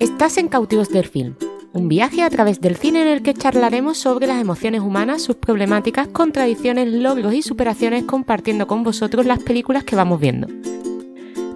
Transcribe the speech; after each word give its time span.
Estás 0.00 0.38
en 0.38 0.48
Cautivos 0.48 0.88
del 0.88 1.04
Film, 1.04 1.34
un 1.74 1.88
viaje 1.88 2.22
a 2.22 2.30
través 2.30 2.62
del 2.62 2.76
cine 2.76 3.02
en 3.02 3.08
el 3.08 3.22
que 3.22 3.34
charlaremos 3.34 3.98
sobre 3.98 4.26
las 4.26 4.40
emociones 4.40 4.80
humanas, 4.80 5.20
sus 5.20 5.36
problemáticas, 5.36 6.08
contradicciones, 6.08 6.88
logros 6.88 7.34
y 7.34 7.42
superaciones 7.42 8.04
compartiendo 8.04 8.66
con 8.66 8.82
vosotros 8.82 9.26
las 9.26 9.42
películas 9.42 9.84
que 9.84 9.96
vamos 9.96 10.18
viendo. 10.18 10.48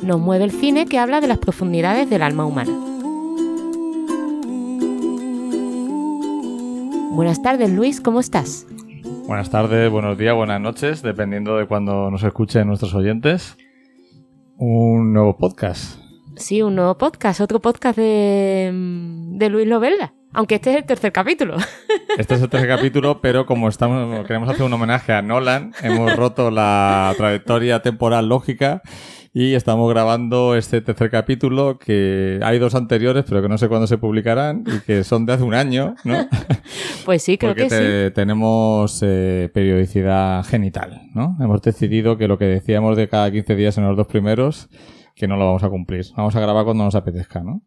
Nos 0.03 0.21
mueve 0.21 0.45
el 0.45 0.51
cine 0.51 0.85
que 0.85 0.99
habla 0.99 1.23
de 1.23 1.27
las 1.27 1.39
profundidades 1.39 2.11
del 2.11 2.21
alma 2.21 2.45
humana. 2.45 2.71
Buenas 7.13 7.41
tardes 7.41 7.71
Luis, 7.71 8.03
¿cómo 8.03 8.21
estás? 8.21 8.67
Buenas 9.27 9.49
tardes, 9.49 9.91
buenos 9.91 10.19
días, 10.19 10.35
buenas 10.35 10.61
noches, 10.61 11.01
dependiendo 11.01 11.57
de 11.57 11.67
cuando 11.67 12.11
nos 12.11 12.23
escuchen 12.23 12.67
nuestros 12.69 12.95
oyentes. 12.95 13.57
Un 14.59 15.15
nuevo 15.15 15.35
podcast. 15.39 16.04
Sí, 16.37 16.63
un 16.63 16.75
nuevo 16.75 16.99
podcast, 16.99 17.41
otro 17.41 17.61
podcast 17.61 17.97
de, 17.97 18.71
de 18.73 19.49
Luis 19.51 19.67
Lovella. 19.67 20.15
Aunque 20.33 20.57
este 20.57 20.71
es 20.71 20.77
el 20.79 20.85
tercer 20.85 21.13
capítulo. 21.13 21.57
Este 22.19 22.35
es 22.35 22.43
el 22.43 22.49
tercer 22.49 22.69
capítulo, 22.69 23.21
pero 23.21 23.45
como 23.45 23.69
estamos, 23.69 24.25
queremos 24.25 24.49
hacer 24.49 24.63
un 24.65 24.73
homenaje 24.73 25.13
a 25.13 25.21
Nolan, 25.21 25.73
hemos 25.83 26.15
roto 26.15 26.53
la 26.53 27.13
trayectoria 27.17 27.83
temporal 27.83 28.29
lógica 28.29 28.83
y 29.33 29.55
estamos 29.55 29.91
grabando 29.91 30.55
este 30.55 30.81
tercer 30.81 31.11
capítulo 31.11 31.77
que 31.77 32.39
hay 32.45 32.61
dos 32.61 32.77
anteriores, 32.77 33.25
pero 33.29 33.43
que 33.43 33.49
no 33.49 33.59
sé 33.59 33.67
cuándo 33.69 33.89
se 33.89 33.99
publicarán 33.99 34.63
y 34.65 34.79
que 34.87 35.03
son 35.03 35.27
de 35.27 35.33
hace 35.33 35.43
un 35.43 35.55
año, 35.55 35.97
¿no? 36.05 36.29
Pues 37.05 37.25
sí, 37.25 37.37
creo 37.37 37.51
Porque 37.51 37.65
que 37.65 37.69
te- 37.69 38.07
sí. 38.09 38.15
tenemos 38.15 39.01
eh, 39.03 39.51
periodicidad 39.53 40.45
genital, 40.45 41.03
¿no? 41.15 41.37
Hemos 41.41 41.63
decidido 41.63 42.17
que 42.17 42.29
lo 42.29 42.39
que 42.39 42.45
decíamos 42.45 42.97
de 42.97 43.09
cada 43.09 43.29
15 43.33 43.57
días 43.57 43.77
en 43.77 43.89
los 43.89 43.97
dos 43.97 44.07
primeros, 44.07 44.69
que 45.15 45.29
no 45.29 45.37
lo 45.37 45.47
vamos 45.47 45.63
a 45.63 45.71
cumplir. 45.71 46.07
Vamos 46.17 46.35
a 46.37 46.41
grabar 46.41 46.65
cuando 46.65 46.85
nos 46.85 46.95
apetezca, 46.95 47.43
¿no? 47.43 47.63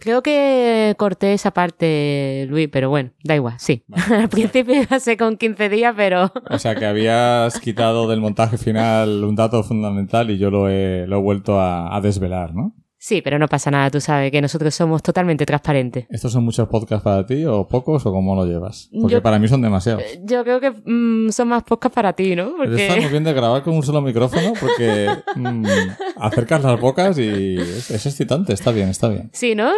Creo 0.00 0.22
que 0.22 0.94
corté 0.96 1.32
esa 1.32 1.50
parte, 1.50 2.46
Luis, 2.48 2.68
pero 2.70 2.88
bueno, 2.88 3.10
da 3.24 3.34
igual, 3.34 3.54
sí. 3.58 3.84
Al 4.10 4.28
principio 4.28 4.82
iba 4.82 4.96
a 4.96 5.00
ser 5.00 5.16
con 5.16 5.36
15 5.36 5.68
días, 5.68 5.94
pero 5.96 6.32
O 6.50 6.58
sea 6.58 6.76
que 6.76 6.86
habías 6.86 7.58
quitado 7.60 8.08
del 8.08 8.20
montaje 8.20 8.58
final 8.58 9.24
un 9.24 9.34
dato 9.34 9.62
fundamental 9.64 10.30
y 10.30 10.38
yo 10.38 10.50
lo 10.50 10.68
he, 10.68 11.06
lo 11.08 11.16
he 11.18 11.20
vuelto 11.20 11.58
a, 11.58 11.96
a 11.96 12.00
desvelar, 12.00 12.54
¿no? 12.54 12.74
Sí, 12.98 13.22
pero 13.22 13.38
no 13.38 13.46
pasa 13.48 13.70
nada, 13.70 13.90
tú 13.90 14.00
sabes 14.00 14.30
que 14.30 14.40
nosotros 14.40 14.74
somos 14.74 15.02
totalmente 15.02 15.46
transparentes. 15.46 16.06
¿Estos 16.10 16.32
son 16.32 16.44
muchos 16.44 16.68
podcasts 16.68 17.02
para 17.04 17.24
ti 17.24 17.44
o 17.46 17.66
pocos 17.66 18.04
o 18.04 18.12
cómo 18.12 18.34
lo 18.34 18.44
llevas? 18.44 18.90
Porque 19.00 19.14
Yo- 19.14 19.22
para 19.22 19.38
mí 19.38 19.48
son 19.48 19.62
demasiados. 19.62 20.02
Yo 20.24 20.42
creo 20.44 20.60
que 20.60 20.70
mm, 20.70 21.30
son 21.30 21.48
más 21.48 21.62
podcasts 21.62 21.94
para 21.94 22.12
ti, 22.12 22.34
¿no? 22.36 22.62
Está 22.64 22.94
muy 22.94 23.02
Porque 23.02 23.08
bien 23.08 23.24
de 23.24 23.32
grabar 23.32 23.62
con 23.62 23.74
un 23.74 23.82
solo 23.82 24.00
micrófono 24.02 24.52
porque 24.60 25.08
mm, 25.36 25.64
acercas 26.16 26.62
las 26.62 26.80
bocas 26.80 27.18
y 27.18 27.56
es, 27.56 27.90
es 27.90 28.06
excitante, 28.06 28.52
está 28.52 28.70
bien, 28.72 28.88
está 28.88 29.08
bien. 29.08 29.30
sí, 29.32 29.54
¿no? 29.54 29.70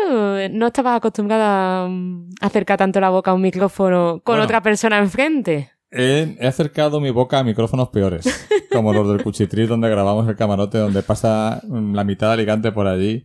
No 0.48 0.66
estabas 0.66 0.96
acostumbrada 0.96 1.84
a 1.84 1.88
mm, 1.88 2.30
acercar 2.41 2.78
tanto 2.78 3.00
la 3.00 3.10
boca 3.10 3.30
a 3.30 3.34
un 3.34 3.42
micrófono 3.42 4.20
con 4.24 4.34
Bueno. 4.34 4.44
otra 4.44 4.62
persona 4.62 4.98
enfrente. 4.98 5.70
He, 5.92 6.36
he 6.41 6.46
acercado 6.46 7.00
mi 7.00 7.10
boca 7.10 7.41
a 7.41 7.44
micrófonos 7.44 7.88
peores, 7.88 8.24
como 8.72 8.92
los 8.92 9.08
del 9.08 9.22
Cuchitril 9.22 9.68
donde 9.68 9.88
grabamos 9.90 10.28
el 10.28 10.36
camarote, 10.36 10.78
donde 10.78 11.02
pasa 11.02 11.60
la 11.68 12.04
mitad 12.04 12.28
de 12.28 12.32
Alicante 12.34 12.72
por 12.72 12.86
allí 12.86 13.24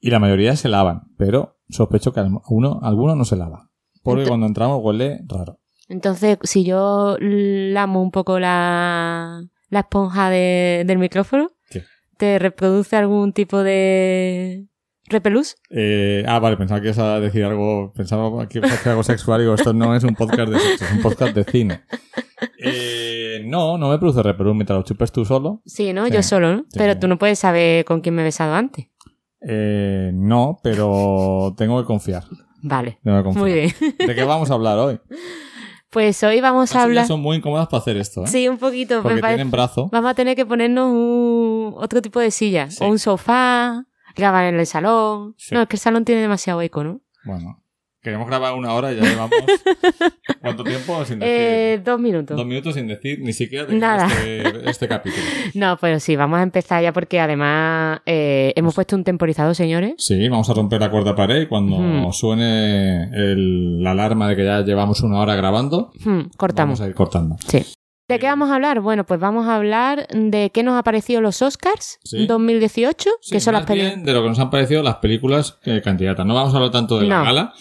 y 0.00 0.10
la 0.10 0.18
mayoría 0.18 0.56
se 0.56 0.68
lavan, 0.68 1.02
pero 1.16 1.58
sospecho 1.68 2.12
que 2.12 2.20
alguno, 2.20 2.80
alguno 2.82 3.14
no 3.16 3.24
se 3.24 3.36
lava. 3.36 3.68
Porque 4.02 4.26
cuando 4.26 4.46
entramos 4.46 4.80
huele 4.82 5.20
raro. 5.28 5.58
Entonces, 5.88 6.38
si 6.42 6.64
yo 6.64 7.16
lamo 7.20 8.02
un 8.02 8.10
poco 8.10 8.38
la, 8.40 9.42
la 9.68 9.80
esponja 9.80 10.30
de- 10.30 10.84
del 10.86 10.98
micrófono, 10.98 11.50
¿Qué? 11.70 11.82
¿te 12.16 12.38
reproduce 12.38 12.96
algún 12.96 13.32
tipo 13.32 13.62
de 13.62 14.66
repelús? 15.12 15.56
Eh, 15.70 16.24
ah, 16.26 16.38
vale, 16.38 16.56
pensaba 16.56 16.80
que 16.80 16.88
ibas 16.88 16.98
a 16.98 17.20
decir 17.20 17.44
algo, 17.44 17.92
pensaba 17.94 18.48
que 18.48 18.58
ibas 18.58 18.70
a 18.70 18.74
decir 18.74 18.88
algo 18.90 19.02
sexual 19.02 19.40
y 19.40 19.44
digo, 19.44 19.54
esto 19.54 19.72
no 19.72 19.94
es 19.94 20.04
un 20.04 20.14
podcast 20.14 20.50
de 20.50 20.58
sexo, 20.58 20.84
es 20.84 20.92
un 20.92 21.02
podcast 21.02 21.34
de 21.34 21.44
cine. 21.44 21.82
Eh, 22.58 23.42
no, 23.46 23.78
no 23.78 23.90
me 23.90 23.98
produce 23.98 24.22
repelús 24.22 24.54
mientras 24.54 24.78
lo 24.78 24.84
chupes 24.84 25.12
tú 25.12 25.24
solo. 25.24 25.62
Sí, 25.64 25.92
¿no? 25.92 26.06
Sí. 26.06 26.12
Yo 26.12 26.22
solo, 26.22 26.56
¿no? 26.56 26.58
Sí, 26.62 26.78
Pero 26.78 26.98
tú 26.98 27.08
no 27.08 27.18
puedes 27.18 27.38
saber 27.38 27.84
con 27.84 28.00
quién 28.00 28.14
me 28.14 28.22
he 28.22 28.24
besado 28.24 28.54
antes. 28.54 28.88
Eh, 29.46 30.10
no, 30.14 30.58
pero 30.62 31.54
tengo 31.56 31.80
que 31.80 31.86
confiar. 31.86 32.24
Vale. 32.62 32.98
Tengo 33.02 33.18
que 33.18 33.24
confiar. 33.24 33.44
Muy 33.44 33.52
bien. 33.52 33.70
¿De 33.98 34.14
qué 34.14 34.24
vamos 34.24 34.50
a 34.50 34.54
hablar 34.54 34.78
hoy? 34.78 35.00
Pues 35.90 36.22
hoy 36.22 36.40
vamos 36.40 36.74
a 36.74 36.84
hablar... 36.84 37.06
son 37.06 37.20
muy 37.20 37.36
incómodas 37.36 37.68
para 37.68 37.80
hacer 37.80 37.98
esto, 37.98 38.24
¿eh? 38.24 38.26
Sí, 38.26 38.48
un 38.48 38.56
poquito. 38.56 39.02
Porque 39.02 39.20
me 39.20 39.28
tienen 39.28 39.50
brazo. 39.50 39.90
Vamos 39.92 40.10
a 40.10 40.14
tener 40.14 40.36
que 40.36 40.46
ponernos 40.46 40.90
un... 40.90 41.74
otro 41.76 42.00
tipo 42.00 42.18
de 42.18 42.30
silla. 42.30 42.70
Sí. 42.70 42.82
O 42.82 42.88
un 42.88 42.98
sofá, 42.98 43.84
grabar 44.16 44.44
en 44.44 44.58
el 44.60 44.66
salón. 44.66 45.34
Sí. 45.38 45.54
No, 45.54 45.62
es 45.62 45.68
que 45.68 45.76
el 45.76 45.80
salón 45.80 46.04
tiene 46.04 46.20
demasiado 46.22 46.60
eco, 46.62 46.82
¿no? 46.84 47.00
Bueno, 47.24 47.62
queremos 48.00 48.26
grabar 48.26 48.54
una 48.54 48.72
hora 48.74 48.92
y 48.92 48.96
ya 48.96 49.02
llevamos... 49.02 49.30
¿Cuánto 50.40 50.64
tiempo 50.64 51.04
sin 51.04 51.20
decir? 51.20 51.34
Eh, 51.38 51.82
dos 51.84 52.00
minutos. 52.00 52.36
Dos 52.36 52.46
minutos 52.46 52.74
sin 52.74 52.88
decir 52.88 53.20
ni 53.20 53.32
siquiera 53.32 53.64
de 53.64 53.76
Nada. 53.76 54.06
Este, 54.06 54.68
este 54.70 54.88
capítulo. 54.88 55.22
No, 55.54 55.76
pero 55.80 56.00
sí, 56.00 56.16
vamos 56.16 56.40
a 56.40 56.42
empezar 56.42 56.82
ya 56.82 56.92
porque 56.92 57.20
además 57.20 58.00
eh, 58.06 58.52
hemos 58.56 58.74
puesto 58.74 58.96
un 58.96 59.04
temporizador, 59.04 59.54
señores. 59.54 59.94
Sí, 59.98 60.28
vamos 60.28 60.48
a 60.50 60.54
romper 60.54 60.80
la 60.80 60.90
cuarta 60.90 61.14
pared 61.14 61.42
y 61.42 61.46
cuando 61.46 61.76
Ujú. 61.76 62.12
suene 62.12 63.04
el- 63.14 63.82
la 63.82 63.92
alarma 63.92 64.28
de 64.28 64.36
que 64.36 64.44
ya 64.44 64.62
llevamos 64.62 65.00
una 65.02 65.20
hora 65.20 65.36
grabando, 65.36 65.92
cortamos. 66.36 66.78
vamos 66.78 66.80
a 66.80 66.88
ir 66.88 66.94
cortando. 66.94 67.36
Sí. 67.46 67.64
¿De 68.08 68.18
qué 68.18 68.26
vamos 68.26 68.50
a 68.50 68.56
hablar? 68.56 68.80
Bueno, 68.80 69.04
pues 69.04 69.20
vamos 69.20 69.46
a 69.46 69.56
hablar 69.56 70.06
de 70.08 70.50
qué 70.52 70.62
nos 70.62 70.76
ha 70.78 70.82
parecido 70.82 71.20
los 71.20 71.40
Oscars 71.40 71.98
Sí. 72.04 72.26
2018, 72.26 73.10
Sí, 73.20 73.32
que 73.32 73.40
son 73.40 73.54
las 73.54 73.64
películas. 73.64 74.04
de 74.04 74.12
lo 74.12 74.22
que 74.22 74.28
nos 74.28 74.38
han 74.38 74.50
parecido 74.50 74.82
las 74.82 74.96
películas 74.96 75.58
eh, 75.64 75.80
candidatas. 75.82 76.26
No 76.26 76.34
vamos 76.34 76.52
a 76.52 76.56
hablar 76.56 76.72
tanto 76.72 76.98
de 76.98 77.06
la 77.06 77.22
gala, 77.22 77.52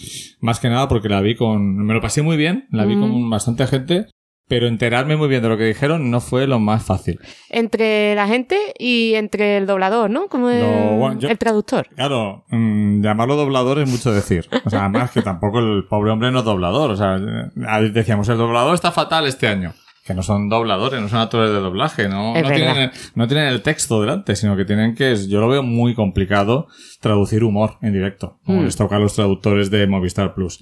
más 0.42 0.60
que 0.60 0.70
nada 0.70 0.88
porque 0.88 1.10
la 1.10 1.22
vi 1.22 1.36
con... 1.36 1.78
Me 1.86 1.94
lo 1.94 2.02
pasé 2.02 2.22
muy 2.22 2.38
bien, 2.38 2.68
la 2.72 2.86
vi 2.86 2.96
Mm. 2.96 3.00
con 3.02 3.30
bastante 3.30 3.66
gente, 3.68 4.08
pero 4.50 4.68
enterarme 4.68 5.16
muy 5.16 5.30
bien 5.30 5.42
de 5.42 5.48
lo 5.48 5.58
que 5.58 5.64
dijeron 5.64 6.12
no 6.12 6.20
fue 6.20 6.48
lo 6.48 6.60
más 6.60 6.84
fácil. 6.84 7.20
Entre 7.50 8.14
la 8.16 8.28
gente 8.28 8.58
y 8.78 9.14
entre 9.14 9.56
el 9.58 9.68
doblador, 9.68 10.10
¿no? 10.10 10.28
Como 10.28 10.50
el, 10.50 10.60
No, 10.62 10.98
bueno, 10.98 11.20
yo- 11.20 11.30
el 11.30 11.38
traductor. 11.38 11.88
Claro, 11.96 12.44
mm, 12.50 13.02
llamarlo 13.02 13.38
doblador 13.38 13.80
es 13.80 13.90
mucho 13.90 14.12
decir. 14.12 14.50
O 14.66 14.70
sea, 14.70 14.82
además 14.82 15.12
que 15.12 15.22
tampoco 15.22 15.60
el 15.60 15.86
pobre 15.88 16.12
hombre 16.12 16.32
no 16.32 16.40
es 16.40 16.46
doblador. 16.46 16.92
O 16.92 16.96
sea, 16.98 17.18
decíamos, 17.94 18.28
el 18.28 18.38
doblador 18.38 18.74
está 18.76 18.92
fatal 18.92 19.26
este 19.28 19.48
año. 19.48 19.74
Que 20.06 20.16
no 20.16 20.24
son 20.24 20.50
dobladores, 20.50 21.00
no 21.00 21.08
son 21.10 21.20
actores 21.20 21.52
de 21.52 21.60
doblaje, 21.60 22.10
no, 22.10 22.36
Es 22.36 22.44
no, 22.44 22.50
tienen, 22.50 22.92
no 23.14 23.28
tienen 23.28 23.48
el 23.48 23.62
texto 23.62 24.02
delante, 24.02 24.36
sino 24.36 24.56
que 24.58 24.66
tienen 24.66 24.96
que, 24.96 25.16
yo 25.28 25.40
lo 25.40 25.48
veo 25.48 25.62
muy 25.62 25.94
complicado 25.94 26.68
traducir 27.00 27.44
humor 27.44 27.78
en 27.82 27.94
directo, 27.94 28.40
como 28.44 28.62
Hmm. 28.62 28.66
les 28.66 28.76
toca 28.76 28.96
a 28.96 29.00
los 29.00 29.14
traductores 29.14 29.70
de 29.70 29.86
Movistar 29.86 30.34
Plus. 30.34 30.60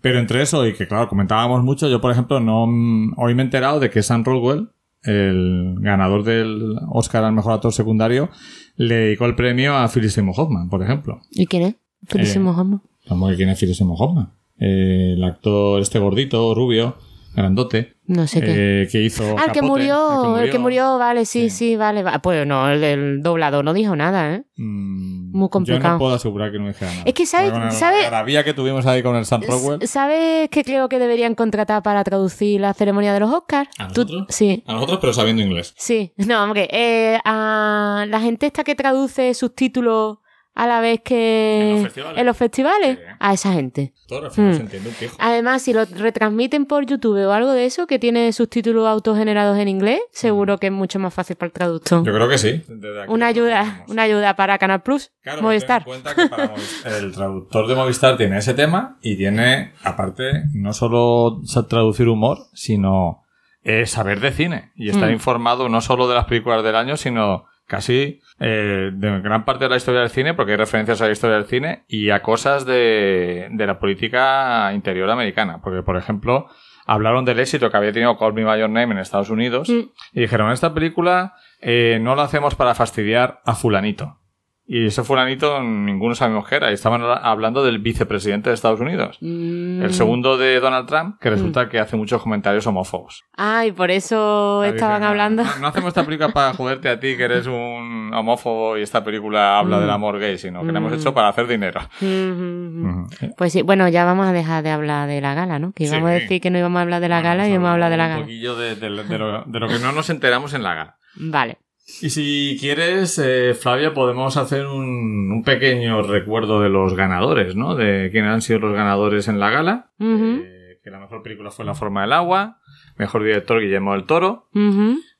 Pero 0.00 0.18
entre 0.20 0.40
eso 0.42 0.64
y 0.66 0.72
que, 0.74 0.86
claro, 0.86 1.08
comentábamos 1.08 1.64
mucho, 1.64 1.88
yo, 1.88 2.00
por 2.00 2.12
ejemplo, 2.12 2.38
no, 2.38 2.66
mm, 2.68 3.14
hoy 3.16 3.34
me 3.34 3.42
he 3.42 3.44
enterado 3.44 3.80
de 3.80 3.90
que 3.90 4.02
Sam 4.04 4.24
Rockwell, 4.24 4.68
el 5.02 5.76
ganador 5.80 6.22
del 6.24 6.76
Oscar 6.88 7.24
al 7.24 7.32
mejor 7.32 7.54
actor 7.54 7.72
secundario, 7.72 8.28
le 8.76 8.94
dedicó 8.94 9.26
el 9.26 9.34
premio 9.34 9.76
a 9.76 9.88
Philip 9.88 10.10
Seymour 10.10 10.34
Hoffman, 10.38 10.68
por 10.68 10.82
ejemplo. 10.82 11.20
¿Y 11.32 11.46
quién 11.46 11.62
es? 11.62 11.74
Felicísimo, 12.06 12.50
Homo. 12.52 12.82
Vamos, 13.08 13.34
¿quién 13.36 13.48
es 13.48 13.58
Philip 13.58 13.74
Seymour 13.74 13.96
Hoffman? 13.98 14.30
Eh, 14.58 15.14
el 15.16 15.24
actor 15.24 15.80
este 15.80 15.98
gordito, 15.98 16.54
rubio, 16.54 16.96
grandote, 17.36 17.96
No 18.06 18.26
sé 18.26 18.40
qué. 18.40 18.82
eh, 18.82 18.88
que 18.90 19.02
hizo 19.02 19.36
Ah, 19.38 19.44
el 19.46 19.52
que, 19.52 19.62
murió, 19.62 20.38
el 20.38 20.50
que 20.50 20.58
murió, 20.58 20.98
vale, 20.98 21.24
sí, 21.26 21.50
sí, 21.50 21.56
Sí. 21.70 21.76
vale. 21.76 22.02
va- 22.02 22.18
Pues 22.20 22.46
no, 22.46 22.68
el, 22.70 22.82
el 22.82 23.22
doblador 23.22 23.64
no 23.64 23.74
dijo 23.74 23.94
nada, 23.94 24.34
¿eh? 24.34 24.44
Mm, 24.56 25.36
Muy 25.36 25.48
complicado. 25.50 25.84
Yo 25.84 25.92
no 25.92 25.98
puedo 25.98 26.14
asegurar 26.14 26.50
que 26.50 26.58
no 26.58 26.68
dijera 26.68 26.90
nada. 26.90 27.02
Es 27.04 27.12
que, 27.14 27.26
¿sabes- 27.26 27.52
la 27.52 27.70
sabe- 27.70 27.98
algarabía 28.06 28.42
que 28.42 28.54
tuvimos 28.54 28.86
ahí 28.86 29.02
con 29.02 29.14
el 29.16 29.26
Sam 29.26 29.42
Rockwell. 29.46 29.86
¿Sabes 29.86 30.48
qué 30.50 30.64
creo 30.64 30.88
que 30.88 30.98
deberían 30.98 31.34
contratar 31.34 31.82
para 31.82 32.02
traducir 32.04 32.60
la 32.60 32.72
ceremonia 32.72 33.12
de 33.12 33.20
los 33.20 33.30
Oscars? 33.32 33.68
¿A 33.78 33.88
Tú- 33.88 34.02
nosotros? 34.02 34.26
Sí. 34.30 34.64
A 34.66 34.72
nosotros, 34.72 34.98
pero 35.00 35.12
sabiendo 35.12 35.42
inglés. 35.42 35.74
Sí, 35.76 36.12
no, 36.16 36.42
hombre, 36.42 36.68
eh, 36.72 37.18
a 37.24 38.06
la 38.08 38.20
gente 38.20 38.46
esta 38.46 38.64
que 38.64 38.74
traduce 38.74 39.34
subtítulos 39.34 40.18
a 40.56 40.66
la 40.66 40.80
vez 40.80 41.00
que 41.04 41.60
¿En 41.70 41.74
los 41.76 41.82
festivales? 41.84 42.18
en 42.20 42.26
los 42.26 42.36
festivales, 42.36 42.98
Sí. 42.98 43.04
a 43.20 43.32
esa 43.34 43.52
gente. 43.52 43.92
Todo 44.08 44.24
al 44.24 44.30
final 44.30 44.50
Mm. 44.52 44.54
se 44.56 44.60
entiende 44.62 44.88
un 44.88 44.94
pijo. 44.94 45.16
Además, 45.20 45.62
si 45.62 45.72
lo 45.72 45.84
retransmiten 45.84 46.64
por 46.66 46.86
YouTube 46.86 47.24
o 47.26 47.32
algo 47.32 47.52
de 47.52 47.66
eso, 47.66 47.86
que 47.86 47.98
tiene 47.98 48.32
subtítulos 48.32 48.86
autogenerados 48.88 49.58
en 49.58 49.68
inglés, 49.68 50.00
seguro 50.12 50.58
que 50.58 50.68
es 50.68 50.72
mucho 50.72 50.98
más 50.98 51.12
fácil 51.12 51.36
para 51.36 51.48
el 51.48 51.52
traductor. 51.52 52.04
Yo 52.04 52.12
creo 52.14 52.28
que 52.28 52.38
sí. 52.38 52.62
Una 53.08 53.26
ayuda, 53.26 53.84
una 53.88 54.02
ayuda 54.02 54.34
para 54.34 54.56
Canal 54.58 54.82
Plus, 54.82 55.12
Claro, 55.22 55.42
Movistar. 55.42 55.84
ten 55.84 55.94
en 55.94 56.00
cuenta 56.02 56.22
que 56.22 56.28
para 56.30 56.54
Movistar- 56.54 56.92
el 57.04 57.12
traductor 57.12 57.66
de 57.68 57.74
Movistar 57.74 58.16
tiene 58.16 58.38
ese 58.38 58.54
tema 58.54 58.96
y 59.02 59.16
tiene, 59.16 59.72
aparte, 59.84 60.44
no 60.54 60.72
solo 60.72 61.42
traducir 61.68 62.08
humor, 62.08 62.38
sino 62.54 63.22
eh, 63.68 63.84
saber 63.84 64.20
de 64.20 64.30
cine 64.30 64.70
y 64.76 64.90
estar 64.90 65.08
Mm. 65.10 65.12
informado 65.14 65.68
no 65.68 65.80
solo 65.80 66.06
de 66.08 66.14
las 66.14 66.26
películas 66.26 66.62
del 66.62 66.76
año, 66.76 66.96
sino 66.96 67.46
casi 67.66 68.20
eh, 68.40 68.90
de 68.92 69.20
gran 69.20 69.44
parte 69.44 69.64
de 69.64 69.70
la 69.70 69.76
historia 69.76 70.00
del 70.00 70.10
cine, 70.10 70.34
porque 70.34 70.52
hay 70.52 70.58
referencias 70.58 71.00
a 71.00 71.06
la 71.06 71.12
historia 71.12 71.36
del 71.36 71.46
cine 71.46 71.84
y 71.88 72.10
a 72.10 72.22
cosas 72.22 72.64
de, 72.66 73.48
de 73.50 73.66
la 73.66 73.78
política 73.78 74.72
interior 74.74 75.10
americana. 75.10 75.60
Porque, 75.62 75.82
por 75.82 75.96
ejemplo, 75.96 76.46
hablaron 76.86 77.24
del 77.24 77.40
éxito 77.40 77.70
que 77.70 77.76
había 77.76 77.92
tenido 77.92 78.16
Call 78.18 78.32
Me 78.34 78.44
By 78.44 78.60
Your 78.60 78.70
Name 78.70 78.92
en 78.94 78.98
Estados 78.98 79.30
Unidos 79.30 79.68
Mm. 79.68 79.90
y 80.12 80.20
dijeron, 80.20 80.52
esta 80.52 80.72
película 80.74 81.34
eh, 81.60 81.98
no 82.00 82.14
la 82.14 82.24
hacemos 82.24 82.54
para 82.54 82.74
fastidiar 82.74 83.40
a 83.44 83.54
fulanito. 83.54 84.18
Y 84.68 84.86
ese 84.86 85.04
fulanito 85.04 85.62
ninguno 85.62 86.16
sabemos 86.16 86.48
qué 86.48 86.56
era. 86.56 86.70
Y 86.72 86.74
estaban 86.74 87.00
hablando 87.02 87.62
del 87.64 87.78
vicepresidente 87.78 88.50
de 88.50 88.54
Estados 88.54 88.80
Unidos. 88.80 89.16
Mm. 89.20 89.80
El 89.82 89.94
segundo 89.94 90.36
de 90.36 90.58
Donald 90.58 90.88
Trump, 90.88 91.20
que 91.20 91.30
resulta 91.30 91.68
que 91.68 91.78
hace 91.78 91.96
muchos 91.96 92.20
comentarios 92.20 92.66
homófobos. 92.66 93.22
Ah, 93.36 93.64
y 93.64 93.70
por 93.70 93.92
eso 93.92 94.64
estaban 94.64 94.96
dicen, 95.02 95.08
hablando. 95.08 95.44
No, 95.44 95.58
no 95.60 95.66
hacemos 95.68 95.88
esta 95.88 96.04
película 96.04 96.30
para 96.30 96.52
joderte 96.54 96.88
a 96.88 96.98
ti, 96.98 97.16
que 97.16 97.22
eres 97.24 97.46
un 97.46 98.10
homófobo 98.12 98.76
y 98.76 98.82
esta 98.82 99.04
película 99.04 99.58
habla 99.60 99.76
Mm. 99.76 99.80
del 99.82 99.90
amor 99.90 100.18
gay, 100.18 100.36
sino 100.36 100.64
que 100.66 100.72
la 100.72 100.78
hemos 100.80 100.90
Mm. 100.90 100.94
hecho 100.96 101.14
para 101.14 101.28
hacer 101.28 101.46
dinero. 101.46 101.80
Mm. 102.00 103.04
Pues 103.36 103.52
sí, 103.52 103.62
bueno, 103.62 103.88
ya 103.88 104.04
vamos 104.04 104.26
a 104.26 104.32
dejar 104.32 104.62
de 104.64 104.70
hablar 104.70 105.06
de 105.08 105.20
la 105.20 105.34
gala, 105.34 105.58
¿no? 105.58 105.72
Que 105.72 105.84
Sí. 105.86 105.90
íbamos 105.92 106.10
a 106.10 106.14
decir 106.14 106.40
que 106.40 106.50
no 106.50 106.58
íbamos 106.58 106.78
a 106.78 106.82
hablar 106.82 107.00
de 107.00 107.08
la 107.08 107.20
gala 107.20 107.48
y 107.48 107.52
hemos 107.52 107.68
hablado 107.68 107.90
de 107.92 107.96
la 107.98 108.04
Un 108.06 108.10
gala. 108.10 108.22
poquillo 108.22 108.56
de, 108.56 108.74
de- 108.74 108.90
de 109.04 109.18
lo, 109.18 109.44
de 109.44 109.60
lo 109.60 109.68
que 109.68 109.78
no 109.78 109.92
nos 109.92 110.10
enteramos 110.10 110.54
en 110.54 110.62
la 110.62 110.74
gala. 110.74 110.96
Vale. 111.16 111.58
Y 112.02 112.10
si 112.10 112.56
quieres, 112.60 113.18
eh, 113.22 113.54
Flavia, 113.54 113.94
podemos 113.94 114.36
hacer 114.36 114.66
un, 114.66 115.30
un 115.32 115.42
pequeño 115.44 116.02
recuerdo 116.02 116.60
de 116.60 116.68
los 116.68 116.94
ganadores, 116.94 117.54
¿no? 117.54 117.74
De 117.76 118.08
quiénes 118.10 118.32
han 118.32 118.42
sido 118.42 118.58
los 118.58 118.74
ganadores 118.74 119.28
en 119.28 119.38
la 119.38 119.50
gala. 119.50 119.90
Eh, 120.00 120.80
que 120.82 120.90
la 120.90 120.98
mejor 120.98 121.22
película 121.22 121.50
fue 121.50 121.64
La 121.64 121.74
forma 121.74 122.02
del 122.02 122.12
agua. 122.12 122.58
Mejor 122.96 123.22
director 123.24 123.60
Guillermo 123.60 123.92
del 123.92 124.04
Toro. 124.04 124.48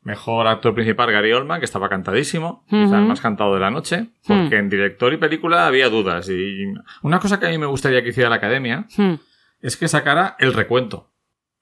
Mejor 0.03 0.47
actor 0.49 0.75
principal 0.75 1.11
Gary 1.13 1.33
Oldman, 1.33 1.61
que 1.61 1.65
estaba 1.67 1.89
cantadísimo. 1.89 2.65
Ujú. 2.71 2.85
Quizá 2.85 2.99
el 2.99 3.07
más 3.07 3.21
cantado 3.21 3.55
de 3.55 3.61
la 3.61 3.71
noche. 3.71 4.09
Porque 4.27 4.57
Hmm. 4.57 4.61
en 4.65 4.69
director 4.69 5.13
y 5.13 5.17
película 5.19 5.67
había 5.67 5.89
dudas. 5.89 6.29
Y 6.29 6.65
una 7.03 7.19
cosa 7.21 7.39
que 7.39 7.47
a 7.47 7.51
mí 7.51 7.59
me 7.59 7.67
gustaría 7.67 8.03
que 8.03 8.09
hiciera 8.11 8.29
la 8.31 8.37
academia 8.37 8.87
Hmm. 8.97 9.15
es 9.61 9.77
que 9.77 9.89
sacara 9.89 10.37
el 10.41 10.53
recuento. 10.53 11.11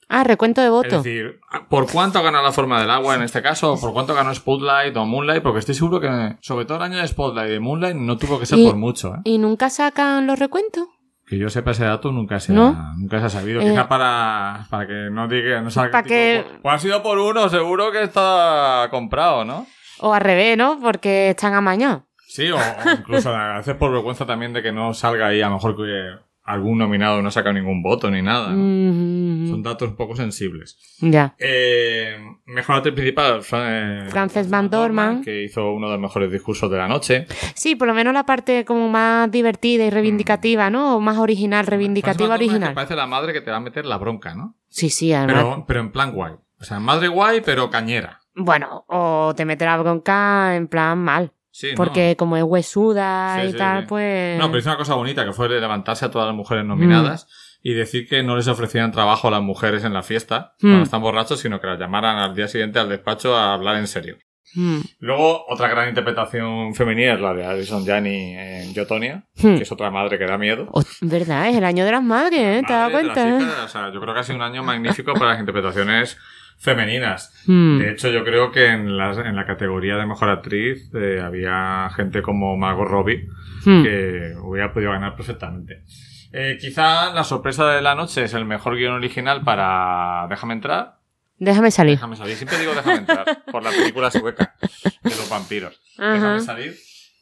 Ah, 0.09 0.23
recuento 0.25 0.61
de 0.61 0.67
Es 0.69 0.71
votos. 0.73 1.03
decir, 1.03 1.41
¿por 1.69 1.91
cuánto 1.91 2.23
ganó 2.23 2.43
la 2.43 2.53
forma 2.53 2.81
del 2.81 2.91
agua 2.91 3.15
en 3.15 3.23
este 3.23 3.41
caso? 3.43 3.73
¿O 3.73 3.81
¿Por 3.81 3.93
cuánto 3.93 4.15
ganó 4.15 4.35
Spotlight 4.35 4.97
o 4.97 5.05
Moonlight? 5.07 5.43
Porque 5.43 5.59
estoy 5.61 5.75
seguro 5.75 6.01
que, 6.01 6.37
sobre 6.41 6.67
todo 6.67 6.77
el 6.79 6.83
año 6.85 6.99
de 6.99 7.09
Spotlight 7.09 7.49
y 7.49 7.53
de 7.55 7.61
Moonlight, 7.61 7.97
no 7.97 8.17
tuvo 8.17 8.39
que 8.39 8.47
ser 8.47 8.59
por 8.65 8.77
mucho. 8.77 9.15
¿eh? 9.15 9.19
¿Y 9.25 9.39
nunca 9.39 9.71
sacan 9.71 10.27
los 10.27 10.39
recuentos? 10.39 10.87
Que 11.27 11.39
yo 11.39 11.49
sepa 11.49 11.71
ese 11.71 11.85
dato 11.85 12.13
nunca 12.13 12.39
se, 12.39 12.53
¿No? 12.53 12.67
ha, 12.67 12.93
nunca 12.99 13.19
se 13.19 13.25
ha 13.27 13.31
sabido. 13.31 13.63
Eh, 13.63 13.71
Quizá 13.71 13.89
para, 13.89 14.67
para 14.69 14.87
que 14.87 15.09
no 15.11 15.27
diga, 15.27 15.63
no 15.63 15.71
salga 15.71 15.91
para 15.91 16.03
que- 16.07 16.45
Pues, 16.47 16.61
pues 16.63 16.75
ha 16.75 16.79
sido 16.79 17.03
por 17.03 17.19
uno, 17.19 17.49
seguro 17.49 17.91
que 17.93 18.03
está 18.03 18.89
comprado, 18.91 19.45
¿no? 19.47 19.67
O 20.01 20.13
al 20.13 20.21
revés, 20.21 20.59
¿no? 20.59 20.79
Porque 20.83 21.31
están 21.31 21.55
amañados. 21.55 22.03
Sí, 22.29 22.51
o, 22.51 22.57
o 22.57 22.91
incluso 22.99 23.31
a 23.35 23.57
veces 23.57 23.75
por 23.77 23.91
vergüenza 23.91 24.27
también 24.27 24.53
de 24.53 24.63
que 24.63 24.71
no 24.73 24.93
salga 24.93 25.29
ahí, 25.29 25.41
a 25.41 25.49
lo 25.49 25.55
mejor 25.55 25.77
que 25.77 26.17
algún 26.45 26.77
nominado 26.79 27.23
no 27.23 27.31
saca 27.31 27.53
ningún 27.53 27.83
voto 27.83 28.11
ni 28.11 28.21
nada. 28.21 28.51
¿no? 28.51 28.57
Mm, 28.59 29.49
Son 29.49 29.63
datos 29.63 29.89
un 29.89 29.97
poco 29.97 30.15
sensibles. 30.15 30.79
Ya. 31.01 31.35
Eh, 31.39 32.17
mejor 32.45 32.77
actor 32.77 32.95
principal, 32.95 33.41
eh, 33.53 34.07
Frances 34.11 34.51
Van 34.51 34.69
Dorman. 34.69 35.23
que 35.23 35.43
hizo 35.45 35.73
uno 35.73 35.87
de 35.87 35.93
los 35.95 36.01
mejores 36.03 36.31
discursos 36.31 36.71
de 36.71 36.77
la 36.77 36.87
noche. 36.87 37.27
Sí, 37.55 37.77
por 37.77 37.89
lo 37.89 37.95
menos 37.95 38.13
la 38.13 38.27
parte 38.27 38.65
como 38.67 38.89
más 38.89 39.31
divertida 39.31 39.85
y 39.87 39.91
reivindicativa, 39.91 40.69
¿no? 40.71 40.97
O 40.97 41.01
más 41.01 41.17
original, 41.19 41.67
reivindicativa, 41.67 42.29
Frances 42.29 42.49
original. 42.51 42.75
parece 42.75 42.95
la 42.95 43.07
madre 43.07 43.33
que 43.33 43.41
te 43.41 43.51
va 43.51 43.57
a 43.57 43.61
meter 43.61 43.87
la 43.87 43.97
bronca, 43.97 44.35
¿no? 44.35 44.55
Sí, 44.69 44.91
sí, 44.91 45.13
además. 45.13 45.37
Pero, 45.45 45.65
pero 45.67 45.81
en 45.81 45.93
plan 45.93 46.13
guay. 46.13 46.35
O 46.61 46.65
sea, 46.65 46.79
madre 46.79 47.09
guay, 47.09 47.41
pero 47.45 47.71
cañera. 47.71 48.21
Bueno, 48.35 48.85
o 48.89 49.33
te 49.37 49.45
mete 49.45 49.65
la 49.65 49.77
bronca 49.79 50.57
en 50.57 50.67
plan 50.69 50.99
mal. 50.99 51.33
Sí, 51.57 51.69
¿no? 51.71 51.77
Porque 51.77 52.17
como 52.19 52.37
es 52.37 52.43
huesuda 52.43 53.39
Sí, 53.41 53.47
y 53.49 53.53
sí, 53.53 53.57
tal, 53.59 53.87
pues... 53.87 54.37
No, 54.41 54.47
pero 54.49 54.59
hizo 54.59 54.71
una 54.71 54.77
cosa 54.77 54.95
bonita, 54.95 55.25
que 55.25 55.33
fue 55.33 55.49
levantarse 55.49 56.05
a 56.05 56.11
todas 56.11 56.27
las 56.27 56.35
mujeres 56.37 56.65
nominadas 56.65 57.27
Mm. 57.27 57.69
y 57.69 57.75
decir 57.75 58.09
que 58.09 58.25
no 58.25 58.35
les 58.37 58.49
ofrecían 58.49 58.91
trabajo 58.91 59.29
a 59.29 59.31
las 59.31 59.41
mujeres 59.41 59.85
en 59.85 59.95
la 59.95 60.03
fiesta 60.03 60.55
Mm. 60.59 60.67
cuando 60.67 60.83
están 60.83 61.01
borrachos, 61.01 61.39
sino 61.39 61.61
que 61.61 61.69
las 61.69 61.79
llamaran 61.79 62.17
al 62.19 62.35
día 62.35 62.49
siguiente 62.49 62.81
al 62.81 62.89
despacho 62.89 63.37
a 63.37 63.55
hablar 63.55 63.77
en 63.77 63.87
serio. 63.87 64.17
Mm. 64.57 64.81
Luego, 64.99 65.45
otra 65.49 65.69
gran 65.69 65.89
interpretación 65.91 66.75
femenina 66.75 67.15
es 67.15 67.21
la 67.21 67.33
de 67.35 67.45
Alison 67.47 67.87
Janney 67.87 68.35
en 68.37 68.75
Yotonia, 68.75 69.25
que 69.41 69.63
es 69.63 69.71
otra 69.73 69.91
madre 69.93 70.19
que 70.19 70.27
da 70.27 70.37
miedo. 70.37 70.69
Oh, 70.73 70.83
verdad, 71.03 71.49
es 71.49 71.57
el 71.57 71.65
año 71.65 71.85
de 71.85 71.93
las 71.93 72.03
madres, 72.03 72.41
¿eh? 72.41 72.63
¿Te 72.67 72.73
das 72.73 72.91
cuenta? 72.91 73.29
hijas, 73.29 73.65
o 73.65 73.69
sea, 73.69 73.93
yo 73.93 74.01
creo 74.01 74.13
que 74.13 74.21
ha 74.21 74.25
sido 74.25 74.37
un 74.39 74.43
año 74.43 74.63
magnífico 74.65 75.13
para 75.15 75.31
las 75.31 75.39
interpretaciones 75.41 76.19
femeninas. 76.65 77.33
Mm. 77.47 77.79
De 77.79 77.91
hecho, 77.93 78.11
yo 78.11 78.25
creo 78.25 78.51
que 78.51 78.67
en 78.69 78.97
la, 78.97 79.13
en 79.13 79.37
la 79.37 79.47
categoría 79.47 79.97
de 79.97 80.07
mejor 80.07 80.31
actriz 80.31 80.91
eh, 80.95 81.21
había 81.23 81.91
gente 81.95 82.23
como 82.23 82.57
Margot 82.57 82.89
Robbie 82.89 83.29
Mm. 83.67 83.83
que 83.83 84.35
hubiera 84.43 84.73
podido 84.75 84.91
ganar 84.93 85.17
perfectamente. 85.17 85.85
Eh, 86.33 86.59
quizá 86.61 87.15
la 87.15 87.25
sorpresa 87.25 87.67
de 87.71 87.81
la 87.81 87.95
noche 87.95 88.25
es 88.25 88.35
el 88.35 88.45
mejor 88.45 88.77
guion 88.77 88.93
original 88.93 89.43
para 89.43 90.27
Déjame 90.29 90.53
entrar. 90.55 90.99
Déjame 91.39 91.71
salir. 91.71 91.95
Déjame 91.95 92.17
salir. 92.17 92.37
Siempre 92.37 92.59
digo 92.59 92.75
Déjame 92.75 92.97
entrar 92.99 93.25
por 93.51 93.63
la 93.63 93.71
película 93.71 94.11
sueca 94.11 94.55
de 95.03 95.11
los 95.11 95.31
vampiros. 95.31 95.81
Ajá. 95.99 96.13
Déjame 96.13 96.41
salir. 96.41 96.75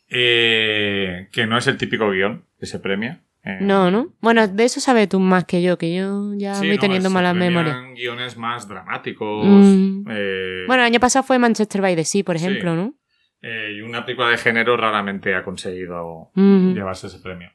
Eh, 0.09 1.29
que 1.33 1.47
no 1.47 1.57
es 1.59 1.67
el 1.67 1.77
típico 1.77 2.11
guion 2.11 2.45
que 2.59 2.67
se 2.67 2.79
premia. 2.79 3.23
Eh, 3.45 3.59
No, 3.61 3.91
¿no? 3.91 4.15
Bueno, 4.21 4.47
de 4.47 4.65
eso 4.65 4.79
sabes 4.81 5.09
tú 5.09 5.19
más 5.19 5.45
que 5.45 5.63
yo, 5.63 5.77
que 5.79 5.93
yo 5.95 6.33
ya 6.37 6.55
sí, 6.55 6.67
voy 6.67 6.77
no, 6.77 6.81
teniendo 6.81 7.11
malas 7.11 7.35
memorias. 7.35 7.77
guiones 7.95 8.37
más 8.37 8.69
dramáticos. 8.69 9.45
Mm. 9.47 10.05
eh, 10.11 10.65
Bueno, 10.67 10.83
el 10.83 10.87
año 10.87 11.01
pasado 11.01 11.23
fue 11.25 11.39
Manchester 11.39 11.81
by 11.81 11.97
the 11.97 12.05
Sea, 12.05 12.23
por 12.25 12.39
Sí. 12.39 12.47
ejemplo, 12.47 12.75
¿no? 12.77 12.95
eh, 13.45 13.75
y 13.77 13.81
una 13.81 14.05
película 14.07 14.29
de 14.29 14.39
género 14.39 14.77
raramente 14.77 15.35
ha 15.35 15.43
conseguido 15.43 16.31
Mm. 16.35 16.75
llevarse 16.75 17.09
ese 17.09 17.19
premio. 17.19 17.51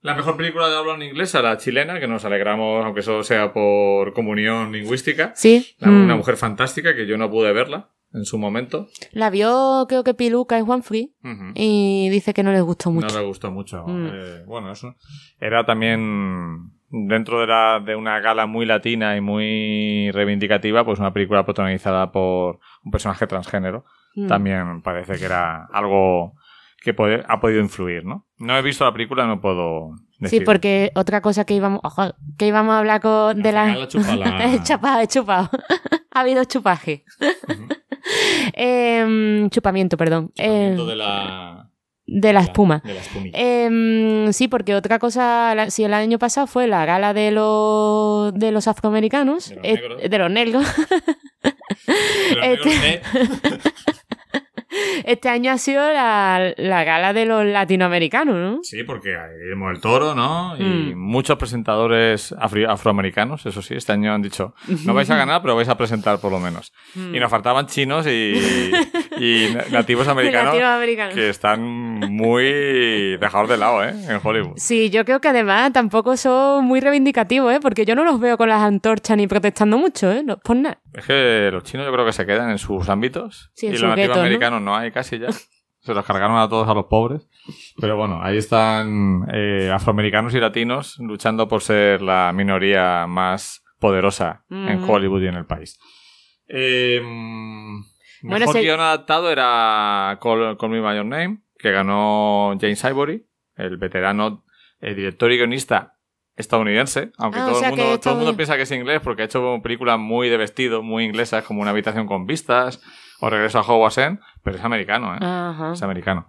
La 0.00 0.14
mejor 0.14 0.36
película 0.36 0.68
de 0.70 0.76
habla 0.76 1.04
inglesa, 1.04 1.42
la 1.42 1.56
chilena, 1.58 1.98
que 2.00 2.06
nos 2.06 2.24
alegramos, 2.24 2.84
aunque 2.84 3.00
eso 3.00 3.22
sea 3.22 3.52
por 3.52 4.14
comunión 4.14 4.72
lingüística. 4.72 5.32
Sí. 5.34 5.74
La- 5.78 5.88
Mm. 5.88 6.04
Una 6.04 6.16
mujer 6.16 6.36
fantástica 6.36 6.94
que 6.94 7.06
yo 7.06 7.18
no 7.18 7.28
pude 7.30 7.52
verla 7.52 7.90
en 8.16 8.24
su 8.24 8.38
momento. 8.38 8.88
La 9.12 9.30
vio, 9.30 9.86
creo 9.88 10.02
que 10.02 10.14
Piluca 10.14 10.58
y 10.58 10.62
Juan 10.62 10.82
Free, 10.82 11.14
y 11.54 12.08
dice 12.10 12.34
que 12.34 12.42
no 12.42 12.50
les 12.50 12.62
gustó 12.62 12.90
mucho. 12.90 13.06
No 13.14 13.20
le 13.20 13.26
gustó 13.26 13.50
mucho. 13.52 13.84
Mm. 13.86 14.06
Eh, 14.12 14.42
bueno, 14.46 14.72
eso 14.72 14.94
era 15.38 15.64
también 15.64 16.72
dentro 16.90 17.40
de, 17.40 17.46
la, 17.46 17.80
de 17.84 17.94
una 17.94 18.18
gala 18.20 18.46
muy 18.46 18.64
latina 18.66 19.16
y 19.16 19.20
muy 19.20 20.10
reivindicativa, 20.12 20.84
pues 20.84 20.98
una 20.98 21.12
película 21.12 21.44
protagonizada 21.44 22.10
por 22.10 22.58
un 22.84 22.90
personaje 22.90 23.26
transgénero. 23.26 23.84
Mm. 24.14 24.26
También 24.28 24.82
parece 24.82 25.18
que 25.18 25.24
era 25.26 25.66
algo 25.72 26.32
que 26.82 26.94
puede- 26.94 27.24
ha 27.28 27.40
podido 27.40 27.60
influir, 27.60 28.04
¿no? 28.04 28.26
No 28.38 28.56
he 28.56 28.62
visto 28.62 28.84
la 28.84 28.92
película, 28.92 29.26
no 29.26 29.40
puedo 29.40 29.90
decir. 30.20 30.38
Sí, 30.40 30.44
porque 30.44 30.92
otra 30.94 31.20
cosa 31.20 31.44
que 31.44 31.54
íbamos, 31.54 31.80
ojo, 31.82 32.14
que 32.38 32.46
íbamos 32.46 32.74
a 32.74 32.78
hablar 32.78 33.00
con, 33.00 33.42
de 33.42 33.52
la... 33.52 33.74
la 33.76 33.88
chupa 33.88 34.14
la- 34.16 34.44
He 34.54 34.62
chupado, 34.62 35.00
he 35.00 35.06
chupado. 35.08 35.50
ha 36.12 36.20
habido 36.20 36.44
chupaje. 36.44 37.04
Ujú. 37.48 37.66
Em, 38.54 39.48
chupamiento, 39.50 39.96
perdón. 39.96 40.30
Chupamiento 40.34 40.82
Em, 40.82 40.88
de 40.88 40.96
la, 40.96 41.70
de 42.06 42.32
la 42.32 42.40
espuma. 42.40 42.82
De 42.84 42.94
la 42.94 43.00
espumilla. 43.00 43.38
Em, 43.38 44.32
sí, 44.32 44.48
porque 44.48 44.74
otra 44.74 44.98
cosa, 44.98 45.54
si 45.70 45.84
el 45.84 45.92
año 45.94 46.18
pasado 46.18 46.46
fue 46.46 46.66
la 46.66 46.84
gala 46.86 47.12
de 47.14 47.30
los, 47.32 48.32
de 48.34 48.52
los 48.52 48.68
afroamericanos, 48.68 49.48
De 49.50 49.56
los 49.56 49.64
eh, 49.64 49.72
negros. 49.74 50.10
de 50.10 50.18
los 50.18 50.30
negros, 50.30 50.66
Pero 51.42 52.42
este- 52.42 52.68
negros, 52.68 52.84
¿eh? 52.84 53.00
este 55.04 55.28
año 55.28 55.52
ha 55.52 55.58
sido 55.58 55.82
la, 55.92 56.52
la 56.56 56.84
gala 56.84 57.12
de 57.12 57.26
los 57.26 57.44
latinoamericanos, 57.44 58.34
¿no? 58.34 58.58
Sí, 58.62 58.82
porque 58.84 59.16
Guillermo 59.40 59.68
del 59.68 59.80
Toro, 59.80 60.14
¿no? 60.14 60.56
Y 60.58 60.62
Mm. 60.66 60.98
muchos 60.98 61.36
presentadores 61.38 62.34
afroamericanos, 62.38 63.46
eso 63.46 63.62
sí, 63.62 63.74
este 63.74 63.92
año 63.92 64.12
han 64.12 64.22
dicho, 64.22 64.54
no 64.84 64.94
vais 64.94 65.08
a 65.10 65.16
ganar, 65.16 65.42
pero 65.42 65.54
vais 65.56 65.68
a 65.68 65.76
presentar 65.76 66.18
por 66.18 66.32
lo 66.32 66.38
menos. 66.40 66.72
Mm. 66.94 67.14
Y 67.14 67.20
nos 67.20 67.30
faltaban 67.30 67.66
chinos 67.66 68.06
y, 68.06 68.34
y 69.18 69.48
nativos 69.70 70.08
americanos 70.08 70.54
Latinoamericanos. 70.54 71.14
que 71.14 71.28
están 71.28 71.62
muy 71.62 73.16
dejados 73.18 73.48
de 73.48 73.56
lado, 73.56 73.84
¿eh? 73.84 73.94
En 74.08 74.20
Hollywood. 74.22 74.54
Sí, 74.56 74.90
yo 74.90 75.04
creo 75.04 75.20
que 75.20 75.28
además 75.28 75.72
tampoco 75.72 76.16
son 76.16 76.64
muy 76.64 76.80
reivindicativos, 76.80 77.52
¿eh? 77.54 77.58
Porque 77.60 77.84
yo 77.84 77.94
no 77.94 78.04
los 78.04 78.20
veo 78.20 78.36
con 78.36 78.48
las 78.48 78.62
antorchas 78.62 79.16
ni 79.16 79.26
protestando 79.26 79.78
mucho, 79.78 80.10
¿eh? 80.12 80.22
No, 80.24 80.38
por 80.38 80.56
nada. 80.56 80.78
Es 80.92 81.04
que 81.04 81.50
los 81.52 81.62
chinos 81.64 81.86
yo 81.86 81.92
creo 81.92 82.06
que 82.06 82.12
se 82.12 82.24
quedan 82.24 82.50
en 82.50 82.58
sus 82.58 82.88
ámbitos 82.88 83.50
Sí, 83.54 83.66
en 83.66 83.74
y 83.74 83.78
los 83.78 83.90
nativos 83.90 84.16
americanos 84.16 84.55
¿no? 84.55 84.55
Hay 84.74 84.90
casi 84.92 85.18
ya. 85.18 85.28
Se 85.80 85.94
los 85.94 86.04
cargaron 86.04 86.36
a 86.38 86.48
todos 86.48 86.68
a 86.68 86.74
los 86.74 86.86
pobres. 86.86 87.28
Pero 87.80 87.96
bueno, 87.96 88.20
ahí 88.22 88.36
están 88.38 89.26
eh, 89.32 89.70
afroamericanos 89.72 90.34
y 90.34 90.40
latinos 90.40 90.96
luchando 90.98 91.46
por 91.46 91.62
ser 91.62 92.02
la 92.02 92.32
minoría 92.34 93.06
más 93.06 93.62
poderosa 93.78 94.44
en 94.50 94.82
Ujú. 94.82 94.92
Hollywood 94.94 95.22
y 95.22 95.26
en 95.28 95.34
el 95.36 95.46
país. 95.46 95.78
Eh, 96.48 97.00
Bueno, 98.22 98.38
mejor 98.46 98.54
se- 98.54 98.62
guion 98.62 98.80
adaptado 98.80 99.30
era 99.30 100.18
Call, 100.20 100.56
Call 100.58 100.70
Me 100.70 100.80
By 100.80 100.96
Your 100.96 101.04
Name, 101.06 101.38
que 101.58 101.70
ganó 101.70 102.56
James 102.60 102.82
Ivory, 102.82 103.26
el 103.56 103.76
veterano 103.76 104.44
eh, 104.80 104.94
director 104.94 105.30
y 105.30 105.36
guionista 105.36 105.98
estadounidense, 106.36 107.12
aunque 107.18 107.38
Ah, 107.40 107.44
o 107.44 107.46
todo, 107.50 107.60
sea 107.60 107.68
el 107.70 107.76
mundo, 107.76 108.00
todo 108.00 108.12
el 108.14 108.18
mundo 108.20 108.36
piensa 108.36 108.56
que 108.56 108.62
es 108.62 108.70
inglés 108.72 109.00
porque 109.02 109.22
ha 109.22 109.24
hecho 109.26 109.58
películas 109.62 109.98
muy 109.98 110.28
de 110.28 110.36
vestido, 110.36 110.82
muy 110.82 111.04
inglesas, 111.04 111.44
como 111.44 111.62
Una 111.62 111.70
habitación 111.70 112.06
con 112.06 112.26
vistas 112.26 112.82
o 113.20 113.30
Regreso 113.30 113.58
a 113.58 113.62
Hogwarts 113.62 113.98
End, 113.98 114.20
pero 114.42 114.56
es 114.56 114.64
americano, 114.64 115.14
¿eh? 115.14 115.18
Ajá. 115.20 115.72
Es 115.72 115.82
americano. 115.82 116.26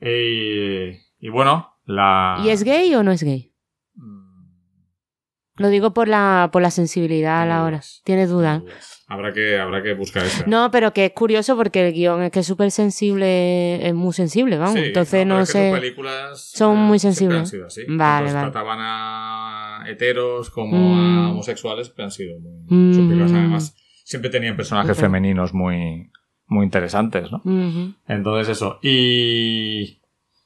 Y, 0.00 0.90
y 1.18 1.28
bueno, 1.30 1.74
la... 1.84 2.40
¿Y 2.44 2.48
es 2.50 2.62
gay 2.64 2.94
o 2.94 3.02
no 3.02 3.12
es 3.12 3.22
gay? 3.22 3.52
Mm, 3.94 4.46
Lo 5.56 5.68
digo 5.68 5.92
por 5.92 6.08
la, 6.08 6.48
por 6.52 6.62
la 6.62 6.70
sensibilidad 6.70 7.42
a 7.42 7.46
la 7.46 7.64
hora. 7.64 7.80
¿Tienes 8.04 8.30
dudas? 8.30 8.62
Habrá 9.08 9.32
que, 9.32 9.58
habrá 9.58 9.82
que 9.82 9.92
buscar 9.94 10.24
eso. 10.24 10.44
No, 10.46 10.70
pero 10.70 10.92
que 10.92 11.06
es 11.06 11.12
curioso 11.12 11.56
porque 11.56 11.86
el 11.88 11.92
guion 11.92 12.22
es 12.22 12.30
que 12.30 12.40
es 12.40 12.46
súper 12.46 12.70
sensible, 12.70 13.84
es 13.86 13.92
muy 13.92 14.12
sensible, 14.14 14.56
vamos. 14.56 14.74
Sí, 14.74 14.84
Entonces 14.86 15.26
no, 15.26 15.44
sé. 15.44 15.70
sus 15.70 15.80
películas 15.80 16.50
son 16.54 16.76
eh, 16.78 16.80
muy 16.82 16.98
sensibles. 17.00 17.40
han 17.40 17.46
sido 17.48 17.66
así. 17.66 17.82
Vale. 17.88 18.30
Trataban 18.30 18.78
a 18.80 19.84
heteros 19.88 20.48
como 20.50 20.78
Mm. 20.94 21.18
a 21.26 21.30
homosexuales, 21.32 21.90
pero 21.90 22.04
han 22.04 22.10
sido 22.12 22.38
muy 22.38 22.64
Mm. 22.68 23.22
Además, 23.34 23.74
siempre 24.04 24.30
tenían 24.30 24.56
personajes 24.56 24.96
femeninos 24.96 25.52
muy, 25.52 26.08
muy 26.50 26.64
interesantes, 26.64 27.30
¿no? 27.32 27.40
Entonces 28.06 28.48
eso. 28.56 28.78
Y, 28.82 30.00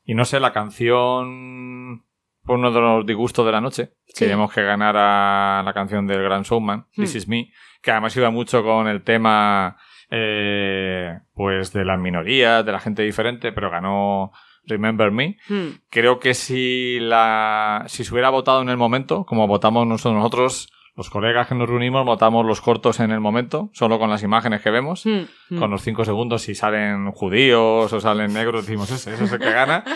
y 0.05 0.15
no 0.15 0.25
sé, 0.25 0.39
la 0.39 0.53
canción 0.53 2.05
fue 2.45 2.57
uno 2.57 2.71
de 2.71 2.81
los 2.81 3.07
disgustos 3.07 3.45
de 3.47 3.53
la 3.53 3.61
noche. 3.63 3.95
Sí. 4.07 4.21
Queríamos 4.21 4.53
que 4.53 4.63
ganara 4.63 5.63
la 5.63 5.73
canción 5.73 6.07
del 6.07 6.23
Gran 6.23 6.43
Showman, 6.43 6.87
This 6.95 7.15
Hmm. 7.15 7.19
Is 7.19 7.29
Me, 7.29 7.51
que 7.83 7.91
además 7.91 8.15
iba 8.17 8.31
mucho 8.31 8.63
con 8.63 8.87
el 8.87 9.03
tema 9.03 9.79
eh, 10.11 11.19
pues 11.33 11.73
de 11.73 11.87
las 11.87 11.99
minorías, 11.99 12.65
de 12.65 12.73
la 12.73 12.81
gente 12.81 13.03
diferente, 13.03 13.51
pero 13.53 13.71
ganó 13.71 14.31
Remember 14.67 15.11
Me. 15.11 15.39
Hmm. 15.49 15.69
Creo 15.89 16.21
que 16.21 16.35
si 16.35 16.99
la 17.01 17.85
si 17.87 18.05
se 18.05 18.13
hubiera 18.13 18.29
votado 18.29 18.61
en 18.61 18.69
el 18.69 18.77
momento, 18.77 19.25
como 19.25 19.47
votamos 19.47 19.87
nosotros 19.87 20.71
los 20.97 21.11
colegas 21.11 21.49
que 21.49 21.55
nos 21.55 21.69
reunimos, 21.69 22.05
votamos 22.05 22.47
los 22.47 22.61
cortos 22.61 23.01
en 23.01 23.11
el 23.11 23.21
momento, 23.21 23.71
solo 23.73 23.99
con 23.99 24.11
las 24.11 24.23
imágenes 24.23 24.63
que 24.63 24.71
vemos 24.71 25.05
Hmm. 25.05 25.23
Hmm. 25.51 25.59
con 25.59 25.71
los 25.71 25.83
cinco 25.83 26.05
segundos 26.05 26.43
si 26.43 26.55
salen 26.55 27.11
judíos 27.13 27.93
o 27.93 28.01
salen 28.01 28.33
negros, 28.33 28.67
decimos 28.67 28.91
ese, 28.91 29.15
ese 29.15 29.25
es 29.25 29.33
el 29.33 29.39
que 29.39 29.51
gana. 29.53 29.85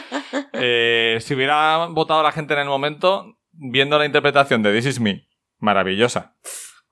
Eh, 0.61 1.19
si 1.21 1.35
hubiera 1.35 1.87
votado 1.87 2.23
la 2.23 2.33
gente 2.33 2.53
en 2.55 2.61
el 2.61 2.67
momento, 2.67 3.37
viendo 3.53 3.97
la 3.97 4.05
interpretación 4.07 4.61
de 4.63 4.73
This 4.75 4.87
Is 4.87 5.01
Me, 5.01 5.29
maravillosa, 5.59 6.35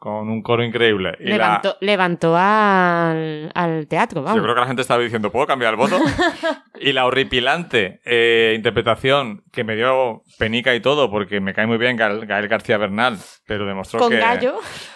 con 0.06 0.28
un 0.30 0.40
coro 0.40 0.62
increíble. 0.62 1.16
Y 1.18 1.25
la- 1.30 1.36
Levantó, 1.36 1.76
levantó 1.80 2.36
al, 2.36 3.50
al 3.54 3.88
teatro, 3.88 4.22
vamos. 4.22 4.36
yo 4.36 4.42
creo 4.44 4.54
que 4.54 4.60
la 4.60 4.66
gente 4.68 4.82
estaba 4.82 5.02
diciendo, 5.02 5.32
¿puedo 5.32 5.48
cambiar 5.48 5.72
el 5.72 5.76
voto? 5.76 5.98
y 6.80 6.92
la 6.92 7.06
horripilante 7.06 8.00
eh, 8.04 8.52
interpretación 8.54 9.42
que 9.50 9.64
me 9.64 9.75
dio 9.75 10.22
penica 10.38 10.75
y 10.76 10.80
todo, 10.80 11.10
porque 11.10 11.40
me 11.40 11.54
cae 11.54 11.66
muy 11.66 11.76
bien 11.76 11.96
Gael, 11.96 12.25
Gael 12.25 12.46
García 12.46 12.78
Bernal, 12.78 13.16
pero 13.48 13.66
demostró 13.66 13.98
Con 13.98 14.10
que... 14.10 14.18
gallo. 14.18 14.54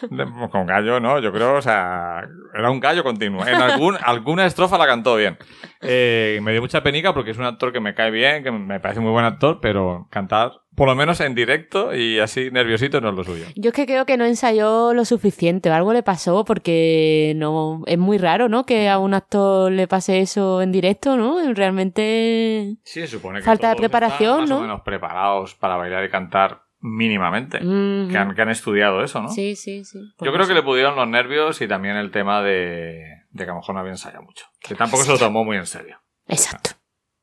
De- 0.09 0.27
Con 0.51 0.67
gallo, 0.67 1.01
¿no? 1.01 1.19
Yo 1.19 1.33
creo, 1.33 1.55
o 1.55 1.63
sea, 1.63 2.23
era 2.55 2.71
un 2.71 2.79
gallo 2.79 3.03
continuo. 3.03 3.45
En 3.45 3.57
algún, 3.57 3.97
alguna 4.05 4.47
estrofa 4.47 4.79
la 4.79 4.87
cantó 4.87 5.17
bien. 5.17 5.37
Eh, 5.83 6.39
me 6.43 6.53
dio 6.53 6.61
mucha 6.61 6.85
penica 6.85 7.13
porque 7.13 7.33
es 7.33 7.39
un 7.39 7.47
actor 7.47 7.73
que 7.73 7.81
me 7.81 7.95
cae 7.95 8.13
bien, 8.13 8.45
que 8.45 8.53
me 8.53 8.79
parece 8.79 9.01
muy 9.01 9.11
buen 9.11 9.25
actor, 9.25 9.59
pero 9.61 10.07
cantar, 10.11 10.53
por 10.81 10.89
lo 10.89 10.95
menos 10.95 11.21
en 11.21 11.35
directo 11.35 11.95
y 11.95 12.21
así 12.21 12.51
nerviosito, 12.51 13.03
no 13.03 13.11
es 13.11 13.15
lo 13.15 13.23
suyo. 13.23 13.45
Yo 13.55 13.69
es 13.69 13.75
que 13.77 13.85
creo 13.85 14.07
que 14.07 14.17
no 14.17 14.25
ensayó 14.25 14.95
lo 14.95 15.05
suficiente 15.05 15.69
o 15.69 15.75
algo 15.75 15.93
le 15.93 16.03
pasó 16.03 16.43
porque 16.47 17.35
no 17.37 17.83
es 17.85 17.99
muy 17.99 18.17
raro, 18.17 18.49
¿no? 18.49 18.65
Que 18.65 18.89
a 18.89 18.99
un 18.99 19.13
actor 19.13 19.71
le 19.71 19.87
pase 19.87 20.21
eso 20.21 20.63
en 20.63 20.73
directo, 20.73 21.19
¿no? 21.19 21.37
Realmente 21.53 22.79
Sí, 22.83 23.03
se 23.03 23.09
supone 23.09 23.41
que 23.41 23.45
Falta 23.45 23.69
de 23.69 23.77
preparación, 23.77 24.31
están 24.31 24.41
más 24.41 24.49
¿no? 24.49 24.57
o 24.57 24.61
menos 24.63 24.81
preparados 24.81 25.55
para 25.55 25.77
bailar 25.77 26.03
y 26.03 26.09
cantar 26.09 26.63
mínimamente. 26.79 27.59
Que, 27.59 28.17
han, 28.17 28.35
que 28.35 28.41
han 28.41 28.49
estudiado 28.49 29.05
eso, 29.05 29.21
¿no? 29.21 29.29
Sí, 29.29 29.57
sí, 29.57 29.85
sí. 29.85 29.99
Yo 30.19 30.33
creo 30.33 30.47
que 30.47 30.55
le 30.55 30.63
pudieron 30.63 30.97
los 30.97 31.07
nervios 31.07 31.61
y 31.61 31.69
también 31.69 31.97
el 31.97 32.11
tema 32.11 32.41
de, 32.41 33.05
de 33.33 33.45
que 33.45 33.51
a 33.51 33.53
lo 33.53 33.57
mejor 33.57 33.75
no 33.75 33.83
había 33.83 33.93
ensayado 33.93 34.23
mucho. 34.23 34.47
Que 34.61 34.75
tampoco 34.75 35.03
se 35.03 35.13
lo 35.13 35.19
tomó 35.19 35.45
muy 35.45 35.59
en 35.59 35.67
serio. 35.67 35.99
Exacto. 36.27 36.80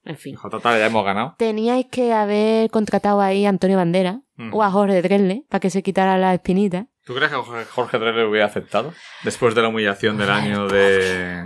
En 0.07 0.17
fin. 0.17 0.35
Total, 0.49 0.79
ya 0.79 0.85
hemos 0.87 1.03
ganado. 1.05 1.35
Teníais 1.37 1.85
que 1.91 2.13
haber 2.13 2.69
contratado 2.71 3.21
ahí 3.21 3.45
a 3.45 3.49
Antonio 3.49 3.77
Bandera 3.77 4.21
Mm. 4.37 4.53
o 4.53 4.63
a 4.63 4.69
Jorge 4.71 5.01
Dresle 5.01 5.43
para 5.49 5.59
que 5.59 5.69
se 5.69 5.81
quitara 5.83 6.17
la 6.17 6.33
espinita. 6.33 6.85
¿Tú 7.05 7.13
crees 7.15 7.31
que 7.31 7.37
Jorge- 7.37 7.97
lo 7.99 8.29
hubiera 8.29 8.45
aceptado? 8.45 8.93
Después 9.23 9.55
de 9.55 9.61
la 9.63 9.67
humillación 9.69 10.17
del 10.17 10.29
año 10.29 10.67
de 10.67 11.45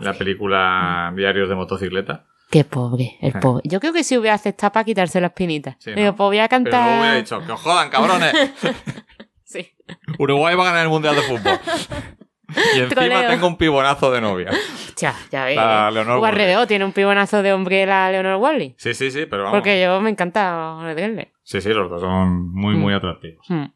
la 0.00 0.12
película 0.14 1.12
Diarios 1.16 1.48
de 1.48 1.54
motocicleta. 1.54 2.26
Qué 2.50 2.64
pobre, 2.64 3.16
el 3.20 3.32
pobre. 3.34 3.62
Yo 3.66 3.78
creo 3.80 3.92
que 3.92 4.04
sí 4.04 4.16
hubiera 4.18 4.34
aceptado 4.34 4.72
para 4.72 4.84
quitarse 4.84 5.20
la 5.20 5.28
espinita. 5.28 5.76
Sí, 5.80 5.90
¿no? 5.90 5.96
Digo, 5.96 6.16
pues 6.16 6.26
voy 6.28 6.38
a 6.38 6.48
Pero 6.48 6.64
cantar. 6.64 6.82
luego 6.84 7.00
hubiera 7.00 7.16
dicho, 7.16 7.40
que 7.46 7.52
os 7.52 7.60
jodan, 7.60 7.90
cabrones. 7.90 8.32
Sí. 9.44 9.66
Uruguay 10.18 10.54
va 10.54 10.64
a 10.64 10.66
ganar 10.66 10.82
el 10.82 10.90
Mundial 10.90 11.14
de 11.16 11.22
Fútbol. 11.22 11.58
Y 12.74 12.80
encima 12.80 13.02
Troleo. 13.02 13.30
tengo 13.30 13.46
un 13.46 13.56
pibonazo 13.56 14.10
de 14.10 14.20
novia. 14.20 14.50
Ya, 14.96 15.14
ya 15.30 15.44
ves. 15.44 15.56
La 15.56 15.90
Leonor 15.90 16.66
tiene 16.66 16.84
un 16.84 16.92
pibonazo 16.92 17.42
de 17.42 17.52
hombre 17.52 17.84
la 17.86 18.10
Leonor 18.10 18.36
Wally. 18.36 18.74
Sí, 18.78 18.94
sí, 18.94 19.10
sí, 19.10 19.26
pero 19.26 19.44
vamos. 19.44 19.58
Porque 19.58 19.80
yo 19.82 20.00
me 20.00 20.10
encanta 20.10 20.78
Dresle. 20.94 21.32
Sí, 21.44 21.60
sí, 21.60 21.68
los 21.70 21.90
dos 21.90 22.00
son 22.00 22.50
muy, 22.52 22.74
muy 22.74 22.94
atractivos. 22.94 23.44
Hmm. 23.48 23.66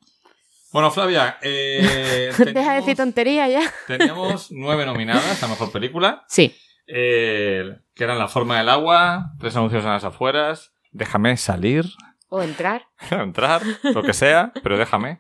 Bueno, 0.73 0.91
Flavia, 0.91 1.37
eh, 1.43 2.33
Deja 2.55 2.71
de 2.73 2.81
decir 2.81 2.97
tontería 2.97 3.47
ya. 3.47 3.61
teníamos 3.87 4.49
nueve 4.51 4.87
nominadas 4.87 5.43
a 5.43 5.49
Mejor 5.49 5.71
Película. 5.71 6.25
Sí. 6.29 6.57
eh, 6.87 7.65
que 7.95 8.05
eran 8.05 8.19
La 8.19 8.27
Forma 8.29 8.57
del 8.59 8.71
Agua, 8.71 9.33
Tres 9.39 9.55
Anuncios 9.55 9.85
en 9.85 9.91
las 9.91 10.05
Afueras, 10.05 10.73
Déjame 10.91 11.37
salir, 11.37 11.85
O 12.29 12.43
entrar. 12.43 12.87
entrar, 13.11 13.63
lo 13.83 14.03
que 14.03 14.13
sea, 14.15 14.53
pero 14.63 14.77
déjame. 14.79 15.19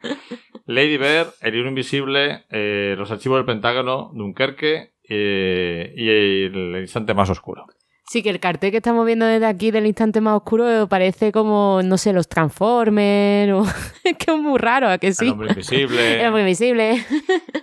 Lady 0.74 0.96
Bird, 0.96 1.28
El 1.40 1.52
libro 1.54 1.68
invisible, 1.68 2.44
eh, 2.50 2.94
Los 2.96 3.10
archivos 3.10 3.38
del 3.38 3.44
Pentágono, 3.46 4.10
Dunkerque 4.14 4.92
eh, 5.08 5.92
y 5.96 6.08
El 6.08 6.80
instante 6.80 7.14
más 7.14 7.30
oscuro. 7.30 7.66
Sí, 8.12 8.22
que 8.22 8.28
el 8.30 8.40
cartel 8.40 8.72
que 8.72 8.76
estamos 8.78 9.06
viendo 9.06 9.24
desde 9.24 9.46
aquí 9.46 9.70
del 9.70 9.86
instante 9.86 10.20
más 10.20 10.34
oscuro 10.34 10.86
parece 10.86 11.32
como, 11.32 11.80
no 11.82 11.96
sé, 11.96 12.12
los 12.12 12.28
Transformers 12.28 13.52
o... 13.52 13.64
es 14.04 14.16
que 14.18 14.32
es 14.32 14.38
muy 14.38 14.58
raro, 14.58 14.88
¿a 14.88 14.98
que 14.98 15.06
El 15.08 15.14
sí? 15.14 15.28
hombre 15.28 15.48
invisible. 15.48 16.20
El 16.20 16.26
hombre 16.26 16.42
invisible. 16.42 17.04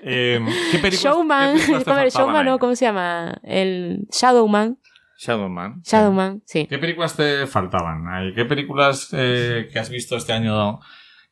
Eh, 0.02 0.40
¿Qué 0.72 0.80
películas? 0.80 1.04
Showman. 1.04 1.56
qué 1.58 1.66
películas 1.66 1.84
te 1.84 1.84
¿Cómo 1.92 2.00
el 2.02 2.10
Showman 2.10 2.48
ahí? 2.48 2.54
o 2.54 2.58
cómo 2.60 2.76
se 2.76 2.86
llama? 2.86 3.38
El 3.44 4.08
Shadowman. 4.12 4.80
Shadowman. 5.20 5.82
Shadowman, 5.84 6.42
sí. 6.46 6.66
¿Qué 6.68 6.78
películas 6.80 7.16
te 7.16 7.46
faltaban? 7.46 8.06
¿Qué 8.34 8.46
películas 8.46 9.10
eh, 9.12 9.68
que 9.72 9.78
has 9.78 9.90
visto 9.90 10.16
este 10.16 10.32
año 10.34 10.80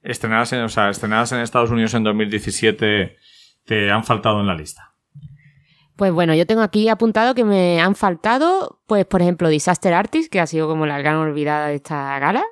estrenadas 0.02 0.54
en, 0.54 0.62
o 0.62 0.70
sea, 0.70 0.90
estrenadas 0.90 1.32
en 1.32 1.40
Estados 1.40 1.72
Unidos 1.72 1.94
en 1.94 2.04
2017 2.04 3.18
te 3.66 3.92
han 3.92 4.04
faltado 4.04 4.40
en 4.40 4.48
la 4.48 4.56
lista? 4.56 4.94
Pues 5.96 6.12
bueno, 6.12 6.36
yo 6.36 6.46
tengo 6.46 6.62
aquí 6.62 6.90
apuntado 6.90 7.34
que 7.34 7.44
me 7.44 7.82
han 7.82 7.96
faltado, 7.96 8.82
pues 8.86 9.06
por 9.06 9.22
ejemplo, 9.22 9.50
Disaster 9.50 9.94
Artist, 9.94 10.32
que 10.32 10.40
ha 10.40 10.46
sido 10.48 10.68
como 10.68 10.86
la 10.86 11.00
gran 11.00 11.16
olvidada 11.16 11.68
de 11.68 11.76
esta 11.76 12.20
gala. 12.20 12.46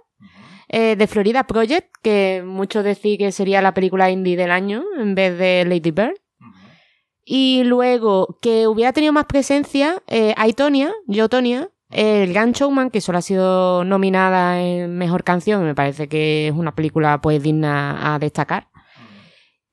Eh, 0.67 0.95
The 0.97 1.05
Florida 1.05 1.45
Project, 1.45 1.89
que 2.01 2.43
muchos 2.43 2.83
decís 2.83 3.19
que 3.19 3.31
sería 3.31 3.61
la 3.61 3.75
película 3.75 4.09
indie 4.09 4.35
del 4.35 4.49
año 4.49 4.83
en 4.97 5.13
vez 5.13 5.37
de 5.37 5.63
Lady 5.63 5.91
Bird. 5.91 6.15
Y 7.23 7.63
luego, 7.65 8.37
que 8.41 8.67
hubiera 8.67 8.93
tenido 8.93 9.13
más 9.13 9.25
presencia, 9.25 10.01
eh, 10.07 10.33
Aitonia, 10.37 10.91
Yo 11.07 11.29
Tonia, 11.29 11.69
el 11.95 12.33
Gran 12.33 12.51
Showman, 12.51 12.89
que 12.89 13.01
solo 13.01 13.17
ha 13.17 13.21
sido 13.21 13.83
nominada 13.83 14.61
en 14.61 14.97
Mejor 14.97 15.23
Canción, 15.23 15.63
me 15.63 15.75
parece 15.75 16.07
que 16.07 16.49
es 16.49 16.53
una 16.53 16.75
película 16.75 17.21
pues 17.21 17.41
digna 17.41 18.13
a 18.13 18.19
destacar. 18.19 18.67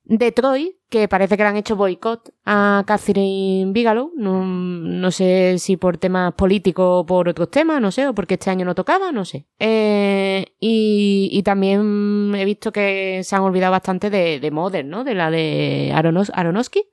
Detroit, 0.05 0.75
que 0.89 1.09
parece 1.09 1.37
que 1.37 1.43
le 1.43 1.49
han 1.49 1.57
hecho 1.57 1.77
boicot 1.77 2.35
a 2.45 2.85
Catherine 2.87 3.73
Bigelow, 3.73 4.13
no, 4.17 4.45
no 4.45 5.11
sé 5.11 5.57
si 5.59 5.77
por 5.77 5.97
temas 5.97 6.35
políticos 6.35 6.87
o 6.89 7.07
por 7.07 7.29
otros 7.29 7.51
temas, 7.51 7.81
no 7.81 7.91
sé, 7.91 8.07
o 8.09 8.15
porque 8.15 8.35
este 8.35 8.51
año 8.51 8.65
no 8.65 8.75
tocaba, 8.75 9.13
no 9.13 9.25
sé. 9.25 9.47
Eh, 9.59 10.45
y, 10.61 11.29
y 11.33 11.43
también 11.43 12.35
he 12.37 12.45
visto 12.45 12.73
que 12.73 13.23
se 13.25 13.37
han 13.37 13.43
olvidado 13.43 13.73
bastante 13.73 14.11
de, 14.11 14.41
de 14.41 14.51
Mother, 14.51 14.85
¿no? 14.85 15.05
De 15.05 15.15
la 15.15 15.31
de 15.31 15.93
Aronos, 15.95 16.31
Aronofsky 16.35 16.85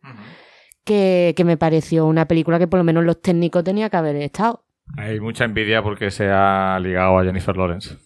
que, 0.89 1.35
que 1.37 1.43
me 1.43 1.55
pareció 1.55 2.07
una 2.07 2.27
película 2.27 2.57
que 2.57 2.67
por 2.67 2.79
lo 2.79 2.83
menos 2.83 3.03
los 3.03 3.21
técnicos 3.21 3.63
tenía 3.63 3.91
que 3.91 3.97
haber 3.97 4.15
estado. 4.15 4.63
Hay 4.97 5.19
mucha 5.19 5.45
envidia 5.45 5.81
porque 5.83 6.11
se 6.11 6.29
ha 6.29 6.77
ligado 6.81 7.19
a 7.19 7.23
Jennifer 7.23 7.55
Lawrence. 7.55 7.97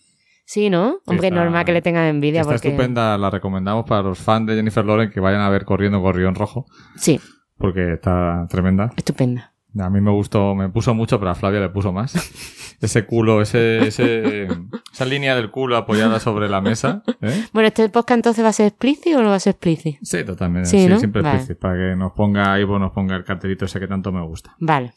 Sí, 0.46 0.70
¿no? 0.70 0.98
Hombre, 1.06 1.28
está- 1.28 1.28
es 1.28 1.34
normal 1.34 1.66
que 1.66 1.72
le 1.72 1.82
tengan 1.82 2.06
envidia 2.06 2.42
Está 2.42 2.54
porque... 2.54 2.68
estupenda, 2.70 3.18
la 3.18 3.30
recomendamos 3.30 3.86
para 3.86 4.02
los 4.04 4.20
fans 4.20 4.46
de 4.48 4.56
Jennifer 4.56 4.86
Lawrence 4.86 5.14
que 5.14 5.20
vayan 5.20 5.42
a 5.42 5.50
ver 5.50 5.64
Corriendo 5.66 6.00
Gorrión 6.00 6.36
Rojo, 6.36 6.66
Sí, 6.96 7.20
porque 7.58 7.94
está 7.94 8.46
tremenda. 8.50 8.92
estupenda. 8.98 9.52
A 9.80 9.90
mí 9.90 10.02
me 10.02 10.12
gustó, 10.12 10.54
me 10.54 10.70
puso 10.70 10.94
mucho, 10.94 11.18
pero 11.18 11.32
a 11.32 11.36
Flavia 11.36 11.60
le 11.60 11.70
puso 11.70 11.92
más. 11.92 12.14
Ese 12.84 13.06
culo, 13.06 13.42
ese, 13.42 13.88
ese, 13.88 14.48
esa 14.92 15.06
línea 15.06 15.36
del 15.36 15.50
culo 15.52 15.78
apoyada 15.78 16.20
sobre 16.20 16.50
la 16.50 16.60
mesa. 16.60 17.02
¿eh? 17.22 17.46
Bueno, 17.54 17.68
¿este 17.70 17.88
podcast 17.88 18.18
entonces 18.18 18.44
va 18.44 18.50
a 18.50 18.54
ser 18.54 18.68
explícito 18.68 19.20
o 19.20 19.22
no 19.24 19.30
va 19.30 19.36
a 19.36 19.40
ser 19.40 19.52
explícito? 19.52 20.00
Sí, 20.04 20.26
totalmente. 20.26 20.68
Sí, 20.68 20.80
Sí, 20.84 20.88
¿no? 20.90 21.00
siempre 21.00 21.22
Vale. 21.22 21.38
explícito, 21.38 21.62
para 21.62 21.76
que 21.76 21.96
nos 21.96 22.12
ponga 22.12 22.60
Ivo, 22.60 22.78
nos 22.80 22.92
ponga 22.92 23.16
el 23.16 23.24
cartelito 23.24 23.64
ese 23.66 23.80
que 23.80 23.88
tanto 23.88 24.12
me 24.12 24.22
gusta. 24.22 24.54
Vale. 24.60 24.94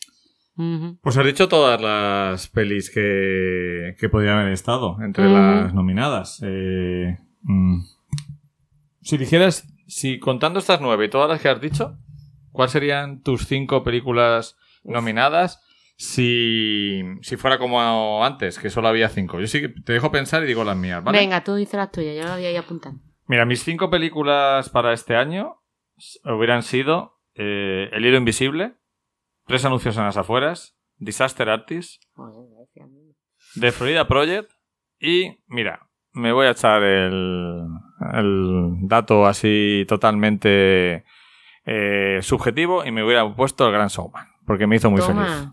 Pues 1.02 1.16
has 1.18 1.26
dicho 1.26 1.48
todas 1.48 1.80
las 1.80 2.48
pelis 2.48 2.90
que, 2.90 3.94
que 3.98 4.08
podían 4.08 4.38
haber 4.38 4.52
estado 4.52 4.96
entre 5.02 5.28
las 5.28 5.74
nominadas. 5.74 6.40
Eh, 6.42 7.18
mm. 7.42 7.80
Si 9.02 9.18
dijeras, 9.18 9.68
si 9.86 10.18
contando 10.18 10.58
estas 10.58 10.80
nueve 10.80 11.04
y 11.04 11.10
todas 11.10 11.28
las 11.28 11.42
que 11.42 11.50
has 11.50 11.60
dicho, 11.60 11.98
¿cuáles 12.52 12.72
serían 12.72 13.22
tus 13.22 13.46
cinco 13.46 13.84
películas 13.84 14.56
nominadas 14.82 15.62
si, 15.98 17.02
si 17.20 17.36
fuera 17.36 17.58
como 17.58 18.24
antes, 18.24 18.58
que 18.58 18.70
solo 18.70 18.88
había 18.88 19.10
cinco? 19.10 19.38
Yo 19.40 19.46
sí 19.46 19.60
que 19.60 19.68
te 19.68 19.92
dejo 19.92 20.10
pensar 20.10 20.42
y 20.42 20.46
digo 20.46 20.64
las 20.64 20.76
mías, 20.76 21.04
¿vale? 21.04 21.18
Venga, 21.18 21.44
tú 21.44 21.54
dices 21.54 21.74
las 21.74 21.92
tuyas, 21.92 22.16
yo 22.16 22.22
las 22.22 22.36
voy 22.36 22.46
a 22.46 22.50
ir 22.50 22.58
apuntando. 22.58 23.00
Mira, 23.26 23.44
mis 23.44 23.62
cinco 23.62 23.90
películas 23.90 24.70
para 24.70 24.94
este 24.94 25.16
año 25.16 25.62
hubieran 26.24 26.62
sido 26.62 27.18
eh, 27.34 27.90
El 27.92 28.06
hilo 28.06 28.16
invisible, 28.16 28.74
Tres 29.46 29.64
anuncios 29.64 29.96
en 29.96 30.04
las 30.04 30.16
afueras, 30.16 30.76
Disaster 30.96 31.48
Artist, 31.48 32.02
The 33.60 33.72
Florida 33.72 34.06
Project 34.08 34.50
y, 34.98 35.38
mira, 35.46 35.88
me 36.12 36.32
voy 36.32 36.46
a 36.46 36.50
echar 36.50 36.82
el, 36.82 37.66
el 38.14 38.72
dato 38.82 39.26
así 39.26 39.84
totalmente 39.88 41.04
eh, 41.64 42.18
subjetivo 42.22 42.84
y 42.84 42.90
me 42.92 43.04
hubiera 43.04 43.28
puesto 43.34 43.66
el 43.66 43.72
Gran 43.72 43.88
Showman, 43.88 44.26
porque 44.46 44.66
me 44.66 44.76
hizo 44.76 44.90
muy 44.90 45.00
Toma. 45.00 45.24
feliz. 45.26 45.48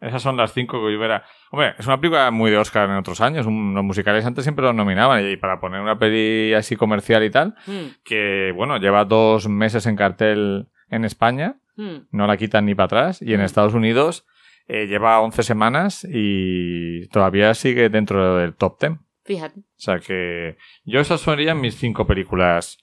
Esas 0.00 0.22
son 0.22 0.36
las 0.36 0.52
cinco 0.52 0.74
que 0.84 0.92
yo 0.92 0.98
hubiera... 0.98 1.24
Hombre, 1.50 1.74
es 1.76 1.84
una 1.88 1.98
película 2.00 2.30
muy 2.30 2.52
de 2.52 2.56
Oscar 2.58 2.88
en 2.88 2.96
otros 2.96 3.20
años. 3.20 3.46
un- 3.46 3.74
los 3.74 3.82
musicales 3.82 4.24
antes 4.24 4.44
siempre 4.44 4.64
los 4.64 4.72
nominaban. 4.74 5.28
Y 5.28 5.36
para 5.36 5.58
poner 5.58 5.80
una 5.80 5.98
peli 5.98 6.54
así 6.54 6.76
comercial 6.76 7.24
y 7.24 7.30
tal, 7.30 7.56
Mm, 7.66 7.86
que, 8.04 8.52
bueno, 8.54 8.76
lleva 8.76 9.04
dos 9.04 9.48
meses 9.48 9.86
en 9.86 9.96
cartel 9.96 10.68
en 10.88 11.04
España, 11.04 11.56
mm. 11.78 12.08
no 12.12 12.26
la 12.26 12.36
quitan 12.36 12.66
ni 12.66 12.74
para 12.74 12.84
atrás. 12.86 13.22
Y 13.22 13.32
en 13.32 13.40
Mm. 13.40 13.44
Estados 13.44 13.72
Unidos 13.72 14.26
eh, 14.66 14.86
lleva 14.86 15.18
11 15.20 15.42
semanas 15.42 16.06
y 16.10 17.08
todavía 17.08 17.54
sigue 17.54 17.88
dentro 17.88 18.36
del 18.36 18.54
top 18.54 18.78
10. 18.80 18.92
Fíjate. 19.24 19.60
O 19.60 19.64
sea 19.76 19.98
que 20.00 20.56
yo 20.84 21.00
esas 21.00 21.20
serían 21.22 21.60
mis 21.60 21.76
cinco 21.76 22.06
películas 22.06 22.76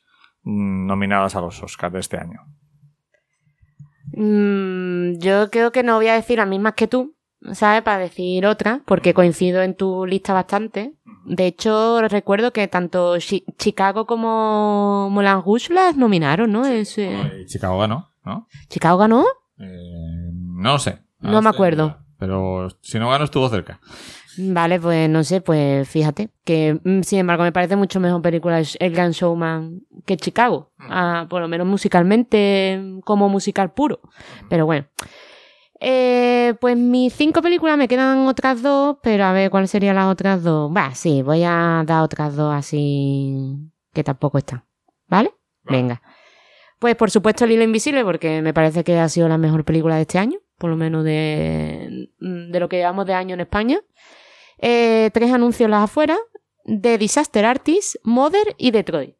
mm, 0.44 0.88
nominadas 0.88 1.36
a 1.36 1.42
los 1.42 1.62
Oscars 1.62 1.94
de 1.94 2.00
este 2.00 2.18
año. 2.18 2.40
Mm, 4.14 5.18
yo 5.20 5.50
creo 5.50 5.72
que 5.72 5.84
no 5.84 5.96
voy 5.98 6.08
a 6.08 6.14
decir 6.16 6.38
las 6.38 6.48
mismas 6.48 6.74
que 6.74 6.88
tú, 6.88 7.16
¿sabes? 7.54 7.82
Para 7.82 8.00
decir 8.00 8.46
otra, 8.46 8.82
porque 8.86 9.14
coincido 9.14 9.62
en 9.62 9.76
tu 9.76 10.06
lista 10.06 10.34
bastante. 10.34 10.94
De 11.26 11.48
hecho, 11.48 12.02
recuerdo 12.08 12.54
que 12.54 12.68
tanto 12.68 13.18
Chi- 13.18 13.44
Chicago 13.58 14.06
como 14.06 15.10
Moulin 15.10 15.42
Rouge 15.44 15.74
las 15.74 15.98
nominaron, 15.98 16.52
¿no? 16.52 16.66
Es, 16.66 16.98
eh, 17.00 17.46
Chicago 17.48 17.80
ganó, 17.80 18.10
¿no? 18.26 18.48
¿Chicago 18.70 18.98
ganó? 18.98 19.26
Eh, 19.60 20.30
no 20.34 20.74
lo 20.74 20.80
sé. 20.80 21.00
No 21.20 21.42
me 21.42 21.50
acuerdo. 21.50 21.98
Pero 22.18 22.70
si 22.82 23.00
no 23.00 23.10
ganó, 23.10 23.26
estuvo 23.26 23.50
cerca. 23.50 23.80
Vale, 24.38 24.80
pues 24.80 25.10
no 25.10 25.24
sé, 25.24 25.42
pues 25.42 25.88
fíjate. 25.88 26.30
Que 26.44 26.80
mm, 26.84 27.02
sin 27.02 27.20
embargo 27.20 27.44
me 27.44 27.52
parece 27.52 27.76
mucho 27.76 28.00
mejor 28.00 28.22
película 28.22 28.62
El 28.80 28.94
Gran 28.94 29.12
Showman 29.12 29.82
que 30.06 30.18
Chicago. 30.18 30.72
Ah, 30.80 31.26
por 31.30 31.42
lo 31.42 31.48
menos 31.48 31.68
musicalmente, 31.68 33.00
como 33.04 33.30
musical 33.30 33.74
puro. 33.74 34.00
Pero 34.50 34.66
bueno. 34.66 34.86
Eh, 35.80 36.56
pues 36.62 36.78
mis 36.78 37.14
cinco 37.14 37.42
películas 37.42 37.78
me 37.78 37.88
quedan 37.88 38.28
otras 38.28 38.62
dos, 38.62 38.98
pero 39.04 39.26
a 39.26 39.34
ver 39.34 39.52
cuáles 39.52 39.70
serían 39.70 39.96
las 39.96 40.08
otras 40.08 40.42
dos. 40.42 40.72
Va, 40.76 40.96
sí, 40.96 41.22
voy 41.22 41.44
a 41.44 41.84
dar 41.86 42.02
otras 42.02 42.36
dos 42.36 42.54
así 42.54 43.58
que 43.94 44.04
tampoco 44.04 44.38
están. 44.38 44.64
Vale. 45.08 45.34
Venga. 45.64 46.02
Pues 46.80 46.96
por 46.96 47.10
supuesto 47.10 47.46
El 47.46 47.52
Hilo 47.52 47.64
Invisible, 47.64 48.04
porque 48.04 48.42
me 48.42 48.54
parece 48.54 48.84
que 48.84 48.98
ha 48.98 49.10
sido 49.10 49.28
la 49.28 49.38
mejor 49.38 49.64
película 49.64 49.96
de 49.96 50.02
este 50.02 50.20
año, 50.20 50.40
por 50.58 50.70
lo 50.70 50.76
menos 50.76 51.04
de, 51.04 52.10
de 52.20 52.60
lo 52.60 52.70
que 52.70 52.78
llevamos 52.78 53.06
de 53.06 53.14
año 53.14 53.34
en 53.34 53.42
España. 53.42 53.80
Eh, 54.60 55.10
tres 55.14 55.32
anuncios 55.32 55.70
las 55.70 55.84
afueras, 55.84 56.20
de 56.66 56.98
Disaster 56.98 57.46
Artist, 57.46 57.96
Mother 58.04 58.56
y 58.58 58.72
Detroit. 58.72 59.16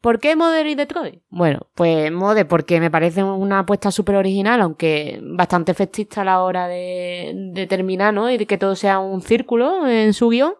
¿Por 0.00 0.18
qué 0.18 0.34
Mother 0.34 0.66
y 0.66 0.74
Detroit? 0.74 1.22
Bueno, 1.28 1.68
pues 1.74 2.10
Mother 2.10 2.48
porque 2.48 2.80
me 2.80 2.90
parece 2.90 3.22
una 3.22 3.60
apuesta 3.60 3.92
súper 3.92 4.16
original, 4.16 4.60
aunque 4.60 5.20
bastante 5.22 5.70
efectista 5.70 6.22
a 6.22 6.24
la 6.24 6.42
hora 6.42 6.66
de, 6.66 7.32
de 7.52 7.66
terminar, 7.68 8.12
¿no? 8.12 8.28
Y 8.28 8.36
de 8.36 8.46
que 8.46 8.58
todo 8.58 8.74
sea 8.74 8.98
un 8.98 9.22
círculo 9.22 9.86
en 9.86 10.12
su 10.12 10.28
guion. 10.30 10.54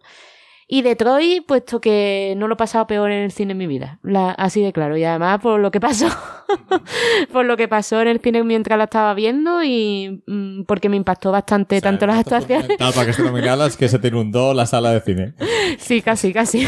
Y 0.75 0.81
Detroit, 0.81 1.45
puesto 1.47 1.83
que 1.83 2.33
no 2.39 2.49
lo 2.49 2.55
he 2.55 2.57
pasado 2.57 2.87
peor 2.87 3.11
en 3.11 3.25
el 3.25 3.31
cine 3.31 3.53
en 3.53 3.59
mi 3.59 3.67
vida. 3.67 3.99
La- 4.03 4.31
así 4.31 4.63
de 4.63 4.73
claro. 4.73 4.97
Y 4.97 5.05
además 5.05 5.39
por 5.43 5.61
lo 5.61 5.71
que 5.71 5.81
pasó. 5.81 6.09
por 7.31 7.45
lo 7.45 7.59
que 7.59 7.69
pasó 7.69 8.01
en 8.01 8.09
el 8.09 8.21
cine 8.21 8.43
mientras 8.43 8.79
la 8.79 8.85
estaba 8.85 9.13
viendo 9.13 9.63
y 9.63 10.23
mm, 10.27 10.63
porque 10.63 10.89
me 10.89 10.97
impactó 10.97 11.31
bastante 11.31 11.79
tanto 11.83 12.07
las 12.07 12.21
actuaciones. 12.21 12.69
Para 12.79 13.05
que 13.05 13.13
se 13.13 13.23
nominaras 13.23 13.77
que 13.77 13.87
se 13.89 13.99
te 13.99 14.09
inundó 14.09 14.55
la 14.55 14.65
sala 14.65 14.93
de 14.93 15.01
cine. 15.03 15.35
Sí, 15.79 16.01
casi, 16.01 16.33
casi. 16.33 16.67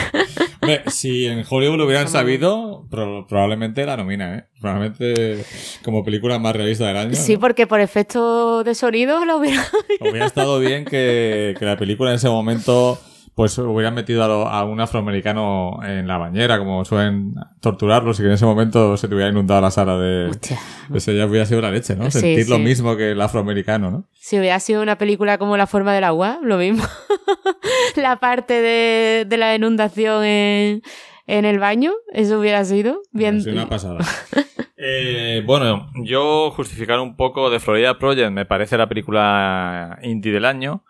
Hombre, 0.60 0.82
si 0.88 1.24
en 1.26 1.42
Hollywood 1.48 1.78
lo 1.78 1.86
hubieran 1.86 2.08
sabido, 2.08 2.86
pro- 2.90 3.26
probablemente 3.26 3.86
la 3.86 3.96
nominan, 3.96 4.38
¿eh? 4.38 4.44
Probablemente 4.60 5.44
como 5.82 6.04
película 6.04 6.38
más 6.38 6.54
realista 6.54 6.86
del 6.86 6.96
año. 6.98 7.14
Sí, 7.14 7.34
¿no? 7.34 7.40
porque 7.40 7.66
por 7.66 7.80
efecto 7.80 8.64
de 8.64 8.74
sonido 8.74 9.24
lo 9.24 9.38
hubiera. 9.38 9.62
Hubiera 10.00 10.26
estado 10.26 10.58
bien 10.60 10.84
que, 10.84 11.54
que 11.58 11.64
la 11.64 11.78
película 11.78 12.10
en 12.10 12.16
ese 12.16 12.28
momento 12.28 12.98
pues 13.34 13.58
hubieran 13.58 13.94
metido 13.94 14.22
a, 14.22 14.28
lo- 14.28 14.46
a 14.48 14.64
un 14.64 14.80
afroamericano 14.80 15.80
en 15.82 16.06
la 16.06 16.18
bañera, 16.18 16.58
como 16.58 16.84
suelen 16.84 17.34
torturarlos, 17.60 18.18
y 18.18 18.22
que 18.22 18.28
en 18.28 18.34
ese 18.34 18.44
momento 18.46 18.96
se 18.96 19.08
te 19.08 19.14
hubiera 19.14 19.30
inundado 19.30 19.60
la 19.60 19.70
sala 19.70 19.98
de... 19.98 20.28
Hostia. 20.30 20.58
Eso 20.94 21.12
ya 21.12 21.26
hubiera 21.26 21.44
sido 21.46 21.60
la 21.60 21.70
leche, 21.72 21.96
¿no? 21.96 22.10
Sí, 22.10 22.20
Sentir 22.20 22.48
lo 22.48 22.58
mismo 22.58 22.96
que 22.96 23.10
el 23.10 23.20
afroamericano, 23.20 23.90
¿no? 23.90 24.04
Si 24.12 24.38
hubiera 24.38 24.60
sido 24.60 24.82
una 24.82 24.98
película 24.98 25.36
como 25.38 25.56
La 25.56 25.66
forma 25.66 25.92
del 25.94 26.04
agua, 26.04 26.38
lo 26.42 26.58
mismo. 26.58 26.84
la 27.96 28.16
parte 28.20 28.54
de, 28.54 29.24
de 29.26 29.36
la 29.36 29.54
inundación 29.54 30.24
en, 30.24 30.82
en 31.26 31.44
el 31.44 31.58
baño, 31.58 31.92
eso 32.12 32.38
hubiera 32.38 32.64
sido 32.64 33.00
bien. 33.12 33.38
Es 33.38 33.46
una 33.46 33.68
pasada. 33.68 33.98
Eh, 34.86 35.42
bueno, 35.46 35.88
yo 36.02 36.50
justificar 36.50 36.98
un 37.00 37.16
poco 37.16 37.48
de 37.48 37.58
Florida 37.58 37.96
Project 37.98 38.32
me 38.32 38.44
parece 38.44 38.76
la 38.76 38.86
película 38.88 39.98
indie 40.02 40.30
del 40.32 40.44
año 40.44 40.84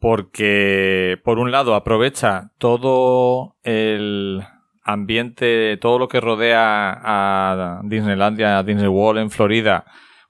porque 0.00 1.20
por 1.24 1.38
un 1.38 1.50
lado 1.52 1.74
aprovecha 1.74 2.50
todo 2.58 3.56
el 3.62 4.42
ambiente, 4.82 5.76
todo 5.76 5.98
lo 5.98 6.08
que 6.08 6.20
rodea 6.20 6.98
a 7.04 7.80
Disneylandia, 7.84 8.58
a 8.58 8.62
Disney 8.62 8.88
World 8.88 9.20
en 9.20 9.30
Florida, 9.30 9.84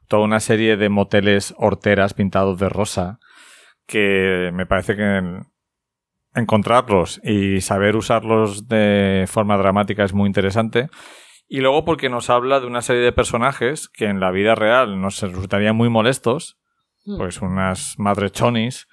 toda 0.09 0.24
una 0.24 0.40
serie 0.40 0.76
de 0.76 0.88
moteles 0.88 1.54
horteras 1.56 2.14
pintados 2.14 2.59
de 2.59 2.68
rosa 2.68 3.20
que 3.87 4.50
me 4.52 4.66
parece 4.66 4.96
que 4.96 5.02
en- 5.16 5.46
encontrarlos 6.35 7.20
y 7.24 7.61
saber 7.61 7.96
usarlos 7.96 8.68
de 8.68 9.24
forma 9.28 9.56
dramática 9.56 10.04
es 10.04 10.12
muy 10.12 10.26
interesante. 10.26 10.88
Y 11.48 11.61
luego 11.61 11.85
porque 11.85 12.09
nos 12.09 12.30
habla 12.30 12.61
de 12.61 12.66
una 12.66 12.83
serie 12.83 13.02
de 13.02 13.12
personajes 13.12 13.88
que 13.88 14.06
en 14.06 14.20
la 14.20 14.30
vida 14.30 14.54
real 14.54 15.00
nos 15.00 15.20
resultarían 15.22 15.76
muy 15.76 15.88
molestos, 15.88 16.56
Mm. 17.06 17.16
pues 17.16 17.40
unas 17.40 17.94
madres 17.98 18.30
chonis, 18.33 18.87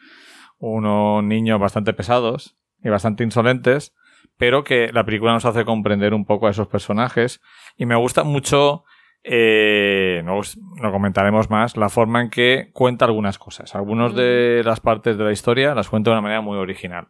unos 0.60 1.24
niños 1.24 1.60
bastante 1.60 1.94
pesados 1.94 2.58
y 2.84 2.90
bastante 2.90 3.24
insolentes, 3.24 3.94
pero 4.38 4.64
que 4.64 4.90
la 4.94 5.04
película 5.06 5.34
nos 5.34 5.46
hace 5.46 5.66
comprender 5.66 6.14
un 6.14 6.26
poco 6.26 6.48
a 6.48 6.52
esos 6.52 6.68
personajes. 6.68 7.42
Y 7.78 7.86
me 7.86 7.96
gusta 7.96 8.24
mucho, 8.24 8.84
eh, 9.24 10.22
no 10.26 10.38
os- 10.38 10.58
lo 10.82 10.92
comentaremos 10.92 11.50
más, 11.50 11.76
la 11.78 11.90
forma 11.90 12.22
en 12.22 12.30
que 12.30 12.70
cuenta 12.74 13.06
algunas 13.06 13.38
cosas. 13.40 13.76
Algunas 13.76 14.16
de 14.16 14.62
las 14.64 14.80
partes 14.80 15.18
de 15.18 15.24
la 15.24 15.32
historia 15.32 15.76
las 15.76 15.90
cuenta 15.90 16.12
de 16.12 16.16
una 16.16 16.22
manera 16.22 16.42
muy 16.42 16.58
original. 16.58 17.08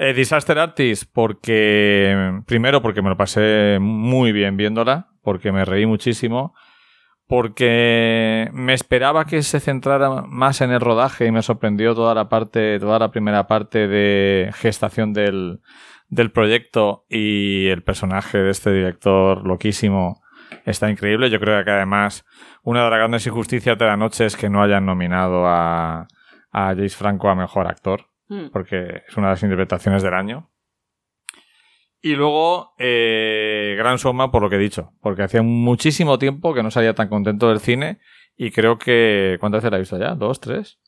Eh, 0.00 0.12
Disaster 0.14 0.58
Artist, 0.58 1.10
porque. 1.12 2.40
Primero, 2.46 2.80
porque 2.82 3.02
me 3.02 3.08
lo 3.08 3.16
pasé 3.16 3.78
muy 3.80 4.30
bien 4.32 4.56
viéndola, 4.56 5.08
porque 5.22 5.50
me 5.50 5.64
reí 5.64 5.86
muchísimo, 5.86 6.54
porque 7.28 8.48
me 8.52 8.74
esperaba 8.74 9.26
que 9.26 9.42
se 9.42 9.60
centrara 9.60 10.22
más 10.22 10.60
en 10.60 10.72
el 10.72 10.80
rodaje 10.80 11.26
y 11.26 11.30
me 11.30 11.42
sorprendió 11.42 11.94
toda 11.94 12.14
la 12.14 12.28
parte, 12.28 12.80
toda 12.80 12.98
la 12.98 13.10
primera 13.10 13.46
parte 13.46 13.86
de 13.86 14.50
gestación 14.54 15.12
del, 15.12 15.60
del 16.08 16.32
proyecto 16.32 17.04
y 17.08 17.68
el 17.68 17.82
personaje 17.82 18.38
de 18.38 18.50
este 18.50 18.72
director 18.72 19.46
loquísimo 19.46 20.20
está 20.64 20.90
increíble. 20.90 21.30
Yo 21.30 21.38
creo 21.38 21.62
que 21.64 21.70
además 21.70 22.24
una 22.62 22.82
de 22.82 22.90
las 22.90 22.98
grandes 22.98 23.26
injusticias 23.26 23.78
de 23.78 23.86
la 23.86 23.96
noche 23.96 24.26
es 24.26 24.36
que 24.36 24.48
no 24.48 24.62
hayan 24.62 24.86
nominado 24.86 25.46
a, 25.46 26.08
a 26.50 26.66
James 26.74 26.96
Franco 26.96 27.28
a 27.28 27.36
mejor 27.36 27.68
actor 27.68 28.08
Mm. 28.28 28.50
porque 28.52 29.04
es 29.08 29.16
una 29.16 29.28
de 29.28 29.32
las 29.32 29.42
interpretaciones 29.42 30.02
del 30.02 30.14
año. 30.14 30.50
Y 32.00 32.14
luego, 32.14 32.74
eh, 32.78 33.74
Gran 33.76 33.98
Soma, 33.98 34.30
por 34.30 34.42
lo 34.42 34.50
que 34.50 34.56
he 34.56 34.60
dicho, 34.60 34.92
porque 35.00 35.22
hacía 35.22 35.42
muchísimo 35.42 36.18
tiempo 36.18 36.54
que 36.54 36.62
no 36.62 36.70
salía 36.70 36.94
tan 36.94 37.08
contento 37.08 37.48
del 37.48 37.60
cine 37.60 37.98
y 38.36 38.52
creo 38.52 38.78
que... 38.78 39.36
¿Cuántas 39.40 39.62
veces 39.62 39.70
la 39.72 39.76
he 39.76 39.80
visto 39.80 39.98
ya? 39.98 40.14
¿Dos? 40.14 40.40
¿Tres? 40.40 40.78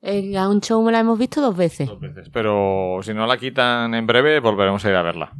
El 0.00 0.36
un 0.36 0.60
show 0.60 0.82
me 0.82 0.92
la 0.92 1.00
hemos 1.00 1.18
visto 1.18 1.40
dos 1.40 1.56
veces. 1.56 1.88
Dos 1.88 2.00
veces. 2.00 2.30
Pero 2.30 3.00
si 3.02 3.12
no 3.12 3.26
la 3.26 3.36
quitan 3.36 3.94
en 3.94 4.06
breve, 4.06 4.40
volveremos 4.40 4.84
a 4.84 4.88
ir 4.88 4.94
a 4.94 5.02
verla. 5.02 5.32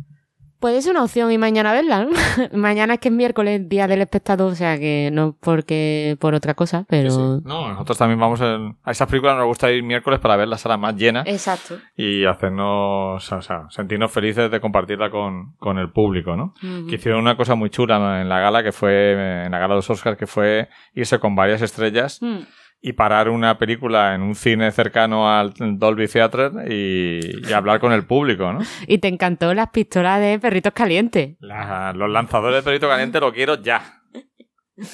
Puede 0.58 0.80
ser 0.82 0.92
una 0.92 1.04
opción 1.04 1.30
y 1.30 1.38
mañana 1.38 1.72
verla, 1.72 2.04
¿no? 2.04 2.10
mañana 2.58 2.94
es 2.94 3.00
que 3.00 3.08
es 3.08 3.14
miércoles, 3.14 3.68
día 3.68 3.86
del 3.86 4.00
espectador, 4.00 4.52
o 4.52 4.54
sea 4.54 4.78
que 4.78 5.10
no 5.12 5.36
porque 5.40 6.16
por 6.20 6.34
otra 6.34 6.54
cosa, 6.54 6.84
pero. 6.88 7.10
Sí, 7.10 7.16
sí. 7.16 7.42
No, 7.44 7.68
nosotros 7.68 7.98
también 7.98 8.18
vamos 8.18 8.40
en- 8.40 8.76
a 8.82 8.90
esas 8.90 9.08
películas, 9.08 9.36
nos 9.36 9.46
gusta 9.46 9.70
ir 9.70 9.82
miércoles 9.82 10.18
para 10.20 10.36
ver 10.36 10.48
la 10.48 10.58
sala 10.58 10.76
más 10.76 10.96
llena 10.96 11.22
Exacto. 11.26 11.76
y 11.96 12.24
hacernos, 12.24 13.32
o 13.32 13.42
sea, 13.42 13.66
sentirnos 13.70 14.10
felices 14.10 14.50
de 14.50 14.60
compartirla 14.60 15.10
con, 15.10 15.54
con 15.58 15.78
el 15.78 15.90
público, 15.90 16.36
¿no? 16.36 16.54
Que 16.88 16.94
hicieron 16.96 17.20
una 17.20 17.36
cosa 17.36 17.54
muy 17.54 17.70
chula 17.70 18.20
en 18.20 18.28
la 18.28 18.40
gala, 18.40 18.62
que 18.62 18.72
fue, 18.72 19.44
en 19.44 19.52
la 19.52 19.58
gala 19.58 19.74
de 19.74 19.78
los 19.78 19.90
Oscars, 19.90 20.16
que 20.18 20.26
fue 20.26 20.68
irse 20.94 21.18
con 21.18 21.34
varias 21.34 21.62
estrellas 21.62 22.20
Mm. 22.22 22.38
Y 22.80 22.92
parar 22.92 23.28
una 23.28 23.58
película 23.58 24.14
en 24.14 24.22
un 24.22 24.34
cine 24.34 24.70
cercano 24.70 25.28
al 25.30 25.52
Dolby 25.58 26.06
Theatre 26.06 26.50
y, 26.72 27.48
y 27.48 27.52
hablar 27.52 27.80
con 27.80 27.92
el 27.92 28.04
público, 28.06 28.52
¿no? 28.52 28.60
Y 28.86 28.98
te 28.98 29.08
encantó 29.08 29.52
las 29.54 29.70
pistolas 29.70 30.20
de 30.20 30.38
perritos 30.38 30.72
calientes. 30.72 31.36
La- 31.40 31.92
los 31.94 32.08
lanzadores 32.10 32.58
de 32.58 32.62
perrito 32.62 32.88
caliente 32.88 33.18
lo 33.20 33.32
quiero 33.32 33.60
ya. 33.60 34.02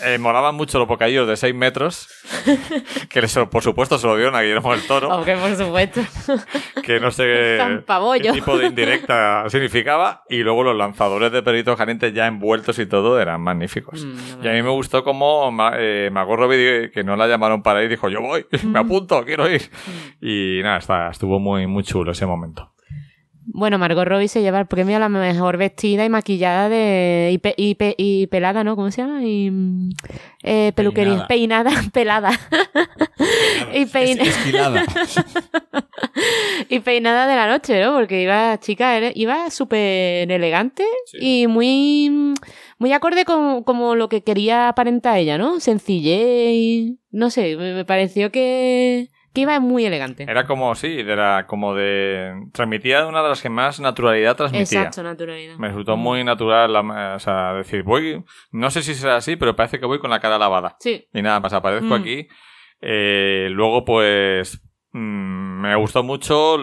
Eh, 0.04 0.16
molaban 0.18 0.54
mucho 0.54 0.78
los 0.78 0.86
bocadillos 0.86 1.26
de 1.26 1.36
6 1.36 1.54
metros, 1.56 2.08
que 3.10 3.20
por 3.50 3.62
supuesto 3.64 3.98
se 3.98 4.06
lo 4.06 4.16
dieron 4.16 4.36
a 4.36 4.42
Guillermo 4.42 4.70
del 4.72 4.86
Toro, 4.86 5.10
Aunque 5.10 5.34
por 5.34 5.56
supuesto. 5.56 6.00
que 6.84 7.00
no 7.00 7.10
sé 7.10 7.24
qué, 7.86 8.22
qué 8.22 8.32
tipo 8.32 8.56
de 8.58 8.66
indirecta 8.66 9.44
significaba, 9.48 10.22
y 10.28 10.38
luego 10.44 10.62
los 10.62 10.76
lanzadores 10.76 11.32
de 11.32 11.42
perritos 11.42 11.76
calientes 11.76 12.14
ya 12.14 12.28
envueltos 12.28 12.78
y 12.78 12.86
todo 12.86 13.20
eran 13.20 13.40
magníficos. 13.40 14.04
Mm, 14.04 14.44
Y 14.44 14.48
a 14.48 14.52
mí 14.52 14.62
me 14.62 14.70
gustó 14.70 15.02
como 15.02 15.50
Ma- 15.50 15.72
eh, 15.76 16.10
Margot 16.12 16.38
Robbie, 16.38 16.90
que 16.92 17.02
no 17.02 17.16
la 17.16 17.26
llamaron 17.26 17.62
para 17.62 17.82
ir, 17.82 17.90
dijo, 17.90 18.08
yo 18.08 18.20
voy, 18.20 18.46
me 18.64 18.78
apunto, 18.78 19.24
quiero 19.24 19.50
ir. 19.50 19.68
Y 20.20 20.60
nada, 20.62 20.78
está, 20.78 21.10
estuvo 21.10 21.40
muy, 21.40 21.66
muy 21.66 21.82
chulo 21.82 22.12
ese 22.12 22.24
momento. 22.26 22.71
Bueno, 23.44 23.76
Margot 23.78 24.04
Robbie 24.06 24.28
se 24.28 24.40
lleva 24.40 24.60
el 24.60 24.66
premio 24.66 24.96
a 24.96 25.00
la 25.00 25.08
mejor 25.08 25.56
vestida 25.56 26.04
y 26.04 26.08
maquillada 26.08 26.68
de 26.68 27.30
y, 27.32 27.38
pe- 27.38 27.54
y 27.56 27.74
pe- 27.74 27.94
y 27.98 28.26
pelada, 28.28 28.62
¿no? 28.64 28.76
¿Cómo 28.76 28.90
se 28.90 29.02
llama? 29.02 29.24
Y 29.24 29.50
mm, 29.50 29.90
eh, 30.44 30.72
peluquería, 30.76 31.26
peinada, 31.26 31.70
pelada. 31.92 32.30
y, 33.74 33.84
pein- 33.86 34.20
Es- 34.20 34.28
esquilada. 34.28 34.84
y 36.68 36.80
peinada 36.80 37.26
de 37.26 37.36
la 37.36 37.48
noche, 37.48 37.80
¿no? 37.82 37.92
Porque 37.94 38.22
iba, 38.22 38.58
chica, 38.60 38.98
iba 39.14 39.50
súper 39.50 40.30
elegante 40.30 40.84
Sí. 41.06 41.18
y 41.42 41.46
muy, 41.46 42.34
muy 42.78 42.92
acorde 42.92 43.24
con 43.24 43.62
como 43.64 43.94
lo 43.96 44.08
que 44.08 44.22
quería 44.22 44.68
aparentar 44.68 45.18
ella, 45.18 45.38
¿no? 45.38 45.60
Sencillez 45.60 46.52
y 46.54 46.98
no 47.10 47.30
sé, 47.30 47.56
me 47.56 47.84
pareció 47.84 48.30
que, 48.30 49.08
que 49.34 49.40
iba 49.42 49.58
muy 49.60 49.84
elegante. 49.86 50.24
Era 50.28 50.46
como, 50.46 50.74
sí, 50.74 51.00
era 51.00 51.46
como 51.46 51.74
de... 51.74 52.32
Transmitía 52.52 53.06
una 53.06 53.22
de 53.22 53.28
las 53.30 53.40
que 53.42 53.48
más 53.48 53.80
naturalidad 53.80 54.36
transmitía. 54.36 54.80
Exacto, 54.80 55.02
naturalidad. 55.02 55.56
Me 55.56 55.68
resultó 55.68 55.96
muy 55.96 56.22
natural, 56.24 56.72
la- 56.72 57.14
o 57.16 57.18
sea, 57.18 57.54
decir, 57.54 57.82
voy, 57.82 58.22
no 58.50 58.70
sé 58.70 58.82
si 58.82 58.94
será 58.94 59.16
así, 59.16 59.36
pero 59.36 59.56
parece 59.56 59.80
que 59.80 59.86
voy 59.86 59.98
con 59.98 60.10
la 60.10 60.20
cara 60.20 60.38
lavada. 60.38 60.76
Sí. 60.80 61.06
Y 61.14 61.22
nada 61.22 61.40
más, 61.40 61.52
aparezco 61.52 61.86
Mm. 61.86 61.92
aquí. 62.00 62.28
Eh, 62.80 63.48
luego, 63.50 63.84
pues, 63.84 64.60
mm, 64.92 65.60
me 65.62 65.76
gustó 65.76 66.02
mucho 66.02 66.56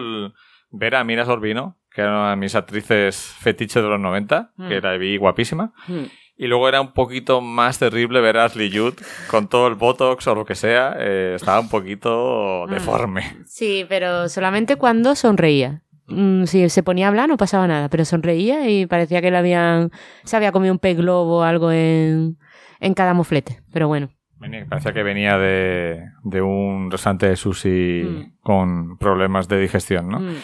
ver 0.70 0.94
a 0.94 1.02
Mira 1.04 1.24
Sorbino, 1.24 1.78
que 1.92 2.02
era 2.02 2.10
una 2.12 2.30
de 2.30 2.36
mis 2.36 2.54
actrices 2.54 3.34
fetiche 3.40 3.82
de 3.82 3.88
los 3.88 3.98
90, 3.98 4.52
Mm. 4.56 4.68
que 4.68 4.80
la 4.80 4.96
vi 4.96 5.16
guapísima. 5.16 5.72
Mm. 5.88 6.04
Y 6.42 6.46
luego 6.46 6.68
era 6.70 6.80
un 6.80 6.92
poquito 6.92 7.42
más 7.42 7.78
terrible 7.78 8.20
ver 8.22 8.38
a 8.38 8.46
Ashley 8.46 8.74
Judd 8.74 8.94
con 9.30 9.46
todo 9.48 9.66
el 9.66 9.74
botox 9.74 10.26
o 10.26 10.34
lo 10.34 10.46
que 10.46 10.54
sea. 10.54 10.94
eh, 10.98 11.34
estaba 11.36 11.60
un 11.60 11.68
poquito 11.68 12.64
Mm. 12.66 12.70
deforme. 12.70 13.22
Sí, 13.46 13.84
pero 13.88 14.26
solamente 14.30 14.76
cuando 14.76 15.14
sonreía. 15.14 15.82
Mm, 16.06 16.44
si 16.46 16.68
se 16.70 16.82
ponía 16.82 17.06
a 17.06 17.08
hablar 17.10 17.28
no 17.28 17.36
pasaba 17.36 17.66
nada, 17.68 17.88
pero 17.90 18.04
sonreía 18.06 18.68
y 18.70 18.86
parecía 18.86 19.20
que 19.20 19.30
le 19.30 19.36
habían, 19.36 19.90
se 20.24 20.34
había 20.36 20.50
comido 20.50 20.72
un 20.72 20.78
pez 20.78 20.96
globo 20.96 21.40
o 21.40 21.42
algo 21.42 21.70
en, 21.72 22.38
en 22.80 22.94
cada 22.94 23.12
moflete. 23.12 23.60
Pero 23.72 23.86
bueno. 23.88 24.08
Venía- 24.38 24.64
Parecía 24.66 24.94
que 24.94 25.02
venía 25.02 25.36
de, 25.36 26.00
de 26.24 26.40
un 26.40 26.90
restaurante 26.90 27.28
de 27.28 27.36
sushi 27.36 28.02
Mm. 28.02 28.32
con 28.40 28.96
problemas 28.96 29.46
de 29.46 29.60
digestión, 29.60 30.08
¿no? 30.08 30.20
Mm. 30.20 30.36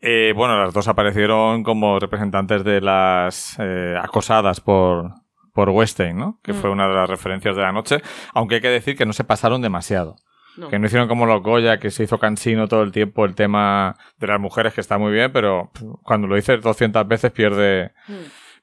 Eh, 0.00 0.32
bueno, 0.36 0.58
las 0.62 0.74
dos 0.74 0.88
aparecieron 0.88 1.62
como 1.62 1.98
representantes 2.00 2.64
de 2.64 2.80
las 2.80 3.56
eh, 3.60 3.94
acosadas 4.02 4.60
por, 4.60 5.12
por 5.54 5.70
Weinstein, 5.70 6.16
¿no? 6.18 6.38
Que 6.42 6.52
Mm. 6.52 6.56
fue 6.56 6.70
una 6.70 6.88
de 6.88 6.94
las 6.94 7.08
referencias 7.08 7.56
de 7.56 7.62
la 7.62 7.72
noche. 7.72 8.02
Aunque 8.34 8.56
hay 8.56 8.60
que 8.60 8.68
decir 8.68 8.96
que 8.96 9.06
no 9.06 9.12
se 9.14 9.24
pasaron 9.24 9.62
demasiado. 9.62 10.16
No. 10.56 10.68
Que 10.68 10.78
no 10.78 10.86
hicieron 10.86 11.08
como 11.08 11.26
los 11.26 11.42
Goya, 11.42 11.78
que 11.78 11.90
se 11.90 12.04
hizo 12.04 12.18
cansino 12.18 12.68
todo 12.68 12.82
el 12.82 12.92
tiempo 12.92 13.24
el 13.24 13.34
tema 13.34 13.96
de 14.18 14.26
las 14.26 14.38
mujeres, 14.38 14.72
que 14.74 14.80
está 14.80 14.98
muy 14.98 15.12
bien, 15.12 15.32
pero 15.32 15.70
cuando 16.02 16.26
lo 16.28 16.36
dices 16.36 16.60
200 16.62 17.08
veces 17.08 17.32
pierde, 17.32 17.92
Mm. 18.06 18.12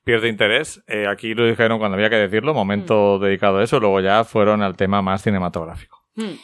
pierde 0.05 0.29
interés. 0.29 0.83
Eh, 0.87 1.05
aquí 1.07 1.33
lo 1.33 1.45
dijeron 1.45 1.79
cuando 1.79 1.95
había 1.95 2.09
que 2.09 2.15
decirlo, 2.15 2.53
momento 2.53 3.19
dedicado 3.19 3.57
a 3.57 3.63
eso, 3.63 3.79
luego 3.79 3.99
ya 3.99 4.23
fueron 4.23 4.61
al 4.61 4.77
tema 4.77 5.01
más 5.01 5.21
cinematográfico. 5.23 5.97
Mm. 6.15 6.35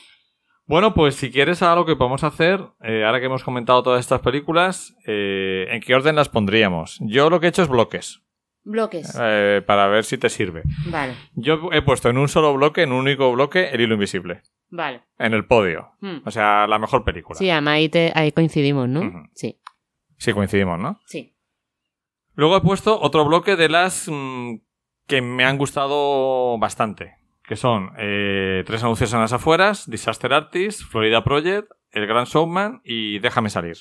Bueno, 0.66 0.94
pues 0.94 1.16
si 1.16 1.32
quieres 1.32 1.62
ahora 1.64 1.76
lo 1.82 1.86
que 1.86 1.96
podemos 1.96 2.26
hacer, 2.26 2.62
eh, 2.84 3.06
ahora 3.06 3.22
que 3.22 3.28
hemos 3.28 3.44
comentado 3.46 3.82
todas 3.84 4.02
estas 4.02 4.20
películas, 4.20 4.94
eh, 5.08 5.66
¿en 5.70 5.80
qué 5.80 5.96
orden 5.96 6.18
las 6.18 6.28
pondríamos? 6.28 6.98
Yo 7.02 7.30
lo 7.30 7.40
que 7.40 7.46
he 7.46 7.50
hecho 7.50 7.64
es 7.64 7.70
bloques, 7.70 8.20
Bloques. 8.70 9.18
eh, 9.20 9.62
para 9.66 9.88
ver 9.88 10.04
si 10.04 10.18
te 10.18 10.30
sirve. 10.30 10.64
Vale, 10.88 11.14
Yo 11.36 11.70
he 11.72 11.82
puesto 11.82 12.10
en 12.10 12.18
un 12.18 12.28
solo 12.28 12.54
bloque, 12.54 12.84
en 12.84 12.92
un 12.92 13.00
único 13.00 13.32
bloque, 13.32 13.70
El 13.72 13.82
Hilo 13.82 13.94
Invisible, 13.94 14.42
vale. 14.70 15.02
en 15.18 15.34
el 15.34 15.46
podio. 15.46 15.92
Mm. 16.02 16.18
O 16.26 16.32
sea, 16.32 16.68
la 16.68 16.78
mejor 16.78 17.04
película. 17.04 17.38
Sí, 17.40 17.50
además 17.50 17.74
ahí, 17.76 17.90
te- 17.90 18.12
ahí 18.14 18.32
coincidimos, 18.32 18.88
¿no? 18.90 19.02
Sí, 19.34 19.60
Sí, 20.18 20.34
coincidimos, 20.34 20.80
¿no? 20.80 21.00
sí. 21.06 21.34
Luego 22.36 22.58
he 22.58 22.62
puesto 22.62 23.00
otro 23.02 23.26
bloque 23.26 23.56
de 23.56 23.70
las 23.70 24.08
mm, 24.12 24.58
que 25.08 25.22
me 25.22 25.44
han 25.46 25.58
gustado 25.58 26.58
bastante, 26.60 27.16
que 27.44 27.56
son 27.56 27.92
eh, 27.98 28.64
Tres 28.66 28.84
anuncios 28.84 29.14
en 29.14 29.22
las 29.22 29.34
afueras, 29.34 29.90
Disaster 29.90 30.34
Artist, 30.34 30.82
Florida 30.84 31.24
Project, 31.24 31.72
El 31.92 32.06
Gran 32.06 32.26
Showman 32.26 32.82
y 32.84 33.20
Déjame 33.20 33.50
salir. 33.50 33.78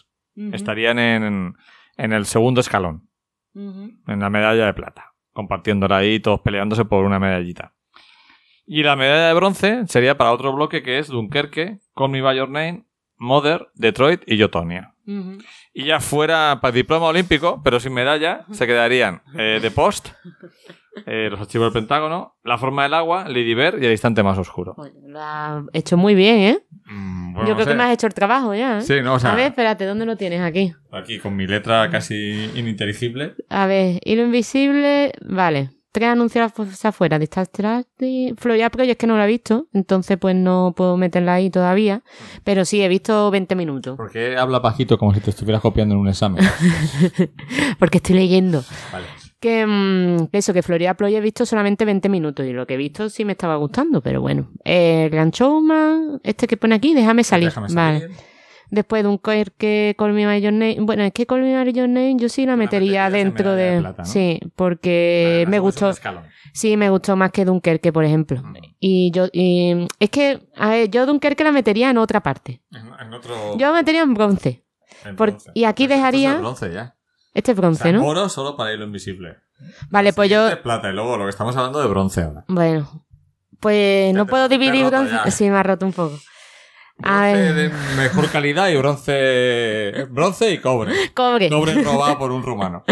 Estarían 0.52 0.98
en, 0.98 1.54
en 1.96 2.12
el 2.12 2.26
segundo 2.26 2.60
escalón, 2.60 3.08
En 3.56 4.20
la 4.20 4.30
medalla 4.30 4.66
de 4.66 4.74
plata, 4.74 5.14
compartiéndola 5.32 5.98
ahí, 5.98 6.20
todos 6.20 6.40
peleándose 6.40 6.84
por 6.84 7.04
una 7.04 7.18
medallita. 7.18 7.72
Y 8.66 8.82
la 8.82 8.96
medalla 8.96 9.28
de 9.28 9.34
bronce 9.34 9.86
sería 9.86 10.18
para 10.18 10.32
otro 10.32 10.52
bloque 10.52 10.82
que 10.82 10.98
es 10.98 11.08
Dunkerque, 11.08 11.78
Call 11.94 12.10
Me 12.10 12.20
By 12.20 12.36
Your 12.36 12.48
Name, 12.48 12.84
Mother, 13.16 13.68
Detroit 13.74 14.22
y 14.26 14.36
Yotonia. 14.36 14.92
Y 15.72 15.84
ya 15.84 16.00
fuera 16.00 16.58
para 16.60 16.72
diploma 16.72 17.06
olímpico, 17.06 17.62
pero 17.62 17.78
sin 17.78 17.94
medalla, 17.94 18.44
se 18.50 18.66
quedarían 18.66 19.22
eh, 19.38 19.58
The 19.62 19.70
Post, 19.70 20.08
eh, 21.04 21.28
Los 21.30 21.40
archivos 21.40 21.72
del 21.72 21.82
Pentágono, 21.82 22.36
La 22.44 22.56
forma 22.58 22.84
del 22.84 22.94
agua, 22.94 23.24
Lady 23.28 23.54
Bird 23.54 23.82
y 23.82 23.86
El 23.86 23.92
instante 23.92 24.22
más 24.22 24.38
oscuro. 24.38 24.74
Oye, 24.78 24.92
lo 25.06 25.20
has 25.20 25.64
hecho 25.72 25.96
muy 25.96 26.14
bien, 26.14 26.36
¿eh? 26.38 26.58
Mm, 26.86 27.32
bueno, 27.34 27.48
Yo 27.48 27.54
no 27.54 27.60
creo 27.62 27.66
que 27.66 27.74
me 27.78 27.84
has 27.84 27.92
hecho 27.92 28.06
el 28.06 28.14
trabajo 28.14 28.54
ya, 28.54 28.78
¿eh? 28.78 28.80
Sí, 28.82 28.94
no, 29.02 29.14
o 29.14 29.18
sea, 29.18 29.32
A 29.32 29.36
ver, 29.36 29.48
espérate, 29.48 29.84
¿dónde 29.84 30.06
lo 30.06 30.16
tienes 30.16 30.40
aquí? 30.40 30.72
aquí 30.92 31.18
con 31.18 31.36
mi 31.36 31.46
letra 31.46 31.90
casi 31.90 32.50
ininteligible. 32.54 33.34
A 33.50 33.66
ver, 33.66 34.00
hilo 34.04 34.22
invisible, 34.24 35.12
vale. 35.28 35.70
Tres 35.92 36.10
anuncios 36.10 36.52
afu- 36.52 36.86
afuera, 36.88 37.18
Disaster 37.18 37.64
Artist, 37.64 38.38
Florida 38.38 38.68
Project 38.68 38.90
es 38.90 38.96
que 38.98 39.06
no 39.06 39.16
lo 39.16 39.22
he 39.22 39.26
visto, 39.26 39.66
entonces 39.72 40.18
pues 40.18 40.36
no 40.36 40.74
puedo 40.76 40.98
meterla 40.98 41.32
ahí 41.34 41.48
todavía, 41.48 42.02
pero 42.44 42.66
sí, 42.66 42.82
he 42.82 42.88
visto 42.88 43.30
20 43.30 43.54
minutos, 43.54 43.96
¿Por 43.96 44.10
qué 44.10 44.36
habla 44.36 44.58
bajito 44.58 44.98
como 44.98 45.14
si 45.14 45.20
te 45.20 45.30
estuvieras 45.30 45.62
copiando 45.62 45.94
en 45.94 46.00
un 46.02 46.08
examen? 46.08 46.44
porque 47.78 47.96
estoy 47.98 48.14
leyendo. 48.16 48.62
Vale. 48.92 49.06
Que, 49.46 49.64
mm, 49.64 50.26
que 50.26 50.38
eso, 50.38 50.52
que 50.52 50.62
Florida 50.62 50.94
Project 50.94 51.18
he 51.18 51.20
visto 51.20 51.46
solamente 51.46 51.84
20 51.84 52.08
minutos 52.08 52.44
y 52.44 52.52
lo 52.52 52.66
que 52.66 52.74
he 52.74 52.76
visto 52.76 53.08
sí 53.08 53.24
me 53.24 53.30
estaba 53.32 53.54
gustando, 53.54 54.00
pero 54.00 54.20
bueno. 54.20 54.50
Eh, 54.64 55.08
Grand 55.12 55.32
Showman, 55.32 56.20
este 56.24 56.48
que 56.48 56.56
pone 56.56 56.74
aquí, 56.74 56.94
déjame 56.94 57.22
salir. 57.22 57.50
Déjame 57.50 57.68
Vale. 57.72 58.08
Después 58.70 59.04
de 59.04 59.08
un 59.08 59.20
que 59.56 59.94
Call 59.96 60.12
Me 60.14 60.26
By 60.26 60.40
Your 60.40 60.52
Name. 60.52 60.78
Bueno, 60.80 61.04
es 61.04 61.12
que 61.12 61.26
Call 61.26 61.42
Me 61.42 61.54
By 61.54 61.72
Your 61.72 61.88
Name 61.88 62.16
yo 62.16 62.28
sí 62.28 62.44
la 62.44 62.56
metería 62.56 63.08
dentro 63.08 63.52
de. 63.52 63.70
de 63.76 63.78
plata, 63.78 64.02
¿no? 64.02 64.08
Sí, 64.08 64.40
porque 64.56 65.44
me 65.48 65.60
gustó. 65.60 65.92
Sí, 66.52 66.76
me 66.76 66.90
gustó 66.90 67.14
más 67.14 67.30
que 67.30 67.44
Dunkerque, 67.44 67.92
por 67.92 68.04
ejemplo. 68.04 68.42
Mm. 68.42 68.56
Y 68.80 69.12
yo. 69.12 69.26
Y, 69.32 69.86
es 70.00 70.10
que, 70.10 70.40
a 70.56 70.70
ver, 70.70 70.90
yo 70.90 71.06
Dunkerque 71.06 71.44
la 71.44 71.52
metería 71.52 71.90
en 71.90 71.98
otra 71.98 72.20
parte. 72.24 72.62
En, 72.72 72.88
en 73.06 73.14
otro. 73.14 73.56
Yo 73.56 73.68
la 73.68 73.74
metería 73.74 74.02
en 74.02 74.12
bronce. 74.14 74.64
por- 75.16 75.36
y 75.54 75.62
aquí 75.62 75.86
dejaría- 75.86 76.32
el 76.34 76.40
bronce 76.40 76.72
ya. 76.72 76.95
Este 77.36 77.52
es 77.52 77.58
O 77.58 77.60
bronce, 77.60 77.82
sea, 77.82 77.92
¿no? 77.92 78.04
oro 78.06 78.28
solo 78.28 78.56
para 78.56 78.72
hilo 78.72 78.84
invisible. 78.84 79.36
Vale, 79.90 80.12
pues 80.12 80.30
yo. 80.30 80.42
Siguiente, 80.44 80.62
plata 80.62 80.88
y 80.90 80.92
luego 80.92 81.16
lo 81.16 81.24
que 81.24 81.30
estamos 81.30 81.54
hablando 81.56 81.80
de 81.80 81.86
bronce 81.88 82.22
ahora. 82.22 82.44
Bueno. 82.48 83.04
Pues 83.60 84.14
no 84.14 84.24
te- 84.26 84.30
puedo 84.30 84.48
dividir 84.48 84.86
bronce. 84.86 85.12
ya. 85.12 85.30
Sí, 85.30 85.48
me 85.50 85.56
ha 85.58 85.62
roto 85.62 85.86
un 85.86 85.92
poco. 85.92 86.18
Bronce 86.98 87.52
de 87.52 87.70
mejor 87.98 88.30
calidad 88.30 88.68
y 88.70 88.76
bronce. 88.76 90.06
Bronce 90.10 90.50
y 90.50 90.58
cobre. 90.58 90.92
Cobre. 91.14 91.50
Cobre 91.50 91.74
robado 91.84 92.18
por 92.18 92.32
un 92.32 92.42
rumano. 92.42 92.84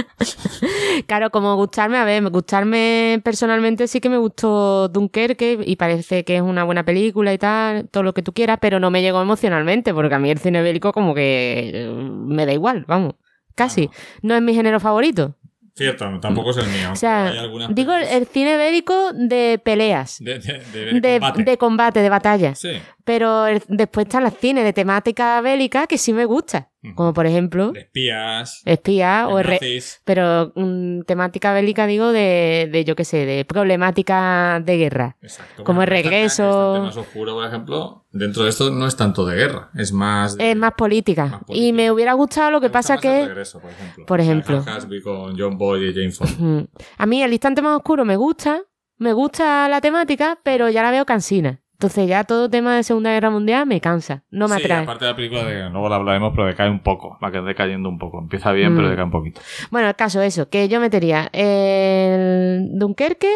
Claro, 1.07 1.30
como 1.30 1.57
gustarme, 1.57 1.96
a 1.96 2.04
ver, 2.04 2.22
gustarme 2.30 3.20
personalmente 3.24 3.88
sí 3.88 4.00
que 4.00 4.11
me 4.11 4.18
gustó 4.18 4.88
Dunkerque 4.88 5.59
y 5.64 5.76
parece 5.76 6.22
que 6.24 6.37
es 6.37 6.42
una 6.42 6.64
buena 6.64 6.85
película 6.85 7.33
y 7.33 7.38
tal, 7.38 7.88
todo 7.88 8.02
lo 8.02 8.12
que 8.12 8.22
tú 8.22 8.33
quieras, 8.35 8.59
pero 8.61 8.78
no 8.78 8.90
me 8.90 9.00
llegó 9.02 9.20
emocionalmente, 9.22 9.94
porque 9.94 10.14
a 10.14 10.18
mí 10.18 10.30
el 10.30 10.38
cine 10.38 10.61
bélico 10.62 10.92
como 10.92 11.14
que 11.14 11.70
eh, 11.74 11.88
me 11.90 12.44
da 12.46 12.52
igual, 12.52 12.85
vamos, 12.87 13.14
casi. 13.54 13.90
No 14.22 14.34
es 14.34 14.42
mi 14.42 14.54
género 14.54 14.80
favorito. 14.80 15.36
Cierto, 15.76 16.20
tampoco 16.20 16.50
es 16.52 16.58
el 16.58 16.68
mío. 16.68 16.92
O 16.92 16.96
sea, 16.96 17.32
digo 17.70 17.92
el 17.94 18.26
cine 18.26 18.56
bélico 18.56 19.12
de 19.12 19.60
peleas, 19.64 20.18
De, 20.20 20.38
de, 20.38 20.62
de 20.72 21.00
de, 21.00 21.18
combate. 21.18 21.42
de 21.42 21.58
combate, 21.58 22.00
de 22.00 22.08
batalla. 22.08 22.54
Sí. 22.54 22.70
Pero 23.04 23.46
el- 23.46 23.62
después 23.68 24.06
están 24.06 24.24
las 24.24 24.34
cines 24.38 24.64
de 24.64 24.72
temática 24.72 25.40
bélica 25.42 25.86
que 25.86 25.98
sí 25.98 26.12
me 26.12 26.24
gusta. 26.24 26.70
Como 26.96 27.14
por 27.14 27.24
ejemplo, 27.24 27.72
De 27.72 27.80
espías. 27.80 28.60
espía 28.66 29.26
o 29.28 29.42
nazis. 29.42 30.02
pero 30.04 30.52
mm, 30.54 31.00
temática 31.06 31.54
bélica 31.54 31.86
digo 31.86 32.12
de, 32.12 32.68
de 32.70 32.84
yo 32.84 32.94
qué 32.94 33.06
sé, 33.06 33.24
de 33.24 33.46
problemática 33.46 34.60
de 34.62 34.76
guerra. 34.76 35.16
Exacto. 35.22 35.64
Como 35.64 35.82
el 35.82 35.88
Bueno, 35.88 36.02
regreso- 36.02 36.74
Este 36.76 36.86
más 36.86 36.96
oscuro, 36.98 37.34
por 37.34 37.46
ejemplo, 37.46 38.04
dentro 38.12 38.44
de 38.44 38.50
esto 38.50 38.70
no 38.70 38.86
es 38.86 38.96
tanto 38.96 39.24
de 39.24 39.36
guerra, 39.36 39.70
es 39.74 39.92
más. 39.92 40.36
de- 40.36 40.50
Es 40.50 40.56
más 40.56 40.72
política. 40.74 41.24
Más 41.26 41.44
política. 41.44 41.66
Y 41.68 41.72
me 41.72 41.90
hubiera 41.90 42.12
gustado 42.12 42.50
lo 42.50 42.60
que 42.60 42.66
me 42.68 42.72
pasa 42.72 42.96
más 42.96 43.04
el 43.04 43.10
que 43.10 43.26
regreso, 43.28 43.60
por 43.60 43.70
ejemplo. 43.70 44.06
por 44.06 44.20
ejemplo. 44.20 44.64
Con 45.02 45.38
John 45.38 45.56
Boyd 45.58 45.88
y 45.88 45.94
Jane 45.94 46.36
mm, 46.38 46.66
a 46.98 47.06
mí 47.06 47.22
el 47.22 47.32
instante 47.32 47.62
más 47.62 47.76
oscuro 47.76 48.04
me 48.04 48.16
gusta, 48.16 48.60
me 48.98 49.12
gusta 49.14 49.68
la 49.68 49.80
temática, 49.80 50.38
pero 50.42 50.68
ya 50.68 50.82
la 50.82 50.90
veo 50.90 51.06
cansina. 51.06 51.60
Entonces 51.85 52.09
ya 52.09 52.25
todo 52.25 52.49
tema 52.51 52.77
de 52.77 52.83
Segunda 52.83 53.11
Guerra 53.12 53.31
Mundial 53.31 53.66
me 53.66 53.81
cansa, 53.81 54.25
no 54.31 54.49
me 54.49 54.57
sí, 54.57 54.62
atrae. 54.62 54.83
aparte 54.83 55.05
de 55.05 55.11
la 55.11 55.16
película, 55.16 55.44
de, 55.44 55.68
luego 55.70 55.88
la 55.88 55.97
hablaremos, 55.97 56.33
pero 56.35 56.47
decae 56.47 56.68
un 56.70 56.83
poco. 56.83 57.18
Va 57.23 57.31
que 57.31 57.40
decayendo 57.40 57.88
un 57.88 57.99
poco. 57.99 58.18
Empieza 58.18 58.53
bien, 58.53 58.73
Mm. 58.73 58.77
pero 58.77 58.88
decae 58.90 59.05
un 59.05 59.11
poquito. 59.11 59.40
Bueno, 59.70 59.88
el 59.88 59.94
caso 59.97 60.20
eso, 60.23 60.49
que 60.49 60.68
yo 60.68 60.81
metería 60.81 61.29
el 61.33 62.68
Dunkerque 62.79 63.33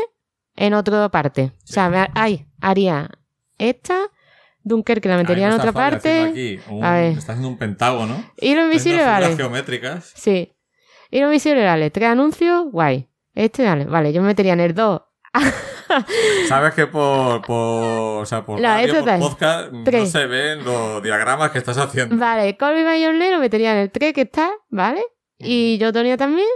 en 0.56 0.74
otra 0.74 1.08
parte. 1.10 1.52
O 1.64 1.66
sea, 1.66 1.88
me, 1.90 2.06
ay, 2.14 2.46
haría 2.60 3.10
esta, 3.58 3.96
Dunkerque 4.64 5.08
la 5.08 5.16
metería 5.16 5.46
en 5.48 5.52
otra 5.54 5.72
parte. 5.72 6.20
Aquí 6.22 6.58
un- 6.68 6.84
A 6.84 6.94
ver. 6.94 7.12
Está 7.18 7.32
haciendo 7.32 7.48
un 7.48 7.58
pentágono. 7.58 8.22
Y 8.36 8.54
lo 8.54 8.64
invisible 8.64 9.04
vale. 9.04 9.34
geométricas. 9.36 10.12
Sí. 10.16 10.52
Y 11.10 11.20
lo 11.20 11.26
invisible 11.26 11.64
vale. 11.64 11.90
Tres 11.90 12.08
anuncios, 12.10 12.66
guay. 12.70 13.08
Este 13.34 13.64
vale. 13.64 13.84
Vale, 13.86 14.12
yo 14.12 14.20
me 14.20 14.26
metería 14.28 14.52
en 14.54 14.60
el 14.60 14.74
2. 14.74 15.00
Sabes 16.48 16.74
que 16.74 16.86
por, 16.86 17.42
por, 17.42 18.22
o 18.22 18.26
sea, 18.26 18.44
por, 18.44 18.60
No, 18.60 18.66
radio, 18.68 19.04
por 19.04 19.18
podcast 19.18 19.72
no 19.72 20.06
se 20.06 20.26
ven 20.26 20.64
los 20.64 21.02
diagramas 21.02 21.50
que 21.50 21.58
estás 21.58 21.78
haciendo. 21.78 22.16
Vale, 22.16 22.56
Call 22.56 22.74
Me 22.74 22.84
By 22.84 23.00
Your 23.02 23.12
Name 23.12 23.30
lo 23.32 23.38
metería 23.40 23.72
en 23.72 23.78
el 23.78 23.90
3 23.90 24.12
que 24.12 24.22
está, 24.22 24.50
¿vale? 24.70 25.02
Y 25.38 25.78
yo 25.78 25.92
Tonia 25.92 26.16
también. 26.16 26.48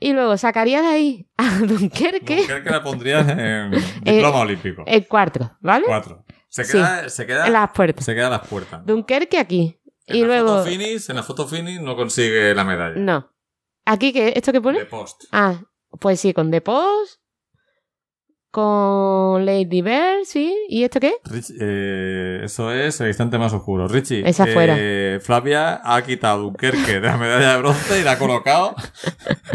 Y 0.00 0.12
luego 0.12 0.36
sacaría 0.36 0.82
de 0.82 0.88
ahí 0.88 1.28
a 1.36 1.58
Dunkerque 1.60 2.44
¿Qué 2.46 2.62
que 2.62 2.70
la 2.70 2.82
pondrías 2.82 3.26
en 3.28 3.70
diploma 4.04 4.40
olímpico? 4.40 4.82
el 4.86 5.06
4, 5.06 5.58
¿vale? 5.60 5.84
Cuatro. 5.86 6.24
Se 6.48 6.64
Sí. 6.64 6.72
queda, 6.72 7.08
se 7.08 7.26
queda, 7.26 7.46
En 7.46 7.52
las 7.52 7.70
puertas. 7.72 8.04
se 8.04 8.14
queda 8.14 8.26
a 8.28 8.30
las 8.30 8.46
puertas. 8.46 8.84
Dunkerque 8.86 9.38
aquí. 9.38 9.80
En 10.06 10.16
y 10.16 10.20
la 10.20 10.26
luego. 10.26 10.48
foto 10.58 10.64
finish, 10.70 11.08
en 11.10 11.16
la 11.16 11.22
foto 11.22 11.48
finish 11.48 11.80
no 11.80 11.96
consigue 11.96 12.54
la 12.54 12.64
medalla. 12.64 12.96
No. 12.96 13.30
¿Aquí 13.86 14.12
qué? 14.12 14.32
¿Esto 14.36 14.52
qué 14.52 14.60
pone? 14.60 14.78
De 14.80 14.86
post. 14.86 15.24
Ah, 15.32 15.62
pues 16.00 16.20
sí, 16.20 16.32
con 16.32 16.50
The 16.50 16.60
Post. 16.60 17.20
Con 18.54 19.44
Lady 19.44 19.82
Bird, 19.82 20.24
sí. 20.26 20.54
¿Y 20.68 20.84
esto 20.84 21.00
qué? 21.00 21.14
Rich- 21.24 21.56
eh, 21.60 22.42
eso 22.44 22.70
es 22.72 23.00
el 23.00 23.08
instante 23.08 23.36
más 23.36 23.52
oscuro. 23.52 23.88
Richie, 23.88 24.22
Esa 24.24 24.46
fuera. 24.46 24.76
eh, 24.78 25.18
Flavia 25.20 25.80
ha 25.82 26.00
quitado 26.04 26.42
Dunkerque 26.42 27.00
de 27.00 27.00
la 27.00 27.16
medalla 27.16 27.54
de 27.54 27.58
bronce 27.58 27.98
y 28.00 28.04
la 28.04 28.12
ha 28.12 28.18
colocado 28.20 28.76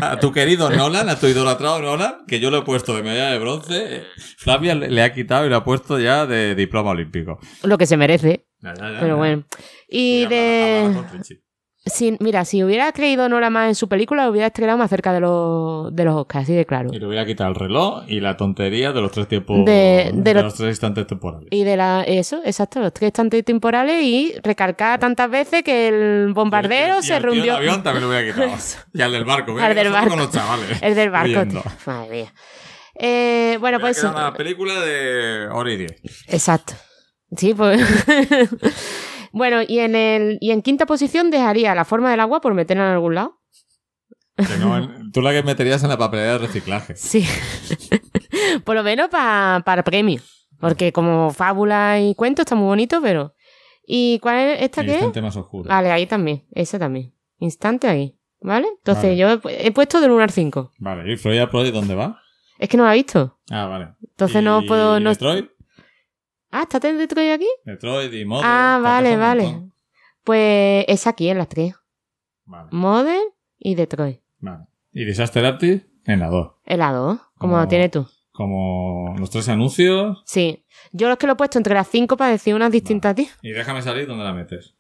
a 0.02 0.20
tu 0.20 0.34
querido 0.34 0.70
Nolan, 0.70 1.08
a 1.08 1.18
tu 1.18 1.28
idolatrado 1.28 1.82
Nolan, 1.82 2.26
que 2.28 2.42
yo 2.42 2.52
lo 2.52 2.58
he 2.58 2.62
puesto 2.64 2.94
de 2.94 3.04
medalla 3.04 3.32
de 3.32 3.40
bronce. 3.40 4.04
Flavia 4.38 4.76
le 4.76 4.90
le 4.90 5.02
ha 5.02 5.14
quitado 5.14 5.46
y 5.46 5.50
lo 5.50 5.56
ha 5.56 5.64
puesto 5.64 5.98
ya 5.98 6.26
de 6.26 6.54
diploma 6.56 6.90
olímpico. 6.92 7.40
Lo 7.64 7.78
que 7.78 7.86
se 7.86 7.96
merece. 7.96 8.48
Ya, 8.62 8.74
ya, 8.74 8.92
ya, 8.92 9.00
Pero 9.00 9.16
bueno. 9.16 9.46
Y 9.88 10.26
de. 10.26 10.94
Si, 11.86 12.18
mira, 12.20 12.44
si 12.46 12.62
hubiera 12.64 12.92
creído 12.92 13.30
Nora 13.30 13.50
más 13.50 13.70
en 13.70 13.74
su 13.76 13.88
película, 13.88 14.30
hubiera 14.30 14.48
estrenado 14.48 14.78
más 14.78 14.90
cerca 14.90 15.14
de 15.14 15.22
los, 15.22 15.96
de 15.96 16.04
los 16.04 16.14
Oscars, 16.16 16.44
así 16.44 16.54
de 16.54 16.66
claro. 16.66 16.90
Y 16.94 17.00
le 17.00 17.06
voy 17.06 17.18
a 17.18 17.26
quitar 17.26 17.48
el 17.50 17.56
reloj 17.56 18.04
y 18.08 18.20
la 18.20 18.36
tontería 18.36 18.92
de 18.92 19.02
los 19.02 19.12
tres 19.12 19.28
tiempos. 19.30 19.64
De- 19.66 20.12
de 20.14 20.34
los- 20.34 20.44
los 20.44 20.54
tres 20.56 20.70
instantes 20.72 21.08
temporales. 21.08 21.48
Y 21.52 21.64
de 21.64 21.78
la. 21.78 22.04
Eso, 22.04 22.42
exacto, 22.44 22.80
los 22.82 22.94
tres 22.94 23.08
estantes 23.08 23.44
temporales 23.46 24.04
y 24.04 24.34
recargar 24.44 25.00
tantas 25.00 25.32
veces 25.32 25.64
que 25.64 25.88
el 25.88 26.34
bombardero 26.34 26.96
Y 26.96 26.98
el 26.98 27.04
se 27.04 27.14
del 27.14 27.24
rundió. 27.24 27.56
avión 27.56 27.82
también 27.82 28.02
lo 28.04 28.08
voy 28.10 28.18
a 28.18 28.26
quitar. 28.34 28.50
y 28.94 29.02
al 29.02 29.12
del 29.14 29.24
barco. 29.26 29.54
mira 29.54 29.66
Al 29.68 29.76
del 29.76 29.90
barco. 29.90 30.10
Con 30.10 30.20
los 30.20 30.32
chavales. 30.32 30.82
El 30.84 30.96
del 30.96 31.10
barco. 31.10 31.64
Madre 31.86 32.10
mía. 32.12 32.34
Eh, 33.02 33.58
bueno, 33.62 33.80
pues 33.80 33.98
eso. 33.98 34.10
una 34.12 34.34
película 34.34 34.80
de 34.82 35.48
hora 35.48 35.72
y 35.72 35.78
diez. 35.78 36.02
Exacto. 36.28 36.74
Sí, 37.38 37.54
pues. 37.54 37.82
bueno, 39.32 39.62
y 39.68 39.80
en 39.80 39.96
el 39.96 40.38
y 40.42 40.52
en 40.52 40.62
quinta 40.62 40.86
posición 40.86 41.30
dejaría 41.32 41.76
la 41.76 41.86
forma 41.86 42.12
del 42.12 42.20
agua 42.20 42.42
por 42.42 42.54
meterla 42.54 42.86
en 42.86 42.92
algún 42.94 43.16
lado. 43.16 43.40
En- 44.38 45.12
tú 45.12 45.22
la 45.22 45.32
que 45.32 45.44
meterías 45.44 45.84
en 45.84 45.90
la 45.90 45.98
papelera 45.98 46.34
de 46.34 46.38
reciclaje. 46.40 46.96
Sí. 46.96 47.26
por 48.64 48.76
lo 48.76 48.84
menos 48.84 49.10
pa- 49.10 49.62
para 49.66 49.84
premio. 49.84 50.22
Porque 50.60 50.92
como 50.92 51.32
fábula 51.32 52.00
y 52.00 52.16
cuento 52.16 52.42
está 52.42 52.56
muy 52.56 52.68
bonito, 52.68 53.02
pero. 53.02 53.34
¿Y 53.86 54.20
cuál 54.20 54.38
es 54.38 54.62
esta 54.62 54.84
que 54.84 54.92
instante 54.92 55.22
más 55.22 55.36
oscuro. 55.36 55.68
Vale, 55.68 55.92
ahí 55.92 56.06
también. 56.06 56.46
Esa 56.52 56.78
también. 56.78 57.14
Instante 57.40 57.88
ahí. 57.88 58.16
¿Vale? 58.42 58.68
Entonces 58.78 59.04
Vale. 59.04 59.18
yo 59.18 59.50
he, 59.50 59.68
he 59.68 59.72
puesto 59.72 60.00
del 60.00 60.12
1 60.12 60.24
al 60.24 60.30
5. 60.30 60.72
Vale, 60.78 61.12
¿y 61.12 61.18
Florida 61.18 61.50
Project 61.50 61.74
dónde 61.74 61.96
va? 61.96 62.22
Es 62.58 62.70
que 62.70 62.78
no 62.78 62.86
la 62.86 62.94
he 62.94 62.98
visto. 62.98 63.40
Ah, 63.50 63.66
vale. 63.66 63.90
Entonces 64.02 64.42
¿Y 64.42 64.46
no 64.46 64.62
puedo. 64.68 65.00
No... 65.00 65.10
Detroit? 65.10 65.50
Ah, 66.52 66.68
¿está 66.72 66.88
en 66.90 66.98
Detroit 66.98 67.32
aquí? 67.32 67.48
Detroit 67.66 68.14
y 68.14 68.26
Mother. 68.26 68.46
ah, 68.48 68.80
vale, 68.82 69.18
vale. 69.18 69.70
Pues 70.24 70.86
es 70.88 71.08
aquí 71.08 71.30
en 71.30 71.38
las 71.38 71.50
tres. 71.50 71.76
Vale, 72.46 72.70
Modern 72.72 73.24
y 73.58 73.76
Detroit. 73.76 74.20
vale. 74.40 74.66
¿Y 74.92 75.06
Disaster 75.06 75.46
Artist? 75.46 75.86
En 76.06 76.20
la 76.22 76.28
2. 76.30 76.52
El 76.66 76.82
A2, 76.82 76.94
como 76.94 77.20
Como- 77.38 77.58
lo 77.58 77.68
tienes 77.68 77.92
tú. 77.92 78.08
Como 78.32 79.16
los 79.20 79.30
tres 79.30 79.48
anuncios. 79.50 80.24
Sí. 80.26 80.66
Yo 80.92 81.10
los 81.10 81.18
que 81.18 81.28
lo 81.28 81.34
he 81.34 81.36
puesto 81.36 81.58
entre 81.60 81.74
las 81.76 81.88
cinco 81.88 82.18
para 82.18 82.32
decir 82.32 82.56
unas 82.56 82.72
distintas 82.72 83.12
a 83.12 83.16
ti. 83.16 83.30
Y 83.42 83.52
déjame 83.52 83.82
salir 83.82 84.08
donde 84.08 84.24
la 84.24 84.34
metes. 84.34 84.76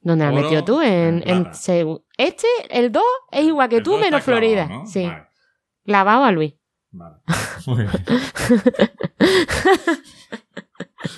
¿Dónde 0.00 0.24
la 0.24 0.32
metido 0.32 0.64
tú? 0.64 0.80
En, 0.80 1.22
en 1.28 1.46
en 1.46 1.50
Este, 2.16 2.46
el 2.70 2.92
2, 2.92 3.02
es 3.32 3.44
igual 3.44 3.68
que 3.68 3.78
El 3.78 3.82
tú, 3.82 3.92
menos 3.98 4.22
clavado, 4.22 4.24
Florida. 4.24 4.66
¿no? 4.68 4.86
Sí. 4.86 5.06
Vale, 5.06 5.26
Lavado 5.84 6.24
a 6.24 6.30
Luis. 6.30 6.54
vale. 6.92 7.16
Muy 7.66 7.82
bien. 7.82 7.90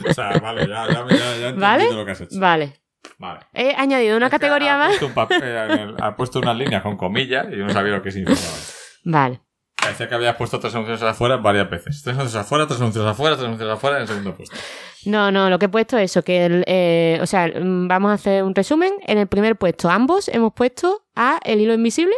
o 0.08 0.12
sea, 0.14 0.30
vale, 0.40 0.66
ya, 0.68 0.86
ya, 0.88 1.06
ya, 1.08 1.36
ya 1.38 1.52
¿Vale? 1.52 1.92
lo 1.92 2.04
que 2.04 2.10
has 2.12 2.20
hecho. 2.20 2.38
Vale. 2.38 2.74
Vale. 3.18 3.40
He 3.54 3.74
añadido 3.76 4.16
una 4.16 4.26
Es 4.26 4.30
categoría 4.32 4.74
ha 4.74 4.78
más. 4.78 4.88
Puesto 4.88 5.06
un 5.06 5.14
papel, 5.14 5.42
el- 5.42 5.94
ha 6.00 6.16
puesto 6.16 6.38
unas 6.40 6.56
líneas 6.56 6.82
con 6.82 6.96
comillas 6.96 7.46
y 7.50 7.56
yo 7.56 7.64
no 7.64 7.70
sabía 7.72 7.92
lo 7.94 8.02
que 8.02 8.10
significaba. 8.10 8.56
Vale. 9.04 9.40
Parecía 9.86 10.08
que 10.08 10.14
habías 10.16 10.34
puesto 10.34 10.58
tres 10.58 10.74
anuncios 10.74 11.00
afuera 11.02 11.36
varias 11.36 11.70
veces. 11.70 12.02
Tres 12.02 12.16
anuncios 12.16 12.42
afuera, 12.42 12.66
tres 12.66 12.80
anuncios 12.80 13.06
afuera, 13.06 13.36
tres 13.36 13.46
anuncios 13.46 13.70
afuera 13.70 13.96
en 13.96 14.02
el 14.02 14.08
segundo 14.08 14.34
puesto. 14.34 14.56
No, 15.04 15.30
no, 15.30 15.48
lo 15.48 15.60
que 15.60 15.66
he 15.66 15.68
puesto 15.68 15.96
es 15.96 16.10
eso, 16.10 16.22
que 16.24 16.44
el, 16.44 16.64
eh, 16.66 17.20
o 17.22 17.26
sea, 17.26 17.46
mm, 17.46 17.86
vamos 17.86 18.10
a 18.10 18.14
hacer 18.14 18.42
un 18.42 18.52
resumen. 18.52 18.94
En 19.06 19.18
el 19.18 19.28
primer 19.28 19.54
puesto, 19.54 19.88
ambos 19.88 20.26
hemos 20.26 20.52
puesto 20.54 21.04
a 21.14 21.38
El 21.44 21.60
Hilo 21.60 21.74
Invisible. 21.74 22.16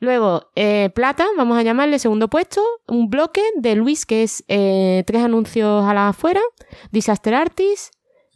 Luego, 0.00 0.50
eh, 0.54 0.90
Plata, 0.94 1.26
vamos 1.38 1.56
a 1.56 1.62
llamarle 1.62 1.98
segundo 1.98 2.28
puesto. 2.28 2.62
Un 2.86 3.08
bloque 3.08 3.42
de 3.56 3.76
Luis, 3.76 4.04
que 4.04 4.22
es 4.22 4.44
eh, 4.48 5.04
tres 5.06 5.22
anuncios 5.22 5.84
a 5.86 5.94
la 5.94 6.08
afuera. 6.08 6.42
Disaster 6.90 7.34
Artist, 7.34 7.94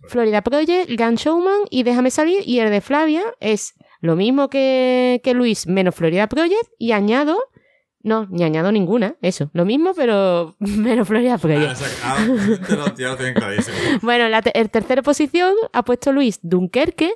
Florida 0.09 0.41
Project, 0.41 0.91
Gun 0.99 1.17
Showman 1.17 1.61
y 1.69 1.83
Déjame 1.83 2.11
salir. 2.11 2.41
Y 2.49 2.61
el 2.61 2.71
de 2.71 2.81
Flavia 2.81 3.25
es 3.41 3.75
lo 4.01 4.17
mismo 4.17 4.49
que, 4.49 5.21
que 5.23 5.35
Luis, 5.35 5.67
menos 5.67 5.95
Florida 5.95 6.27
Project. 6.29 6.65
Y 6.79 6.93
añado. 6.93 7.37
No, 8.03 8.27
ni 8.31 8.45
añado 8.45 8.71
ninguna. 8.73 9.17
Eso, 9.23 9.51
lo 9.53 9.65
mismo, 9.65 9.93
pero 9.95 10.55
menos 10.61 11.07
Florida 11.09 11.35
Ah, 11.35 11.39
Project. 11.39 11.73
o 11.73 11.75
sea, 11.77 11.89
ah, 12.05 12.17
te 12.67 12.77
lo, 12.77 12.95
ya 12.97 13.09
lo 13.09 13.17
tienen 13.17 13.35
clarísimo. 13.35 13.77
Bueno, 14.03 14.25
en 14.27 14.31
la 14.31 14.43
te- 14.43 14.65
tercera 14.69 15.03
posición 15.03 15.55
ha 15.73 15.85
puesto 15.85 16.13
Luis 16.13 16.39
Dunkerque, 16.43 17.13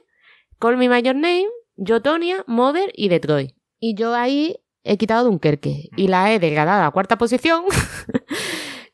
Call 0.58 0.76
Me 0.76 0.88
Your 1.00 1.14
Name, 1.14 1.46
Yo 1.76 2.02
Tonia, 2.02 2.44
Mother 2.46 2.90
y 2.94 3.08
Detroit. 3.08 3.52
Y 3.78 3.94
yo 3.94 4.14
ahí 4.14 4.56
he 4.84 4.96
quitado 4.96 5.24
Dunkerque 5.24 5.88
y 5.96 6.08
la 6.08 6.32
he 6.32 6.38
degradado 6.38 6.84
a 6.84 6.90
cuarta 6.90 7.16
posición, 7.18 7.64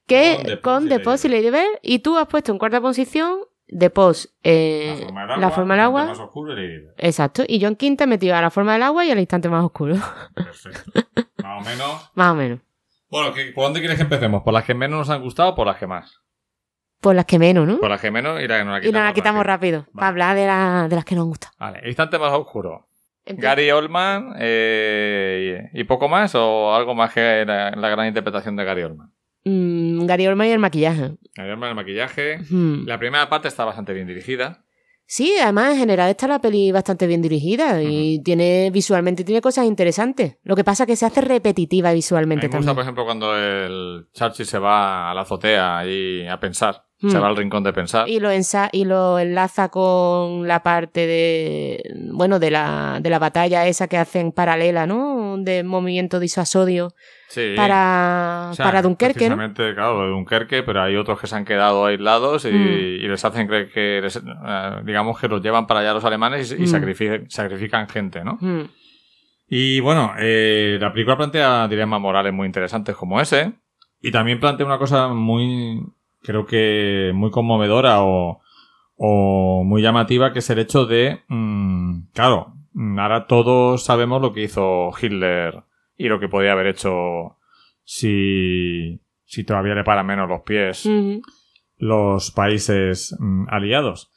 que 0.07 0.59
Con 0.62 0.88
The 0.88 1.01
Post 1.01 1.24
y. 1.27 1.66
Y 1.83 1.98
tú 2.01 2.16
has 2.16 2.27
puesto 2.29 2.53
en 2.53 2.59
cuarta 2.59 2.81
posición 2.81 3.38
The 3.76 3.90
Post, 3.90 4.26
eh, 4.42 5.07
La 5.38 5.50
forma 5.50 5.74
del 5.74 5.83
agua. 5.85 6.07
Más 6.07 6.18
oscuro 6.18 6.59
y 6.61 6.87
Exacto. 6.96 7.42
Y 7.46 7.59
yo 7.59 7.68
en 7.68 7.76
quinta 7.76 8.04
he 8.04 8.07
metido 8.07 8.35
a 8.35 8.40
la 8.40 8.50
forma 8.50 8.72
del 8.72 8.83
agua 8.83 9.04
y 9.04 9.11
al 9.11 9.18
instante 9.18 9.48
más 9.48 9.64
oscuro. 9.64 9.96
Perfecto. 10.35 10.90
Más 11.42 11.66
o 11.66 11.70
menos. 11.70 12.11
más 12.14 12.33
o 12.33 12.35
menos. 12.35 12.61
Bueno, 13.11 13.33
¿qué- 13.35 13.52
¿por 13.54 13.64
dónde 13.64 13.81
quieres 13.81 13.96
que 13.96 14.02
empecemos? 14.04 14.42
¿Por 14.42 14.52
las 14.54 14.64
que 14.64 14.74
menos 14.74 14.98
nos 14.98 15.11
han 15.11 15.22
gustado 15.22 15.50
o 15.50 15.54
por 15.54 15.66
las 15.66 15.76
que 15.76 15.87
más? 15.87 16.20
Por 17.00 17.14
las 17.14 17.26
que 17.26 17.38
menos, 17.38 17.66
¿no? 17.66 17.78
Por 17.78 17.90
las 17.90 18.00
que 18.00 18.11
menos 18.11 18.40
y 18.40 18.48
la 18.48 18.59
que 18.59 18.64
nos 18.64 18.72
la 18.72 18.78
y 18.78 18.81
quitamos. 18.83 19.00
nos 19.00 19.09
la 19.11 19.14
quitamos 19.14 19.46
rápido, 19.46 19.81
Vale. 19.81 19.92
para 19.94 20.09
hablar 20.09 20.37
de, 20.37 20.46
la- 20.46 20.88
de 20.88 20.96
las 20.96 21.04
que 21.04 21.14
nos 21.14 21.26
gustan. 21.26 21.50
Vale, 21.59 21.81
instante 21.87 22.18
más 22.18 22.33
oscuro. 22.33 22.88
Empieza. 23.24 23.50
Gary 23.50 23.70
Oldman 23.70 24.35
eh, 24.38 25.68
y, 25.74 25.81
y 25.81 25.85
poco 25.85 26.09
más 26.09 26.35
o 26.35 26.74
algo 26.74 26.94
más 26.94 27.12
que 27.12 27.44
la, 27.46 27.70
la 27.72 27.88
gran 27.90 28.07
interpretación 28.09 28.57
de 28.57 28.64
Gary 28.64 28.83
Oldman. 28.83 29.12
Mm, 29.48 30.06
Gary 30.06 30.26
Oldman 30.26 30.48
y 30.48 30.50
el 30.50 30.58
maquillaje. 30.58 31.12
Gary 31.34 31.50
Oldman 31.50 31.70
el 31.70 31.76
maquillaje. 31.76 32.38
La 32.87 32.98
primera 32.98 33.28
parte 33.28 33.48
está 33.48 33.64
bastante 33.64 33.92
bien 33.94 34.06
dirigida. 34.06 34.64
Sí, 35.11 35.32
además 35.42 35.72
en 35.72 35.78
general 35.78 36.11
está 36.11 36.28
la 36.28 36.38
peli 36.38 36.70
bastante 36.70 37.06
bien 37.06 37.22
dirigida 37.22 37.82
y 37.82 38.22
tiene 38.22 38.70
visualmente 38.70 39.24
tiene 39.24 39.40
cosas 39.40 39.64
interesantes. 39.64 40.37
Lo 40.42 40.54
que 40.54 40.64
pasa 40.64 40.82
es 40.82 40.87
que 40.88 40.96
se 40.96 41.06
hace 41.06 41.22
repetitiva 41.22 41.88
A 41.88 41.92
mí 41.92 41.96
visualmente 41.96 42.46
me 42.46 42.56
gusta, 42.58 42.74
por 42.74 42.82
ejemplo, 42.82 43.06
cuando 43.06 43.34
el 43.34 44.06
Churchill 44.12 44.44
se 44.44 44.58
va 44.58 45.11
a 45.11 45.14
la 45.14 45.22
azotea 45.22 45.78
ahí 45.78 46.26
a 46.26 46.38
pensar. 46.38 46.84
Se 47.00 47.16
va 47.16 47.28
al 47.28 47.37
rincón 47.37 47.62
de 47.62 47.72
pensar. 47.72 48.08
Y 48.08 48.18
lo, 48.18 48.28
ensa- 48.32 48.68
y 48.72 48.84
lo 48.84 49.20
enlaza 49.20 49.68
con 49.68 50.48
la 50.48 50.64
parte 50.64 51.06
de, 51.06 51.80
bueno, 52.12 52.40
de 52.40 52.50
la, 52.50 52.98
de 53.00 53.08
la 53.08 53.20
batalla 53.20 53.68
esa 53.68 53.87
que 53.87 53.96
hacen 53.96 54.32
paralela, 54.32 54.84
¿no? 54.84 55.17
De 55.44 55.62
movimiento 55.62 56.20
disuasorio 56.20 56.92
Sí. 57.29 57.55
para, 57.57 58.48
O 58.51 58.55
sea, 58.55 58.64
para 58.64 58.83
Dunkerque, 58.83 59.29
¿no? 59.29 59.37
Precisamente, 59.37 59.74
claro, 59.74 60.03
de 60.05 60.09
Dunkerque, 60.11 60.62
pero 60.62 60.83
hay 60.83 60.96
otros 60.96 61.20
que 61.20 61.27
se 61.27 61.37
han 61.37 61.44
quedado 61.44 61.85
aislados 61.87 62.44
y, 62.46 62.51
Mm. 62.53 62.68
y 63.05 63.09
les 63.09 63.24
hacen 63.24 63.46
creer 63.46 63.70
que, 63.70 64.01
les- 64.03 64.16
eh, 64.16 64.70
digamos, 64.85 65.18
que 65.20 65.29
los 65.29 65.42
llevan 65.42 65.66
para 65.66 65.81
allá 65.81 65.92
los 65.94 66.05
alemanes 66.05 66.51
y, 66.53 66.55
y 66.57 66.62
Mm. 66.62 66.66
sacrifican, 66.66 67.31
sacrifican 67.31 67.88
gente, 67.88 68.24
¿no? 68.24 68.38
Mm. 68.40 68.62
Y 69.51 69.81
bueno, 69.81 70.12
eh, 70.18 70.79
la 70.81 70.92
película 70.92 71.16
plantea 71.16 71.68
dilemas 71.68 72.01
morales 72.01 72.33
muy 72.33 72.46
interesantes 72.46 72.94
como 72.96 73.20
ese. 73.20 73.53
Y 74.01 74.11
también 74.12 74.40
plantea 74.40 74.64
una 74.66 74.79
cosa 74.79 75.09
muy, 75.09 75.83
creo 76.22 76.46
que 76.46 77.11
muy 77.14 77.31
conmovedora 77.31 78.03
o, 78.03 78.40
o 78.96 79.64
muy 79.64 79.83
llamativa, 79.83 80.33
que 80.33 80.38
es 80.40 80.51
el 80.51 80.59
hecho 80.61 80.87
de, 80.87 81.22
claro, 82.14 82.55
ahora 82.98 83.26
todos 83.26 83.85
sabemos 83.85 84.22
lo 84.22 84.33
que 84.33 84.42
hizo 84.42 84.90
Hitler 85.00 85.62
y 85.96 86.09
lo 86.09 86.20
que 86.20 86.28
podía 86.28 86.52
haber 86.52 86.68
hecho 86.68 87.38
si, 87.85 89.00
si 89.24 89.44
todavía 89.44 89.74
le 89.74 89.85
paran 89.85 90.07
menos 90.07 90.28
los 90.28 90.42
pies 90.42 90.88
los 91.78 92.31
países 92.33 93.16
mm, 93.18 93.46
aliados. 93.48 94.11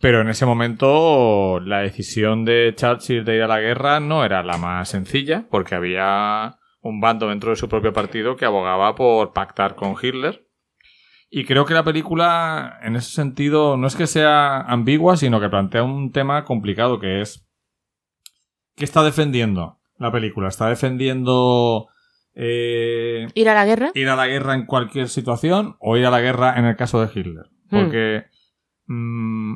Pero 0.00 0.20
en 0.20 0.28
ese 0.28 0.44
momento 0.44 1.60
la 1.60 1.78
decisión 1.78 2.44
de 2.44 2.74
Churchill 2.76 3.24
de 3.24 3.36
ir 3.36 3.42
a 3.42 3.48
la 3.48 3.60
guerra 3.60 4.00
no 4.00 4.24
era 4.24 4.42
la 4.42 4.58
más 4.58 4.90
sencilla, 4.90 5.46
porque 5.50 5.74
había 5.74 6.58
un 6.82 7.00
bando 7.00 7.28
dentro 7.28 7.50
de 7.50 7.56
su 7.56 7.68
propio 7.68 7.92
partido 7.92 8.36
que 8.36 8.44
abogaba 8.44 8.94
por 8.94 9.32
pactar 9.32 9.74
con 9.74 9.94
Hitler. 10.00 10.46
Y 11.30 11.44
creo 11.46 11.64
que 11.64 11.74
la 11.74 11.84
película, 11.84 12.78
en 12.82 12.96
ese 12.96 13.10
sentido, 13.10 13.76
no 13.76 13.86
es 13.86 13.96
que 13.96 14.06
sea 14.06 14.60
ambigua, 14.60 15.16
sino 15.16 15.40
que 15.40 15.48
plantea 15.48 15.82
un 15.82 16.12
tema 16.12 16.44
complicado 16.44 17.00
que 17.00 17.22
es... 17.22 17.43
¿Qué 18.76 18.84
está 18.84 19.02
defendiendo 19.02 19.78
la 19.98 20.10
película? 20.10 20.48
¿Está 20.48 20.68
defendiendo 20.68 21.88
eh, 22.34 23.28
Ir 23.34 23.48
a 23.48 23.54
la 23.54 23.64
guerra. 23.64 23.90
ir 23.94 24.08
a 24.08 24.16
la 24.16 24.26
guerra 24.26 24.54
en 24.54 24.66
cualquier 24.66 25.08
situación 25.08 25.76
o 25.78 25.96
ir 25.96 26.06
a 26.06 26.10
la 26.10 26.20
guerra 26.20 26.58
en 26.58 26.64
el 26.64 26.76
caso 26.76 27.00
de 27.00 27.08
Hitler. 27.14 27.46
Hmm. 27.70 27.78
Porque 27.80 28.24
mm, 28.86 29.54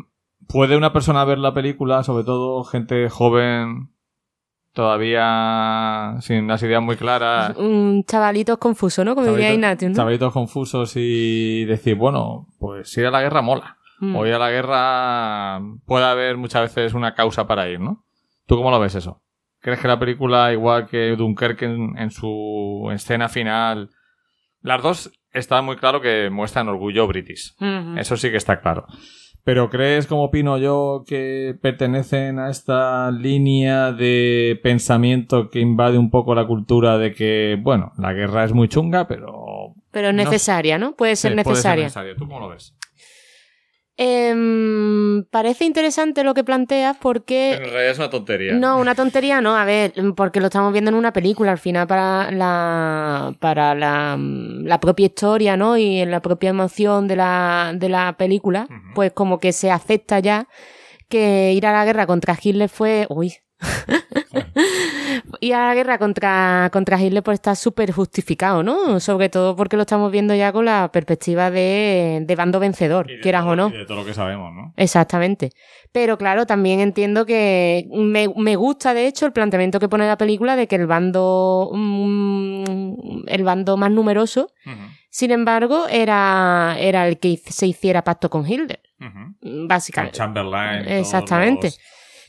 puede 0.49 0.77
una 0.77 0.93
persona 0.93 1.25
ver 1.25 1.39
la 1.39 1.55
película, 1.55 2.05
sobre 2.05 2.25
todo 2.25 2.63
gente 2.65 3.09
joven, 3.11 3.91
todavía 4.73 6.17
sin 6.21 6.47
las 6.47 6.63
ideas 6.63 6.83
muy 6.83 6.97
claras, 6.97 7.57
Un 7.59 8.05
chavalito 8.05 8.59
confuso, 8.59 9.05
¿no? 9.05 9.15
Como 9.15 9.27
diría 9.29 9.49
chavalitos- 9.51 9.55
Ignatius, 9.55 9.91
¿no? 9.91 9.97
chavalitos 9.97 10.33
confusos 10.33 10.93
y 10.97 11.65
decir, 11.65 11.97
bueno, 11.97 12.47
pues 12.59 12.97
ir 12.97 13.07
a 13.07 13.11
la 13.11 13.21
guerra 13.23 13.43
mola. 13.43 13.77
Mm. 14.01 14.15
O 14.15 14.25
ir 14.27 14.35
a 14.35 14.39
la 14.39 14.51
guerra 14.51 15.61
puede 15.85 16.05
haber 16.05 16.37
muchas 16.37 16.63
veces 16.73 16.95
una 16.95 17.15
causa 17.17 17.49
para 17.49 17.69
ir, 17.69 17.81
¿no? 17.81 18.05
¿Tú 18.49 18.57
cómo 18.57 18.71
lo 18.71 18.81
ves 18.81 18.95
eso? 18.95 19.23
¿Crees 19.61 19.79
que 19.81 19.89
la 19.89 19.99
película, 19.99 20.53
igual 20.53 20.87
que 20.89 21.15
Dunkerque 21.17 21.67
en, 21.67 21.99
en 21.99 22.11
su 22.11 22.89
escena 22.93 23.29
final, 23.29 23.91
las 24.63 24.83
dos 24.83 25.13
está 25.33 25.61
muy 25.63 25.77
claro 25.77 26.01
que 26.01 26.31
muestran 26.31 26.69
orgullo 26.69 27.07
british? 27.07 27.55
Eso 27.97 28.17
sí 28.17 28.31
que 28.31 28.39
está 28.39 28.61
claro. 28.61 28.87
Pero 29.45 29.69
¿crees, 29.69 30.07
como 30.07 30.25
opino 30.25 30.57
yo, 30.59 31.05
que 31.07 31.55
pertenecen 31.61 32.39
a 32.39 32.51
esta 32.51 33.11
línea 33.11 33.93
de 33.93 34.59
pensamiento 34.63 35.49
que 35.51 35.61
invade 35.61 35.99
un 35.99 36.11
poco 36.11 36.35
la 36.35 36.47
cultura 36.47 36.97
de 36.99 37.13
que, 37.13 37.59
bueno, 37.61 37.93
la 37.99 38.13
guerra 38.13 38.45
es 38.45 38.53
muy 38.53 38.69
chunga, 38.69 39.07
pero... 39.09 39.75
Pero 39.91 40.13
No 40.13 40.23
necesaria, 40.23 40.79
¿no? 40.79 40.95
Puede 40.97 41.17
ser 41.17 41.33
Sí, 41.33 41.37
puede 41.43 41.49
necesaria. 41.51 41.85
necesaria. 41.85 42.15
¿Tú 42.17 42.27
cómo 42.27 42.41
lo 42.41 42.49
ves? 42.49 42.75
Em, 44.01 45.25
parece 45.25 45.65
interesante 45.65 46.23
lo 46.23 46.33
que 46.33 46.45
planteas 46.45 46.97
porque... 46.97 47.55
En 47.55 47.59
realidad 47.65 47.91
es 47.91 47.99
una 47.99 48.11
tontería. 48.11 48.53
No, 48.53 48.79
una 48.79 48.95
tontería 48.95 49.41
no, 49.41 49.57
a 49.57 49.65
ver, 49.65 49.93
porque 50.17 50.39
lo 50.39 50.47
estamos 50.47 50.73
viendo 50.73 50.91
en 50.91 50.95
una 50.95 51.13
película, 51.13 51.51
al 51.51 51.59
final 51.59 51.89
para 51.89 52.31
la 52.31 53.35
para 53.41 53.75
la, 53.75 54.17
la 54.17 54.79
propia 54.79 55.07
historia, 55.07 55.57
¿no? 55.57 55.77
Y 55.77 55.99
en 55.99 56.13
la 56.13 56.23
propia 56.23 56.51
emoción 56.51 57.09
de 57.09 57.17
la, 57.17 57.73
de 57.75 57.89
la 57.89 58.17
película, 58.17 58.69
pues 58.95 59.11
como 59.11 59.41
que 59.41 59.53
se 59.53 59.73
acepta 59.73 60.21
ya 60.21 60.47
que 61.09 61.53
ir 61.53 61.67
a 61.67 61.73
la 61.73 61.85
guerra 61.85 62.07
contra 62.07 62.39
Hitler 62.41 62.69
fue. 62.69 63.05
Uy. 63.11 63.35
ir 65.41 65.55
a 65.55 65.69
la 65.69 65.75
guerra 65.75 65.99
contra, 65.99 66.69
contra 66.73 67.01
Hitler 67.01 67.23
pues 67.23 67.35
está 67.37 67.55
súper 67.55 67.93
justificado, 67.93 68.63
¿no? 68.63 69.01
Sobre 69.01 69.29
todo 69.29 69.57
porque 69.57 69.77
lo 69.77 69.83
estamos 69.83 70.11
viendo 70.13 70.35
ya 70.35 70.53
con 70.53 70.65
la 70.65 70.91
perspectiva 70.93 71.51
de, 71.51 72.23
de 72.27 72.37
bando 72.37 72.61
vencedor, 72.61 73.11
Y 73.11 73.17
de 73.17 73.21
quieras 73.21 73.43
todo- 73.43 73.53
o 73.53 73.57
no. 73.57 73.69
y 73.69 73.79
de 73.79 73.87
todo 73.87 73.99
lo 73.99 74.05
que 74.05 74.15
sabemos, 74.15 74.53
¿no? 74.55 74.73
Exactamente. 74.77 75.51
Pero 75.93 76.19
claro, 76.19 76.47
también 76.47 76.81
entiendo 76.81 77.25
que 77.25 77.89
me, 77.93 78.29
me 78.37 78.57
gusta, 78.57 78.93
de 78.95 79.07
hecho, 79.07 79.27
el 79.27 79.33
planteamiento 79.33 79.81
que 79.81 79.89
pone 79.89 80.07
la 80.07 80.19
película 80.19 80.55
de 80.57 80.67
que 80.67 80.77
el 80.77 80.87
bando, 80.87 81.71
mm, 81.73 83.25
el 83.27 83.45
bando 83.45 83.77
más 83.77 83.91
numeroso, 83.91 84.51
sin 85.11 85.31
embargo, 85.31 85.87
era, 85.89 86.77
era 86.79 87.09
el 87.09 87.19
que 87.19 87.41
se 87.45 87.67
hiciera 87.67 88.05
pacto 88.05 88.29
con 88.29 88.47
Hitler, 88.47 88.81
ujú. 89.01 89.35
Con 89.41 89.69
básicamente. 89.69 90.19
Chamberlain. 90.19 90.85
todos 90.85 90.99
Exactamente. 90.99 91.67
los- 91.69 91.81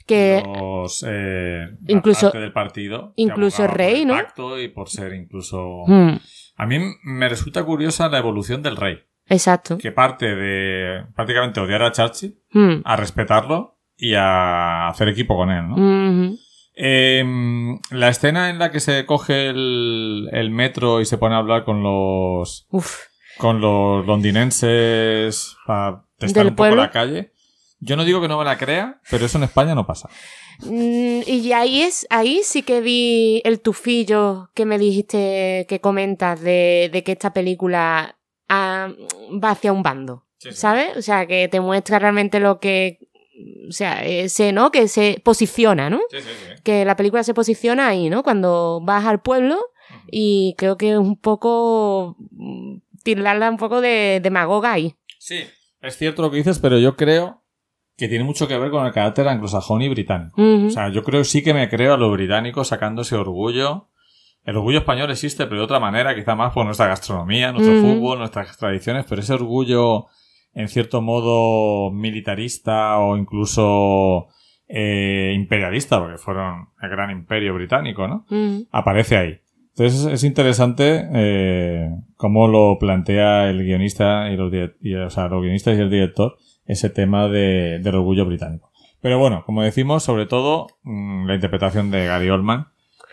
Que 0.10 0.44
los, 0.60 1.06
eh, 1.08 1.68
Incluso- 1.88 2.28
parte 2.28 2.40
del 2.40 2.52
partido 2.52 3.14
incluso 3.16 3.68
rey, 3.68 4.06
¿no? 4.06 4.16
pacto 4.16 4.60
y 4.60 4.68
por 4.70 4.90
ser 4.90 5.14
incluso 5.14 5.84
Mm, 5.88 6.16
a 6.58 6.66
mí 6.66 6.80
me 7.04 7.30
resulta 7.30 7.64
curiosa 7.64 8.10
la 8.10 8.18
evolución 8.18 8.64
del 8.64 8.76
rey 8.76 8.98
exacto. 9.28 9.78
que 9.78 9.92
parte 9.92 10.36
de 10.36 11.06
prácticamente 11.16 11.60
odiar 11.60 11.84
a 11.84 11.92
Churchill 11.92 12.40
Mm, 12.52 12.82
a 12.84 12.96
respetarlo 12.96 13.78
y 13.96 14.16
a 14.16 14.88
hacer 14.88 15.10
equipo 15.10 15.36
con 15.38 15.52
él 15.52 15.68
¿no? 15.70 16.36
Em, 16.82 17.78
la 17.92 18.08
escena 18.10 18.50
en 18.50 18.58
la 18.58 18.72
que 18.72 18.80
se 18.80 19.06
coge 19.06 19.50
el, 19.50 20.30
el 20.32 20.50
metro 20.50 21.02
y 21.02 21.06
se 21.06 21.18
pone 21.18 21.36
a 21.36 21.40
hablar 21.40 21.66
con 21.66 21.84
los 21.84 22.66
Uf. 22.72 23.02
con 23.38 23.60
los 23.62 24.06
londinenses 24.08 25.56
para 25.68 26.06
testar 26.18 26.44
¿Del 26.46 26.52
un 26.52 26.56
poco 26.56 26.68
pueblo? 26.70 26.82
la 26.84 26.92
calle 26.92 27.34
yo 27.80 27.96
no 27.96 28.06
digo 28.06 28.22
que 28.22 28.28
no 28.28 28.38
me 28.38 28.46
la 28.46 28.58
crea 28.58 29.00
pero 29.10 29.26
eso 29.26 29.38
en 29.38 29.46
España 29.46 29.76
no 29.76 29.86
pasa 29.86 30.10
Mm, 30.62 31.22
y 31.26 31.54
ahí 31.54 31.82
es, 31.82 32.06
ahí 32.10 32.42
sí 32.44 32.64
que 32.64 32.82
vi 32.82 33.42
el 33.46 33.62
tufillo 33.62 34.50
que 34.54 34.66
me 34.66 34.78
dijiste 34.78 35.66
que 35.70 35.80
comentas 35.80 36.42
de, 36.42 36.90
de 36.92 37.04
que 37.04 37.14
esta 37.14 37.34
película 37.34 38.18
ah, 38.50 38.92
va 39.44 39.52
hacia 39.52 39.72
un 39.72 39.84
bando. 39.84 40.26
Sí, 40.38 40.52
sí. 40.52 40.58
¿Sabes? 40.58 40.98
O 40.98 41.02
sea, 41.02 41.26
que 41.28 41.48
te 41.48 41.60
muestra 41.62 42.00
realmente 42.00 42.40
lo 42.40 42.60
que. 42.60 43.00
O 43.70 43.72
sea, 43.72 44.04
ese, 44.06 44.52
¿no? 44.52 44.70
Que 44.70 44.90
se 44.90 45.22
posiciona, 45.24 45.90
¿no? 45.90 46.00
sí, 46.10 46.18
sí, 46.20 46.28
sí. 46.28 46.62
Que 46.64 46.84
la 46.84 46.98
película 46.98 47.24
se 47.24 47.34
posiciona 47.34 47.88
ahí, 47.88 48.10
¿no? 48.10 48.22
Cuando 48.24 48.82
vas 48.84 49.06
al 49.06 49.22
pueblo 49.22 49.58
y 50.12 50.56
creo 50.58 50.78
que 50.78 50.92
es 50.92 50.98
un 50.98 51.16
poco. 51.16 52.18
mm, 52.32 52.80
tirarla 53.04 53.50
un 53.50 53.58
poco 53.58 53.80
de 53.80 54.20
demagoga 54.22 54.74
ahí. 54.74 54.96
Sí, 55.20 55.46
es 55.82 55.98
cierto 55.98 56.22
lo 56.22 56.32
que 56.32 56.38
dices, 56.38 56.60
pero 56.60 56.78
yo 56.80 56.98
creo 56.98 57.39
que 58.00 58.08
tiene 58.08 58.24
mucho 58.24 58.48
que 58.48 58.58
ver 58.58 58.72
con 58.72 58.86
el 58.86 58.94
carácter 58.94 59.28
anglosajón 59.28 59.82
y 59.82 59.90
británico. 59.90 60.42
O 60.42 60.70
sea, 60.70 60.90
yo 60.90 61.04
creo 61.04 61.24
sí 61.26 61.44
que 61.44 61.54
me 61.54 61.68
creo 61.70 61.94
a 61.94 61.98
los 61.98 62.12
británicos 62.12 62.70
sacando 62.70 63.02
ese 63.02 63.16
orgullo. 63.16 63.90
El 64.46 64.56
orgullo 64.56 64.80
español 64.80 65.12
existe, 65.12 65.46
pero 65.46 65.58
de 65.58 65.66
otra 65.66 65.80
manera, 65.80 66.16
quizá 66.16 66.34
más 66.34 66.54
por 66.54 66.66
nuestra 66.66 66.88
gastronomía, 66.88 67.52
nuestro 67.52 67.76
fútbol, 67.82 68.20
nuestras 68.20 68.58
tradiciones, 68.58 69.06
pero 69.08 69.22
ese 69.22 69.34
orgullo, 69.34 70.06
en 70.54 70.70
cierto 70.70 71.02
modo, 71.02 71.92
militarista 71.92 72.98
o 73.00 73.18
incluso 73.18 74.28
eh, 74.70 75.34
imperialista, 75.36 76.00
porque 76.00 76.18
fueron 76.18 76.70
el 76.82 76.90
gran 76.90 77.12
imperio 77.12 77.54
británico, 77.54 78.08
¿no? 78.08 78.26
Aparece 78.72 79.18
ahí. 79.18 79.40
Entonces 79.76 80.06
es 80.12 80.24
interesante 80.24 81.08
eh, 81.14 81.90
cómo 82.16 82.48
lo 82.48 82.78
plantea 82.80 83.50
el 83.50 83.64
guionista 83.64 84.30
y 84.32 84.38
los, 84.38 84.52
y, 84.82 84.96
o 84.96 85.10
sea, 85.10 85.28
los 85.28 85.42
guionistas 85.42 85.78
y 85.78 85.82
el 85.82 85.90
director 85.90 86.38
ese 86.70 86.90
tema 86.90 87.28
de, 87.28 87.80
del 87.82 87.96
orgullo 87.96 88.26
británico. 88.26 88.72
Pero 89.02 89.20
bueno, 89.20 89.44
como 89.46 89.64
decimos, 89.64 90.04
sobre 90.04 90.26
todo 90.26 90.68
mm, 90.84 91.26
la 91.28 91.36
interpretación 91.36 91.92
de 91.92 92.06
Gary 92.06 92.30
Oldman, 92.30 92.68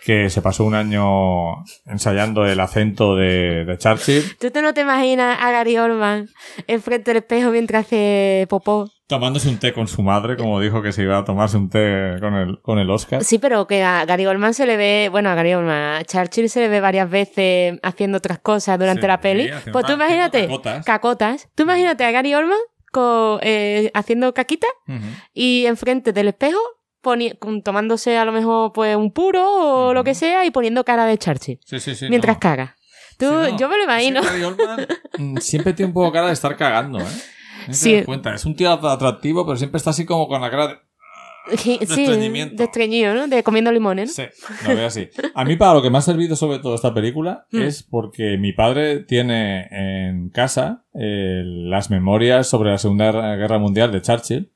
que 0.05 0.31
se 0.31 0.40
pasó 0.42 0.62
un 0.64 0.75
año 0.75 1.64
ensayando 1.87 2.47
el 2.47 2.61
acento 2.61 3.16
de, 3.16 3.64
de 3.64 3.79
Churchill, 3.79 4.37
¿Tú 4.38 4.51
te 4.53 4.62
no 4.62 4.73
te 4.75 4.83
imaginas 4.83 5.38
a 5.40 5.51
Gary 5.51 5.77
Oldman 5.79 6.29
enfrente 6.69 7.11
del 7.11 7.19
espejo 7.23 7.51
mientras 7.51 7.87
hace 7.87 8.47
popó? 8.49 8.88
tomándose 9.09 9.49
un 9.49 9.59
té 9.59 9.73
con 9.73 9.87
su 9.87 10.03
madre, 10.03 10.37
como 10.37 10.61
dijo 10.61 10.83
que 10.83 10.90
se 10.90 11.03
iba 11.03 11.16
a 11.16 11.25
tomarse 11.25 11.57
un 11.57 11.71
té 11.71 12.16
con 12.21 12.35
el, 12.35 12.61
con 12.61 12.81
el 12.81 12.90
Oscar. 12.90 13.23
Sí, 13.23 13.38
pero 13.38 13.69
que 13.69 13.85
a 13.85 14.05
Gary 14.05 14.27
Oldman 14.27 14.53
se 14.53 14.66
le 14.66 14.77
ve, 14.77 15.09
bueno, 15.12 15.31
a 15.31 15.37
Gary 15.37 15.55
Oldman, 15.55 15.97
a 16.01 16.05
Churchill 16.05 16.51
se 16.51 16.59
le 16.59 16.69
ve 16.69 16.81
varias 16.81 17.09
veces 17.09 17.79
haciendo 17.85 18.19
otras 18.19 18.40
cosas 18.40 18.77
durante 18.81 19.03
Sí, 19.03 19.07
la 19.07 19.21
peli. 19.21 19.49
Pues 19.73 19.87
tú 19.87 19.92
imagínate, 19.92 20.42
cacotas. 20.49 20.85
cacotas. 20.85 21.49
Tú 21.55 21.62
imagínate 21.62 22.05
a 22.05 22.11
Gary 22.11 22.35
Oldman 22.35 22.59
eh, 23.42 23.90
haciendo 23.94 24.32
caquita 24.34 24.66
y 25.34 25.66
enfrente 25.66 26.12
del 26.12 26.28
espejo 26.28 26.59
tomándose 27.62 28.18
a 28.18 28.24
lo 28.24 28.32
mejor 28.32 28.72
pues 28.72 28.97
un 28.97 29.12
puro 29.12 29.44
o 29.88 29.94
lo 29.94 30.03
que 30.03 30.14
sea 30.14 30.44
y 30.44 30.51
poniendo 30.51 30.84
cara 30.84 31.07
de 31.07 31.16
Churchill 31.18 31.61
Sí, 31.64 31.78
sí, 31.78 31.94
sí. 31.94 32.07
mientras 32.09 32.36
no. 32.36 32.40
caga. 32.40 32.76
Tú, 33.16 33.26
no, 33.26 33.57
yo 33.57 33.68
me 33.68 33.76
lo 33.78 33.84
imagino. 33.84 34.20
Mm, 35.18 35.36
siempre 35.38 35.72
tiene 35.72 35.88
un 35.88 35.94
poco 35.94 36.12
cara 36.12 36.26
de 36.26 36.32
estar 36.32 36.57
cagando, 36.57 36.99
¿eh? 37.01 37.05
No 37.68 37.74
Sí. 37.74 38.03
cuenta. 38.05 38.34
Es 38.34 38.44
un 38.44 38.55
tío 38.55 38.70
atractivo, 38.70 39.47
pero 39.47 39.57
siempre 39.57 39.78
está 39.78 39.90
así 39.90 40.05
como 40.05 40.28
con 40.28 40.40
la 40.40 40.51
cara 40.51 40.66
de... 40.68 40.74
Sí, 41.57 41.78
estreñimiento. 41.80 42.57
de 42.57 42.64
estreñido, 42.64 43.14
¿no? 43.14 43.28
De 43.28 43.42
comiendo 43.42 43.70
limones. 43.72 44.14
Sí, 44.14 44.24
lo 44.66 44.74
veo 44.74 44.86
así. 44.86 45.09
A 45.34 45.44
mí 45.44 45.57
para 45.57 45.74
lo 45.74 45.82
que 45.82 45.90
me 45.90 45.99
ha 45.99 46.03
servido 46.03 46.34
sobre 46.36 46.59
todo 46.59 46.74
esta 46.74 46.92
película 46.94 47.47
Mm. 47.53 47.62
es 47.62 47.82
porque 47.82 48.36
mi 48.38 48.53
padre 48.53 49.01
tiene 49.05 49.66
en 49.70 50.30
casa 50.30 50.84
eh, 50.94 51.42
las 51.44 51.90
memorias 51.90 52.47
sobre 52.49 52.70
la 52.70 52.78
Segunda 52.78 53.12
Guerra 53.36 53.59
Mundial 53.59 53.92
de 53.92 54.03
Churchill, 54.03 54.51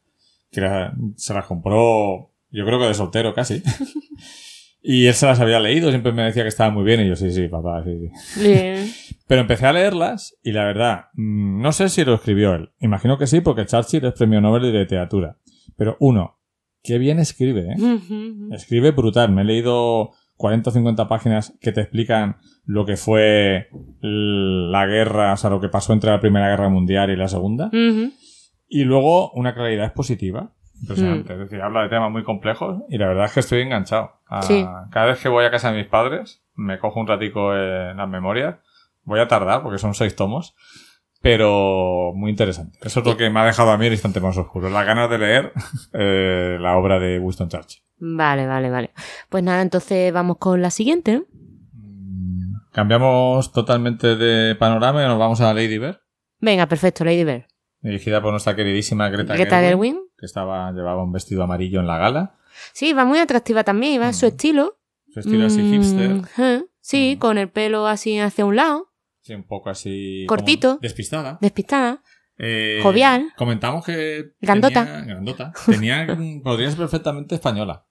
que 0.50 0.60
la- 0.60 0.94
se 1.16 1.32
las 1.34 1.46
compró 1.46 2.30
yo 2.52 2.64
creo 2.66 2.80
que 2.80 2.86
de 2.86 2.94
soltero 2.94 3.32
casi. 3.34 3.62
y 4.82 5.06
él 5.06 5.14
se 5.14 5.26
las 5.26 5.38
había 5.40 5.60
leído, 5.60 5.90
siempre 5.90 6.10
me 6.12 6.22
decía 6.24 6.42
que 6.42 6.48
estaba 6.48 6.70
muy 6.70 6.84
bien 6.84 7.00
y 7.00 7.08
yo 7.08 7.14
sí, 7.16 7.30
sí, 7.30 7.48
papá, 7.48 7.84
sí, 7.84 7.92
sí. 8.00 8.40
Bien. 8.42 8.90
Pero 9.28 9.42
empecé 9.42 9.66
a 9.66 9.72
leerlas 9.72 10.36
y 10.42 10.50
la 10.52 10.64
verdad, 10.64 11.04
mm, 11.14 11.60
no 11.62 11.70
sé 11.72 11.88
si 11.88 12.04
lo 12.04 12.14
escribió 12.14 12.54
él. 12.54 12.70
Imagino 12.80 13.16
que 13.18 13.26
sí, 13.28 13.40
porque 13.40 13.66
Churchill 13.66 14.04
es 14.06 14.14
premio 14.14 14.40
Nobel 14.40 14.62
de 14.72 14.80
literatura. 14.80 15.36
Pero 15.76 15.96
uno, 16.00 16.39
qué 16.82 16.98
bien 16.98 17.18
escribe, 17.18 17.72
¿eh? 17.72 17.76
Ujú. 17.80 18.54
Escribe 18.54 18.90
brutal. 18.92 19.30
Me 19.32 19.42
he 19.42 19.44
leído 19.44 20.10
40 20.36 20.70
o 20.70 20.72
50 20.72 21.08
páginas 21.08 21.56
que 21.60 21.72
te 21.72 21.80
explican 21.82 22.36
lo 22.64 22.84
que 22.86 22.96
fue 22.96 23.68
la 24.00 24.86
guerra, 24.86 25.32
o 25.32 25.36
sea, 25.36 25.50
lo 25.50 25.60
que 25.60 25.68
pasó 25.68 25.92
entre 25.92 26.10
la 26.10 26.20
Primera 26.20 26.48
Guerra 26.48 26.68
Mundial 26.68 27.10
y 27.10 27.16
la 27.16 27.28
Segunda. 27.28 27.66
Ujú. 27.66 28.12
Y 28.68 28.84
luego 28.84 29.30
una 29.32 29.54
claridad 29.54 29.86
expositiva. 29.86 30.52
Impresionante. 30.80 31.34
Es 31.34 31.38
decir, 31.40 31.60
habla 31.60 31.82
de 31.82 31.88
temas 31.90 32.10
muy 32.10 32.22
complejos 32.24 32.82
y 32.88 32.96
la 32.96 33.08
verdad 33.08 33.26
es 33.26 33.32
que 33.32 33.40
estoy 33.40 33.60
enganchado. 33.60 34.12
A- 34.26 34.42
Sí. 34.42 34.64
Cada 34.90 35.06
vez 35.06 35.20
que 35.20 35.28
voy 35.28 35.44
a 35.44 35.50
casa 35.50 35.70
de 35.72 35.78
mis 35.78 35.86
padres, 35.88 36.42
me 36.54 36.78
cojo 36.78 37.00
un 37.00 37.06
ratico 37.06 37.54
en 37.54 37.96
las 37.98 38.08
memorias. 38.08 38.56
Voy 39.04 39.20
a 39.20 39.28
tardar 39.28 39.62
porque 39.62 39.78
son 39.78 39.92
seis 39.94 40.16
tomos. 40.16 40.54
Pero 41.22 42.12
muy 42.14 42.30
interesante. 42.30 42.78
Eso 42.82 43.00
es 43.00 43.06
lo 43.06 43.16
que 43.16 43.28
me 43.30 43.40
ha 43.40 43.44
dejado 43.44 43.70
a 43.70 43.76
mí 43.78 43.86
el 43.86 43.92
instante 43.92 44.20
más 44.20 44.36
oscuro. 44.38 44.70
Las 44.70 44.86
ganas 44.86 45.10
de 45.10 45.18
leer 45.18 45.52
eh, 45.92 46.56
la 46.60 46.76
obra 46.76 46.98
de 46.98 47.18
Winston 47.18 47.48
Churchill. 47.48 47.82
Vale, 47.98 48.46
vale, 48.46 48.70
vale. 48.70 48.90
Pues 49.28 49.44
nada, 49.44 49.60
entonces 49.60 50.12
vamos 50.12 50.38
con 50.38 50.62
la 50.62 50.70
siguiente, 50.70 51.16
¿no? 51.16 51.24
Cambiamos 52.72 53.52
totalmente 53.52 54.16
de 54.16 54.54
panorama 54.54 55.02
y 55.04 55.06
nos 55.08 55.18
vamos 55.18 55.40
a 55.40 55.52
Lady 55.52 55.78
Bird, 55.78 55.98
Venga, 56.40 56.66
perfecto, 56.66 57.04
Lady 57.04 57.24
Bird. 57.24 57.44
dirigida 57.82 58.22
por 58.22 58.30
nuestra 58.30 58.54
queridísima 58.56 59.08
Greta, 59.10 59.34
Greta 59.34 59.60
Gerwig. 59.60 59.96
que 60.16 60.24
estaba, 60.26 60.70
llevaba 60.72 61.02
un 61.02 61.12
vestido 61.12 61.42
amarillo 61.42 61.80
en 61.80 61.86
la 61.86 61.98
gala. 61.98 62.36
Sí, 62.72 62.92
va 62.92 63.04
muy 63.04 63.18
atractiva 63.18 63.64
también, 63.64 64.00
va 64.00 64.06
en 64.06 64.14
su 64.14 64.24
Mm. 64.26 64.28
estilo. 64.28 64.76
Su 65.12 65.20
estilo 65.20 65.46
así 65.46 65.62
Mm, 65.62 65.70
hipster. 65.72 66.66
Sí, 66.80 67.14
Mm. 67.16 67.18
con 67.18 67.38
el 67.38 67.48
pelo 67.50 67.86
así 67.86 68.18
hacia 68.20 68.44
un 68.46 68.56
lado, 68.56 68.88
Sí, 69.30 69.34
un 69.36 69.44
poco 69.44 69.70
así. 69.70 70.24
Cortito. 70.26 70.78
Despistada. 70.82 71.38
despistada. 71.40 72.02
Eh, 72.36 72.80
Jovial. 72.82 73.32
Comentamos 73.36 73.86
que. 73.86 74.32
Grandota. 74.40 74.84
Tenía, 74.84 75.04
grandota. 75.04 75.52
Tenía, 75.66 76.04
mm, 76.18 76.42
podría 76.42 76.68
ser 76.68 76.78
perfectamente 76.78 77.36
española. 77.36 77.86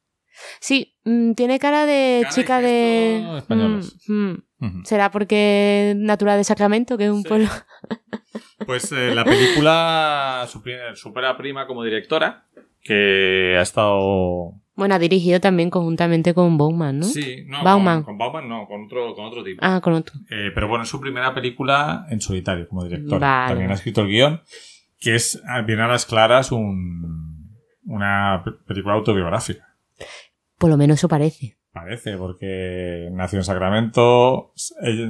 Sí, 0.60 0.98
mm, 1.06 1.32
tiene 1.34 1.60
cara 1.60 1.86
de 1.86 2.20
Cara 2.24 2.36
chica 2.36 2.60
de... 2.62 3.38
españoles. 3.38 3.96
Mm, 4.10 4.34
mm. 4.58 4.84
¿Será 4.84 5.12
porque 5.12 5.92
es 5.92 5.96
natural 5.96 6.38
de 6.38 6.44
Sacramento, 6.44 6.98
que 6.98 7.06
es 7.06 7.12
un 7.12 7.22
Sí. 7.24 7.30
pueblo... 7.30 7.48
Pues 8.66 8.92
eh, 8.92 9.16
la 9.16 9.24
película 9.24 10.46
supera 10.94 11.38
prima 11.38 11.66
como 11.66 11.84
directora, 11.84 12.46
que 12.82 13.56
ha 13.58 13.62
estado. 13.62 14.54
Bueno, 14.80 14.96
ha 14.96 15.00
dirigido 15.00 15.40
también 15.40 15.70
conjuntamente 15.70 16.34
con 16.34 16.58
Bowman, 16.58 17.00
¿no? 17.00 17.06
Sí, 17.06 17.44
no, 17.48 17.64
Bauman. 17.64 17.98
Con, 18.04 18.06
con 18.06 18.18
Bauman 18.18 18.50
no, 18.50 18.66
con 18.68 18.86
otro, 18.86 19.14
con 19.14 19.26
otro 19.26 19.44
tipo. 19.44 19.60
Ah, 19.62 19.80
con 19.82 19.94
otro. 19.94 20.16
Eh, 20.32 20.50
pero 20.56 20.68
bueno, 20.68 20.84
es 20.84 20.90
su 20.90 21.00
primera 21.00 21.34
película 21.34 22.08
en 22.10 22.22
solitario 22.22 22.68
como 22.68 22.84
director. 22.86 23.20
Vale. 23.20 23.50
También 23.50 23.70
ha 23.72 23.76
escrito 23.76 24.02
el 24.02 24.08
guion, 24.08 24.42
que 25.00 25.16
es, 25.16 25.42
bien 25.68 25.80
a 25.82 25.88
las 25.88 26.06
claras, 26.06 26.52
un, 26.52 27.52
una 27.86 28.42
pe- 28.44 28.52
película 28.66 28.96
autobiográfica. 28.96 29.66
Por 30.58 30.70
lo 30.70 30.78
menos 30.78 30.98
eso 30.98 31.08
parece. 31.08 31.58
Parece, 31.72 32.18
porque 32.18 33.10
nació 33.12 33.40
en 33.40 33.44
Sacramento, 33.44 34.54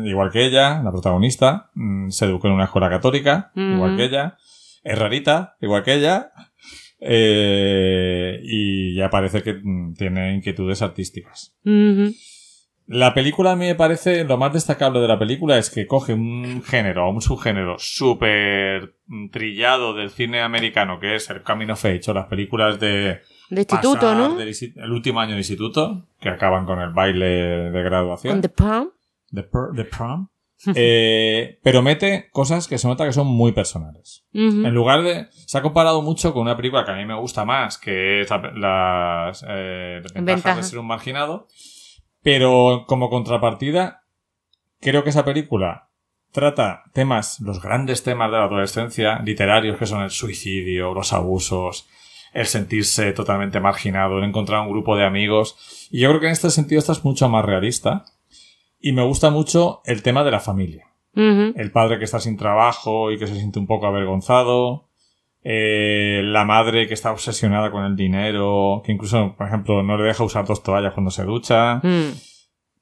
igual 0.04 0.30
que 0.32 0.46
ella, 0.46 0.84
la 0.84 0.92
protagonista, 0.92 1.70
mm, 1.74 2.10
se 2.10 2.26
educó 2.26 2.48
en 2.48 2.54
una 2.54 2.66
escuela 2.66 2.90
católica, 2.90 3.52
Ujú. 3.56 3.62
igual 3.76 3.96
que 3.98 4.04
ella, 4.06 4.38
es 4.84 5.00
rarita, 5.00 5.56
igual 5.62 5.84
que 5.84 5.94
ella, 5.94 6.32
eh, 7.02 8.40
y 8.44 8.96
ya 8.96 9.10
parece 9.10 9.42
que 9.44 9.54
mm, 9.62 9.94
tiene 9.96 10.36
inquietudes 10.36 10.82
artísticas. 10.82 11.56
La 12.92 13.14
película 13.14 13.52
a 13.52 13.56
mí 13.56 13.66
me 13.68 13.76
parece, 13.76 14.24
lo 14.24 14.38
más 14.38 14.52
destacable 14.52 15.00
de 15.00 15.08
la 15.08 15.20
película 15.20 15.60
es 15.60 15.70
que 15.70 15.86
coge 15.86 16.14
un 16.14 16.64
género, 16.64 17.08
un 17.12 17.22
subgénero 17.22 17.76
súper 17.78 18.96
mm, 19.06 19.30
trillado 19.30 19.94
del 19.94 20.10
cine 20.10 20.42
americano, 20.42 21.00
que 21.00 21.16
es 21.16 21.30
el 21.30 21.44
Coming 21.44 21.70
of 21.70 21.86
Age, 21.86 22.10
o 22.10 22.14
las 22.16 22.26
películas 22.26 22.80
de 22.80 23.20
De 23.52 23.62
instituto, 23.62 24.16
¿no? 24.16 24.36
del 24.36 24.56
el 24.76 24.92
último 24.92 25.20
año 25.20 25.34
de 25.34 25.38
instituto, 25.40 26.08
que 26.20 26.30
acaban 26.30 26.66
con 26.66 26.80
el 26.82 26.90
baile 26.92 27.70
de 27.70 27.84
graduación, 27.84 28.42
the 28.42 28.50
prom. 28.50 28.90
the, 29.32 29.44
pr- 29.48 29.76
the 29.76 29.86
prom, 29.86 30.30
eh, 30.76 31.60
pero 31.64 31.82
mete 31.82 32.30
cosas 32.32 32.68
que 32.68 32.78
se 32.78 32.88
nota 32.88 33.06
que 33.06 33.14
son 33.14 33.28
muy 33.28 33.52
personales. 33.54 34.26
En 34.66 34.74
lugar 34.74 35.04
de. 35.04 35.28
Se 35.32 35.58
ha 35.58 35.62
comparado 35.62 36.02
mucho 36.02 36.34
con 36.34 36.42
una 36.44 36.56
película 36.58 36.86
que 36.86 36.92
a 36.92 36.96
mí 36.96 37.06
me 37.06 37.16
gusta 37.20 37.46
más, 37.46 37.78
que 37.78 38.22
es 38.22 38.30
la- 38.30 38.52
las 38.56 39.46
eh, 39.48 40.02
ventajas 40.14 40.44
de 40.58 40.64
ser 40.64 40.80
un 40.80 40.88
marginado. 40.88 41.48
Pero 42.22 42.84
como 42.88 43.10
contrapartida, 43.10 44.04
creo 44.82 45.04
que 45.04 45.10
esa 45.12 45.24
película 45.26 45.90
trata 46.32 46.84
temas, 46.94 47.40
los 47.40 47.62
grandes 47.62 48.04
temas 48.04 48.30
de 48.32 48.38
la 48.38 48.44
adolescencia, 48.44 49.20
literarios, 49.20 49.78
que 49.78 49.86
son 49.86 50.02
el 50.04 50.12
suicidio, 50.12 50.94
los 50.94 51.14
abusos, 51.14 51.88
el 52.34 52.46
sentirse 52.46 53.14
totalmente 53.14 53.60
marginado, 53.60 54.18
el 54.20 54.26
encontrar 54.26 54.62
un 54.62 54.70
grupo 54.70 54.96
de 54.96 55.06
amigos. 55.06 55.88
Y 55.92 56.02
yo 56.02 56.10
creo 56.10 56.20
que 56.20 56.28
en 56.28 56.34
este 56.34 56.50
sentido 56.50 56.78
esta 56.80 56.92
es 56.92 57.04
mucho 57.04 57.30
más 57.30 57.46
realista. 57.46 58.06
Y 58.80 58.94
me 58.94 59.04
gusta 59.04 59.30
mucho 59.30 59.82
el 59.86 60.02
tema 60.02 60.24
de 60.24 60.32
la 60.32 60.40
familia 60.40 60.90
el 61.14 61.72
padre 61.72 61.98
que 61.98 62.06
está 62.06 62.20
sin 62.20 62.38
trabajo 62.38 63.12
y 63.12 63.18
que 63.18 63.28
se 63.28 63.36
siente 63.36 63.60
un 63.60 63.68
poco 63.68 63.88
avergonzado, 63.88 64.88
eh, 65.44 66.22
la 66.24 66.46
madre 66.46 66.88
que 66.88 66.94
está 66.94 67.12
obsesionada 67.12 67.72
con 67.72 67.84
el 67.84 67.96
dinero, 67.96 68.82
que 68.86 68.92
incluso, 68.92 69.36
por 69.38 69.48
ejemplo, 69.48 69.84
no 69.84 69.98
le 69.98 70.04
deja 70.04 70.24
usar 70.24 70.46
dos 70.46 70.64
toallas 70.64 70.94
cuando 70.94 71.12
se 71.12 71.24
ducha. 71.24 71.76
Mm. 71.78 72.14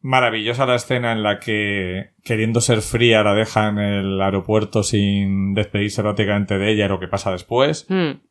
Maravillosa 0.02 0.66
la 0.66 0.76
escena 0.76 1.12
en 1.12 1.24
la 1.24 1.40
que, 1.40 2.12
queriendo 2.24 2.62
ser 2.62 2.82
fría, 2.82 3.24
la 3.24 3.34
deja 3.34 3.70
en 3.70 3.80
el 3.80 4.22
aeropuerto 4.22 4.84
sin 4.84 5.54
despedirse 5.54 6.02
prácticamente 6.02 6.58
de 6.58 6.72
ella 6.72 6.86
y 6.86 6.90
lo 6.90 7.00
que 7.00 7.08
pasa 7.08 7.32
después. 7.32 7.86
Mm. 7.90 8.22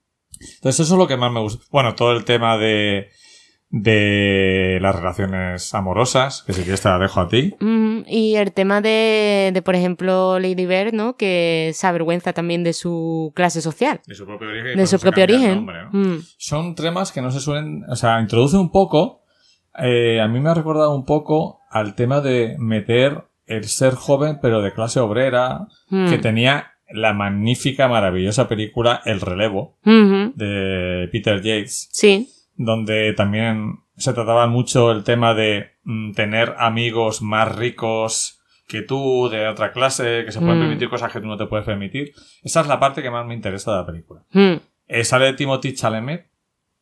Entonces 0.56 0.80
eso 0.80 0.94
es 0.94 0.98
lo 0.98 1.08
que 1.08 1.16
más 1.16 1.32
me 1.32 1.40
gusta. 1.40 1.64
Bueno, 1.70 1.94
todo 1.94 2.12
el 2.12 2.24
tema 2.24 2.58
de, 2.58 3.08
de 3.70 4.78
las 4.80 4.94
relaciones 4.94 5.74
amorosas, 5.74 6.42
que 6.46 6.52
si 6.52 6.62
quieres 6.62 6.80
te 6.82 6.88
la 6.88 6.98
dejo 6.98 7.20
a 7.20 7.28
ti. 7.28 7.54
Ujú. 7.60 8.04
Y 8.06 8.36
el 8.36 8.52
tema 8.52 8.80
de, 8.80 9.50
de, 9.52 9.62
por 9.62 9.74
ejemplo, 9.74 10.38
Lady 10.38 10.66
Bird, 10.66 10.92
¿no? 10.94 11.16
Que 11.16 11.72
se 11.74 11.86
avergüenza 11.86 12.32
también 12.32 12.62
de 12.64 12.72
su 12.72 13.32
clase 13.34 13.60
social. 13.60 14.00
De 14.06 14.14
su 14.14 14.24
propio 14.26 14.48
origen. 14.48 14.76
De 14.76 14.86
su 14.86 14.98
propio 14.98 15.24
origen. 15.24 15.54
nombre, 15.56 15.76
¿no? 15.92 15.98
Mm. 15.98 16.22
son 16.38 16.74
temas 16.74 17.12
que 17.12 17.20
no 17.22 17.30
se 17.30 17.40
suelen, 17.40 17.82
o 17.88 17.96
sea, 17.96 18.20
introduce 18.20 18.56
un 18.56 18.70
poco, 18.70 19.22
eh, 19.78 20.20
a 20.20 20.28
mí 20.28 20.40
me 20.40 20.50
ha 20.50 20.54
recordado 20.54 20.94
un 20.94 21.04
poco 21.04 21.60
al 21.70 21.94
tema 21.94 22.20
de 22.20 22.56
meter 22.58 23.24
el 23.46 23.64
ser 23.64 23.94
joven 23.94 24.38
pero 24.40 24.62
de 24.62 24.72
clase 24.72 25.00
obrera, 25.00 25.66
Mm. 25.90 26.08
que 26.10 26.18
tenía 26.18 26.72
la 26.88 27.12
magnífica, 27.12 27.88
maravillosa 27.88 28.48
película 28.48 29.00
El 29.04 29.20
relevo 29.20 29.76
de 29.84 31.08
Peter 31.12 31.36
Yates, 31.42 31.88
Sí. 31.92 32.28
Donde 32.56 33.12
también 33.12 33.80
se 33.96 34.12
trataba 34.12 34.46
mucho 34.46 34.90
el 34.92 35.04
tema 35.04 35.34
de 35.34 35.70
mm, 35.84 36.12
tener 36.12 36.54
amigos 36.58 37.22
más 37.22 37.54
ricos 37.56 38.40
que 38.68 38.82
tú, 38.82 39.28
de 39.30 39.46
otra 39.46 39.72
clase, 39.72 40.24
que 40.24 40.32
se 40.32 40.40
pueden 40.40 40.58
Mm. 40.58 40.62
permitir 40.62 40.88
cosas 40.88 41.12
que 41.12 41.20
tú 41.20 41.26
no 41.26 41.36
te 41.36 41.46
puedes 41.46 41.64
permitir. 41.64 42.12
Esa 42.42 42.60
es 42.62 42.66
la 42.66 42.80
parte 42.80 43.00
que 43.02 43.10
más 43.10 43.24
me 43.24 43.34
interesa 43.34 43.70
de 43.72 43.76
la 43.78 43.86
película. 43.86 44.22
Mm. 44.32 44.54
Eh, 44.88 45.04
sale 45.04 45.32
Timothy 45.34 45.74
Chalamet. 45.74 46.26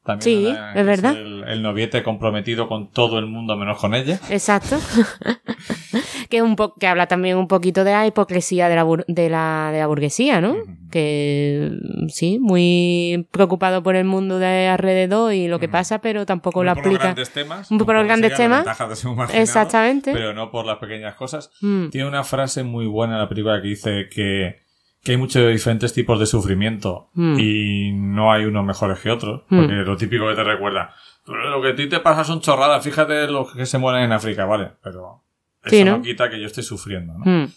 También 0.04 0.22
Sí, 0.22 0.46
era- 0.48 0.74
es 0.74 0.84
verdad. 0.86 1.16
El, 1.16 1.44
el 1.48 1.62
noviete 1.62 2.02
comprometido 2.02 2.68
con 2.68 2.90
todo 2.90 3.18
el 3.18 3.26
mundo 3.26 3.56
menos 3.56 3.78
con 3.78 3.94
ella. 3.94 4.20
Exacto. 4.30 4.78
que, 6.30 6.42
un 6.42 6.56
po 6.56 6.74
que 6.74 6.86
habla 6.86 7.06
también 7.06 7.36
un 7.36 7.48
poquito 7.48 7.84
de 7.84 7.92
la 7.92 8.06
hipocresía 8.06 8.68
de 8.68 8.74
la, 8.76 8.84
bur- 8.84 9.04
de 9.08 9.30
la, 9.30 9.70
de 9.72 9.78
la 9.78 9.86
burguesía, 9.86 10.40
¿no? 10.40 10.56
Que 10.90 11.70
sí, 12.08 12.38
muy 12.40 13.26
preocupado 13.30 13.82
por 13.82 13.96
el 13.96 14.04
mundo 14.04 14.38
de 14.38 14.68
alrededor 14.68 15.32
y 15.32 15.48
lo 15.48 15.58
que 15.58 15.68
pasa, 15.68 16.00
pero 16.00 16.26
tampoco 16.26 16.60
Muy 16.60 16.66
lo 16.66 16.74
por 16.74 16.84
los 16.84 16.86
aplica. 16.86 17.04
grandes 17.04 17.30
temas. 17.30 17.70
Muy 17.70 17.84
por 17.84 17.94
los 17.94 18.04
grandes 18.04 18.34
temas. 18.34 18.64
de 18.64 19.40
Exactamente. 19.40 20.12
Pero 20.12 20.34
no 20.34 20.50
por 20.50 20.66
las 20.66 20.78
pequeñas 20.78 21.14
cosas. 21.14 21.50
Mm. 21.60 21.88
Tiene 21.88 22.08
una 22.08 22.24
frase 22.24 22.62
muy 22.62 22.86
buena 22.86 23.14
en 23.14 23.20
la 23.20 23.28
película 23.28 23.60
que 23.60 23.68
dice 23.68 24.08
que, 24.14 24.63
que 25.04 25.12
hay 25.12 25.18
muchos 25.18 25.46
diferentes 25.52 25.92
tipos 25.92 26.18
de 26.18 26.26
sufrimiento 26.26 27.10
Mm. 27.14 27.36
y 27.38 27.92
no 27.92 28.32
hay 28.32 28.46
unos 28.46 28.64
mejores 28.64 28.98
que 29.00 29.10
otros. 29.10 29.42
Mm. 29.50 29.56
Porque 29.58 29.74
lo 29.74 29.96
típico 29.96 30.26
que 30.28 30.34
te 30.34 30.44
recuerda, 30.44 30.94
"Pero 31.26 31.50
lo 31.50 31.62
que 31.62 31.68
a 31.68 31.74
ti 31.76 31.88
te 31.88 32.00
pasa 32.00 32.24
son 32.24 32.40
chorradas, 32.40 32.82
fíjate 32.82 33.28
los 33.28 33.52
que 33.52 33.66
se 33.66 33.78
mueren 33.78 34.02
en 34.04 34.12
África, 34.12 34.46
vale, 34.46 34.72
pero 34.82 35.22
eso 35.62 35.76
Sí, 35.76 35.84
no 35.84 35.98
¿no? 35.98 36.02
quita 36.02 36.28
que 36.30 36.40
yo 36.40 36.46
estoy 36.46 36.64
sufriendo, 36.64 37.12
¿no? 37.18 37.24
Mm. 37.24 37.48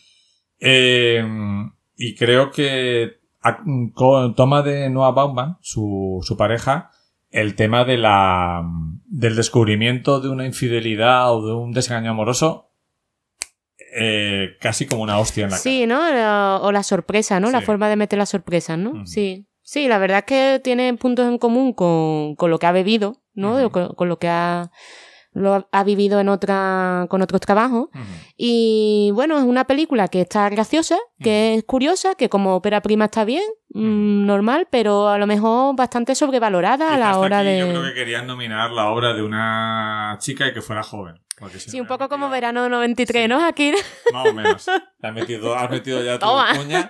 Eh, 0.59 1.25
y 1.95 2.15
creo 2.15 2.51
que 2.51 3.19
a- 3.41 3.59
co- 3.93 4.33
toma 4.33 4.61
de 4.61 4.89
Noah 4.89 5.11
Baumbach, 5.11 5.57
su, 5.61 6.19
su 6.23 6.35
pareja, 6.37 6.91
el 7.29 7.55
tema 7.55 7.83
de 7.85 7.97
la, 7.97 8.63
del 9.05 9.35
descubrimiento 9.35 10.19
de 10.19 10.29
una 10.29 10.45
infidelidad 10.45 11.33
o 11.33 11.45
de 11.45 11.53
un 11.53 11.71
desengaño 11.71 12.11
amoroso 12.11 12.66
eh, 13.99 14.57
casi 14.61 14.85
como 14.85 15.03
una 15.03 15.17
hostia 15.19 15.45
en 15.45 15.49
la 15.51 15.57
Sí, 15.57 15.87
¿no? 15.87 15.99
La- 16.11 16.59
O 16.61 16.71
la 16.71 16.83
sorpresa, 16.83 17.39
¿no? 17.39 17.49
La 17.51 17.59
Sí. 17.59 17.65
forma 17.65 17.89
de 17.89 17.95
meter 17.95 18.17
las 18.19 18.29
sorpresas, 18.29 18.77
¿no? 18.77 19.05
Sí. 19.05 19.47
Sí, 19.63 19.87
la 19.87 19.97
verdad 19.97 20.19
es 20.19 20.23
que 20.25 20.61
tiene 20.63 20.93
puntos 20.93 21.27
en 21.27 21.37
común 21.37 21.73
con, 21.73 22.35
con 22.35 22.49
lo 22.51 22.57
que 22.59 22.67
ha 22.67 22.71
bebido, 22.71 23.21
¿no? 23.33 23.69
Con, 23.71 23.89
con 23.95 24.07
lo 24.07 24.17
que 24.17 24.29
ha, 24.29 24.71
lo 25.41 25.67
ha- 25.71 25.83
vivido 25.83 26.19
en 26.19 26.29
otra, 26.29 27.05
con 27.09 27.21
otros 27.21 27.41
trabajos. 27.41 27.89
Y 28.35 29.11
bueno, 29.13 29.37
es 29.37 29.43
una 29.43 29.65
película 29.65 30.07
que 30.07 30.21
está 30.21 30.49
graciosa, 30.49 30.97
que 31.19 31.55
es 31.55 31.63
curiosa, 31.63 32.15
que 32.15 32.29
como 32.29 32.55
ópera 32.55 32.81
prima 32.81 33.05
está 33.05 33.23
bien, 33.25 33.43
mm, 33.73 34.25
normal, 34.25 34.67
pero 34.69 35.07
a 35.09 35.17
lo 35.17 35.27
mejor 35.27 35.75
bastante 35.75 36.15
sobrevalorada 36.15 36.93
a 36.93 36.97
la 36.97 37.17
hora 37.17 37.39
aquí 37.39 37.47
de... 37.49 37.59
Yo 37.59 37.69
creo 37.69 37.83
que 37.83 37.93
querían 37.93 38.27
nominar 38.27 38.71
la 38.71 38.89
obra 38.89 39.13
de 39.13 39.23
una 39.23 40.17
chica 40.19 40.47
y 40.47 40.53
que 40.53 40.61
fuera 40.61 40.83
joven. 40.83 41.15
Sí, 41.57 41.77
no 41.77 41.83
un 41.83 41.87
poco 41.87 42.09
como 42.09 42.29
verano 42.31 42.67
93, 42.67 43.23
Sí. 43.23 43.27
¿no? 43.27 43.45
Aquí. 43.45 43.71
Más 44.13 44.27
o 44.27 44.33
menos. 44.33 44.67
Has 45.03 45.13
metido, 45.13 45.55
has 45.55 45.69
metido 45.69 46.03
ya 46.03 46.17
tu 46.17 46.25
cuña. 46.57 46.89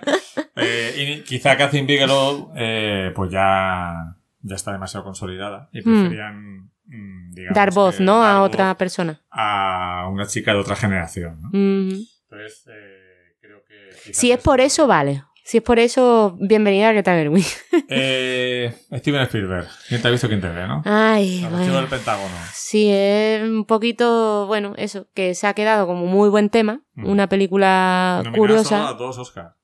Eh, 0.56 0.94
y 0.96 1.22
quizá 1.24 1.54
Catherine 1.58 1.86
Bigelow, 1.86 2.52
eh, 2.56 3.12
pues 3.14 3.30
ya, 3.30 4.16
ya 4.40 4.56
está 4.56 4.72
demasiado 4.72 5.04
consolidada. 5.04 5.68
Y 5.70 5.82
preferían, 5.82 6.40
mm, 6.62 6.70
digamos, 6.88 7.54
Dar 7.54 7.72
voz, 7.72 8.00
¿no? 8.00 8.20
dar 8.20 8.36
A 8.36 8.40
voz 8.40 8.48
otra 8.48 8.76
persona. 8.76 9.22
A 9.30 10.08
una 10.12 10.26
chica 10.26 10.52
de 10.52 10.58
otra 10.58 10.76
generación, 10.76 11.40
¿no? 11.42 11.48
Mm. 11.52 11.90
Entonces, 12.30 12.64
eh, 12.68 13.36
creo 13.40 13.62
que. 13.66 14.12
Si 14.14 14.32
es 14.32 14.38
por 14.38 14.60
eso, 14.60 14.86
vale. 14.86 15.24
Si 15.44 15.56
es 15.58 15.62
por 15.62 15.78
eso, 15.78 16.36
bienvenida 16.40 16.88
a 16.90 16.92
Greta 16.92 17.12
Gerwig. 17.12 17.46
Eh, 17.90 18.74
Steven 18.98 19.22
Spielberg. 19.22 19.66
¿Quién 19.88 20.02
te 20.02 20.08
ha 20.08 20.10
visto, 20.10 20.28
quién 20.28 20.42
te 20.42 20.48
ve, 20.50 20.66
no? 20.68 20.82
Ay, 20.84 21.42
El 21.42 21.50
bueno. 21.50 21.76
del 21.76 21.86
Pentágono. 21.86 22.34
Sí, 22.52 22.90
es 22.92 23.42
un 23.48 23.64
poquito, 23.64 24.46
bueno, 24.46 24.74
eso, 24.76 25.08
que 25.14 25.34
se 25.34 25.46
ha 25.46 25.54
quedado 25.54 25.86
como 25.86 26.04
muy 26.04 26.28
buen 26.28 26.50
tema. 26.50 26.82
Mm. 26.92 27.06
Una 27.06 27.28
película 27.30 28.16
Nominada 28.24 28.36
curiosa. 28.38 28.68
solo 28.78 28.88
a 28.88 28.92
dos 28.92 29.16
Oscars. 29.16 29.54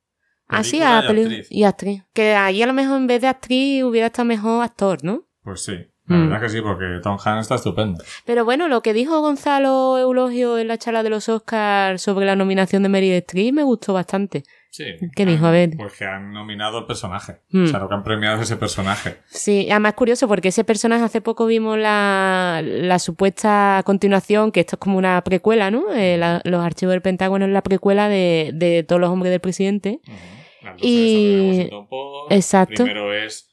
Así 0.47 0.79
Película 0.79 0.99
a 0.99 1.03
y 1.03 1.07
actriz. 1.07 1.47
y 1.51 1.64
actriz. 1.64 2.03
Que 2.14 2.35
ahí 2.35 2.62
a 2.62 2.66
lo 2.66 2.72
mejor 2.72 2.97
en 2.97 3.07
vez 3.07 3.20
de 3.20 3.29
actriz 3.29 3.83
hubiera 3.85 4.07
estado 4.07 4.25
mejor 4.27 4.64
actor, 4.64 5.05
¿no? 5.05 5.27
Pues 5.43 5.62
sí. 5.64 5.75
La 6.07 6.17
Mm. 6.17 6.29
verdad 6.29 6.41
que 6.43 6.49
sí, 6.51 6.61
porque 6.61 6.85
Tom 7.03 7.17
Hanks 7.25 7.43
está 7.43 7.55
estupendo. 7.55 8.05
Pero 8.27 8.45
bueno, 8.45 8.69
lo 8.69 8.83
que 8.83 8.93
dijo 8.93 9.21
Gonzalo 9.23 9.99
Eulogio 9.99 10.59
en 10.59 10.69
la 10.69 10.77
charla 10.77 11.03
de 11.03 11.09
los 11.11 11.29
Oscars 11.31 12.03
sobre 12.03 12.27
la 12.27 12.37
nominación 12.37 12.83
de 12.83 12.91
Meryl 12.91 13.13
Streep 13.15 13.55
me 13.55 13.63
gustó 13.63 13.95
bastante. 13.95 14.43
Sí. 14.71 14.85
¿Qué 15.15 15.25
dijo? 15.25 15.47
A 15.47 15.51
ver. 15.53 15.71
Pues 15.79 15.93
que 15.97 16.05
han 16.05 16.33
nominado 16.33 16.81
el 16.81 16.85
personaje. 16.87 17.37
Mm. 17.51 17.65
O 17.65 17.67
sea, 17.69 17.79
lo 17.79 17.89
que 17.89 17.95
han 17.95 18.03
premiado 18.03 18.37
es 18.37 18.43
ese 18.43 18.57
personaje. 18.57 19.19
Sí, 19.27 19.69
además 19.71 19.93
es 19.93 19.97
curioso 19.97 20.27
porque 20.29 20.49
ese 20.49 20.65
personaje 20.65 21.05
hace 21.05 21.21
poco 21.21 21.47
vimos 21.47 21.79
la, 21.79 22.61
la 22.63 22.99
supuesta 22.99 23.81
continuación, 23.87 24.51
que 24.53 24.61
esto 24.61 24.75
es 24.77 24.81
como 24.81 24.99
una 24.99 25.23
precuela, 25.23 25.71
¿no? 25.71 25.93
Eh, 25.95 26.17
la- 26.19 26.43
los 26.45 26.61
archivos 26.63 26.93
del 26.93 27.03
Pentágono 27.03 27.45
es 27.47 27.53
la 27.53 27.63
precuela 27.63 28.09
de, 28.09 28.51
de 28.53 28.83
todos 28.83 29.01
los 29.01 29.11
hombres 29.11 29.31
del 29.31 29.41
presidente. 29.41 30.01
Las 30.63 30.75
Y- 30.83 31.15
sobre 31.15 31.49
Washington 31.51 31.87
Post. 31.89 32.33
Exacto. 32.33 32.75
Primero 32.85 33.15
es 33.15 33.49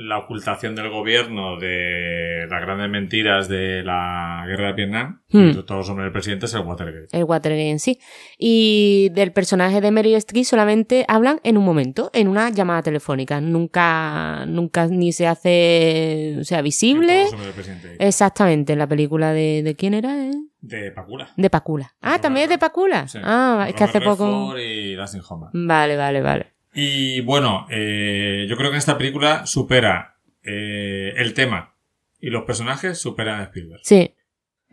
la 0.00 0.18
ocultación 0.18 0.76
del 0.76 0.90
gobierno 0.90 1.58
de 1.58 2.46
las 2.48 2.60
grandes 2.60 2.88
mentiras 2.88 3.48
de 3.48 3.82
la 3.82 4.44
guerra 4.46 4.68
de 4.68 4.72
Vietnam. 4.74 5.22
Hmm. 5.30 5.50
Hombres 5.68 5.96
del 6.04 6.12
presidente 6.12 6.46
es 6.46 6.54
el 6.54 6.60
Watergate. 6.60 7.08
El 7.18 7.24
Watergate 7.24 7.70
en 7.70 7.80
sí. 7.80 7.98
Y 8.38 9.08
del 9.10 9.32
personaje 9.32 9.80
de 9.80 9.90
Meryl 9.90 10.14
Streep 10.14 10.44
solamente 10.44 11.04
hablan 11.08 11.40
en 11.42 11.56
un 11.56 11.64
momento, 11.64 12.10
en 12.14 12.28
una 12.28 12.48
llamada 12.50 12.82
telefónica. 12.82 13.40
Nunca, 13.40 14.44
nunca 14.46 14.86
ni 14.86 15.12
se 15.12 15.26
hace, 15.26 16.36
o 16.40 16.44
sea, 16.44 16.62
visible. 16.62 17.06
todos 17.06 17.22
los 17.24 17.32
hombres 17.32 17.56
del 17.56 17.64
presidente. 17.64 18.06
Exactamente, 18.06 18.72
en 18.74 18.78
la 18.78 18.86
película 18.86 19.32
de, 19.32 19.62
¿de 19.64 19.74
quién 19.74 19.94
era? 19.94 20.26
eh? 20.26 20.30
De 20.60 20.92
Pacula. 20.92 21.30
De 21.36 21.50
Pacula. 21.50 21.92
Ah, 22.00 22.08
Robert 22.10 22.22
también 22.22 22.44
es 22.44 22.48
de 22.50 22.54
Redford. 22.56 22.70
Pacula. 22.70 23.08
Sí. 23.08 23.18
Ah, 23.22 23.66
es 23.68 23.74
que 23.74 23.84
hace 23.84 23.98
Robert 23.98 24.18
poco. 24.18 24.54
Redford 24.54 24.60
y 24.60 24.94
Dustin 24.94 25.20
Hoffman. 25.28 25.50
Vale, 25.54 25.96
vale, 25.96 26.20
vale. 26.20 26.57
Y 26.80 27.22
bueno, 27.22 27.66
eh, 27.70 28.46
yo 28.48 28.56
creo 28.56 28.70
que 28.70 28.76
esta 28.76 28.96
película 28.96 29.46
supera 29.46 30.14
eh, 30.44 31.12
el 31.16 31.34
tema 31.34 31.74
y 32.20 32.30
los 32.30 32.44
personajes 32.44 32.98
superan 33.00 33.40
a 33.40 33.44
Spielberg. 33.44 33.80
Sí, 33.82 34.14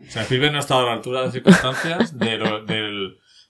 O 0.00 0.08
sea, 0.10 0.22
Spielberg 0.22 0.52
no 0.52 0.58
ha 0.58 0.60
estado 0.60 0.82
a 0.82 0.86
la 0.86 0.92
altura 0.92 1.18
de 1.20 1.24
las 1.26 1.34
circunstancias 1.34 2.16
de 2.16 2.38
lo- 2.38 2.64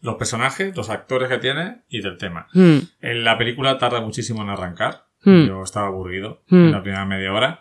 los 0.00 0.14
personajes, 0.16 0.74
los 0.74 0.88
actores 0.88 1.28
que 1.28 1.36
tiene 1.36 1.82
y 1.90 2.00
del 2.00 2.16
tema. 2.16 2.46
En 2.54 3.24
la 3.24 3.36
película 3.36 3.76
tarda 3.76 4.00
muchísimo 4.00 4.42
en 4.42 4.48
arrancar. 4.48 5.04
Hmm. 5.22 5.46
Yo 5.48 5.62
estaba 5.62 5.88
aburrido 5.88 6.42
Hmm. 6.48 6.66
en 6.66 6.72
la 6.72 6.82
primera 6.82 7.04
media 7.04 7.32
hora. 7.34 7.61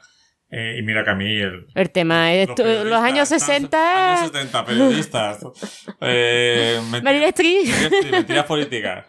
Eh, 0.50 0.78
y 0.80 0.84
mira 0.84 1.04
que 1.04 1.10
a 1.10 1.16
mí 1.16 1.26
el, 1.42 1.66
el 1.76 1.90
tema 1.90 2.32
es 2.34 2.48
los, 2.48 2.86
los, 2.86 3.00
años 3.02 3.30
están- 3.32 3.48
60. 3.48 4.14
Años 4.22 4.32
70, 4.32 4.66
periodistas. 4.66 5.40
eh, 6.02 6.80
mentiras- 6.90 7.04
Meryl 7.04 7.24
Streep. 7.24 7.66
mentiras- 7.66 8.12
mentiras 8.12 8.46
políticas. 8.46 9.06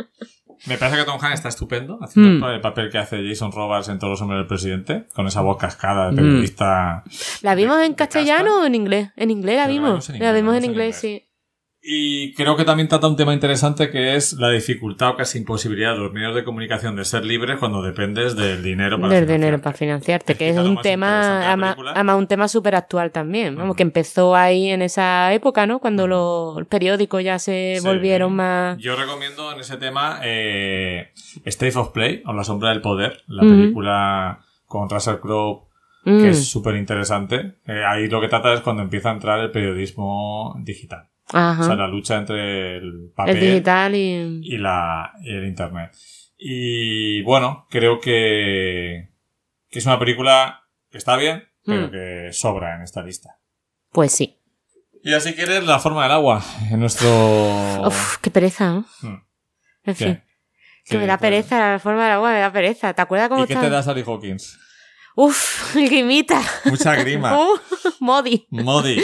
Me 0.66 0.78
parece 0.78 0.98
que 0.98 1.04
Tom 1.04 1.18
Hanks 1.20 1.34
está 1.34 1.48
estupendo 1.48 1.98
haciendo 2.02 2.46
Hmm. 2.46 2.50
el 2.50 2.60
papel 2.60 2.90
que 2.90 2.98
hace 2.98 3.22
Jason 3.28 3.52
Robards 3.52 3.88
en 3.88 3.98
Todos 3.98 4.12
los 4.12 4.22
hombres 4.22 4.38
del 4.38 4.46
presidente, 4.46 5.06
con 5.14 5.26
esa 5.26 5.40
voz 5.42 5.58
cascada 5.58 6.06
de 6.06 6.12
Hmm. 6.12 6.16
periodista. 6.16 7.04
¿La 7.42 7.54
vimos 7.54 7.76
de- 7.78 7.84
en 7.86 7.92
de 7.92 7.96
castellano 7.96 8.44
casta. 8.44 8.60
o 8.62 8.64
en 8.66 8.74
inglés? 8.74 9.10
En 9.16 9.30
inglés 9.30 9.56
la 9.56 9.66
vimos. 9.68 10.08
La 10.10 10.32
vimos 10.32 10.56
en 10.56 10.64
inglés, 10.64 10.96
sí. 10.96 11.25
Y 11.88 12.32
creo 12.34 12.56
que 12.56 12.64
también 12.64 12.88
trata 12.88 13.06
un 13.06 13.14
tema 13.14 13.32
interesante 13.32 13.90
que 13.90 14.16
es 14.16 14.32
la 14.32 14.50
dificultad 14.50 15.10
o 15.10 15.16
casi 15.16 15.38
imposibilidad 15.38 15.92
de 15.92 15.98
los 16.00 16.12
medios 16.12 16.34
de 16.34 16.42
comunicación 16.42 16.96
de 16.96 17.04
ser 17.04 17.24
libres 17.24 17.58
cuando 17.60 17.80
dependes 17.80 18.34
del 18.34 18.60
dinero 18.60 18.96
para 19.00 19.14
Del 19.14 19.18
financiarte. 19.24 19.32
dinero 19.32 19.62
para 19.62 19.76
financiarte, 19.76 20.34
que 20.34 20.48
es 20.48 20.58
un 20.58 20.80
tema, 20.80 21.44
película. 21.60 21.92
además 21.94 22.16
un 22.16 22.26
tema 22.26 22.48
súper 22.48 22.74
actual 22.74 23.12
también, 23.12 23.54
vamos, 23.54 23.76
que 23.76 23.84
empezó 23.84 24.34
ahí 24.34 24.68
en 24.70 24.82
esa 24.82 25.32
época, 25.32 25.66
¿no? 25.68 25.78
Cuando 25.78 26.08
los 26.08 26.66
periódicos 26.66 27.22
ya 27.22 27.38
se 27.38 27.76
Sí. 27.80 27.86
volvieron 27.86 28.34
más... 28.34 28.78
Yo 28.78 28.96
recomiendo 28.96 29.52
en 29.52 29.60
ese 29.60 29.76
tema 29.76 30.18
eh, 30.24 31.10
State 31.44 31.78
of 31.78 31.90
Play 31.92 32.20
o 32.26 32.32
La 32.32 32.42
Sombra 32.42 32.70
del 32.70 32.80
Poder, 32.80 33.22
la 33.28 33.42
película 33.42 34.40
con 34.66 34.90
Russell 34.90 35.18
Crowe 35.20 35.62
que 36.04 36.10
Mm, 36.12 36.24
es 36.26 36.48
súper 36.48 36.76
interesante. 36.76 37.54
Eh, 37.66 37.82
ahí 37.84 38.08
lo 38.08 38.20
que 38.20 38.28
trata 38.28 38.52
es 38.54 38.60
cuando 38.60 38.82
empieza 38.82 39.10
a 39.10 39.12
entrar 39.14 39.40
el 39.40 39.50
periodismo 39.50 40.54
digital. 40.64 41.08
Ajá. 41.32 41.60
O 41.62 41.64
sea, 41.64 41.74
la 41.74 41.88
lucha 41.88 42.16
entre 42.16 42.76
el 42.76 43.10
papel 43.14 43.36
el 43.36 43.42
digital 43.42 43.94
y... 43.94 44.40
y, 44.42 44.58
la, 44.58 45.12
y 45.22 45.34
el 45.34 45.46
internet. 45.46 45.90
Y 46.38 47.22
bueno, 47.22 47.66
creo 47.70 47.98
que, 47.98 49.10
que 49.68 49.78
es 49.78 49.86
una 49.86 49.98
película 49.98 50.62
que 50.90 50.98
está 50.98 51.16
bien, 51.16 51.44
pero 51.64 51.88
Mm. 51.88 51.90
que 51.90 52.28
sobra 52.32 52.76
en 52.76 52.82
esta 52.82 53.02
lista. 53.02 53.38
Pues 53.90 54.12
sí. 54.12 54.38
Y 55.02 55.12
así 55.14 55.34
quieres 55.34 55.64
la 55.64 55.78
forma 55.78 56.02
del 56.04 56.12
agua 56.12 56.42
en 56.70 56.78
nuestro... 56.80 57.08
Uf, 57.86 58.18
qué 58.18 58.30
pereza, 58.30 58.72
¿no? 58.72 58.84
Hmm. 59.02 59.22
En 59.84 59.94
¿Qué? 59.94 60.04
fin. 60.04 60.22
Que 60.84 60.98
me 60.98 61.06
da 61.06 61.18
pereza, 61.18 61.72
la 61.72 61.78
forma 61.80 62.04
del 62.04 62.12
agua 62.12 62.32
me 62.32 62.38
da 62.40 62.52
pereza. 62.52 62.92
¿Te 62.94 63.02
acuerdas 63.02 63.28
cómo 63.28 63.44
¿Y 63.44 63.46
qué 63.48 63.56
te 63.56 63.70
da 63.70 63.82
Sally 63.82 64.02
Hawkins? 64.06 64.58
Uf, 65.18 65.74
el 65.76 65.88
que 65.88 66.00
imita. 66.00 66.40
Mucha 66.66 66.94
grima. 66.94 67.36
Uh, 67.46 67.58
Modi. 68.00 68.46
Modi. 68.50 69.00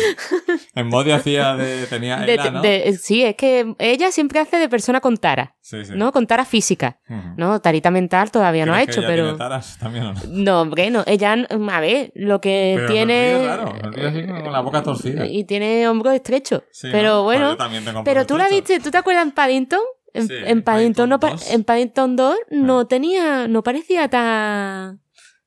En 0.74 0.88
Modi 0.88 1.10
hacía 1.12 1.56
de... 1.56 1.86
Tenía 1.86 2.18
De- 2.18 2.34
Ela, 2.34 2.50
¿no? 2.50 2.60
de- 2.62 2.98
sí, 3.00 3.22
es 3.24 3.34
que 3.36 3.74
ella 3.78 4.12
siempre 4.12 4.38
hace 4.40 4.58
de 4.58 4.68
persona 4.68 5.00
con 5.00 5.16
tara, 5.16 5.56
Sí, 5.60 5.84
sí. 5.84 5.92
¿no? 5.94 6.12
Con 6.12 6.26
tara 6.26 6.44
física. 6.44 7.00
¿no? 7.36 7.60
Tarita 7.60 7.90
mental 7.90 8.30
todavía 8.30 8.66
no 8.66 8.72
ha 8.74 8.76
¿Crees 8.76 8.88
que 8.88 8.92
hecho, 8.92 9.00
ella 9.00 9.08
pero... 9.08 9.22
tiene 9.24 9.38
taras 9.38 9.78
también 9.78 10.04
o 10.04 10.12
no? 10.12 10.20
No, 10.28 10.60
hombre, 10.60 10.90
no. 10.90 11.02
Ella, 11.06 11.32
a 11.48 11.80
ver, 11.80 12.12
lo 12.14 12.40
que 12.40 12.74
Pero 12.76 12.92
tiene... 12.92 13.32
sonríe 13.32 13.48
raro, 13.48 13.74
sonríe 13.82 14.06
así 14.06 14.26
con 14.42 14.52
la 14.52 14.60
boca 14.60 14.82
torcida. 14.82 15.26
Y 15.26 15.44
tiene 15.44 15.88
hombros 15.88 16.14
estrechos. 16.14 16.62
Sí, 16.72 16.88
pero 16.92 17.08
¿no? 17.16 17.22
Bueno... 17.24 17.50
yo 17.52 17.56
también 17.56 17.84
tengo 17.84 18.04
Pero 18.04 18.20
hombros 18.20 18.26
tú 18.26 18.38
la 18.38 18.48
viste, 18.48 18.78
¿tú 18.80 18.90
te 18.90 18.98
acuerdas 18.98 19.24
en 19.24 19.32
Paddington? 19.32 19.80
En, 20.14 20.28
Sí, 20.28 20.34
en 20.44 20.62
Paddington, 20.62 21.08
no, 21.08 21.18
pa- 21.18 21.28
Paddington 21.28 21.46
2. 21.48 21.54
en 21.54 21.64
Paddington 21.64 22.16
2 22.16 22.36
no 22.50 22.86
tenía, 22.86 23.48
no 23.48 23.62
parecía 23.62 24.08
tan, 24.08 25.00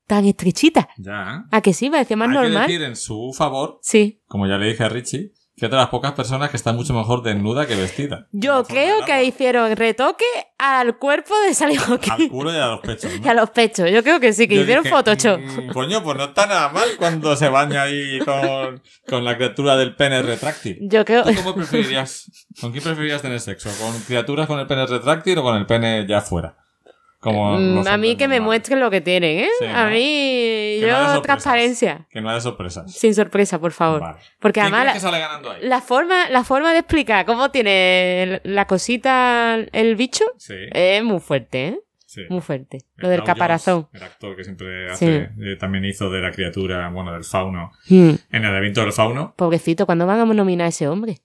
tan 0.06 0.24
estrechita. 0.24 0.88
Ya. 0.98 1.44
¿A 1.50 1.60
que 1.60 1.72
sí? 1.72 1.90
Parecía 1.90 2.16
más 2.16 2.28
Hay 2.28 2.34
normal. 2.34 2.66
que 2.66 2.72
decir 2.72 2.82
en 2.86 2.96
su 2.96 3.32
favor, 3.36 3.78
Sí. 3.82 4.20
como 4.26 4.46
ya 4.46 4.56
le 4.58 4.66
dije 4.68 4.84
a 4.84 4.88
Richie, 4.88 5.32
que 5.58 5.64
es 5.64 5.70
de 5.70 5.76
las 5.78 5.88
pocas 5.88 6.12
personas 6.12 6.50
que 6.50 6.58
está 6.58 6.74
mucho 6.74 6.92
mejor 6.92 7.22
desnuda 7.22 7.66
que 7.66 7.74
vestida. 7.76 8.28
Yo 8.30 8.62
creo 8.64 9.06
que 9.06 9.24
hicieron 9.24 9.74
retoque 9.74 10.26
al 10.58 10.98
cuerpo 10.98 11.32
de 11.46 11.54
Sally 11.54 11.76
Al 11.76 11.82
Hawkins 11.94 12.28
culo 12.30 12.52
y 12.52 12.56
a 12.58 12.66
los 12.66 12.80
pechos. 12.80 13.10
¿no? 13.18 13.20
y 13.24 13.28
a 13.30 13.32
los 13.34 13.48
pechos. 13.50 13.90
Yo 13.90 14.02
creo 14.02 14.20
que 14.20 14.34
sí, 14.34 14.46
que 14.46 14.56
Yo 14.56 14.62
hicieron 14.62 14.84
dije, 14.84 14.94
Photoshop. 14.94 15.40
"Mm, 15.40 15.72
coño, 15.72 16.02
pues 16.02 16.18
no 16.18 16.24
está 16.24 16.46
nada 16.46 16.68
mal 16.68 16.86
cuando 16.98 17.34
se 17.36 17.48
baña 17.48 17.84
ahí 17.84 18.18
con, 18.18 18.82
con 19.08 19.24
la 19.24 19.34
criatura 19.36 19.76
del 19.76 19.96
pene 19.96 20.20
retráctil. 20.20 20.76
Yo 20.82 21.06
creo... 21.06 21.24
¿Tú 21.24 21.32
cómo 21.36 21.54
preferirías? 21.54 22.30
¿Con 22.60 22.72
quién 22.72 22.84
preferirías 22.84 23.22
tener 23.22 23.40
sexo? 23.40 23.70
¿Con 23.80 23.98
criaturas 24.02 24.46
con 24.46 24.60
el 24.60 24.66
pene 24.66 24.84
retráctil 24.86 25.38
o 25.38 25.42
con 25.42 25.56
el 25.56 25.64
pene 25.64 26.06
ya 26.06 26.20
fuera? 26.20 26.58
Como 27.18 27.58
Mm, 27.58 27.86
a 27.88 27.96
mí 27.96 28.16
que 28.16 28.28
me 28.28 28.40
muestren 28.40 28.78
lo 28.80 28.90
que 28.90 29.00
tienen, 29.00 29.40
¿eh? 29.40 29.48
Sí, 29.58 29.64
A 29.66 29.84
¿no? 29.84 29.90
mí, 29.90 29.96
Que 29.96 30.86
yo, 30.88 31.22
transparencia. 31.22 32.06
Que 32.10 32.20
no 32.20 32.30
haya 32.30 32.40
sorpresas. 32.40 32.92
Sin 32.92 33.14
sorpresa, 33.14 33.58
por 33.58 33.72
favor. 33.72 34.00
Vale. 34.00 34.18
Porque 34.38 34.60
¿Quién 34.60 34.74
además 34.74 34.80
crees 34.82 34.86
la, 34.86 34.92
que 34.94 35.00
sale 35.00 35.18
ganando 35.20 35.50
ahí? 35.52 35.60
la 35.62 35.80
forma, 35.80 36.28
la 36.30 36.44
forma 36.44 36.72
de 36.72 36.78
explicar 36.80 37.24
cómo 37.26 37.50
tiene 37.50 38.40
la 38.44 38.66
cosita 38.66 39.56
el 39.72 39.96
bicho 39.96 40.24
Sí, 40.36 40.54
es 40.72 41.02
muy 41.02 41.18
fuerte, 41.20 41.68
¿eh? 41.68 41.80
sí. 42.04 42.22
Muy 42.28 42.40
fuerte. 42.40 42.78
El 42.96 43.02
Lo 43.02 43.08
del 43.08 43.18
Dow 43.20 43.26
caparazón. 43.26 43.82
Jones, 43.90 43.94
el 43.94 44.02
actor 44.02 44.36
que 44.36 44.44
siempre 44.44 44.90
hace, 44.90 45.16
eh, 45.40 45.56
también 45.58 45.84
hizo 45.84 46.08
de 46.10 46.20
la 46.20 46.30
criatura, 46.30 46.88
bueno, 46.90 47.12
del 47.12 47.24
fauno, 47.24 47.72
Hmm. 47.88 48.10
en 48.30 48.44
el 48.44 48.54
evento 48.56 48.82
del 48.82 48.92
fauno. 48.92 49.34
Pobrecito, 49.36 49.84
¿cuándo 49.86 50.06
van 50.06 50.20
a 50.20 50.24
nominar 50.24 50.66
a 50.66 50.68
ese 50.68 50.86
hombre? 50.88 51.18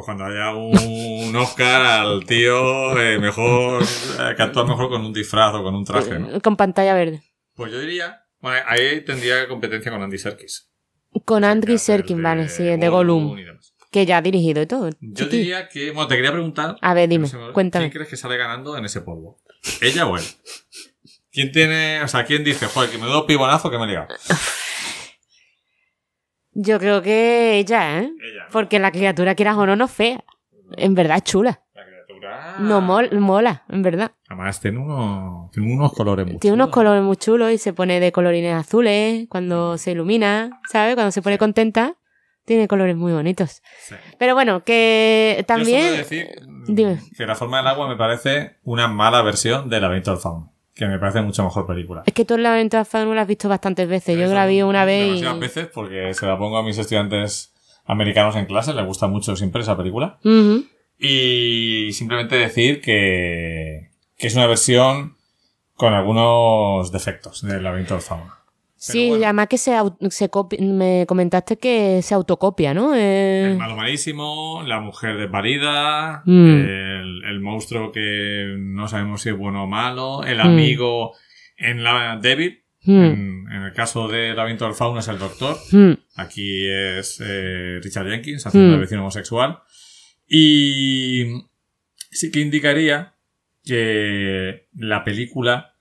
Pues 0.00 0.16
cuando 0.16 0.24
haya 0.24 0.54
un 0.54 1.36
Oscar 1.36 1.82
al 1.82 2.24
tío, 2.24 2.98
eh, 2.98 3.18
mejor, 3.18 3.82
eh, 3.82 4.34
que 4.34 4.42
actúa 4.42 4.64
mejor 4.64 4.88
con 4.88 5.04
un 5.04 5.12
disfraz 5.12 5.54
o 5.54 5.62
con 5.62 5.74
un 5.74 5.84
traje, 5.84 6.18
¿no? 6.18 6.40
Con 6.40 6.56
pantalla 6.56 6.94
verde. 6.94 7.22
Pues 7.54 7.70
yo 7.70 7.78
diría, 7.78 8.24
bueno, 8.40 8.64
ahí 8.66 9.02
tendría 9.04 9.46
competencia 9.46 9.92
con 9.92 10.02
Andy 10.02 10.16
Serkis. 10.16 10.70
Con 11.26 11.44
el 11.44 11.78
Serkin, 11.78 12.22
vale, 12.22 12.48
sí, 12.48 12.62
de 12.62 12.88
Gollum. 12.88 13.36
Que 13.90 14.06
ya 14.06 14.16
ha 14.16 14.22
dirigido 14.22 14.62
y 14.62 14.66
todo. 14.66 14.88
Yo 14.88 15.26
chiqui. 15.26 15.36
diría 15.36 15.68
que, 15.68 15.90
bueno, 15.90 16.08
te 16.08 16.16
quería 16.16 16.32
preguntar, 16.32 16.76
A 16.80 16.94
ver, 16.94 17.06
dime, 17.06 17.28
cuéntame. 17.52 17.84
¿quién 17.84 17.92
crees 17.92 18.08
que 18.08 18.16
sale 18.16 18.38
ganando 18.38 18.78
en 18.78 18.86
ese 18.86 19.02
polvo? 19.02 19.38
¿Ella 19.82 20.06
o 20.06 20.16
él? 20.16 20.24
¿Quién 21.30 21.52
tiene, 21.52 22.02
o 22.02 22.08
sea, 22.08 22.24
quién 22.24 22.42
dice, 22.42 22.64
joder, 22.68 22.88
que 22.88 22.96
me 22.96 23.04
doy 23.06 23.26
pibonazo 23.26 23.70
que 23.70 23.76
me 23.76 23.84
he 23.84 23.88
ligado? 23.88 24.08
Yo 26.52 26.78
creo 26.78 27.00
que 27.02 27.58
ella, 27.58 27.98
¿eh? 28.00 28.12
Ella. 28.22 28.44
¿no? 28.44 28.50
Porque 28.52 28.78
la 28.78 28.90
criatura, 28.90 29.34
quieras 29.34 29.56
o 29.56 29.66
no, 29.66 29.76
no 29.76 29.84
es 29.84 29.90
fea. 29.90 30.24
En 30.76 30.94
verdad 30.94 31.18
es 31.18 31.24
chula. 31.24 31.62
La 31.74 31.84
criatura. 31.84 32.56
No 32.58 32.80
mol- 32.80 33.10
mola, 33.18 33.64
en 33.68 33.82
verdad. 33.82 34.12
Además, 34.28 34.60
tiene 34.60 34.78
unos, 34.78 35.50
tiene 35.52 35.72
unos 35.72 35.92
colores 35.92 36.26
muy 36.26 36.38
Tiene 36.38 36.54
unos 36.54 36.68
colores 36.70 37.02
muy 37.02 37.16
chulos 37.16 37.52
y 37.52 37.58
se 37.58 37.72
pone 37.72 37.98
de 38.00 38.12
colorines 38.12 38.54
azules 38.54 39.26
cuando 39.28 39.78
se 39.78 39.92
ilumina, 39.92 40.60
¿sabes? 40.70 40.94
Cuando 40.94 41.10
se 41.12 41.22
pone 41.22 41.38
contenta, 41.38 41.94
tiene 42.44 42.66
colores 42.68 42.96
muy 42.96 43.12
bonitos. 43.12 43.62
Sí. 43.78 43.94
Pero 44.18 44.34
bueno, 44.34 44.64
que 44.64 45.36
Yo 45.38 45.44
también... 45.46 45.82
solo 45.82 45.96
decir 45.98 46.28
Dime. 46.66 46.98
que 47.16 47.26
La 47.26 47.34
forma 47.36 47.58
del 47.58 47.66
agua 47.68 47.88
me 47.88 47.96
parece 47.96 48.56
una 48.64 48.88
mala 48.88 49.22
versión 49.22 49.68
de 49.68 49.80
Laberinto 49.80 50.10
del 50.10 50.20
Fauno, 50.20 50.52
que 50.80 50.86
me 50.86 50.98
parece 50.98 51.20
mucho 51.20 51.44
mejor 51.44 51.66
película. 51.66 52.02
Es 52.06 52.14
que 52.14 52.24
tú 52.24 52.36
el 52.36 52.42
laberinto 52.42 52.78
de 52.78 52.86
Fauno 52.86 53.12
lo 53.12 53.20
has 53.20 53.26
visto 53.26 53.50
bastantes 53.50 53.86
veces. 53.86 54.18
Yo 54.18 54.32
la 54.32 54.46
vi 54.46 54.62
una 54.62 54.86
vez 54.86 55.04
y... 55.04 55.08
Demasiadas 55.08 55.38
veces 55.38 55.68
porque 55.74 56.14
se 56.14 56.24
la 56.24 56.38
pongo 56.38 56.56
a 56.56 56.62
mis 56.62 56.78
estudiantes 56.78 57.52
americanos 57.84 58.34
en 58.34 58.46
clase, 58.46 58.72
les 58.72 58.86
gusta 58.86 59.06
mucho 59.06 59.36
siempre 59.36 59.60
esa 59.60 59.76
película. 59.76 60.18
Y 60.98 61.90
simplemente 61.92 62.36
decir 62.36 62.80
que, 62.80 63.90
que 64.16 64.26
es 64.26 64.34
una 64.34 64.46
versión 64.46 65.18
con 65.74 65.92
algunos 65.92 66.90
defectos 66.90 67.42
del 67.42 67.62
laberinto 67.62 67.92
del 67.92 68.02
fauno. 68.02 68.32
Sí, 68.82 69.08
bueno. 69.10 69.24
además 69.24 69.48
que 69.48 69.58
se, 69.58 69.76
se 70.08 70.30
me 70.60 71.04
comentaste 71.06 71.58
que 71.58 72.00
se 72.02 72.14
autocopia, 72.14 72.72
¿no? 72.72 72.94
Eh, 72.94 73.50
El 73.50 73.58
malo 73.58 73.76
malísimo, 73.76 74.62
la 74.66 74.80
mujer 74.80 75.18
desvalida, 75.18 76.22
Mm. 76.24 76.46
el, 76.48 77.22
el 77.26 77.40
monstruo 77.40 77.92
que 77.92 78.54
no 78.58 78.88
sabemos 78.88 79.20
si 79.20 79.28
es 79.28 79.36
bueno 79.36 79.64
o 79.64 79.66
malo, 79.66 80.24
el 80.24 80.38
Mm. 80.38 80.40
amigo 80.40 81.12
en 81.58 81.84
la 81.84 82.18
débil. 82.22 82.64
hmm, 82.82 83.04
En, 83.04 83.44
en 83.52 83.62
el 83.64 83.72
caso 83.74 84.08
de 84.08 84.32
laberinto 84.32 84.64
del 84.64 84.72
fauno 84.74 85.00
es 85.00 85.08
el 85.08 85.18
doctor. 85.18 85.58
hmm. 85.70 85.92
Aquí 86.16 86.66
es 86.66 87.20
eh, 87.22 87.78
Richard 87.82 88.08
Jenkins 88.08 88.46
haciendo 88.46 88.70
Mm. 88.70 88.72
de 88.72 88.78
vecino 88.80 89.00
homosexual. 89.02 89.58
Y 90.26 91.24
sí 92.10 92.30
que 92.32 92.40
indicaría 92.40 93.14
que 93.62 94.68
la 94.74 95.04
película 95.04 95.74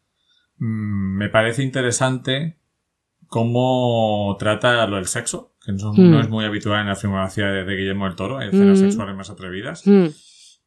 mm, 0.58 1.18
me 1.18 1.30
parece 1.30 1.64
interesante 1.64 2.59
cómo 3.30 4.36
trata 4.40 4.86
lo 4.88 4.98
del 4.98 5.06
sexo, 5.08 5.54
que 5.66 5.72
no, 5.72 5.94
Mm. 5.94 6.12
no 6.12 6.20
es 6.20 6.30
muy 6.30 6.46
habitual 6.46 6.82
en 6.82 6.88
la 6.88 6.96
filmografía 6.96 7.48
de, 7.48 7.64
de 7.64 7.76
Guillermo 7.76 8.06
del 8.06 8.16
Toro, 8.16 8.38
hay 8.40 8.48
escenas 8.50 8.80
Mm. 8.80 8.82
sexuales 8.82 9.16
más 9.16 9.30
atrevidas. 9.30 9.84
Hmm, 9.86 10.08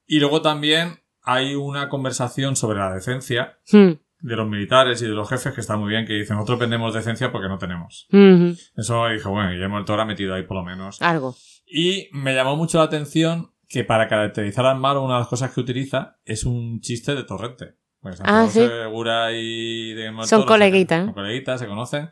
Y 0.07 0.19
luego 0.21 0.43
también 0.43 1.01
hay 1.23 1.55
una 1.55 1.89
conversación 1.89 2.57
sobre 2.57 2.79
la 2.79 2.93
decencia 2.93 3.59
hmm, 3.73 3.93
de 4.21 4.37
los 4.37 4.49
militares 4.49 5.01
y 5.03 5.07
de 5.07 5.13
los 5.13 5.29
jefes 5.29 5.53
que 5.55 5.61
está 5.61 5.77
muy 5.77 5.89
bien, 5.91 6.05
que 6.07 6.13
dicen, 6.15 6.37
nosotros 6.37 6.59
vendemos 6.59 6.93
decencia 6.95 7.31
porque 7.33 7.49
no 7.49 7.59
tenemos. 7.59 8.07
ujú. 8.13 8.55
Eso 8.77 9.07
dije, 9.09 9.29
bueno, 9.29 9.51
Guillermo 9.51 9.77
del 9.77 9.85
Toro 9.85 10.03
ha 10.03 10.05
metido 10.07 10.35
ahí 10.35 10.43
por 10.43 10.57
lo 10.59 10.65
menos. 10.65 11.01
Algo. 11.03 11.35
Y 11.67 12.09
me 12.13 12.35
llamó 12.35 12.57
mucho 12.57 12.79
la 12.79 12.85
atención 12.85 13.53
que 13.69 13.85
para 13.85 14.07
caracterizar 14.09 14.67
al 14.67 14.79
malo 14.79 15.03
una 15.03 15.15
de 15.15 15.21
las 15.21 15.29
cosas 15.29 15.53
que 15.53 15.61
utiliza 15.61 16.19
es 16.25 16.45
un 16.45 16.81
chiste 16.81 17.15
de 17.15 17.25
torrente. 17.25 17.77
Pues 18.01 18.21
Ah, 18.25 18.47
sí. 18.51 18.61
Segura 18.61 19.31
y 19.33 19.95
de 19.95 20.13
Son 20.25 20.45
coleguitas, 20.45 21.03
¿eh? 21.03 21.05
Son 21.07 21.15
coleguitas, 21.15 21.61
se 21.61 21.67
conocen. 21.67 22.11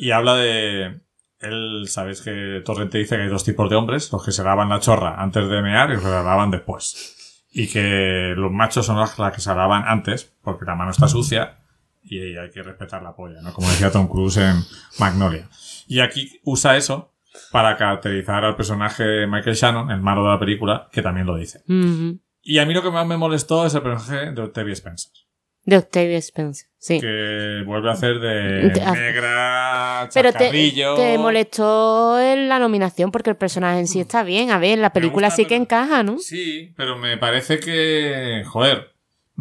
Y 0.00 0.12
habla 0.12 0.34
de... 0.34 0.98
Él, 1.40 1.84
sabes 1.88 2.22
que 2.22 2.62
Torrente 2.64 2.96
dice 2.96 3.16
que 3.16 3.22
hay 3.22 3.28
dos 3.28 3.44
tipos 3.44 3.68
de 3.68 3.76
hombres, 3.76 4.10
los 4.10 4.24
que 4.24 4.32
se 4.32 4.42
lavan 4.42 4.70
la 4.70 4.80
chorra 4.80 5.20
antes 5.20 5.46
de 5.46 5.60
mear 5.60 5.90
y 5.90 5.94
los 5.94 6.02
que 6.02 6.08
la 6.08 6.22
lavan 6.22 6.50
después. 6.50 7.44
Y 7.52 7.68
que 7.68 8.32
los 8.34 8.50
machos 8.50 8.86
son 8.86 8.96
los 8.96 9.12
que 9.12 9.40
se 9.40 9.54
lavan 9.54 9.84
antes, 9.86 10.32
porque 10.42 10.64
la 10.64 10.74
mano 10.74 10.90
está 10.90 11.06
sucia 11.06 11.58
y 12.02 12.36
hay 12.36 12.50
que 12.50 12.62
respetar 12.62 13.02
la 13.02 13.14
polla, 13.14 13.42
¿no? 13.42 13.52
Como 13.52 13.68
decía 13.68 13.90
Tom 13.90 14.08
Cruise 14.08 14.38
en 14.38 14.56
Magnolia. 14.98 15.48
Y 15.86 16.00
aquí 16.00 16.40
usa 16.44 16.78
eso 16.78 17.12
para 17.52 17.76
caracterizar 17.76 18.44
al 18.44 18.56
personaje 18.56 19.04
de 19.04 19.26
Michael 19.26 19.56
Shannon, 19.56 19.90
el 19.90 20.00
malo 20.00 20.22
de 20.24 20.30
la 20.30 20.38
película, 20.38 20.88
que 20.90 21.02
también 21.02 21.26
lo 21.26 21.36
dice. 21.36 21.62
Y 22.42 22.58
a 22.58 22.64
mí 22.64 22.72
lo 22.72 22.82
que 22.82 22.90
más 22.90 23.06
me 23.06 23.18
molestó 23.18 23.66
es 23.66 23.74
el 23.74 23.82
personaje 23.82 24.32
de 24.32 24.40
Octavia 24.40 24.72
Spencer, 24.72 25.12
De 25.64 25.76
Octavia 25.76 26.16
Spencer, 26.18 26.68
sí. 26.78 27.00
que 27.00 27.62
vuelve 27.66 27.90
a 27.90 27.92
hacer 27.92 28.18
de 28.18 28.72
negra, 28.94 30.08
Pero 30.14 30.32
te, 30.32 30.50
te 30.50 31.18
molestó 31.18 32.18
en 32.20 32.48
la 32.48 32.58
nominación 32.58 33.12
porque 33.12 33.30
el 33.30 33.36
personaje 33.36 33.78
en 33.78 33.86
sí 33.86 34.00
está 34.00 34.22
bien. 34.22 34.50
A 34.50 34.58
ver, 34.58 34.78
la 34.78 34.92
película 34.92 35.28
gusta, 35.28 35.36
sí 35.36 35.42
que 35.44 35.50
pero- 35.50 35.62
encaja, 35.62 36.02
¿no? 36.02 36.18
Sí, 36.18 36.72
pero 36.76 36.96
me 36.96 37.18
parece 37.18 37.60
que, 37.60 38.42
joder, 38.46 38.92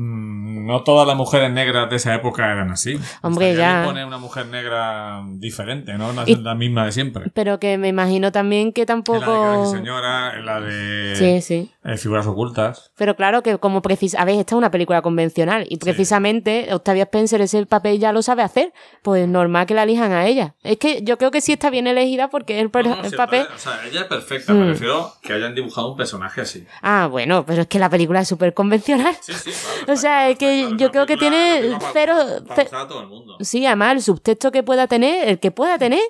no 0.03 0.83
todas 0.83 1.05
las 1.07 1.17
mujeres 1.17 1.51
negras 1.51 1.89
de 1.89 1.97
esa 1.97 2.15
época 2.15 2.51
eran 2.51 2.71
así. 2.71 2.97
Hombre, 3.21 3.51
Estaría 3.51 3.81
ya. 3.81 3.85
poner 3.85 4.05
una 4.05 4.17
mujer 4.17 4.45
negra 4.47 5.21
diferente, 5.27 5.93
¿no? 5.97 6.11
Y- 6.25 6.33
es 6.33 6.39
la 6.39 6.55
misma 6.55 6.85
de 6.85 6.91
siempre. 6.91 7.29
Pero 7.33 7.59
que 7.59 7.77
me 7.77 7.89
imagino 7.89 8.31
también 8.31 8.71
que 8.71 8.81
En 8.83 8.87
la 8.87 8.95
de 8.95 9.03
tampoco... 9.03 9.65
Señora, 9.71 10.37
en 10.37 10.45
la 10.45 10.61
de 10.61 11.15
Sí, 11.15 11.41
sí. 11.41 11.71
eh, 11.83 11.97
Figuras 11.97 12.25
Ocultas. 12.27 12.91
Pero 12.97 13.15
claro 13.15 13.43
que 13.43 13.57
como 13.57 13.81
precisa... 13.81 14.21
A 14.21 14.25
ver, 14.25 14.35
esta 14.39 14.55
es 14.55 14.57
una 14.57 14.71
película 14.71 15.01
convencional 15.01 15.65
y 15.69 15.77
precisamente 15.77 16.73
Octavia 16.73 17.03
Spencer 17.03 17.41
ese 17.41 17.65
papel 17.65 17.99
ya 17.99 18.11
lo 18.13 18.21
sabe 18.21 18.41
hacer. 18.43 18.71
Pues 19.03 19.27
normal 19.27 19.65
que 19.65 19.73
la 19.73 19.83
elijan 19.83 20.11
a 20.13 20.25
ella. 20.27 20.55
Es 20.63 20.77
que 20.77 21.01
yo 21.03 21.17
creo 21.17 21.31
que 21.31 21.41
sí 21.41 21.51
está 21.53 21.69
bien 21.69 21.87
elegida 21.87 22.29
porque 22.29 22.59
el, 22.59 22.69
per- 22.69 22.87
No, 22.87 22.95
no, 22.95 23.03
el 23.03 23.09
sí, 23.11 23.15
papel... 23.17 23.45
O 23.53 23.57
sea, 23.59 23.79
ella 23.85 24.01
es 24.01 24.07
perfecta, 24.07 24.53
Mm. 24.53 24.59
me 24.59 24.65
refiero 24.67 25.11
que 25.21 25.33
hayan 25.33 25.53
dibujado 25.55 25.91
un 25.91 25.97
personaje 25.97 26.41
así. 26.41 26.65
Ah, 26.81 27.07
bueno, 27.11 27.45
pero 27.45 27.61
es 27.63 27.67
que 27.67 27.79
la 27.79 27.89
película 27.89 28.21
es 28.21 28.27
súper 28.27 28.53
convencional. 28.53 29.15
Sí, 29.21 29.33
sí, 29.33 29.51
claro. 29.51 29.85
O 29.93 29.97
sea, 29.97 30.29
es 30.29 30.37
que 30.37 30.71
yo 30.77 30.91
creo 30.91 31.05
que 31.05 31.17
tiene 31.17 31.61
cero- 31.93 32.15
para 32.47 32.55
ce- 32.55 32.61
gustar 32.63 32.81
a 32.81 32.87
todo 32.87 33.01
el 33.01 33.07
mundo. 33.07 33.37
Sí, 33.39 33.65
además 33.65 33.93
el 33.93 34.01
subtexto 34.01 34.51
que 34.51 34.63
pueda 34.63 34.87
tener, 34.87 35.27
el 35.27 35.39
que 35.39 35.51
pueda 35.51 35.77
tener, 35.77 36.01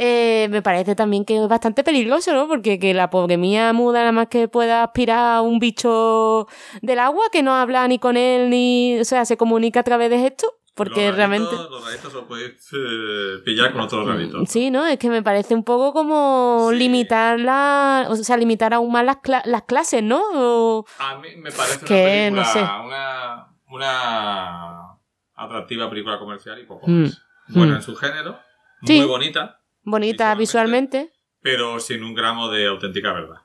eh, 0.00 0.46
me 0.50 0.62
parece 0.62 0.94
también 0.94 1.24
que 1.24 1.36
es 1.42 1.48
bastante 1.48 1.82
peligroso, 1.82 2.32
¿no? 2.32 2.46
Porque 2.46 2.78
que 2.78 2.94
la 2.94 3.10
pobre 3.10 3.36
mía 3.36 3.72
muda 3.72 4.00
nada 4.00 4.12
más 4.12 4.28
que 4.28 4.46
pueda 4.46 4.84
aspirar 4.84 5.36
a 5.36 5.42
un 5.42 5.58
bicho 5.58 6.46
del 6.82 6.98
agua 7.00 7.24
que 7.32 7.42
no 7.42 7.54
habla 7.54 7.88
ni 7.88 7.98
con 7.98 8.16
él 8.16 8.48
ni, 8.50 8.98
o 9.00 9.04
sea, 9.04 9.24
se 9.24 9.36
comunica 9.36 9.80
a 9.80 9.82
través 9.84 10.10
de 10.10 10.26
esto, 10.26 10.46
porque 10.78 11.08
Los 11.08 11.16
realmente... 11.16 11.50
raritos- 11.50 11.70
Los 11.70 11.84
raritos 11.84 12.14
los 12.14 12.24
podéis 12.24 12.68
eh, 12.72 13.42
pillar 13.44 13.72
con 13.72 13.82
otros 13.82 14.06
raritos. 14.08 14.48
Sí, 14.48 14.70
¿no? 14.70 14.86
Es 14.86 14.98
que 14.98 15.10
me 15.10 15.22
parece 15.22 15.54
un 15.54 15.64
poco 15.64 15.92
como 15.92 16.68
Sí. 16.70 16.76
limitar 16.78 17.38
la, 17.38 18.06
o 18.08 18.16
sea, 18.16 18.36
limitar 18.38 18.72
aún 18.72 18.90
más 18.90 19.04
las, 19.04 19.16
cla- 19.18 19.42
las 19.44 19.64
clases, 19.64 20.02
¿no? 20.02 20.22
O- 20.34 20.86
A 20.98 21.18
mí 21.18 21.28
me 21.36 21.50
parece 21.52 21.84
Que, 21.84 22.28
una 22.32 22.42
no 22.42 22.48
película, 22.52 22.68
sé. 22.78 22.86
una, 22.86 23.48
una 23.70 24.98
atractiva 25.34 25.88
película 25.90 26.18
comercial 26.18 26.58
y 26.60 26.64
poco 26.64 26.86
Mm. 26.88 27.02
más. 27.02 27.22
Buena 27.48 27.72
Mm. 27.74 27.76
en 27.76 27.82
su 27.82 27.96
género, 27.96 28.38
Sí. 28.84 28.98
muy 28.98 29.06
bonita, 29.06 29.60
bonita 29.82 30.34
Visualmente. 30.34 30.98
visualmente. 30.98 31.18
pero 31.40 31.78
sin 31.80 32.02
un 32.02 32.14
gramo 32.14 32.48
de 32.50 32.66
auténtica 32.66 33.12
verdad. 33.12 33.36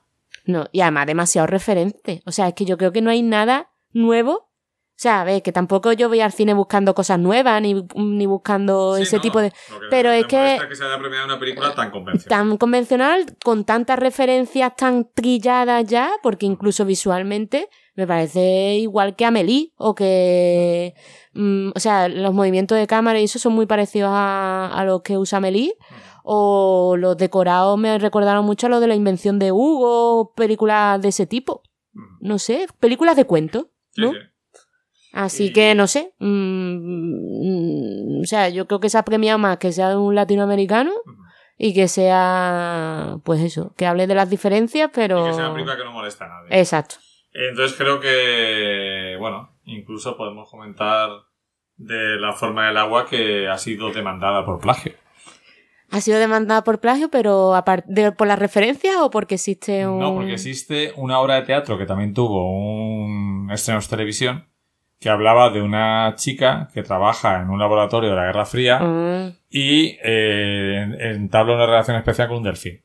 No, 0.46 0.66
y 0.72 0.80
además 0.80 1.06
demasiado 1.06 1.46
referente. 1.46 2.22
O 2.26 2.32
sea, 2.32 2.48
es 2.48 2.54
que 2.54 2.64
yo 2.64 2.76
creo 2.76 2.92
que 2.92 3.00
no 3.00 3.08
hay 3.10 3.22
nada 3.22 3.70
nuevo. 3.92 4.50
O 4.96 5.00
sea, 5.04 5.22
a 5.22 5.24
ver, 5.24 5.42
que 5.42 5.50
tampoco 5.50 5.92
yo 5.92 6.08
voy 6.08 6.20
al 6.20 6.30
cine 6.32 6.54
buscando 6.54 6.94
cosas 6.94 7.18
nuevas, 7.18 7.60
ni, 7.60 7.84
ni 7.96 8.26
buscando 8.26 8.94
Sí, 8.96 9.02
ese 9.02 9.16
no, 9.16 9.22
tipo 9.22 9.40
de... 9.40 9.52
pero 9.90 10.10
es 10.12 10.24
que- 10.26 10.58
que 10.68 10.76
se 10.76 10.84
haya 10.84 10.98
premiado 10.98 11.24
una 11.26 11.38
película 11.40 11.74
tan 11.74 11.90
convencional. 11.90 12.28
tan 12.48 12.56
convencional, 12.56 13.26
con 13.44 13.64
tantas 13.64 13.98
referencias 13.98 14.76
tan 14.76 15.08
trilladas 15.12 15.84
ya, 15.86 16.12
porque 16.22 16.46
incluso 16.46 16.84
visualmente 16.84 17.68
me 17.96 18.06
parece 18.06 18.76
igual 18.76 19.16
que 19.16 19.24
Amelie, 19.24 19.72
o 19.76 19.96
que... 19.96 20.94
mm, 21.32 21.70
o 21.74 21.80
sea, 21.80 22.08
los 22.08 22.32
movimientos 22.32 22.78
de 22.78 22.86
cámara 22.86 23.20
y 23.20 23.24
eso 23.24 23.38
son 23.40 23.52
muy 23.52 23.66
parecidos 23.66 24.10
a, 24.12 24.68
a 24.72 24.84
los 24.84 25.02
que 25.02 25.18
usa 25.18 25.38
Amelie, 25.38 25.74
o 26.22 26.96
los 26.96 27.16
decorados 27.16 27.76
me 27.78 27.98
recordaron 27.98 28.44
mucho 28.46 28.68
a 28.68 28.70
lo 28.70 28.80
de 28.80 28.86
la 28.86 28.94
invención 28.94 29.38
de 29.40 29.50
Hugo, 29.52 30.32
películas 30.34 31.00
de 31.02 31.08
ese 31.08 31.26
tipo. 31.26 31.62
Mm. 31.92 32.00
No 32.28 32.38
sé, 32.38 32.66
películas 32.80 33.16
de 33.16 33.24
cuento, 33.26 33.70
Sí, 33.90 34.00
¿no? 34.00 34.12
sí. 34.12 34.18
Así 35.14 35.46
Y- 35.46 35.52
que 35.52 35.74
no 35.74 35.86
sé. 35.86 36.12
mm, 36.18 38.18
mm, 38.18 38.20
o 38.22 38.26
sea, 38.26 38.48
yo 38.48 38.66
creo 38.66 38.80
que 38.80 38.90
se 38.90 38.98
ha 38.98 39.04
premiado 39.04 39.38
más 39.38 39.58
que 39.58 39.72
sea 39.72 39.90
de 39.90 39.96
un 39.96 40.14
latinoamericano 40.14 40.92
y 41.56 41.72
que 41.72 41.88
sea, 41.88 43.16
pues 43.24 43.40
eso, 43.40 43.72
que 43.76 43.86
hable 43.86 44.06
de 44.06 44.14
las 44.14 44.28
diferencias, 44.30 44.90
pero. 44.92 45.24
Y 45.24 45.28
que 45.30 45.34
sea 45.34 45.44
una 45.46 45.52
película 45.54 45.76
que 45.76 45.84
no 45.84 45.92
molesta 45.92 46.24
a 46.24 46.28
nadie. 46.28 46.58
Exacto. 46.58 46.96
Entonces 47.32 47.76
creo 47.76 48.00
que, 48.00 49.16
bueno, 49.18 49.50
incluso 49.64 50.16
podemos 50.16 50.48
comentar 50.50 51.10
de 51.76 52.16
la 52.18 52.32
forma 52.32 52.66
del 52.68 52.76
agua 52.76 53.06
que 53.06 53.48
ha 53.48 53.58
sido 53.58 53.92
demandada 53.92 54.44
por 54.44 54.60
plagio. 54.60 54.92
Ha 55.90 56.00
sido 56.00 56.18
demandada 56.18 56.64
por 56.64 56.80
plagio, 56.80 57.08
pero 57.10 57.52
de- 57.86 58.12
por 58.12 58.26
las 58.26 58.38
referencias 58.38 58.96
o 59.00 59.10
porque 59.10 59.34
existe 59.36 59.86
un. 59.86 60.00
No, 60.00 60.14
porque 60.14 60.32
existe 60.32 60.92
una 60.96 61.20
obra 61.20 61.36
de 61.36 61.42
teatro 61.42 61.78
que 61.78 61.86
también 61.86 62.14
tuvo 62.14 62.50
un 62.52 63.48
estreno 63.52 63.80
de 63.80 63.86
televisión 63.86 64.48
que 65.04 65.10
hablaba 65.10 65.50
de 65.50 65.60
una 65.60 66.14
chica 66.16 66.68
que 66.72 66.82
trabaja 66.82 67.42
en 67.42 67.50
un 67.50 67.58
laboratorio 67.58 68.08
de 68.08 68.16
la 68.16 68.24
Guerra 68.24 68.46
Fría 68.46 68.78
Ah. 68.80 69.30
y 69.50 69.98
eh, 70.02 70.96
entabla 70.98 71.56
una 71.56 71.66
relación 71.66 71.98
especial 71.98 72.28
con 72.28 72.38
un 72.38 72.42
delfín. 72.44 72.80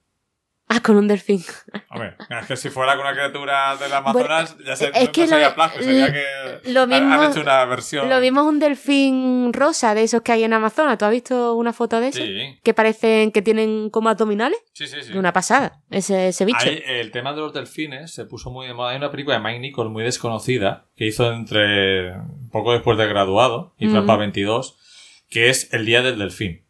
Ah, 0.71 0.81
con 0.81 0.97
un 0.97 1.07
delfín. 1.07 1.43
Hombre, 1.89 2.13
es 2.41 2.45
que 2.45 2.55
si 2.55 2.69
fuera 2.69 2.91
con 2.95 3.01
una 3.01 3.13
criatura 3.13 3.75
del 3.77 3.91
Amazonas, 3.91 4.55
ya 4.63 4.75
se, 4.75 4.91
es 4.93 5.05
no, 5.07 5.11
que 5.11 5.21
no 5.21 5.27
sería 5.27 5.49
lo- 5.49 5.55
plagio, 5.55 5.81
sería 5.81 6.13
que 6.13 6.71
lo 6.71 6.85
mismo- 6.85 7.11
han 7.21 7.31
hecho 7.31 7.41
una 7.41 7.65
versión... 7.65 8.07
Lo 8.07 8.19
mismo 8.19 8.41
es 8.41 8.47
un 8.47 8.59
delfín 8.59 9.51
rosa 9.51 9.95
de 9.95 10.03
esos 10.03 10.21
que 10.21 10.31
hay 10.31 10.43
en 10.43 10.53
Amazonas. 10.53 10.99
¿Tú 10.99 11.05
has 11.05 11.11
visto 11.11 11.55
una 11.55 11.73
foto 11.73 11.99
de 11.99 12.09
eso? 12.09 12.19
Sí, 12.19 12.59
Que 12.61 12.75
parecen 12.75 13.31
que 13.31 13.41
tienen 13.41 13.89
como 13.89 14.09
abdominales. 14.09 14.59
sí, 14.73 14.85
sí. 14.87 14.97
sí. 15.01 15.13
Una 15.17 15.33
pasada, 15.33 15.81
ese, 15.89 16.27
ese 16.27 16.45
bicho. 16.45 16.59
El 16.69 17.09
tema 17.09 17.33
de 17.33 17.39
los 17.39 17.51
delfines 17.51 18.11
se 18.13 18.25
puso 18.25 18.51
muy 18.51 18.67
de 18.67 18.75
moda. 18.75 18.91
Hay 18.91 18.97
una 18.97 19.09
película 19.09 19.37
de 19.37 19.43
Mike 19.43 19.59
Nichols 19.61 19.89
muy 19.89 20.03
desconocida 20.03 20.85
que 20.95 21.07
hizo 21.07 21.31
entre 21.33 22.13
poco 22.51 22.73
después 22.73 22.95
de 22.99 23.07
graduado, 23.07 23.73
hizo 23.79 23.93
Ujú. 23.93 24.01
el 24.01 24.05
PA 24.05 24.17
22, 24.17 24.77
que 25.31 25.49
es 25.49 25.73
El 25.73 25.87
Día 25.87 26.03
del 26.03 26.19
Delfín 26.19 26.63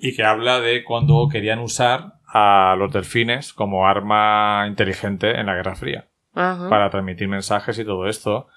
y 0.00 0.14
que 0.14 0.22
habla 0.24 0.60
de 0.60 0.84
cuando 0.84 1.28
querían 1.30 1.58
usar 1.58 2.12
a 2.32 2.76
los 2.78 2.92
delfines 2.92 3.52
como 3.52 3.86
arma 3.86 4.64
inteligente 4.68 5.38
en 5.40 5.46
la 5.46 5.54
Guerra 5.54 5.74
Fría 5.76 6.08
Ajá. 6.34 6.68
para 6.68 6.90
transmitir 6.90 7.26
mensajes 7.28 7.78
y 7.78 7.84
todo 7.84 8.06
esto 8.06 8.48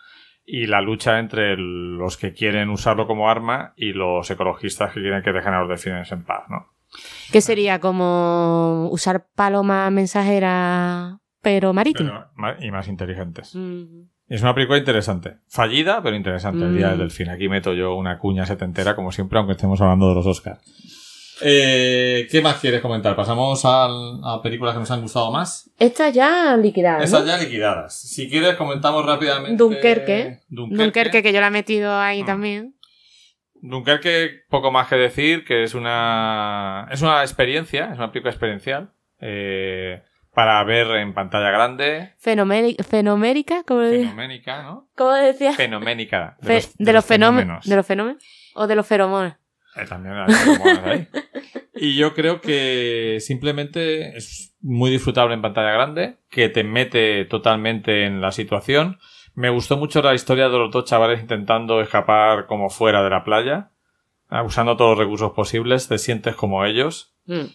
y 0.45 0.65
la 0.67 0.81
lucha 0.81 1.19
entre 1.19 1.55
los 1.57 2.17
que 2.17 2.33
quieren 2.33 2.69
usarlo 2.69 3.07
como 3.07 3.29
arma 3.29 3.73
y 3.77 3.93
los 3.93 4.29
ecologistas 4.29 4.91
que 4.93 4.99
quieren 5.01 5.21
que 5.23 5.31
dejen 5.31 5.53
a 5.53 5.59
los 5.61 5.69
delfines 5.69 6.11
en 6.11 6.23
paz, 6.25 6.43
¿no? 6.49 6.67
¿Qué 7.31 7.39
sería 7.39 7.79
como 7.79 8.89
usar 8.91 9.27
paloma 9.35 9.89
mensajera 9.91 11.19
pero 11.41 11.73
marítima? 11.73 12.31
Pero 12.35 12.55
y 12.61 12.71
más 12.71 12.87
inteligentes. 12.89 13.55
Ujú. 13.55 14.07
Es 14.27 14.41
una 14.41 14.53
película 14.53 14.77
interesante. 14.77 15.37
Fallida, 15.47 16.01
pero 16.03 16.15
interesante. 16.15 16.63
El 16.65 16.75
Día 16.75 16.87
Mm. 16.87 16.89
del 16.91 16.99
Delfín. 16.99 17.29
Aquí 17.29 17.49
meto 17.49 17.73
yo 17.73 17.95
una 17.95 18.17
cuña 18.17 18.45
setentera, 18.45 18.95
como 18.95 19.11
siempre, 19.11 19.37
aunque 19.39 19.53
estemos 19.53 19.79
hablando 19.81 20.09
de 20.09 20.15
los 20.15 20.25
Oscars. 20.25 20.59
Eh, 21.43 22.27
¿Qué 22.29 22.41
más 22.41 22.55
quieres 22.59 22.81
comentar? 22.81 23.15
¿Pasamos 23.15 23.63
al- 23.65 24.19
a 24.23 24.41
películas 24.41 24.73
que 24.73 24.79
nos 24.79 24.91
han 24.91 25.01
gustado 25.01 25.31
más? 25.31 25.69
Esta 25.79 26.09
ya 26.09 26.55
liquidada. 26.57 26.99
¿no? 26.99 27.03
Esas 27.03 27.25
ya 27.25 27.37
liquidadas. 27.37 27.99
Si 27.99 28.29
quieres, 28.29 28.55
comentamos 28.55 29.05
rápidamente. 29.05 29.57
Dunkerque. 29.57 30.39
Dunkerque. 30.49 30.83
Dunkerque, 30.83 31.23
que 31.23 31.33
yo 31.33 31.41
la 31.41 31.47
he 31.47 31.51
metido 31.51 31.97
ahí 31.99 32.21
Ah. 32.21 32.25
también. 32.25 32.75
Dunkerque, 33.61 34.41
poco 34.49 34.71
más 34.71 34.87
que 34.87 34.95
decir, 34.95 35.45
que 35.45 35.63
es 35.63 35.75
una, 35.75 36.87
es 36.91 37.01
una 37.01 37.21
experiencia, 37.21 37.89
es 37.91 37.97
una 37.97 38.11
película 38.11 38.31
experiencial, 38.31 38.91
eh, 39.19 40.01
para 40.33 40.63
ver 40.63 40.87
en 40.91 41.13
pantalla 41.13 41.51
grande, 41.51 42.13
Fenomérica, 42.17 42.83
fenomérica 42.83 43.63
¿cómo, 43.67 43.81
le- 43.81 43.99
fenoménica, 44.05 44.63
¿no? 44.63 44.87
cómo 44.95 45.11
decía? 45.11 45.53
Fenoménica. 45.53 46.37
Fe- 46.41 46.61
de, 46.77 46.93
los 46.93 47.05
fenómenos. 47.05 47.65
¿De 47.67 47.75
los 47.75 47.85
fenómenos? 47.85 48.23
¿O 48.55 48.65
de 48.65 48.75
los 48.75 48.87
feromonas? 48.87 49.37
Eh, 49.75 49.85
también 49.87 50.15
hay. 50.15 51.07
Y 51.73 51.95
yo 51.95 52.13
creo 52.13 52.41
que 52.41 53.17
simplemente 53.21 54.15
es 54.15 54.55
muy 54.61 54.91
disfrutable 54.91 55.33
en 55.33 55.41
pantalla 55.41 55.71
grande, 55.71 56.17
que 56.29 56.47
te 56.47 56.63
mete 56.63 57.25
totalmente 57.25 58.05
en 58.05 58.21
la 58.21 58.31
situación. 58.31 58.99
Me 59.33 59.49
gustó 59.49 59.77
mucho 59.77 60.03
la 60.03 60.13
historia 60.13 60.49
de 60.49 60.59
los 60.59 60.69
dos 60.69 60.85
chavales 60.85 61.21
intentando 61.21 61.81
escapar 61.81 62.45
como 62.45 62.69
fuera 62.69 63.01
de 63.01 63.09
la 63.09 63.23
playa, 63.23 63.71
ah, 64.29 64.43
usando 64.43 64.77
todos 64.77 64.91
los 64.91 64.99
recursos 64.99 65.31
posibles, 65.31 65.87
te 65.87 65.97
sientes 65.97 66.35
como 66.35 66.65
ellos. 66.65 67.15
Mm. 67.25 67.45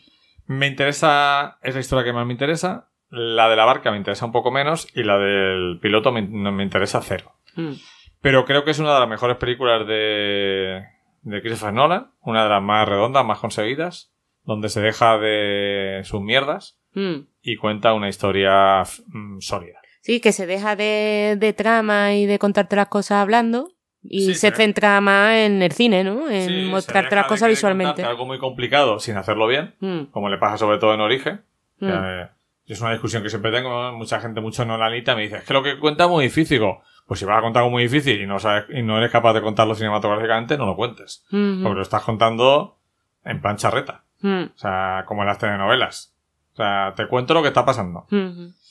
Me 0.47 0.67
interesa, 0.67 1.59
es 1.63 1.75
la 1.75 1.81
historia 1.81 2.05
que 2.05 2.13
más 2.13 2.27
me 2.27 2.33
interesa. 2.33 2.89
La 3.11 3.49
de 3.49 3.55
la 3.55 3.65
barca 3.65 3.93
me 3.93 3.97
interesa 3.97 4.27
un 4.27 4.33
poco 4.33 4.51
menos 4.51 4.89
y 4.93 5.05
la 5.05 5.19
del 5.19 5.79
piloto 5.81 6.11
me, 6.11 6.23
no 6.23 6.51
me 6.51 6.65
interesa 6.65 7.01
cero. 7.01 7.37
Mm. 7.55 7.75
Pero 8.21 8.45
creo 8.45 8.65
que 8.65 8.73
es 8.73 8.79
una 8.81 8.95
de 8.95 9.01
las 9.01 9.09
mejores 9.09 9.37
películas 9.37 9.87
de, 9.87 10.83
de 11.27 11.41
Christopher 11.43 11.73
Nolan, 11.75 12.11
una 12.21 12.45
de 12.45 12.49
las 12.51 12.63
más 12.63 12.89
redondas, 12.89 13.25
más 13.25 13.39
conseguidas, 13.41 14.13
donde 14.45 14.69
se 14.69 14.81
deja 14.81 15.19
de 15.19 16.03
sus 16.05 16.21
mierdas 16.23 16.79
Mm. 16.95 17.27
y 17.43 17.57
cuenta 17.57 17.93
una 17.93 18.09
historia 18.09 18.83
mm, 19.09 19.41
sólida. 19.41 19.81
Sí, 20.01 20.21
que 20.21 20.33
se 20.33 20.47
deja 20.47 20.77
de, 20.77 21.37
de 21.39 21.53
trama 21.53 22.15
y 22.15 22.25
de 22.27 22.39
contarte 22.39 22.75
las 22.77 22.89
cosas 22.89 23.19
hablando 23.19 23.69
y 24.03 24.21
Sí, 24.21 24.35
se 24.35 24.51
se- 24.51 24.57
centra 24.57 24.99
más 25.03 25.35
en 25.35 25.61
el 25.63 25.73
cine, 25.73 26.05
¿no? 26.05 26.31
En 26.31 26.49
Sí, 26.49 26.69
mostrarte 26.71 27.15
las 27.17 27.27
cosas 27.27 27.49
visualmente. 27.51 28.03
algo 28.05 28.25
muy 28.25 28.39
complicado 28.39 28.99
sin 29.01 29.17
hacerlo 29.17 29.47
bien, 29.47 29.75
Mm, 29.81 30.05
como 30.13 30.29
le 30.31 30.39
pasa 30.39 30.57
sobre 30.59 30.79
todo 30.79 30.95
en 30.95 31.01
Origen. 31.01 31.43
mm. 31.81 31.89
Eh, 31.93 32.29
es 32.69 32.81
una 32.81 32.93
discusión 32.93 33.23
que 33.23 33.29
siempre 33.29 33.51
tengo, 33.53 33.93
mucha 33.93 34.21
gente, 34.21 34.41
mucho 34.41 34.65
nolanita, 34.65 35.15
me 35.17 35.23
dice, 35.23 35.37
es 35.39 35.45
que 35.45 35.53
lo 35.55 35.63
que 35.63 35.79
cuenta 35.79 36.05
es 36.05 36.11
muy 36.11 36.25
difícil. 36.25 36.59
Digo, 36.61 36.83
pues 37.07 37.21
si 37.21 37.27
vas 37.27 37.39
a 37.39 37.41
contar 37.41 37.63
algo 37.63 37.71
muy 37.71 37.85
difícil 37.85 38.21
y 38.21 38.27
no, 38.27 38.39
sabes, 38.39 38.65
y 38.71 38.83
no 38.83 38.99
eres 38.99 39.11
capaz 39.11 39.33
de 39.35 39.41
contarlo 39.43 39.75
cinematográficamente, 39.75 40.59
no 40.59 40.67
lo 40.67 40.77
cuentes. 40.77 41.25
Porque 41.31 41.75
lo 41.75 41.83
estás 41.83 42.03
contando 42.03 42.79
en 43.25 43.41
plan 43.41 43.57
charreta. 43.57 44.05
O 44.23 44.59
sea, 44.59 45.05
como 45.07 45.23
en 45.23 45.29
las 45.29 45.39
telenovelas. 45.39 46.13
O 46.55 46.57
sea, 46.57 46.95
te 46.97 47.07
cuento 47.07 47.35
lo 47.35 47.43
que 47.43 47.49
está 47.49 47.65
pasando. 47.65 48.07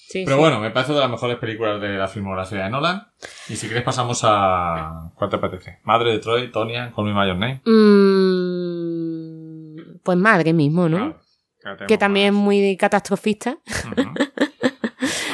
Sí, 0.08 0.24
Pero 0.24 0.36
sí. 0.36 0.42
bueno, 0.42 0.60
me 0.60 0.70
parece 0.72 0.94
de 0.94 1.00
las 1.00 1.10
mejores 1.10 1.38
películas 1.38 1.82
de 1.82 1.98
la 1.98 2.08
filmografía 2.08 2.64
de 2.66 2.70
Nolan. 2.70 3.08
Y 3.50 3.56
si 3.56 3.68
quieres 3.68 3.84
pasamos 3.84 4.22
a... 4.24 5.12
¿Cuál 5.16 5.30
te 5.30 5.38
apetece? 5.38 5.80
Madre 5.84 6.12
de 6.12 6.20
Troy, 6.20 6.52
Tonya, 6.52 6.92
Call 6.96 7.06
Me 7.06 7.14
By 7.14 7.28
Your 7.30 7.38
Name. 7.38 7.62
Mm, 8.66 10.00
pues 10.04 10.18
madre 10.18 10.54
mismo, 10.54 10.90
¿no? 10.90 11.16
Claro, 11.62 11.88
que 11.88 11.98
también 11.98 12.28
es 12.28 12.34
muy 12.34 12.78
catastrofista. 12.78 13.58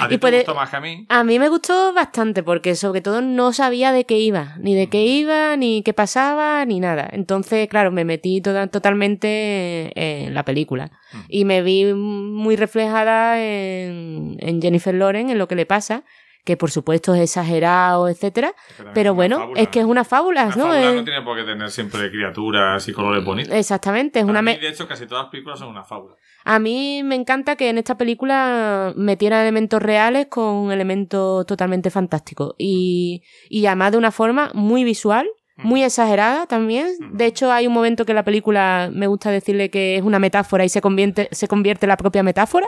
¿A 0.01 0.07
ti 0.07 0.15
Y 0.15 0.17
te 0.17 0.21
puede- 0.21 0.37
gustó 0.37 0.55
más 0.55 0.69
que 0.69 0.75
a 0.77 0.81
mí? 0.81 1.05
A 1.09 1.23
mí 1.23 1.39
me 1.39 1.49
gustó 1.49 1.93
bastante 1.93 2.43
porque 2.43 2.75
sobre 2.75 3.01
todo 3.01 3.21
no 3.21 3.53
sabía 3.53 3.91
de 3.91 4.05
qué 4.05 4.17
iba, 4.19 4.55
ni 4.59 4.75
de 4.75 4.87
qué 4.87 5.05
iba, 5.05 5.55
ni 5.57 5.83
qué 5.83 5.93
pasaba, 5.93 6.65
ni 6.65 6.79
nada. 6.79 7.07
Entonces, 7.11 7.67
claro, 7.67 7.91
me 7.91 8.03
metí 8.05 8.41
toda- 8.41 8.67
totalmente 8.67 9.91
en 9.95 10.33
la 10.33 10.43
película 10.45 10.91
Mm. 11.13 11.17
y 11.29 11.45
me 11.45 11.61
vi 11.61 11.93
muy 11.93 12.55
reflejada 12.55 13.39
en, 13.41 14.37
en 14.39 14.61
Jennifer 14.61 14.93
Lawrence, 14.95 15.31
en 15.31 15.37
lo 15.37 15.47
que 15.47 15.55
le 15.55 15.65
pasa, 15.65 16.03
que 16.43 16.57
por 16.57 16.71
supuesto 16.71 17.13
es 17.13 17.21
exagerado, 17.21 18.07
etcétera. 18.09 18.53
Pero 18.93 19.13
bueno, 19.13 19.37
fábula, 19.39 19.61
es 19.61 19.67
que 19.69 19.79
es 19.79 19.85
una 19.85 20.03
fábula, 20.03 20.45
Una 20.45 20.55
¿no? 20.55 20.63
fábula 20.63 20.89
Es- 20.89 20.95
no 20.95 21.03
tiene 21.03 21.21
por 21.21 21.37
qué 21.37 21.43
tener 21.43 21.69
siempre 21.71 22.09
criaturas 22.11 22.87
y 22.87 22.93
colores 22.93 23.23
bonitos. 23.23 23.53
Exactamente, 23.53 24.19
es 24.19 24.25
Para 24.25 24.39
una 24.39 24.41
mí, 24.41 24.57
de 24.57 24.69
hecho, 24.69 24.87
casi 24.87 25.05
todas 25.05 25.25
las 25.25 25.31
películas 25.31 25.59
son 25.59 25.69
una 25.69 25.83
fábula. 25.83 26.15
A 26.43 26.57
mí 26.57 27.03
me 27.03 27.13
encanta 27.15 27.55
que 27.55 27.69
en 27.69 27.77
esta 27.77 27.97
película 27.97 28.93
metiera 28.95 29.41
elementos 29.41 29.81
reales 29.81 30.25
con 30.27 30.71
elementos 30.71 31.45
totalmente 31.45 31.91
fantásticos. 31.91 32.55
Y, 32.57 33.21
y 33.49 33.65
además 33.67 33.91
de 33.91 33.97
una 33.99 34.11
forma 34.11 34.49
muy 34.55 34.83
visual, 34.83 35.27
muy 35.57 35.83
exagerada 35.83 36.47
también. 36.47 36.87
De 37.13 37.27
hecho, 37.27 37.51
hay 37.51 37.67
un 37.67 37.73
momento 37.73 38.03
que 38.05 38.15
la 38.15 38.23
película 38.23 38.89
me 38.91 39.05
gusta 39.05 39.29
decirle 39.29 39.69
que 39.69 39.95
es 39.97 40.01
una 40.01 40.17
metáfora 40.17 40.65
y 40.65 40.69
se 40.69 40.81
convierte, 40.81 41.29
se 41.31 41.47
convierte 41.47 41.85
en 41.85 41.89
la 41.89 41.97
propia 41.97 42.23
metáfora. 42.23 42.67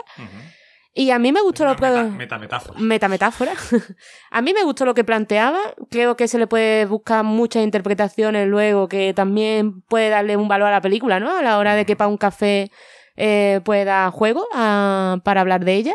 Y 0.96 1.10
a 1.10 1.18
mí 1.18 1.32
me 1.32 1.42
gustó 1.42 1.64
lo 1.64 1.74
que... 1.74 1.82
meta, 1.90 2.04
metametáfora. 2.04 2.78
Metametáfora. 2.80 3.52
a 4.30 4.40
mí 4.42 4.54
me 4.54 4.62
gustó 4.62 4.84
lo 4.84 4.94
que 4.94 5.02
planteaba. 5.02 5.58
Creo 5.90 6.16
que 6.16 6.28
se 6.28 6.38
le 6.38 6.46
puede 6.46 6.86
buscar 6.86 7.24
muchas 7.24 7.64
interpretaciones 7.64 8.46
luego 8.46 8.86
que 8.88 9.12
también 9.12 9.82
puede 9.82 10.08
darle 10.08 10.36
un 10.36 10.46
valor 10.46 10.68
a 10.68 10.72
la 10.72 10.80
película, 10.80 11.18
¿no? 11.18 11.36
A 11.36 11.42
la 11.42 11.58
hora 11.58 11.74
de 11.74 11.84
que 11.84 11.96
para 11.96 12.06
un 12.08 12.16
café 12.16 12.70
eh, 13.16 13.60
pueda 13.64 14.08
juego 14.12 14.46
a- 14.54 15.18
para 15.24 15.40
hablar 15.40 15.64
de 15.64 15.74
ella. 15.74 15.94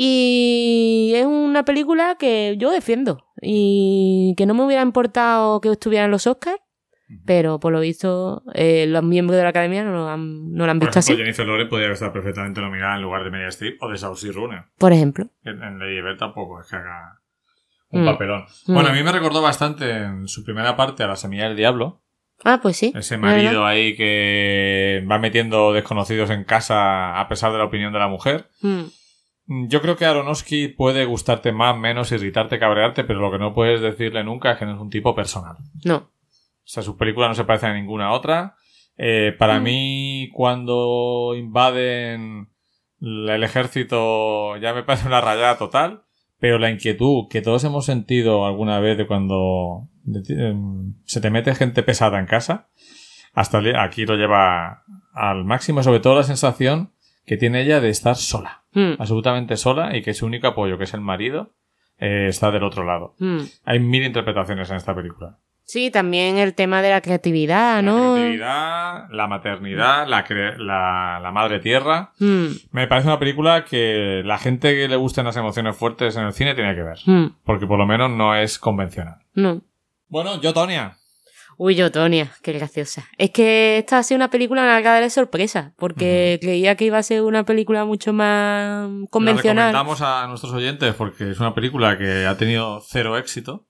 Y 0.00 1.12
es 1.16 1.24
una 1.26 1.64
película 1.64 2.16
que 2.18 2.56
yo 2.58 2.70
defiendo 2.70 3.24
y 3.40 4.34
que 4.36 4.46
no 4.46 4.54
me 4.54 4.64
hubiera 4.64 4.82
importado 4.82 5.60
que 5.60 5.70
estuviera 5.70 6.04
en 6.04 6.10
los 6.10 6.26
Oscars, 6.26 6.58
Pero 7.24 7.58
por 7.58 7.72
lo 7.72 7.80
visto 7.80 8.42
eh, 8.54 8.86
los 8.86 9.02
miembros 9.02 9.36
de 9.36 9.42
la 9.42 9.48
academia 9.48 9.82
no 9.84 9.92
lo 9.92 10.08
han, 10.08 10.52
no 10.52 10.66
lo 10.66 10.70
han 10.70 10.78
Por 10.78 10.88
visto 10.88 10.98
ejemplo, 11.00 11.14
así, 11.14 11.22
Jennifer 11.22 11.46
Lawrence 11.46 11.70
podría 11.70 11.92
estar 11.92 12.12
perfectamente 12.12 12.60
nominada 12.60 12.96
en 12.96 13.02
lugar 13.02 13.24
de 13.24 13.30
Meryl 13.30 13.48
Streep 13.48 13.82
o 13.82 13.88
de 13.88 13.96
Saoirse 13.96 14.32
Ronan. 14.32 14.66
por 14.78 14.92
ejemplo. 14.92 15.26
En, 15.44 15.62
en 15.62 15.78
Lady 15.78 16.02
Bird 16.02 16.18
tampoco 16.18 16.60
es 16.60 16.68
que 16.68 16.76
haga 16.76 17.18
un 17.90 18.02
Mm. 18.02 18.06
papelón. 18.06 18.44
Mm. 18.66 18.74
Bueno, 18.74 18.88
a 18.90 18.92
mí 18.92 19.02
me 19.02 19.12
recordó 19.12 19.40
bastante 19.40 19.90
en 19.90 20.28
su 20.28 20.44
primera 20.44 20.76
parte 20.76 21.02
a 21.02 21.06
La 21.06 21.16
Semilla 21.16 21.44
del 21.48 21.56
Diablo. 21.56 22.02
Ah, 22.44 22.60
pues 22.62 22.76
sí. 22.76 22.92
Ese 22.94 23.16
marido 23.16 23.64
ahí 23.66 23.96
que 23.96 25.04
va 25.10 25.18
metiendo 25.18 25.72
desconocidos 25.72 26.30
en 26.30 26.44
casa 26.44 27.18
a 27.18 27.26
pesar 27.28 27.50
de 27.52 27.58
la 27.58 27.64
opinión 27.64 27.92
de 27.92 27.98
la 27.98 28.08
mujer. 28.08 28.48
Mm. 28.62 28.82
Yo 29.68 29.80
creo 29.80 29.96
que 29.96 30.04
Aronofsky 30.04 30.68
puede 30.68 31.06
gustarte 31.06 31.52
más, 31.52 31.76
menos, 31.78 32.12
irritarte, 32.12 32.58
cabrearte, 32.58 33.02
pero 33.04 33.18
lo 33.20 33.30
que 33.32 33.38
no 33.38 33.54
puedes 33.54 33.80
decirle 33.80 34.22
nunca 34.22 34.52
es 34.52 34.58
que 34.58 34.66
no 34.66 34.74
es 34.74 34.78
un 34.80 34.90
tipo 34.90 35.14
personal. 35.14 35.56
No. 35.84 36.10
O 36.68 36.70
sea, 36.70 36.82
su 36.82 36.98
película 36.98 37.28
no 37.28 37.34
se 37.34 37.44
parece 37.44 37.66
a 37.66 37.72
ninguna 37.72 38.12
otra. 38.12 38.54
Eh, 38.98 39.34
para 39.38 39.58
Mm. 39.58 39.62
mí, 39.62 40.28
cuando 40.34 41.34
invaden 41.34 42.48
el 43.00 43.42
ejército, 43.42 44.56
ya 44.58 44.74
me 44.74 44.82
parece 44.82 45.06
una 45.08 45.20
rayada 45.22 45.56
total. 45.56 46.02
Pero 46.40 46.58
la 46.58 46.70
inquietud 46.70 47.24
que 47.30 47.40
todos 47.42 47.64
hemos 47.64 47.84
sentido 47.86 48.46
alguna 48.46 48.78
vez 48.80 48.96
de 48.98 49.06
cuando 49.06 49.88
em, 50.28 50.94
se 51.04 51.20
te 51.20 51.30
mete 51.30 51.54
gente 51.54 51.82
pesada 51.82 52.18
en 52.18 52.26
casa, 52.26 52.68
hasta 53.34 53.60
aquí 53.82 54.06
lo 54.06 54.14
lleva 54.16 54.84
al 55.14 55.44
máximo, 55.44 55.82
sobre 55.82 56.00
todo 56.00 56.14
la 56.16 56.22
sensación 56.22 56.92
que 57.26 57.36
tiene 57.36 57.62
ella 57.62 57.80
de 57.80 57.88
estar 57.90 58.14
sola, 58.16 58.62
Mm, 58.72 58.92
absolutamente 59.00 59.56
sola, 59.56 59.96
y 59.96 60.02
que 60.02 60.14
su 60.14 60.26
único 60.26 60.46
apoyo, 60.46 60.78
que 60.78 60.84
es 60.84 60.94
el 60.94 61.00
marido, 61.00 61.54
eh, 61.98 62.26
está 62.28 62.50
del 62.50 62.62
otro 62.62 62.84
lado. 62.84 63.14
mm. 63.18 63.38
Hay 63.64 63.80
mil 63.80 64.04
interpretaciones 64.04 64.70
en 64.70 64.76
esta 64.76 64.94
película. 64.94 65.38
Sí, 65.70 65.90
también 65.90 66.38
el 66.38 66.54
tema 66.54 66.80
de 66.80 66.88
la 66.88 67.02
creatividad, 67.02 67.82
¿no? 67.82 68.14
La 68.14 68.14
creatividad, 68.14 69.04
la 69.10 69.26
maternidad, 69.26 70.08
la, 70.08 70.24
cre- 70.26 70.56
la, 70.56 71.20
la 71.22 71.30
madre 71.30 71.58
tierra. 71.60 72.12
Mm, 72.18 72.46
Me 72.72 72.86
parece 72.86 73.06
una 73.08 73.18
película 73.18 73.66
que 73.66 74.22
la 74.24 74.38
gente 74.38 74.74
que 74.74 74.88
le 74.88 74.96
gusten 74.96 75.26
las 75.26 75.36
emociones 75.36 75.76
fuertes 75.76 76.16
en 76.16 76.24
el 76.24 76.32
cine 76.32 76.54
tiene 76.54 76.74
que 76.74 76.82
ver. 76.82 76.98
mm, 77.04 77.36
Porque 77.44 77.66
por 77.66 77.78
lo 77.78 77.86
menos 77.86 78.10
no 78.10 78.34
es 78.34 78.58
convencional. 78.58 79.16
no. 79.34 79.60
Bueno, 80.10 80.40
yo, 80.40 80.54
Tonia. 80.54 80.96
Uy, 81.58 81.74
yo, 81.74 81.90
Tonia, 81.92 82.30
qué 82.42 82.52
graciosa. 82.52 83.04
Es 83.18 83.28
que 83.30 83.76
esta 83.76 83.98
ha 83.98 84.02
sido 84.02 84.16
una 84.16 84.30
película 84.30 84.62
una 84.62 85.00
de 85.02 85.10
sorpresa, 85.10 85.74
porque 85.76 86.38
creía 86.40 86.76
que 86.76 86.86
iba 86.86 86.96
a 86.96 87.02
ser 87.02 87.20
una 87.20 87.44
película 87.44 87.84
mucho 87.84 88.14
más 88.14 88.88
La 88.88 89.06
convencional. 89.10 89.66
recomendamos 89.74 90.00
a 90.00 90.26
nuestros 90.28 90.54
oyentes 90.54 90.94
porque 90.94 91.30
es 91.32 91.40
una 91.40 91.52
película 91.54 91.98
que 91.98 92.24
ha 92.26 92.38
tenido 92.38 92.80
cero 92.88 93.18
éxito. 93.18 93.66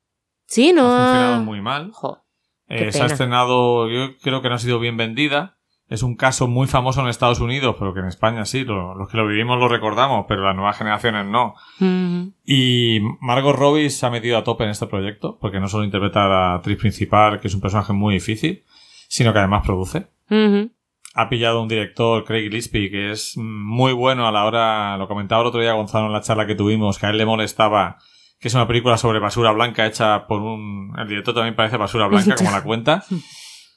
Sí, 0.49 0.73
no 0.73 0.87
Ha 0.87 0.97
funcionado 0.97 1.41
muy 1.45 1.61
mal. 1.61 1.91
Jo, 1.93 2.25
Eh, 2.69 2.91
se 2.93 2.99
ha 3.03 3.07
estrenado, 3.13 3.89
yo 3.89 4.17
creo 4.23 4.43
que 4.43 4.49
no 4.49 4.57
ha 4.57 4.59
sido 4.59 4.79
bien 4.81 4.97
vendida. 4.97 5.57
Es 5.89 6.03
un 6.03 6.17
caso 6.17 6.49
muy 6.49 6.67
famoso 6.67 7.01
en 7.01 7.09
Estados 7.09 7.41
Unidos, 7.41 7.77
pero 7.79 7.95
que 7.95 8.01
en 8.01 8.07
España 8.07 8.45
sí, 8.45 8.65
lo- 8.65 8.95
los 8.95 9.09
que 9.09 9.17
lo 9.17 9.27
vivimos 9.27 9.59
lo 9.59 9.69
recordamos, 9.69 10.27
pero 10.29 10.43
las 10.45 10.55
nuevas 10.55 10.77
generaciones 10.77 11.25
no. 11.25 11.55
mm, 11.81 12.23
Y 12.45 13.01
Margot 13.21 13.57
Robbie 13.57 13.89
se 13.89 14.05
ha 14.05 14.11
metido 14.11 14.37
a 14.37 14.45
tope 14.45 14.65
en 14.65 14.71
este 14.71 14.87
proyecto, 14.87 15.39
porque 15.41 15.61
no 15.61 15.69
solo 15.69 15.85
interpreta 15.85 16.27
a 16.27 16.29
la 16.29 16.55
actriz 16.57 16.77
principal, 16.79 17.41
que 17.41 17.49
es 17.49 17.55
un 17.55 17.61
personaje 17.63 17.93
muy 17.95 18.15
difícil, 18.15 18.65
sino 19.09 19.33
que 19.33 19.39
además 19.39 19.63
produce. 19.65 20.09
mhm, 20.29 20.71
Ha 21.15 21.29
pillado 21.31 21.63
un 21.63 21.69
director, 21.69 22.23
Craig 22.25 22.43
Gillespie, 22.45 22.91
que 22.91 23.11
es 23.13 23.35
muy 23.39 23.93
bueno 23.95 24.29
a 24.29 24.33
la 24.33 24.45
hora, 24.45 24.97
lo 24.99 25.09
comentaba 25.09 25.41
el 25.41 25.49
otro 25.49 25.61
día 25.63 25.73
Gonzalo 25.73 26.07
en 26.07 26.13
la 26.13 26.21
charla 26.21 26.47
que 26.47 26.55
tuvimos, 26.55 26.99
que 26.99 27.07
a 27.07 27.11
él 27.11 27.17
le 27.17 27.25
molestaba 27.27 27.97
que 28.41 28.49
es 28.49 28.55
una 28.55 28.67
película 28.69 28.97
sobre 28.97 29.19
basura 29.19 29.53
blanca 29.53 29.87
hecha 29.87 30.27
por 30.27 30.41
un... 30.41 30.93
El 30.99 31.09
director 31.09 31.35
también 31.35 31.57
parece 31.57 31.77
basura 31.77 32.07
blanca, 32.07 32.35
como 32.37 32.51
la 32.51 32.63
cuenta. 32.63 33.05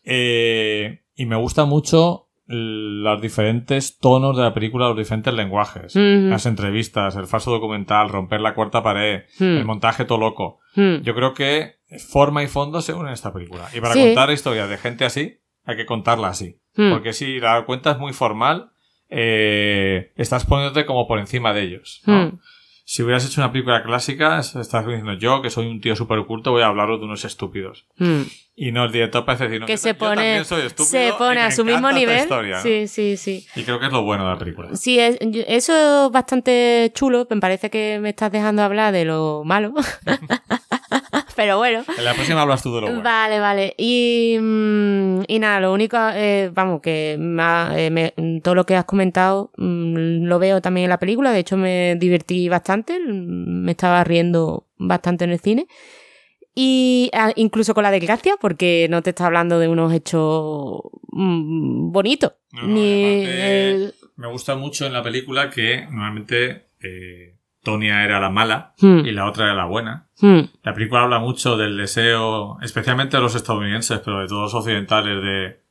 Eh, 0.04 1.04
y 1.16 1.26
me 1.28 1.36
gusta 1.36 1.66
mucho 1.66 2.28
los 2.48 3.22
diferentes 3.22 4.00
tonos 4.00 4.36
de 4.36 4.44
la 4.44 4.54
película, 4.54 4.88
los 4.88 4.98
diferentes 4.98 5.34
lenguajes. 5.34 5.96
Las 5.96 6.46
entrevistas, 6.48 7.16
el 7.16 7.28
falso 7.28 7.52
documental, 7.52 8.10
romper 8.10 8.42
la 8.42 8.56
cuarta 8.56 8.82
pared, 8.84 9.22
mm, 9.40 9.44
el 9.44 9.66
montaje 9.66 10.06
todo 10.06 10.18
loco. 10.18 10.60
mm. 10.76 11.02
Yo 11.04 11.14
creo 11.14 11.34
que 11.34 11.76
forma 12.10 12.42
y 12.44 12.48
fondo 12.48 12.82
se 12.82 12.94
unen 12.94 13.10
en 13.10 13.14
esta 13.14 13.32
película. 13.32 13.68
Y 13.74 13.80
para 13.80 13.94
Sí. 13.94 14.02
contar 14.06 14.32
historias 14.32 14.70
de 14.70 14.78
gente 14.78 15.06
así, 15.06 15.38
hay 15.66 15.78
que 15.78 15.86
contarla 15.86 16.30
así. 16.30 16.60
Mm. 16.76 16.92
Porque 16.92 17.14
si 17.14 17.40
la 17.40 17.64
cuenta 17.66 17.92
es 17.92 18.00
muy 18.00 18.12
formal, 18.12 18.72
eh, 19.10 20.12
estás 20.16 20.46
poniéndote 20.46 20.86
como 20.86 21.08
por 21.08 21.20
encima 21.20 21.54
de 21.54 21.62
ellos. 21.62 22.02
¿no? 22.08 22.40
Si 22.86 23.04
hubieras 23.04 23.26
hecho 23.26 23.40
una 23.42 23.52
película 23.52 23.84
clásica, 23.84 24.40
estás 24.40 24.86
diciendo 24.86 25.14
yo, 25.14 25.42
que 25.42 25.50
soy 25.50 25.68
un 25.68 25.80
tío 25.82 25.96
súper 25.96 26.18
oculto, 26.20 26.52
voy 26.52 26.62
a 26.62 26.68
hablaros 26.68 27.00
de 27.00 27.06
unos 27.06 27.24
estúpidos. 27.26 27.86
Mm. 27.98 28.22
Y 28.56 28.72
no 28.74 28.84
el 28.84 28.92
director 28.92 29.24
parece 29.26 29.46
decir, 29.46 29.62
no, 29.62 29.66
que 29.66 29.74
yo, 29.74 29.78
se 29.78 29.90
yo 29.94 29.98
pone, 29.98 30.16
también 30.16 30.46
soy 30.46 30.62
estúpido 30.64 30.86
se 30.90 31.08
y 31.08 31.12
pone 31.14 31.36
me 31.36 31.42
a 31.42 31.52
su 31.52 31.64
mismo 31.64 31.92
nivel. 31.92 32.20
historia, 32.20 32.58
¿no? 32.58 32.62
Sí, 32.64 32.88
sí, 32.88 33.16
sí. 33.18 33.48
Y 33.56 33.64
creo 33.64 33.80
que 33.80 33.86
es 33.86 33.92
lo 33.92 34.04
bueno 34.04 34.26
de 34.26 34.32
la 34.34 34.38
película. 34.38 34.76
Sí, 34.76 35.00
es- 35.00 35.18
yo- 35.22 35.44
eso 35.48 36.08
es 36.08 36.12
bastante 36.12 36.92
chulo. 36.94 37.26
Me 37.30 37.38
parece 37.38 37.70
que 37.70 38.00
me 38.02 38.10
estás 38.10 38.32
dejando 38.32 38.62
hablar 38.62 38.92
de 38.94 39.06
lo 39.06 39.44
malo. 39.46 39.74
Pero 41.42 41.58
bueno. 41.58 41.84
En 41.98 42.06
la 42.06 42.14
próxima 42.14 42.42
hablas 42.44 42.62
tú 42.62 42.74
de 42.76 42.82
lo 42.82 42.88
bueno. 42.88 43.02
Vale, 43.04 43.40
vale. 43.40 43.74
Y, 43.78 44.38
mm, 44.40 45.22
y 45.28 45.40
nada, 45.40 45.60
lo 45.60 45.74
único, 45.74 45.98
eh, 46.14 46.52
vamos, 46.54 46.82
que 46.82 47.14
eh, 47.14 47.90
me- 47.92 48.14
todo 48.42 48.54
lo 48.56 48.66
que 48.66 48.76
has 48.76 48.86
comentado 48.86 49.52
mm, 49.58 50.26
lo 50.26 50.38
veo 50.40 50.62
también 50.62 50.86
en 50.86 50.90
la 50.90 51.00
película. 51.00 51.32
De 51.32 51.40
hecho, 51.40 51.58
me 51.58 51.96
divertí 51.96 52.48
bastante. 52.50 53.00
mm, 53.00 53.64
Me 53.66 53.72
estaba 53.72 54.04
riendo 54.04 54.68
bastante 54.78 55.24
en 55.26 55.32
el 55.32 55.40
cine. 55.40 55.68
Y 56.54 57.10
ah, 57.14 57.32
incluso 57.38 57.74
con 57.74 57.84
la 57.84 57.92
desgracia, 57.92 58.36
porque 58.40 58.88
no 58.90 59.02
te 59.02 59.12
está 59.12 59.26
hablando 59.26 59.58
de 59.58 59.68
unos 59.70 59.94
hechos 59.94 60.82
bonitos. 61.12 62.34
No, 62.52 62.62
no, 62.64 62.68
ni 62.68 62.82
y 62.82 63.04
aparte- 63.24 63.72
el- 63.72 63.94
Me 64.18 64.28
gusta 64.28 64.56
mucho 64.56 64.86
en 64.86 64.94
la 64.94 65.02
película 65.02 65.50
que 65.50 65.82
normalmente 65.90 66.68
eh, 66.84 67.36
Tonia 67.64 68.04
era 68.04 68.20
la 68.20 68.30
mala 68.30 68.74
Hmm, 68.80 69.00
y 69.06 69.12
la 69.12 69.26
otra 69.26 69.46
era 69.46 69.54
la 69.56 69.66
buena. 69.66 70.08
hmm, 70.20 70.40
La 70.64 70.74
película 70.74 71.04
habla 71.04 71.20
mucho 71.20 71.58
del 71.58 71.78
deseo, 71.78 72.58
especialmente 72.62 73.18
de 73.18 73.24
los 73.24 73.36
estadounidenses, 73.36 74.00
pero 74.00 74.20
de 74.20 74.28
todos 74.28 74.44
los 74.44 74.54
occidentales, 74.54 75.22
de 75.24 75.62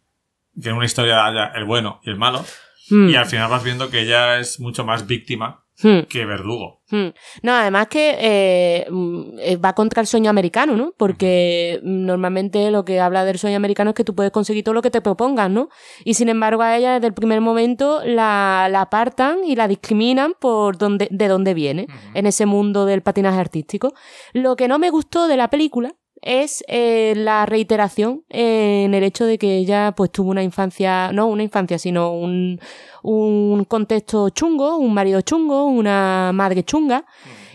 que 0.62 0.68
en 0.68 0.76
una 0.76 0.84
historia 0.86 1.24
haya 1.26 1.46
el 1.54 1.64
bueno 1.64 2.00
y 2.04 2.10
el 2.10 2.16
malo. 2.16 2.44
hmm, 2.90 3.08
Y 3.08 3.14
al 3.16 3.26
final 3.26 3.50
vas 3.50 3.64
viendo 3.64 3.90
que 3.90 4.02
ella 4.02 4.38
es 4.38 4.60
mucho 4.60 4.84
más 4.84 5.06
víctima 5.06 5.64
hmm. 5.82 6.06
que 6.08 6.24
verdugo. 6.24 6.80
Hmm. 6.90 7.08
No, 7.42 7.52
además 7.52 7.86
que 7.88 8.16
eh, 8.18 8.86
mm, 8.90 9.38
eh, 9.38 9.56
va 9.56 9.74
contra 9.74 10.00
el 10.00 10.06
sueño 10.06 10.28
americano, 10.30 10.76
¿no? 10.76 10.92
Porque 10.96 11.80
normalmente 11.82 12.70
lo 12.70 12.84
que 12.84 13.00
habla 13.00 13.24
del 13.24 13.38
sueño 13.38 13.56
americano 13.56 13.90
es 13.90 13.96
que 13.96 14.04
tú 14.04 14.14
puedes 14.14 14.32
conseguir 14.32 14.64
todo 14.64 14.74
lo 14.74 14.82
que 14.82 14.90
te 14.90 15.00
propongas, 15.00 15.50
¿no? 15.50 15.68
Y 16.04 16.14
sin 16.14 16.28
embargo 16.28 16.62
a 16.62 16.76
ella 16.76 16.94
desde 16.94 17.06
el 17.06 17.14
primer 17.14 17.40
momento 17.40 18.00
la, 18.04 18.68
la 18.70 18.82
apartan 18.82 19.44
y 19.44 19.54
la 19.56 19.68
discriminan 19.68 20.34
por 20.38 20.78
donde, 20.78 21.08
de 21.10 21.28
dónde 21.28 21.54
viene, 21.54 21.86
en 22.14 22.26
ese 22.26 22.46
mundo 22.46 22.86
del 22.86 23.02
patinaje 23.02 23.38
artístico. 23.38 23.94
Lo 24.32 24.56
que 24.56 24.68
no 24.68 24.78
me 24.78 24.90
gustó 24.90 25.28
de 25.28 25.36
la 25.36 25.48
película 25.48 25.94
es 26.22 26.64
eh, 26.68 27.14
la 27.16 27.46
reiteración 27.46 28.24
eh, 28.28 28.84
en 28.84 28.94
el 28.94 29.04
hecho 29.04 29.24
de 29.26 29.38
que 29.38 29.56
ella 29.56 29.92
pues 29.96 30.10
tuvo 30.10 30.30
una 30.30 30.42
infancia, 30.42 31.12
no 31.12 31.26
una 31.26 31.42
infancia, 31.42 31.78
sino 31.78 32.12
un, 32.12 32.60
un 33.02 33.64
contexto 33.64 34.28
chungo, 34.30 34.76
un 34.76 34.94
marido 34.94 35.20
chungo, 35.22 35.64
una 35.66 36.32
madre 36.34 36.62
chunga 36.62 37.04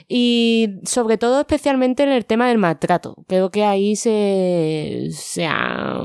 y 0.07 0.79
sobre 0.83 1.17
todo 1.17 1.39
especialmente 1.39 2.03
en 2.03 2.09
el 2.09 2.25
tema 2.25 2.47
del 2.47 2.57
maltrato. 2.57 3.15
Creo 3.27 3.49
que 3.49 3.63
ahí 3.63 3.95
se, 3.95 5.07
se 5.11 5.45
ha, 5.47 5.99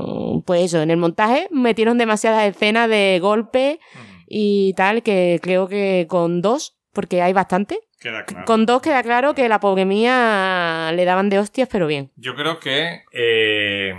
pues 0.45 0.65
eso, 0.65 0.81
en 0.81 0.91
el 0.91 0.97
montaje 0.97 1.47
metieron 1.51 1.97
demasiadas 1.97 2.47
escenas 2.49 2.89
de 2.89 3.19
golpe 3.21 3.79
y 4.27 4.73
tal 4.73 5.03
que 5.03 5.39
creo 5.41 5.67
que 5.67 6.07
con 6.09 6.41
dos, 6.41 6.77
porque 6.93 7.21
hay 7.21 7.33
bastante, 7.33 7.79
Queda 8.01 8.25
claro. 8.25 8.45
con 8.45 8.65
dos 8.65 8.81
queda 8.81 9.03
claro 9.03 9.35
que 9.35 9.47
la 9.47 9.59
pobre 9.59 9.85
mía 9.85 10.91
le 10.95 11.05
daban 11.05 11.29
de 11.29 11.37
hostias, 11.39 11.69
pero 11.71 11.85
bien. 11.87 12.09
Yo 12.15 12.35
creo 12.35 12.59
que 12.59 13.03
eh, 13.13 13.93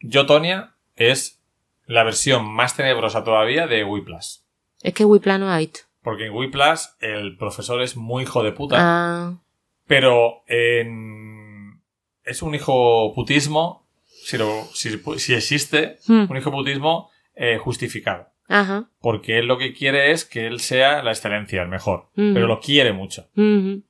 Yo, 0.00 0.24
Tonia 0.26 0.74
es 0.96 1.40
la 1.86 2.04
versión 2.04 2.44
más 2.48 2.76
tenebrosa 2.76 3.24
todavía 3.24 3.66
de 3.66 3.82
Whiplash. 3.84 4.36
Es 4.82 4.94
que 4.94 5.04
Whiplash 5.04 5.42
ha 5.42 5.58
visto. 5.58 5.80
Porque 6.02 6.26
en 6.26 6.32
Whiplash 6.34 6.82
el 7.00 7.36
profesor 7.36 7.82
es 7.82 7.96
muy 7.96 8.22
hijo 8.22 8.42
de 8.44 8.52
puta. 8.52 8.76
Ah, 8.78 9.34
Pero 9.88 10.44
en... 10.46 11.82
es 12.24 12.42
un 12.42 12.54
hijo 12.54 13.12
putismo, 13.14 13.84
si, 14.06 14.38
lo- 14.38 14.64
si, 14.72 14.90
si 15.18 15.34
existe, 15.34 15.98
hmm, 16.06 16.30
un 16.30 16.36
hijo 16.36 16.52
putismo 16.52 17.10
eh, 17.34 17.58
justificado. 17.58 18.28
Ajá. 18.48 18.88
Porque 19.00 19.38
él 19.38 19.46
lo 19.46 19.58
que 19.58 19.72
quiere 19.74 20.10
es 20.10 20.24
que 20.24 20.46
él 20.46 20.60
sea 20.60 21.02
la 21.02 21.10
excelencia, 21.12 21.62
el 21.62 21.68
mejor. 21.68 22.08
Ujú. 22.16 22.32
Pero 22.34 22.46
lo 22.46 22.60
quiere 22.60 22.92
mucho. 22.92 23.28
ujú, 23.36 23.82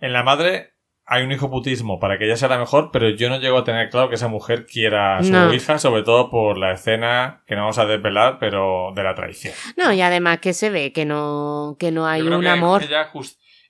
En 0.00 0.12
la 0.12 0.22
madre 0.24 0.70
hay 1.04 1.24
un 1.24 1.32
hijo 1.32 1.50
putismo 1.50 1.98
para 2.00 2.16
que 2.18 2.24
ella 2.24 2.36
sea 2.36 2.48
la 2.48 2.58
mejor, 2.58 2.90
pero 2.92 3.10
yo 3.10 3.28
no 3.28 3.38
llego 3.38 3.58
a 3.58 3.64
tener 3.64 3.90
claro 3.90 4.08
que 4.08 4.14
esa 4.14 4.28
mujer 4.28 4.66
quiera 4.66 5.18
a 5.18 5.22
su 5.22 5.30
No. 5.32 5.52
hija, 5.52 5.78
sobre 5.78 6.02
todo 6.02 6.30
por 6.30 6.58
la 6.58 6.72
escena 6.72 7.42
que 7.46 7.54
no 7.54 7.62
vamos 7.62 7.78
a 7.78 7.86
desvelar, 7.86 8.38
pero 8.40 8.92
de 8.94 9.02
la 9.02 9.14
traición. 9.14 9.54
No, 9.76 9.92
y 9.92 10.00
además 10.00 10.38
que 10.40 10.52
se 10.52 10.70
ve 10.70 10.92
que 10.92 11.04
no, 11.04 11.76
que 11.78 11.90
no 11.92 12.06
hay 12.06 12.20
Yo 12.20 12.26
creo 12.26 12.38
un 12.38 12.44
que 12.44 12.50
amor. 12.50 12.82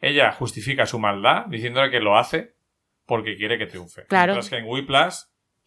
Ella 0.01 0.33
justifica 0.33 0.87
su 0.87 0.99
maldad 0.99 1.47
diciéndole 1.47 1.91
que 1.91 2.01
lo 2.01 2.17
hace 2.17 2.55
porque 3.07 3.37
quiere 3.37 3.59
que 3.59 3.67
triunfe. 3.67 4.05
Claro. 4.09 4.33
Mientras 4.33 4.51
que 4.51 4.57
en 4.57 4.65
Whiplash 4.67 5.15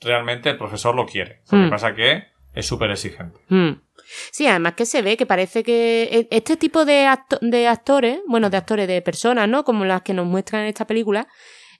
realmente 0.01 0.49
el 0.49 0.57
profesor 0.57 0.95
lo 0.95 1.05
quiere. 1.05 1.41
Lo 1.51 1.57
que 1.59 1.65
Hmm. 1.67 1.69
pasa 1.69 1.95
que 1.95 2.23
es 2.53 2.65
súper 2.65 2.91
exigente. 2.91 3.39
Mm. 3.49 3.71
Sí, 4.31 4.47
además 4.47 4.73
que 4.75 4.85
se 4.85 5.01
ve 5.01 5.17
que 5.17 5.25
parece 5.25 5.63
que 5.63 6.03
e- 6.11 6.27
este 6.31 6.57
tipo 6.57 6.85
de, 6.85 7.05
acto- 7.07 7.39
de 7.41 7.67
actores, 7.67 8.19
bueno, 8.27 8.49
de 8.49 8.57
actores, 8.57 8.87
de 8.87 9.01
personas, 9.01 9.47
¿no? 9.49 9.63
Como 9.63 9.85
las 9.85 10.01
que 10.03 10.13
nos 10.13 10.25
muestran 10.27 10.63
en 10.63 10.67
esta 10.69 10.85
película, 10.87 11.27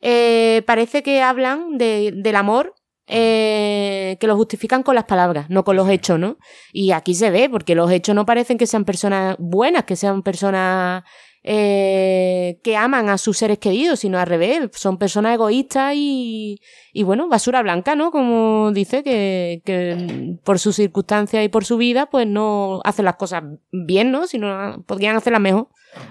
eh, 0.02 0.64
parece 0.66 1.04
que 1.04 1.22
hablan 1.22 1.78
de- 1.78 2.12
del 2.16 2.36
amor, 2.36 2.74
eh, 3.08 4.18
que 4.20 4.28
lo 4.28 4.36
justifican 4.36 4.82
con 4.84 4.96
las 4.96 5.04
palabras, 5.06 5.46
no 5.50 5.64
con 5.64 5.76
los 5.76 5.90
hechos, 5.90 6.18
¿no? 6.20 6.38
Y 6.74 6.92
aquí 6.92 7.14
se 7.14 7.30
ve, 7.30 7.50
porque 7.50 7.76
los 7.76 7.92
hechos 7.92 8.16
no 8.16 8.26
parecen 8.26 8.58
que 8.58 8.68
sean 8.68 8.84
personas 8.86 9.36
buenas, 9.40 9.84
que 9.86 9.96
sean 9.96 10.24
personas 10.24 11.04
eh, 11.48 12.60
que 12.64 12.76
aman 12.76 13.08
a 13.08 13.20
sus 13.20 13.38
seres 13.38 13.60
queridos, 13.60 14.00
sino 14.00 14.18
al 14.18 14.26
revés. 14.26 14.68
Son 14.74 14.98
personas 14.98 15.36
egoístas 15.36 15.94
y, 15.96 16.60
y 16.92 17.04
bueno, 17.04 17.30
basura 17.30 17.62
blanca, 17.62 17.96
¿no? 17.96 18.10
Como 18.10 18.72
dice, 18.72 19.04
que, 19.04 19.62
que 19.64 20.38
por 20.44 20.58
sus 20.58 20.76
circunstancias 20.76 21.46
y 21.46 21.50
por 21.50 21.64
su 21.64 21.78
vida, 21.78 22.08
pues 22.08 22.26
no 22.26 22.82
hacen 22.84 23.06
las 23.06 23.18
cosas 23.18 23.44
bien, 23.72 24.10
¿no? 24.10 24.26
Sino 24.26 24.84
podrían 24.88 25.16
hacerlas 25.16 25.42
mejor, 25.42 25.70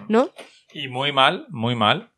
¿no? 0.08 0.28
Y 0.72 0.86
muy 0.86 1.10
mal, 1.10 1.46
muy 1.50 1.74
mal, 1.74 2.10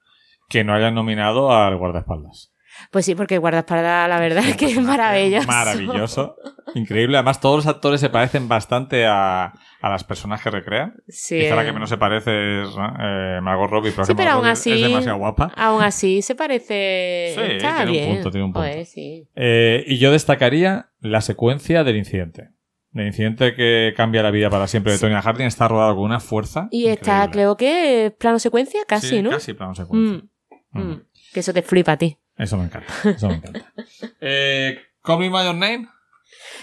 que 0.51 0.63
no 0.63 0.75
hayan 0.75 0.95
nominado 0.95 1.53
al 1.53 1.79
guardaespaldas. 1.79 2.53
Pues 2.91 3.05
sí, 3.05 3.15
porque 3.15 3.39
guardaespaldas, 3.39 4.09
la 4.09 4.21
verdad 4.21 4.45
es 4.47 4.57
que 4.57 4.67
es 4.67 4.79
maravilloso. 4.81 5.47
Maravilloso. 5.49 6.37
Increíble. 6.75 7.17
Además, 7.17 7.41
todos 7.41 7.57
los 7.57 7.67
actores 7.67 8.01
se 8.01 8.11
parecen 8.11 8.49
bastante 8.49 9.07
a, 9.07 9.53
a 9.81 9.89
las 9.89 10.05
personas 10.05 10.43
que 10.43 10.51
recrean. 10.51 10.95
Sí. 11.09 11.39
Quizá 11.39 11.55
la 11.57 11.65
que 11.65 11.73
menos 11.73 11.89
se 11.89 11.97
parece 11.97 12.63
es 12.63 12.69
eh, 13.01 13.39
Margot 13.43 13.71
Robbie, 13.71 13.93
pero, 13.93 14.05
Sí, 14.05 14.15
pero 14.15 14.31
aún 14.33 14.47
así- 14.47 14.73
es 14.73 14.81
demasiado 14.83 15.19
guapa. 15.19 15.53
Aún 15.57 15.83
así, 15.83 16.23
se 16.23 16.35
parece. 16.35 17.33
Sí, 17.35 17.41
Está 17.57 17.77
tiene 17.77 17.85
un 17.85 17.93
bien. 17.93 18.15
punto, 18.15 18.31
tiene 18.31 18.45
un 18.47 18.53
punto. 18.53 18.69
Joder, 18.69 18.85
sí. 18.87 19.29
Eh, 19.35 19.85
y 19.87 19.99
yo 19.99 20.13
destacaría 20.13 20.91
la 21.01 21.21
secuencia 21.21 21.85
del 21.85 21.97
incidente. 21.97 22.51
El 22.95 23.07
incidente 23.09 23.55
que 23.55 23.93
cambia 23.97 24.23
la 24.23 24.31
vida 24.31 24.49
para 24.49 24.67
siempre 24.67 24.93
de 24.93 24.99
Tonya 24.99 25.21
Harding 25.21 25.47
está 25.47 25.69
rodado 25.69 25.95
con 25.97 26.05
una 26.05 26.19
fuerza. 26.19 26.69
Y 26.71 26.87
está, 26.87 27.25
increíble. 27.27 27.33
creo 27.33 27.57
que 27.59 28.17
plano 28.19 28.39
secuencia, 28.39 28.81
casi, 28.89 29.09
Sí, 29.09 29.23
¿no? 29.23 29.31
Casi 29.31 29.53
plano 29.53 29.75
secuencia. 29.75 30.23
Mm, 30.23 30.29
Mm. 30.73 30.91
mm. 30.93 31.03
Que 31.35 31.41
eso 31.41 31.53
te 31.53 31.61
flipa 31.63 31.93
a 31.93 31.97
ti. 31.99 32.17
Eso 32.37 32.57
me 32.59 32.65
encanta. 32.65 32.93
Eso 33.05 33.29
me 33.29 33.35
encanta. 33.35 33.73
eh, 34.21 34.79
Call 35.03 35.19
me 35.21 35.29
by 35.31 35.45
your 35.45 35.55
name. 35.55 35.89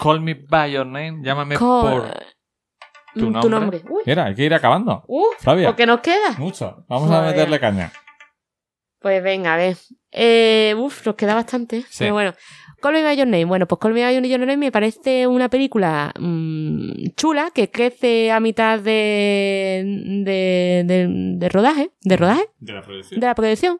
Call 0.00 0.20
me 0.20 0.34
by 0.34 0.70
your 0.72 0.86
name. 0.86 1.20
Llámame 1.22 1.58
por 1.58 2.10
tu 3.14 3.30
Mm, 3.30 3.48
nombre. 3.50 3.80
Uy, 3.88 4.02
Mira, 4.06 4.24
hay 4.26 4.34
que 4.34 4.44
ir 4.44 4.52
acabando. 4.54 5.04
uh, 5.06 5.24
Flavia. 5.38 5.68
¿por 5.68 5.76
qué 5.76 5.86
nos 5.86 6.00
queda? 6.00 6.32
Mucho. 6.38 6.84
Vamos 6.88 7.10
a 7.12 7.22
meterle 7.22 7.60
caña. 7.60 7.92
Pues 9.00 9.22
venga, 9.22 9.54
a 9.54 9.56
ver. 9.56 9.76
Eh, 10.10 10.74
uf, 10.78 11.04
nos 11.06 11.14
queda 11.14 11.34
bastante. 11.34 11.82
Sí. 11.82 11.98
Pero 12.00 12.14
bueno. 12.14 12.32
Call 12.80 12.92
Me 12.94 13.02
By 13.02 13.16
Your 13.16 13.26
Name. 13.26 13.44
Bueno, 13.46 13.66
pues 13.66 13.78
Call 13.78 13.94
Me 13.94 14.02
By 14.04 14.28
Your 14.28 14.40
Name 14.40 14.56
me 14.58 14.70
parece 14.72 15.26
una 15.26 15.48
película 15.48 16.12
mm, 16.18 17.10
chula 17.16 17.50
que 17.54 17.70
crece 17.70 18.30
a 18.32 18.40
mitad 18.40 18.78
de, 18.80 19.82
de, 20.24 20.82
de, 20.84 21.06
de 21.38 21.48
rodaje, 21.48 21.92
de 22.02 22.16
rodaje, 22.16 22.48
De 22.58 22.72
la 22.74 22.82
producción. 22.82 23.20
de 23.20 23.26
la 23.26 23.34
producción. 23.34 23.78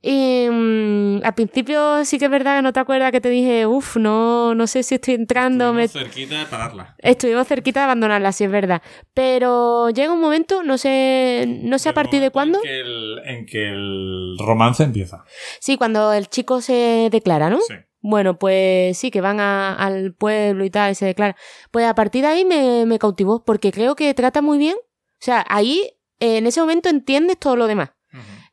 Y 0.00 0.46
mm, 0.48 1.20
al 1.24 1.34
principio 1.34 2.04
sí 2.04 2.18
que 2.18 2.26
es 2.26 2.30
verdad 2.30 2.56
que 2.56 2.62
no 2.62 2.72
te 2.72 2.78
acuerdas 2.80 3.10
que 3.10 3.20
te 3.20 3.30
dije, 3.30 3.66
uff, 3.66 3.96
no, 3.96 4.54
no 4.54 4.66
sé 4.68 4.84
si 4.84 4.94
estoy 4.94 5.14
entrando, 5.14 5.72
me, 5.72 5.88
cerquita 5.88 6.38
de 6.38 6.46
pararla. 6.46 6.94
Estuvimos 6.98 7.48
cerquita 7.48 7.80
de 7.80 7.84
abandonarla, 7.84 8.30
sí 8.32 8.44
es 8.44 8.50
verdad. 8.50 8.80
Pero 9.12 9.90
llega 9.90 10.12
un 10.12 10.20
momento, 10.20 10.62
no 10.62 10.78
sé, 10.78 11.46
no 11.64 11.78
sé 11.80 11.88
a 11.88 11.94
partir 11.94 12.20
de 12.20 12.30
cuándo. 12.30 12.58
En 12.58 12.62
que, 12.62 12.80
el, 12.80 13.18
en 13.24 13.46
que 13.46 13.68
el 13.70 14.36
romance 14.38 14.84
empieza. 14.84 15.24
Sí, 15.58 15.76
cuando 15.76 16.12
el 16.12 16.28
chico 16.28 16.60
se 16.60 17.08
declara, 17.10 17.50
¿no? 17.50 17.58
Sí. 17.66 17.74
Bueno, 18.00 18.38
pues 18.38 18.96
sí, 18.96 19.10
que 19.10 19.20
van 19.20 19.40
a- 19.40 19.74
al 19.74 20.14
pueblo 20.14 20.64
y 20.64 20.70
tal, 20.70 20.92
y 20.92 20.94
se 20.94 21.06
declara. 21.06 21.34
Pues 21.72 21.84
a 21.86 21.96
partir 21.96 22.22
de 22.22 22.28
ahí 22.28 22.44
me, 22.44 22.86
me 22.86 23.00
cautivó, 23.00 23.44
porque 23.44 23.72
creo 23.72 23.96
que 23.96 24.14
trata 24.14 24.40
muy 24.42 24.58
bien. 24.58 24.76
O 24.76 25.24
sea, 25.24 25.44
ahí, 25.48 25.90
en 26.20 26.46
ese 26.46 26.60
momento 26.60 26.88
entiendes 26.88 27.38
todo 27.38 27.56
lo 27.56 27.66
demás. 27.66 27.90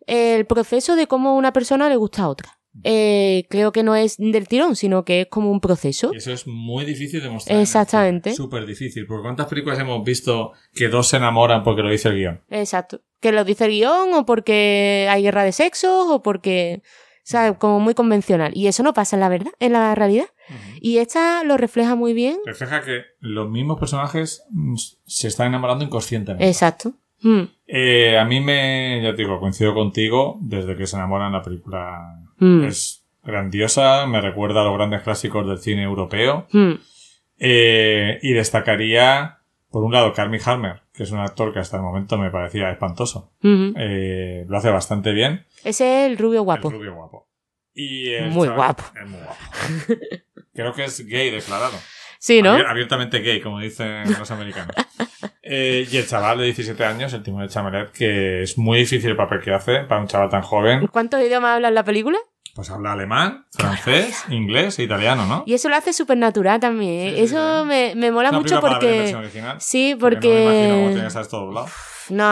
El 0.08 0.45
proceso 0.45 0.95
de 0.95 1.08
cómo 1.08 1.36
una 1.36 1.53
persona 1.53 1.89
le 1.89 1.95
gusta 1.95 2.24
a 2.24 2.30
otra. 2.30 2.60
Eh, 2.84 3.45
creo 3.49 3.72
que 3.72 3.84
no 3.84 3.95
es 3.95 4.18
del 4.18 4.47
tirón, 4.47 4.76
sino 4.76 5.06
que 5.06 5.22
es 5.22 5.28
como 5.28 5.49
un 5.51 5.62
proceso. 5.62 6.12
Y 6.14 6.18
eso 6.18 6.34
es 6.34 6.45
muy 6.45 6.86
difícil 6.86 7.22
de 7.22 7.30
mostrar. 7.30 7.60
Exactamente. 7.60 8.34
Súper 8.34 8.66
difícil. 8.66 9.06
Porque 9.08 9.24
¿cuántas 9.24 9.47
películas 9.47 9.80
hemos 9.80 10.03
visto 10.03 10.51
que 10.74 10.89
dos 10.89 11.08
se 11.08 11.18
enamoran 11.18 11.64
porque 11.64 11.82
lo 11.82 11.89
dice 11.89 12.10
el 12.10 12.16
guion? 12.16 12.41
Exacto. 12.49 13.01
Que 13.22 13.32
lo 13.32 13.43
dice 13.43 13.66
el 13.66 13.72
guion, 13.72 14.14
o 14.14 14.26
porque 14.26 15.08
hay 15.10 15.24
guerra 15.24 15.43
de 15.43 15.51
sexos, 15.51 16.08
o 16.10 16.22
porque. 16.22 16.82
O 16.84 17.28
sea, 17.28 17.58
como 17.58 17.80
muy 17.80 17.95
convencional. 17.95 18.51
Y 18.56 18.68
eso 18.68 18.84
no 18.84 18.93
pasa 18.93 19.16
en 19.16 19.22
la 19.22 19.30
verdad, 19.30 19.51
en 19.60 19.74
la 19.74 19.95
realidad. 19.95 20.28
Y 20.80 20.99
esta 20.99 21.43
lo 21.43 21.58
refleja 21.58 21.95
muy 21.95 22.14
bien. 22.14 22.38
Refleja 22.45 22.82
que 22.82 23.01
los 23.20 23.49
mismos 23.49 23.80
personajes 23.80 24.43
mm, 24.51 24.76
se 25.06 25.28
están 25.28 25.47
enamorando 25.47 25.84
inconscientemente. 25.84 26.47
Exacto. 26.47 26.93
Mm, 27.26 27.43
Eh, 27.67 28.17
a 28.19 28.26
mí 28.26 28.39
me, 28.39 29.01
ya 29.03 29.11
te 29.15 29.23
digo, 29.23 29.39
coincido 29.39 29.73
contigo, 29.73 30.38
desde 30.41 30.76
que 30.78 30.86
se 30.86 30.95
enamoran 30.95 31.32
la 31.34 31.41
película 31.41 32.19
mm, 32.38 32.65
es 32.65 33.03
grandiosa, 33.23 34.05
me 34.05 34.21
recuerda 34.21 34.61
a 34.61 34.65
los 34.65 34.76
grandes 34.76 35.01
clásicos 35.01 35.47
del 35.47 35.57
cine 35.59 35.84
europeo. 35.84 36.45
mm. 36.51 36.73
Eh, 37.39 38.19
y 38.21 38.32
destacaría, 38.34 39.39
por 39.69 39.84
un 39.84 39.91
lado, 39.91 40.13
Carmi 40.13 40.38
Harmer, 40.45 40.82
que 40.93 41.03
es 41.03 41.11
un 41.11 41.19
actor 41.19 41.51
que 41.51 41.59
hasta 41.59 41.78
el 41.78 41.84
momento 41.84 42.17
me 42.17 42.30
parecía 42.30 42.69
espantoso. 42.71 43.32
Eh, 43.41 44.45
lo 44.47 44.57
hace 44.57 44.69
bastante 44.69 45.11
bien. 45.11 45.45
Es 45.63 45.82
el 45.82 46.17
rubio 46.17 46.43
guapo. 46.43 46.69
El 46.69 46.76
rubio 46.76 46.93
guapo. 46.93 47.28
Y 47.73 48.11
Muy 48.30 48.47
chaval- 48.47 48.55
guapo. 48.55 48.84
Es 49.03 49.09
muy 49.09 49.19
guapo. 49.19 49.41
Creo 50.53 50.73
que 50.73 50.86
es 50.86 51.05
gay 51.05 51.30
declarado. 51.32 51.76
Sí, 52.26 52.41
¿no? 52.41 52.55
Abier- 52.57 52.65
abiertamente 52.67 53.19
gay, 53.19 53.39
como 53.39 53.59
dicen 53.59 54.03
los 54.17 54.32
americanos. 54.32 54.76
Eh, 55.47 55.88
y 55.91 55.97
el 55.97 56.07
chaval 56.07 56.39
de 56.39 56.45
17 56.45 56.84
años, 56.84 57.13
el 57.13 57.21
Timón 57.21 57.43
de 57.43 57.49
Chamelet, 57.49 57.91
que 57.91 58.41
es 58.41 58.57
muy 58.57 58.80
difícil 58.80 59.11
el 59.11 59.15
papel 59.15 59.41
que 59.41 59.53
hace 59.53 59.82
para 59.82 60.01
un 60.01 60.07
chaval 60.07 60.28
tan 60.30 60.41
joven. 60.41 60.88
¿Cuántos 60.88 61.21
idiomas 61.21 61.53
habla 61.55 61.67
en 61.67 61.76
la 61.76 61.84
película? 61.84 62.17
Pues 62.55 62.71
habla 62.71 62.93
alemán, 62.93 63.45
francés, 63.51 64.23
inglés 64.30 64.80
e 64.80 64.84
italiano, 64.84 65.28
¿no? 65.28 65.43
Y 65.45 65.53
eso 65.53 65.69
lo 65.69 65.76
hace 65.76 65.93
súper 65.93 66.17
natural 66.17 66.59
también. 66.59 67.09
¿eh? 67.09 67.13
Sí, 67.17 67.23
eso 67.26 67.61
sí. 67.61 67.67
Me, 67.67 67.93
me 67.95 68.11
mola 68.11 68.32
mucho 68.32 68.59
porque. 68.59 69.13
original, 69.15 69.61
Sí, 69.61 69.95
porque 69.99 70.28
no 70.28 70.34
me 70.34 70.41
imagino 70.41 70.76
cómo 70.78 70.89
doblado. 71.45 71.67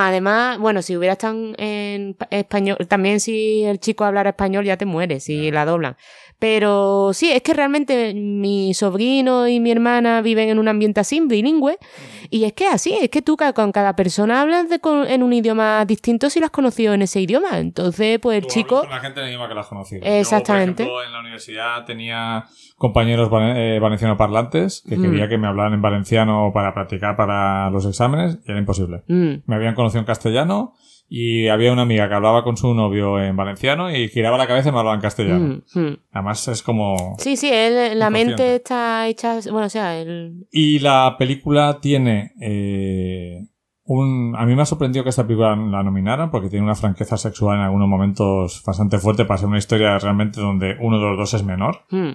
Además, 0.07 0.57
bueno, 0.59 0.81
si 0.81 0.97
hubiera 0.97 1.13
estado 1.13 1.35
en 1.57 2.15
pa- 2.15 2.27
español, 2.31 2.77
también 2.87 3.19
si 3.19 3.63
el 3.63 3.79
chico 3.79 4.05
hablara 4.05 4.31
español 4.31 4.65
ya 4.65 4.77
te 4.77 4.85
mueres 4.85 5.23
si 5.25 5.51
la 5.51 5.65
doblan. 5.65 5.97
Pero 6.43 7.11
sí, 7.13 7.31
es 7.31 7.41
que 7.41 7.53
realmente 7.53 8.13
mi 8.13 8.73
sobrino 8.73 9.47
y 9.47 9.61
mi 9.61 9.71
hermana 9.71 10.21
viven 10.21 10.49
en 10.49 10.59
un 10.59 10.67
ambiente 10.67 10.99
así, 10.99 11.21
bilingüe, 11.21 11.77
y 12.29 12.43
es 12.43 12.51
que 12.51 12.67
así, 12.67 12.93
es 13.01 13.09
que 13.09 13.21
tú 13.21 13.37
con 13.55 13.71
cada 13.71 13.95
persona 13.95 14.41
hablas 14.41 14.67
de 14.67 14.79
con- 14.79 15.07
en 15.07 15.23
un 15.23 15.31
idioma 15.31 15.85
distinto 15.85 16.29
si 16.29 16.41
lo 16.41 16.47
has 16.47 16.51
conocido 16.51 16.93
en 16.93 17.01
ese 17.01 17.21
idioma. 17.21 17.59
Entonces, 17.59 18.19
pues 18.19 18.43
el 18.43 18.47
chico... 18.49 18.81
con 18.81 18.89
la 18.89 18.99
gente 18.99 19.21
en 19.21 19.27
el 19.27 19.31
idioma 19.31 19.47
que 19.47 19.55
la 19.55 19.61
has 19.61 19.67
conocido. 19.67 20.01
Exactamente. 20.05 20.83
Yo, 20.83 20.89
por 20.89 20.97
ejemplo, 21.01 21.07
en 21.07 21.13
la 21.13 21.19
universidad 21.21 21.85
tenía 21.85 22.43
compañeros 22.75 23.29
eh, 23.31 23.79
valenciano 23.81 24.17
parlantes 24.17 24.83
que 24.89 24.97
Mm. 24.97 25.01
quería 25.01 25.29
que 25.29 25.37
me 25.37 25.47
hablaran 25.47 25.73
en 25.75 25.81
valenciano 25.81 26.51
para 26.53 26.73
practicar 26.73 27.15
para 27.15 27.69
los 27.69 27.85
exámenes 27.85 28.39
y 28.45 28.51
era 28.51 28.59
imposible. 28.59 29.03
Mm, 29.07 29.35
Me 29.45 29.55
habían 29.55 29.75
conocido 29.75 30.01
en 30.01 30.05
castellano 30.05 30.73
y 31.15 31.47
había 31.47 31.71
una 31.71 31.83
amiga 31.83 32.09
que 32.09 32.15
hablaba 32.15 32.43
con 32.43 32.57
su 32.57 32.73
novio 32.73 33.21
en 33.23 33.35
valenciano 33.35 33.95
y 33.95 34.07
giraba 34.09 34.35
la 34.35 34.47
cabeza 34.47 34.69
y 34.69 34.71
me 34.71 34.79
hablaba 34.79 34.95
en 34.95 35.01
castellano. 35.01 35.61
mm, 35.75 35.79
mm. 35.79 35.97
Además 36.11 36.47
es 36.47 36.63
como... 36.63 37.15
Sí, 37.19 37.37
sí, 37.37 37.51
él- 37.53 37.99
la 37.99 38.09
mente 38.09 38.55
está 38.55 39.07
hecha, 39.07 39.37
bueno, 39.51 39.67
o 39.67 39.69
sea, 39.69 39.99
el... 40.01 40.47
Y 40.51 40.79
la 40.79 41.15
película 41.19 41.77
tiene... 41.79 42.31
eh, 42.41 43.45
un... 43.85 44.33
A 44.37 44.45
mí 44.47 44.55
me 44.55 44.61
ha 44.63 44.65
sorprendido 44.65 45.03
que 45.03 45.09
esta 45.11 45.27
película 45.27 45.55
la 45.55 45.83
nominaran 45.83 46.31
porque 46.31 46.49
tiene 46.49 46.63
una 46.65 46.73
franqueza 46.73 47.15
sexual 47.17 47.57
en 47.59 47.63
algunos 47.65 47.87
momentos 47.87 48.63
bastante 48.65 48.97
fuerte 48.97 49.25
para 49.25 49.37
ser 49.37 49.49
una 49.49 49.57
historia 49.59 49.99
realmente 49.99 50.41
donde 50.41 50.77
uno 50.79 50.97
de 50.97 51.05
los 51.09 51.17
dos 51.17 51.33
es 51.35 51.43
menor. 51.43 51.81
mm, 51.91 52.11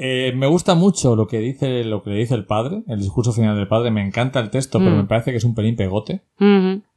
Eh, 0.00 0.32
me 0.36 0.46
gusta 0.46 0.76
mucho 0.76 1.16
lo 1.16 1.26
que 1.26 1.38
dice 1.38 1.82
lo 1.82 2.04
que 2.04 2.10
le 2.10 2.16
dice 2.18 2.34
el 2.36 2.44
padre, 2.46 2.82
el 2.86 3.00
discurso 3.00 3.32
final 3.32 3.56
del 3.56 3.66
padre. 3.66 3.90
Me 3.90 4.00
encanta 4.06 4.38
el 4.38 4.48
texto, 4.50 4.78
pero 4.78 4.92
Mm. 4.92 4.96
me 4.98 5.04
parece 5.04 5.32
que 5.32 5.38
es 5.38 5.44
un 5.44 5.56
pelín 5.56 5.74
pegote. 5.74 6.22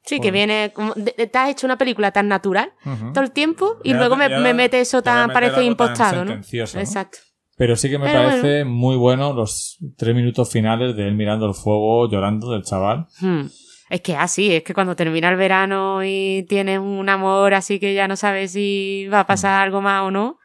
Sí, 0.04 0.20
que 0.20 0.30
viene... 0.32 0.72
Como, 0.74 0.94
de- 0.94 1.14
de- 1.18 1.28
te 1.28 1.38
has 1.40 1.50
hecho 1.50 1.66
una 1.66 1.78
película 1.80 2.12
tan 2.12 2.28
natural 2.28 2.72
todo 3.14 3.24
el 3.24 3.32
tiempo 3.32 3.78
y 3.84 3.92
Ya 3.92 3.98
luego 3.98 4.16
me, 4.18 4.30
ya- 4.30 4.40
me 4.40 4.54
mete 4.54 4.80
eso 4.82 5.02
tan, 5.02 5.32
parece 5.32 5.56
algo 5.56 5.62
tan 5.62 5.66
impostado, 5.66 6.26
¿no? 6.26 6.36
¿no? 6.36 6.42
Exacto. 6.80 7.18
Pero 7.58 7.76
sí 7.76 7.90
que 7.90 7.98
me 8.00 8.06
Pero 8.06 8.24
parece 8.24 8.66
muy 8.66 8.96
bueno 8.98 9.34
los 9.34 9.78
tres 9.98 10.16
minutos 10.16 10.52
finales 10.52 10.96
de 10.96 11.08
él 11.08 11.16
mirando 11.16 11.48
el 11.48 11.54
fuego, 11.56 12.08
llorando 12.10 12.52
del 12.52 12.64
chaval. 12.64 13.08
Hmm. 13.20 13.46
Es 13.90 14.02
que 14.02 14.16
así, 14.16 14.54
es 14.56 14.64
que 14.64 14.74
cuando 14.74 14.96
termina 14.96 15.30
el 15.30 15.36
verano 15.36 16.02
y 16.04 16.46
tienes 16.48 16.80
un 16.80 17.10
amor 17.10 17.54
así 17.54 17.80
que 17.80 17.94
ya 17.94 18.08
no 18.08 18.16
sabes 18.16 18.52
si 18.54 19.08
va 19.12 19.22
a 19.22 19.28
pasar 19.28 19.62
algo 19.62 19.82
más 19.82 20.04
o 20.04 20.12
no. 20.12 20.38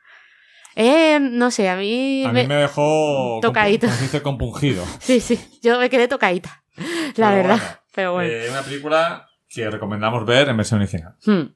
Eh, 0.76 1.18
no 1.20 1.50
sé, 1.50 1.68
a 1.70 1.76
mí... 1.76 2.22
A 2.24 2.32
me- 2.32 2.42
mí 2.42 2.48
me 2.48 2.54
dejó 2.56 3.38
Tocadito. 3.42 3.86
compu- 3.88 4.22
compungido. 4.22 4.84
Sí, 5.00 5.20
sí, 5.20 5.38
yo 5.62 5.80
me 5.80 5.88
quedé 5.90 6.06
tocadita, 6.06 6.62
la 7.16 7.30
Pero 7.30 7.36
verdad. 7.36 7.56
bueno, 7.56 7.64
Pero 7.94 8.12
bueno. 8.12 8.30
Eh, 8.30 8.46
una 8.50 8.62
película 8.62 9.26
que 9.48 9.70
recomendamos 9.70 10.26
ver 10.26 10.48
en 10.50 10.56
versión 10.58 10.80
original. 10.80 11.14
Hmm. 11.24 11.54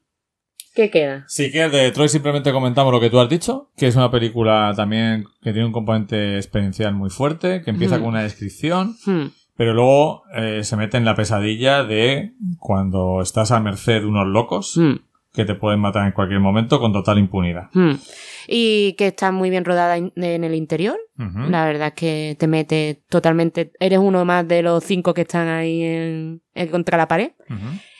¿Qué 0.73 0.89
queda? 0.89 1.25
Si 1.27 1.51
quieres, 1.51 1.71
de 1.73 1.91
Troy 1.91 2.07
simplemente 2.09 2.51
comentamos 2.53 2.93
lo 2.93 2.99
que 3.01 3.09
tú 3.09 3.19
has 3.19 3.27
dicho, 3.29 3.69
que 3.77 3.87
es 3.87 3.95
una 3.95 4.09
película 4.09 4.73
también 4.75 5.25
que 5.41 5.51
tiene 5.51 5.65
un 5.67 5.73
componente 5.73 6.37
experiencial 6.37 6.95
muy 6.95 7.09
fuerte, 7.09 7.61
que 7.61 7.71
empieza 7.71 7.95
Ujú. 7.95 8.05
con 8.05 8.13
una 8.13 8.23
descripción, 8.23 8.95
Hmm. 9.05 9.25
pero 9.57 9.73
luego 9.73 10.23
eh, 10.33 10.63
se 10.63 10.77
mete 10.77 10.95
en 10.97 11.03
la 11.05 11.13
pesadilla 11.13 11.83
de 11.83 12.33
cuando 12.57 13.21
estás 13.21 13.51
a 13.51 13.59
merced 13.59 13.99
de 13.99 14.05
unos 14.07 14.25
locos 14.27 14.77
Hmm. 14.77 14.95
que 15.33 15.43
te 15.45 15.55
pueden 15.55 15.79
matar 15.81 16.05
en 16.07 16.13
cualquier 16.13 16.39
momento 16.39 16.79
con 16.79 16.93
total 16.93 17.17
impunidad. 17.19 17.69
Y 18.53 18.93
que 18.97 19.07
está 19.07 19.31
muy 19.31 19.49
bien 19.49 19.63
rodada 19.63 19.97
in- 19.97 20.11
en 20.17 20.43
el 20.43 20.55
interior. 20.55 20.97
La 21.49 21.65
verdad 21.65 21.89
es 21.89 21.93
que 21.93 22.35
te 22.37 22.47
mete 22.47 23.03
totalmente. 23.09 23.71
Eres 23.79 23.99
uno 23.99 24.25
más 24.25 24.45
de 24.47 24.61
los 24.63 24.83
cinco 24.83 25.13
que 25.13 25.21
están 25.21 25.47
ahí 25.47 25.83
en, 25.83 26.41
en 26.55 26.67
contra 26.69 26.97
la 26.97 27.07
pared. 27.07 27.31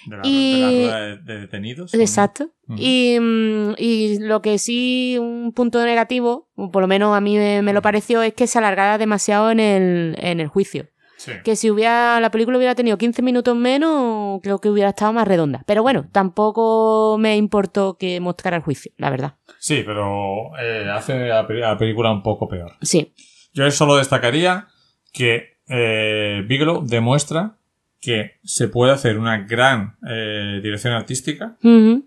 De 0.08 0.16
la, 0.18 0.22
Y- 0.26 0.54
de 0.54 0.60
la 0.60 0.68
rueda 0.70 1.00
de, 1.06 1.18
de 1.34 1.40
detenidos. 1.42 1.94
Exacto. 1.94 2.50
Y, 2.76 3.18
mm, 3.22 3.74
y 3.78 4.20
lo 4.20 4.42
que 4.42 4.58
sí, 4.58 5.18
un 5.20 5.54
punto 5.54 5.84
negativo, 5.86 6.50
por 6.74 6.82
lo 6.82 6.88
menos 6.88 7.16
a 7.16 7.22
mí 7.22 7.38
me, 7.38 7.62
me 7.62 7.74
lo 7.74 7.82
pareció, 7.82 8.22
es 8.24 8.34
que 8.34 8.48
se 8.48 8.58
alargara 8.58 8.98
demasiado 8.98 9.52
en 9.52 9.60
el, 9.60 10.16
en 10.20 10.40
el 10.40 10.48
juicio. 10.48 10.88
Sí. 11.18 11.34
Que 11.44 11.56
si 11.56 11.70
hubiera, 11.70 12.20
la 12.20 12.32
película 12.32 12.58
hubiera 12.58 12.74
tenido 12.74 12.98
15 12.98 13.22
minutos 13.22 13.56
menos, 13.56 14.40
creo 14.42 14.58
que 14.60 14.70
hubiera 14.72 14.90
estado 14.90 15.14
más 15.14 15.28
redonda. 15.28 15.64
Pero 15.68 15.84
bueno, 15.84 16.08
tampoco 16.12 17.18
me 17.20 17.38
importó 17.38 17.96
que 17.96 18.20
mostrara 18.20 18.58
el 18.58 18.64
juicio, 18.64 18.92
la 18.98 19.12
verdad. 19.12 19.36
Sí, 19.62 19.84
pero 19.86 20.58
eh, 20.60 20.90
hace 20.92 21.28
la, 21.28 21.46
película 21.78 22.12
un 22.12 22.24
poco 22.24 22.48
peor. 22.50 22.78
Sí. 22.82 23.14
Yo 23.54 23.70
solo 23.70 23.96
destacaría 23.96 24.68
que 25.14 25.60
eh, 25.70 26.44
Bigelow 26.48 26.84
demuestra 26.84 27.58
que 28.00 28.40
se 28.44 28.70
puede 28.70 28.92
hacer 28.92 29.20
una 29.20 29.44
gran 29.46 29.98
eh, 30.10 30.62
dirección 30.64 30.94
artística, 30.94 31.58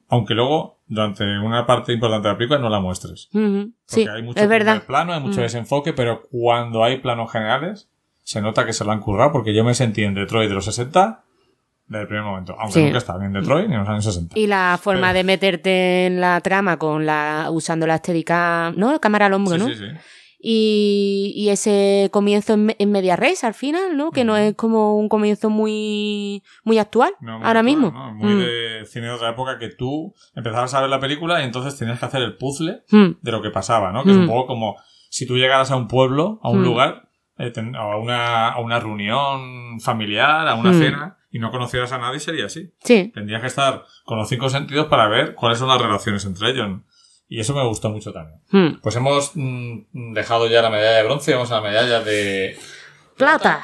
aunque 0.09 0.35
luego 0.35 0.81
durante 0.89 1.23
una 1.39 1.65
parte 1.65 1.93
importante 1.93 2.27
de 2.27 2.33
la 2.35 2.39
película 2.39 2.59
no 2.59 2.69
la 2.69 2.81
muestres. 2.81 3.29
ujú. 3.33 3.73
Porque 3.87 4.03
Sí, 4.03 4.09
hay 4.09 4.23
mucho 4.25 4.41
es 4.41 4.49
verdad. 4.49 4.83
plano, 4.85 5.13
hay 5.13 5.21
mucho 5.21 5.41
desenfoque, 5.41 5.93
pero 5.93 6.23
cuando 6.29 6.83
hay 6.83 6.99
planos 6.99 7.31
generales, 7.31 7.89
se 8.25 8.41
nota 8.43 8.67
que 8.67 8.73
se 8.73 8.85
lo 8.85 8.91
han 8.91 9.01
currado, 9.01 9.31
porque 9.31 9.55
yo 9.55 9.63
me 9.63 9.75
sentí 9.75 10.03
en 10.03 10.15
Detroit 10.15 10.49
de 10.49 10.57
los 10.57 10.65
60 10.65 11.24
desde 11.87 12.03
el 12.03 12.09
primer 12.09 12.25
momento. 12.25 12.55
Aunque 12.59 12.81
Sí. 12.81 12.85
nunca 12.85 12.99
estaba 12.99 13.19
ni 13.21 13.27
en 13.27 13.33
Detroit 13.35 13.69
ni 13.69 13.75
en 13.75 13.81
los 13.81 13.89
años 13.89 14.05
60. 14.05 14.39
Y 14.39 14.47
la 14.47 14.79
forma 14.83 15.09
Pero- 15.09 15.15
de 15.19 15.25
meterte 15.25 16.07
en 16.07 16.21
la 16.21 16.41
trama 16.41 16.79
con 16.79 17.05
la 17.07 17.49
usando 17.51 17.87
la 17.87 17.99
Steadicam, 17.99 18.75
¿no? 18.77 18.99
Cámara 19.01 19.27
al 19.27 19.35
hombro, 19.35 19.55
Sí, 19.57 19.61
¿no? 19.61 19.69
sí, 19.69 19.75
sí. 19.77 19.85
Y, 20.47 21.33
y 21.35 21.49
ese 21.49 22.11
comienzo 22.13 22.53
en, 22.53 22.77
en 22.79 22.93
media 22.93 23.17
res 23.17 23.45
al 23.45 23.55
final, 23.55 23.97
¿no? 23.97 24.11
Que 24.11 24.25
no 24.25 24.35
Ujú. 24.35 24.43
es 24.43 24.55
como 24.55 24.95
un 24.99 25.09
comienzo 25.09 25.49
muy, 25.49 26.43
muy 26.65 26.77
actual 26.79 27.13
No, 27.21 27.39
muy 27.39 27.47
ahora 27.47 27.61
actual, 27.61 27.65
mismo. 27.65 27.91
¿no? 27.91 28.15
Muy 28.15 28.35
Mm, 28.35 28.39
de 28.41 28.85
cine 28.87 29.07
de 29.07 29.13
otra 29.13 29.31
época 29.31 29.59
que 29.59 29.71
tú 29.71 30.15
empezabas 30.35 30.75
a 30.75 30.83
ver 30.83 30.91
la 30.91 31.01
película 31.01 31.41
y 31.41 31.45
entonces 31.45 31.79
tenías 31.79 31.99
que 31.99 32.05
hacer 32.05 32.21
el 32.21 32.37
puzzle 32.37 32.83
mm, 32.91 33.11
de 33.23 33.33
lo 33.33 33.41
que 33.41 33.49
pasaba, 33.51 33.91
¿no? 33.91 34.05
Que 34.05 34.11
es 34.11 34.17
un 34.19 34.25
Mm. 34.27 34.29
poco 34.29 34.47
como 34.49 34.77
si 35.09 35.27
tú 35.27 35.37
llegaras 35.39 35.71
a 35.71 35.77
un 35.77 35.89
pueblo, 35.89 36.41
a 36.43 36.51
un 36.51 36.61
Mm. 36.61 36.65
lugar, 36.65 37.09
eh, 37.39 37.51
ten- 37.51 37.75
a, 37.75 37.97
una, 37.97 38.49
a 38.51 38.61
una 38.61 38.79
reunión 38.81 39.81
familiar, 39.81 40.47
a 40.47 40.55
una 40.57 40.73
Mm. 40.73 40.79
cena, 40.79 41.17
y 41.35 41.41
no 41.41 41.51
conocieras 41.51 41.91
a 41.93 41.99
nadie, 41.99 42.21
sería 42.21 42.47
así. 42.47 42.73
Sí, 42.85 43.11
Tendrías 43.13 43.41
que 43.41 43.49
estar 43.49 43.85
con 44.05 44.19
los 44.19 44.29
cinco 44.29 44.49
sentidos 44.49 44.87
para 44.87 45.09
ver 45.09 45.35
cuáles 45.35 45.59
son 45.59 45.69
las 45.69 45.83
relaciones 45.83 46.25
entre 46.25 46.51
ellos. 46.51 46.81
Y 47.29 47.41
eso 47.41 47.55
me 47.55 47.67
gustó 47.67 47.91
mucho 47.91 48.13
también. 48.13 48.41
mm. 48.51 48.81
Pues 48.83 48.95
hemos 48.95 49.33
mm, 49.35 50.13
dejado 50.13 50.47
ya 50.47 50.63
la 50.63 50.71
medalla 50.71 50.99
de 50.99 51.03
bronce 51.03 51.33
y 51.33 51.35
vamos 51.35 51.51
a 51.51 51.57
la 51.57 51.61
medalla 51.63 52.01
de... 52.01 52.57
Plata. 53.17 53.63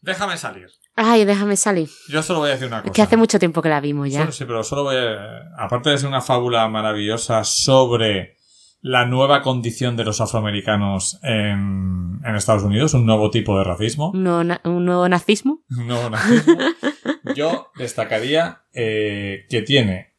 Déjame 0.00 0.36
salir. 0.36 0.68
Ay, 0.96 1.24
déjame 1.24 1.56
salir. 1.56 1.88
Yo 2.08 2.22
solo 2.24 2.40
voy 2.40 2.48
a 2.50 2.52
decir 2.54 2.66
una 2.66 2.78
cosa. 2.80 2.90
Es 2.90 2.96
que 2.96 3.02
hace 3.02 3.16
mucho 3.16 3.38
tiempo 3.38 3.62
que 3.62 3.68
la 3.68 3.80
vimos 3.80 4.10
ya. 4.10 4.20
Solo- 4.20 4.32
sí, 4.32 4.44
pero 4.46 4.64
solo 4.64 4.82
voy 4.84 4.96
a- 4.96 5.54
Aparte 5.56 5.90
de 5.90 5.98
ser 5.98 6.08
una 6.08 6.20
fábula 6.20 6.66
maravillosa 6.68 7.44
sobre 7.44 8.37
la 8.80 9.06
nueva 9.06 9.42
condición 9.42 9.96
de 9.96 10.04
los 10.04 10.20
afroamericanos 10.20 11.18
en, 11.22 12.20
en 12.24 12.34
Estados 12.36 12.62
Unidos, 12.62 12.94
un 12.94 13.06
nuevo 13.06 13.30
tipo 13.30 13.58
de 13.58 13.64
racismo, 13.64 14.10
Un 14.12 14.22
nuevo, 14.24 14.44
na- 14.44 14.60
un 14.64 14.84
nuevo 14.84 15.08
nazismo. 15.08 15.62
un 15.70 15.86
nuevo 15.88 16.10
nazismo, 16.10 16.54
yo 17.34 17.68
destacaría 17.76 18.62
eh, 18.72 19.46
que 19.50 19.62
tiene 19.62 20.14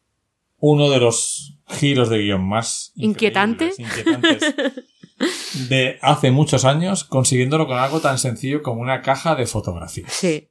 uno 0.58 0.90
de 0.90 1.00
los 1.00 1.58
giros 1.68 2.10
de 2.10 2.18
guion 2.20 2.44
más 2.48 2.92
inquietantes 2.96 3.78
de 5.70 5.98
hace 6.02 6.32
muchos 6.32 6.66
años, 6.66 7.04
consiguiéndolo 7.04 7.68
con 7.68 7.78
algo 7.78 8.00
tan 8.02 8.18
sencillo 8.18 8.62
como 8.62 8.82
una 8.82 9.02
caja 9.02 9.36
de 9.36 9.46
fotografías. 9.46 10.12
Sí. 10.12 10.50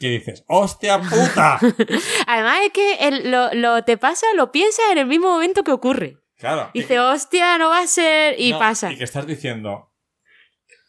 Que 0.00 0.10
dices, 0.10 0.44
¡hostia 0.46 1.00
puta! 1.00 1.58
Además 2.28 2.58
es 2.66 2.72
que 2.72 2.94
el- 3.08 3.30
lo, 3.32 3.52
lo 3.54 3.82
te 3.82 3.96
pasa, 3.96 4.26
lo 4.36 4.52
piensas 4.52 4.84
en 4.92 4.98
el 4.98 5.06
mismo 5.06 5.28
momento 5.28 5.64
que 5.64 5.72
ocurre. 5.72 6.17
Claro. 6.38 6.70
y 6.72 6.80
Dice, 6.80 7.00
hostia, 7.00 7.58
no 7.58 7.68
va 7.70 7.80
a 7.80 7.86
ser. 7.86 8.38
Y 8.38 8.52
No, 8.52 8.58
pasa. 8.58 8.92
Y 8.92 8.96
que 8.96 9.04
estás 9.04 9.26
diciendo, 9.26 9.92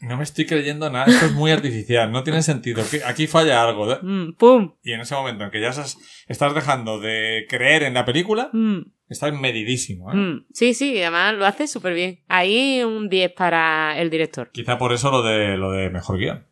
no 0.02 0.16
me 0.18 0.24
estoy 0.24 0.46
creyendo 0.46 0.90
nada, 0.90 1.06
esto 1.08 1.26
es 1.26 1.32
muy 1.34 1.52
artificial, 1.52 2.12
no 2.12 2.24
tiene 2.24 2.42
sentido, 2.42 2.84
aquí 3.06 3.28
falla 3.28 3.64
algo. 3.64 3.88
Mm, 4.02 4.34
¡Pum! 4.38 4.76
Y 4.84 4.94
en 4.94 5.02
ese 5.02 5.16
momento 5.16 5.44
en 5.44 5.52
que 5.52 5.60
ya 5.60 5.70
estás, 5.70 5.98
estás 6.28 6.54
dejando 6.54 7.00
de 7.00 7.46
creer 7.50 7.84
en 7.84 7.96
la 7.96 8.06
película, 8.06 8.50
Mm, 8.54 8.82
estás 9.10 9.34
medidísimo. 9.34 10.12
¿eh? 10.12 10.16
mm. 10.16 10.46
Sí, 10.54 10.74
sí, 10.74 11.02
además 11.02 11.34
lo 11.34 11.46
hace 11.46 11.68
súper 11.68 11.94
bien. 11.96 12.24
Ahí 12.28 12.82
un 12.84 13.10
10 13.10 13.34
para 13.34 13.98
el 14.00 14.10
director. 14.10 14.52
Quizá 14.52 14.78
por 14.78 14.94
eso 14.94 15.10
lo 15.12 15.24
de, 15.24 15.58
lo 15.58 15.72
de 15.72 15.90
mejor 15.90 16.18
guion. 16.20 16.46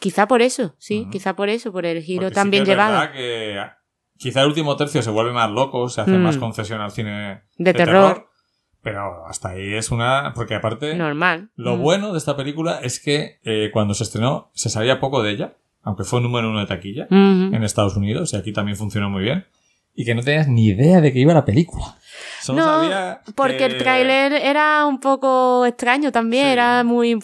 Quizá 0.00 0.28
por 0.28 0.42
eso, 0.42 0.74
sí, 0.78 1.06
quizá 1.10 1.34
por 1.34 1.48
eso, 1.48 1.72
por 1.72 1.86
el 1.86 2.02
giro 2.02 2.22
Porque 2.24 2.34
tan 2.34 2.44
sí 2.46 2.50
que 2.50 2.50
bien 2.50 2.62
es 2.62 2.68
llevado. 2.68 2.92
verdad 3.00 3.12
que 3.14 3.77
quizá 4.18 4.42
el 4.42 4.48
último 4.48 4.76
tercio 4.76 5.00
se 5.02 5.10
vuelve 5.10 5.32
más 5.32 5.50
loco, 5.50 5.88
se 5.88 6.00
hace 6.02 6.12
Mm. 6.12 6.22
más 6.22 6.36
concesión 6.36 6.80
al 6.80 6.90
cine 6.90 7.42
De 7.56 7.72
terror. 7.72 8.28
pero 8.82 9.26
hasta 9.26 9.50
ahí 9.50 9.74
es 9.74 9.90
una... 9.90 10.32
Porque 10.34 10.54
aparte... 10.54 10.94
Normal. 10.94 11.50
Lo 11.56 11.76
Mm. 11.76 11.80
bueno 11.82 12.12
de 12.12 12.18
esta 12.18 12.36
película 12.36 12.80
es 12.82 13.00
que 13.00 13.38
eh, 13.44 13.70
cuando 13.72 13.94
se 13.94 14.04
estrenó 14.04 14.50
se 14.54 14.70
sabía 14.70 15.00
poco 15.00 15.22
de 15.22 15.30
ella, 15.32 15.52
aunque 15.82 16.04
fue 16.04 16.20
número 16.20 16.48
uno 16.50 16.60
de 16.60 16.66
taquilla 16.66 17.06
en 17.10 17.62
Estados 17.64 17.96
Unidos 17.96 18.32
y 18.32 18.36
aquí 18.36 18.52
también 18.52 18.76
funcionó 18.76 19.08
muy 19.10 19.22
bien, 19.22 19.46
y 19.94 20.04
que 20.04 20.14
no 20.14 20.22
tenías 20.22 20.48
ni 20.48 20.66
idea 20.66 21.00
de 21.00 21.12
que 21.12 21.18
iba 21.18 21.34
la 21.34 21.44
película. 21.44 21.96
Solo 22.48 22.60
No, 22.64 22.80
sabía 22.82 23.20
Porque 23.34 23.56
que- 23.58 23.64
el 23.66 23.78
tráiler 23.78 24.32
era 24.32 24.84
un 24.86 25.00
poco 25.00 25.64
extraño 25.66 26.10
también, 26.12 26.46
Sí. 26.46 26.50
era 26.52 26.82
muy 26.84 27.18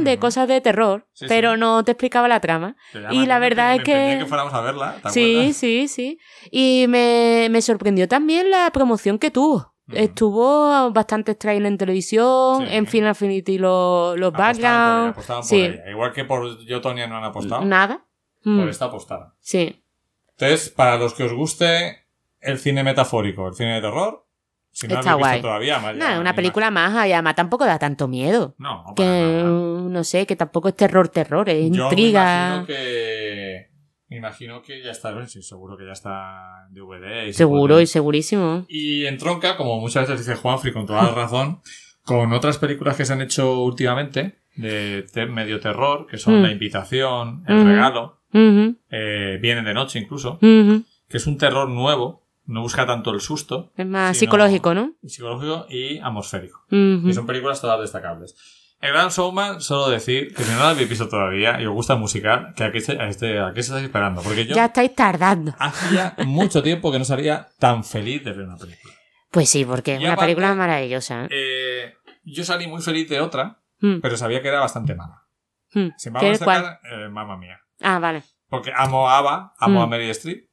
de 0.00 0.18
cosas 0.18 0.48
de 0.48 0.60
terror, 0.60 1.06
Sí, 1.12 1.24
sí. 1.24 1.26
pero 1.28 1.56
no 1.56 1.84
te 1.84 1.92
explicaba 1.92 2.28
la 2.28 2.40
trama. 2.40 2.76
y 3.10 3.26
la 3.26 3.38
verdad 3.38 3.70
me 3.70 3.76
es 3.76 3.82
que- 3.84 4.16
que 4.20 4.26
fuéramos 4.26 4.52
a 4.54 4.60
verla, 4.60 4.96
¿te 5.02 5.10
Sí, 5.10 5.32
acuerdas? 5.34 5.56
sí, 5.56 5.88
sí. 5.88 6.18
Y 6.50 6.86
me, 6.88 7.48
me 7.50 7.62
sorprendió 7.62 8.08
también 8.08 8.50
la 8.50 8.70
promoción 8.72 9.18
que 9.18 9.30
tuvo. 9.30 9.74
Estuvo 9.92 10.90
bastantes 10.90 11.38
trailers 11.38 11.68
en 11.70 11.78
televisión, 11.78 12.66
en 12.66 12.86
Final 12.88 13.10
Affinity 13.10 13.58
los, 13.58 14.18
los 14.18 14.32
backgrounds. 14.32 15.52
Igual 15.88 16.12
que 16.12 16.24
por 16.24 16.58
Yo, 16.66 16.80
Tonya 16.80 17.06
no 17.06 17.16
han 17.18 17.24
apostado, 17.24 17.64
Nada. 17.64 18.04
Mm, 18.42 18.58
por 18.60 18.68
esta 18.68 18.86
apostaron. 18.86 19.32
Sí. 19.40 19.82
Entonces, 20.38 20.70
para 20.70 20.96
los 20.98 21.14
que 21.14 21.22
os 21.24 21.32
guste 21.32 22.05
el 22.46 22.58
cine 22.58 22.82
metafórico, 22.84 23.48
el 23.48 23.54
cine 23.54 23.74
de 23.74 23.80
terror, 23.80 24.26
si 24.70 24.86
no 24.88 24.98
Está 24.98 25.12
habéis 25.12 25.16
visto 25.26 25.28
guay. 25.30 25.40
todavía, 25.42 25.78
más 25.78 25.96
Nada, 25.96 26.20
una 26.20 26.34
película 26.34 26.70
más, 26.70 27.06
y 27.06 27.12
además 27.12 27.34
tampoco 27.34 27.64
da 27.64 27.78
tanto 27.78 28.08
miedo. 28.08 28.54
No, 28.58 28.84
Que 28.94 29.02
para 29.02 29.42
nada. 29.42 29.42
no 29.88 30.04
sé, 30.04 30.26
que 30.26 30.36
tampoco 30.36 30.68
es 30.68 30.76
terror, 30.76 31.08
terror, 31.08 31.48
es 31.48 31.70
Yo 31.70 31.84
intriga. 31.84 32.22
Me 32.24 32.46
imagino 32.46 32.66
que. 32.66 33.66
Me 34.08 34.16
imagino 34.18 34.62
que 34.62 34.82
ya 34.84 34.90
está. 34.92 35.12
bueno, 35.12 35.26
Sí, 35.26 35.42
seguro 35.42 35.76
que 35.76 35.84
ya 35.86 35.92
está 35.92 36.66
en 36.68 36.74
DVD. 36.74 37.26
Y 37.28 37.32
Seguro 37.32 37.80
y 37.80 37.86
segurísimo. 37.86 38.64
Y 38.68 39.04
entronca, 39.06 39.56
como 39.56 39.80
muchas 39.80 40.08
veces 40.08 40.24
dice 40.26 40.38
Juanfrey 40.38 40.72
con 40.72 40.86
toda 40.86 41.02
la 41.04 41.10
razón, 41.10 41.60
con 42.02 42.32
otras 42.32 42.58
películas 42.58 42.96
que 42.96 43.04
se 43.04 43.14
han 43.14 43.22
hecho 43.22 43.60
últimamente 43.62 44.36
de 44.56 45.04
te- 45.12 45.26
medio 45.26 45.58
terror, 45.58 46.06
que 46.06 46.18
son 46.18 46.38
Mm. 46.38 46.42
La 46.44 46.52
Invitación, 46.52 47.44
El 47.48 47.56
Ujú. 47.58 47.66
Regalo, 47.66 48.20
eh, 48.90 49.38
Vienen 49.40 49.64
de 49.64 49.74
Noche 49.74 49.98
incluso, 49.98 50.34
ujú. 50.40 50.84
que 51.08 51.16
es 51.16 51.26
un 51.26 51.36
terror 51.38 51.68
nuevo, 51.68 52.25
no 52.46 52.60
busca 52.62 52.86
tanto 52.86 53.10
el 53.12 53.20
susto, 53.20 53.72
Es 53.76 53.86
más 53.86 54.16
psicológico, 54.16 54.74
¿no? 54.74 54.92
psicológico 55.04 55.66
y 55.68 55.98
atmosférico. 55.98 56.60
Ujú. 56.70 57.08
Y 57.08 57.12
son 57.12 57.26
películas 57.26 57.60
todas 57.60 57.80
destacables. 57.80 58.34
El 58.80 58.92
Gran 58.92 59.08
Showman, 59.08 59.60
solo 59.62 59.88
decir 59.88 60.34
que 60.34 60.42
si 60.44 60.52
no 60.52 60.58
la 60.58 60.70
habéis 60.70 60.88
visto 60.88 61.08
todavía 61.08 61.60
y 61.60 61.66
os 61.66 61.72
gusta 61.72 61.96
musical, 61.96 62.52
que 62.54 62.62
aquí, 62.64 62.78
a 62.98 63.08
este, 63.08 63.40
a 63.40 63.52
qué 63.54 63.62
se 63.62 63.68
estáis 63.70 63.86
esperando. 63.86 64.20
Porque 64.22 64.44
yo 64.46 64.54
Ya 64.54 64.66
estáis 64.66 64.94
tardando. 64.94 65.54
hacía 65.58 66.14
mucho 66.26 66.62
tiempo 66.62 66.92
que 66.92 66.98
no 66.98 67.04
salía 67.04 67.48
tan 67.58 67.84
feliz 67.84 68.22
de 68.22 68.32
ver 68.32 68.46
una 68.46 68.56
película. 68.58 68.94
Pues 69.30 69.48
sí, 69.48 69.64
porque 69.64 69.94
es 69.94 70.00
una 70.00 70.12
aparte- 70.12 70.26
película 70.26 70.54
maravillosa. 70.54 71.24
¿eh? 71.24 71.28
Eh, 71.30 71.94
yo 72.24 72.44
salí 72.44 72.66
muy 72.66 72.82
feliz 72.82 73.08
de 73.08 73.20
otra, 73.20 73.60
Mm, 73.80 74.00
pero 74.00 74.16
sabía 74.16 74.40
que 74.42 74.48
era 74.48 74.60
bastante 74.60 74.94
mala. 74.94 75.22
mm. 75.74 75.88
Si 75.96 76.10
¿Qué 76.10 76.10
vamos 76.10 76.42
a 76.42 76.80
eh, 76.90 77.08
mamma 77.10 77.36
mía. 77.38 77.58
Ah, 77.82 77.98
vale. 77.98 78.22
Porque 78.48 78.72
amo 78.74 79.08
a 79.08 79.18
Ava, 79.18 79.54
amo 79.58 79.80
Mm. 79.80 79.82
a 79.82 79.86
Mary 79.86 80.10
Streep. 80.10 80.45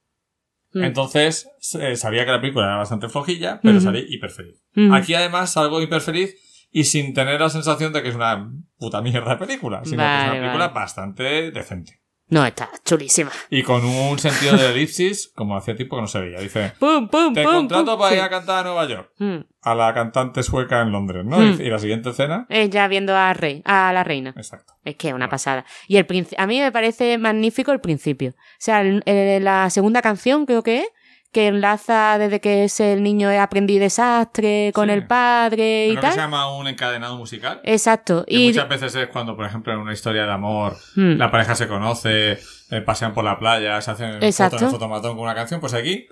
Mm. 0.73 0.83
Entonces, 0.83 1.47
eh, 1.79 1.95
sabía 1.95 2.25
que 2.25 2.31
la 2.31 2.41
película 2.41 2.65
era 2.65 2.77
bastante 2.77 3.09
flojilla, 3.09 3.59
pero 3.61 3.79
salí 3.79 4.05
hiper 4.09 4.31
feliz. 4.31 4.63
Mm. 4.75 4.93
Aquí 4.93 5.13
además 5.13 5.51
salgo 5.51 5.81
hiper 5.81 6.01
feliz 6.01 6.35
y 6.71 6.85
sin 6.85 7.13
tener 7.13 7.39
la 7.39 7.49
sensación 7.49 7.93
de 7.93 8.01
que 8.01 8.09
es 8.09 8.15
una 8.15 8.51
puta 8.77 9.01
mierda 9.01 9.31
de 9.31 9.37
película, 9.37 9.81
sino 9.83 10.03
que 10.03 10.17
es 10.17 10.23
una 10.23 10.31
película 10.31 10.67
vale. 10.67 10.73
bastante 10.73 11.51
decente. 11.51 12.02
No, 12.33 12.45
está 12.45 12.69
chulísima. 12.83 13.31
Y 13.49 13.63
con 13.63 13.83
un 13.85 14.17
sentido 14.19 14.57
de 14.57 14.71
elipsis, 14.71 15.31
como 15.35 15.55
hacía 15.55 15.75
tiempo 15.75 15.95
que 15.97 16.01
no 16.01 16.07
se 16.07 16.19
veía. 16.19 16.39
Dice, 16.39 16.73
¡Pum, 16.79 17.07
pum, 17.07 17.33
te 17.33 17.43
pum! 17.43 17.53
contrato 17.53 17.97
para 17.97 18.15
ir 18.15 18.21
a 18.21 18.29
cantar 18.29 18.59
a 18.59 18.63
Nueva 18.69 18.85
York. 18.87 19.11
Mm. 19.19 19.37
A 19.61 19.75
la 19.75 19.93
cantante 19.93 20.43
sueca 20.43 20.81
en 20.81 20.91
Londres, 20.91 21.23
¿no? 21.25 21.37
Mm. 21.37 21.61
Y 21.61 21.69
la 21.69 21.79
siguiente 21.79 22.09
escena... 22.09 22.45
Ella 22.49 22.87
viendo 22.87 23.15
a, 23.15 23.33
rey, 23.33 23.61
a 23.65 23.93
la 23.93 24.03
reina. 24.03 24.33
Exacto. 24.35 24.73
Es 24.83 24.95
que 24.95 25.09
es 25.09 25.13
una 25.13 25.29
pasada. 25.29 25.65
Y 25.87 25.97
el 25.97 26.07
a 26.37 26.47
mí 26.47 26.59
me 26.59 26.71
parece 26.71 27.17
magnífico 27.17 27.71
el 27.71 27.79
principio. 27.79 28.31
O 28.31 28.35
sea, 28.59 28.81
el- 28.81 29.03
el- 29.05 29.43
la 29.43 29.69
segunda 29.69 30.01
canción 30.01 30.45
creo 30.45 30.63
que 30.63 30.79
es, 30.81 30.87
que 31.33 31.47
enlaza 31.47 32.17
desde 32.17 32.39
que 32.39 32.63
es 32.63 32.79
el 32.79 33.03
niño 33.03 33.29
es 33.29 33.39
aprendiz 33.39 33.79
desastre 33.81 34.71
con 34.73 34.87
Sí. 34.87 34.93
el 34.93 35.05
padre 35.07 35.87
y 35.87 35.95
Lo 35.95 36.01
que 36.01 36.07
se 36.07 36.13
tal. 36.13 36.23
llama 36.23 36.55
un 36.55 36.67
encadenado 36.67 37.17
musical. 37.17 37.59
Exacto. 37.63 38.23
Que 38.25 38.35
Y 38.35 38.47
muchas 38.47 38.69
veces 38.69 38.95
es 38.95 39.07
cuando, 39.07 39.35
por 39.35 39.45
ejemplo, 39.45 39.73
en 39.73 39.79
una 39.79 39.91
historia 39.93 40.25
de 40.25 40.31
amor, 40.31 40.77
Hmm. 40.95 41.17
la 41.17 41.29
pareja 41.31 41.55
se 41.55 41.67
conoce, 41.67 42.33
eh, 42.69 42.81
pasean 42.85 43.13
por 43.13 43.25
la 43.25 43.37
playa, 43.37 43.81
se 43.81 43.91
hacen 43.91 44.23
Exacto. 44.23 44.57
fotos 44.57 44.61
en 44.61 44.67
el 44.67 44.71
fotomatón 44.71 45.11
con 45.15 45.23
una 45.25 45.35
canción, 45.35 45.59
pues 45.59 45.73
aquí, 45.73 46.07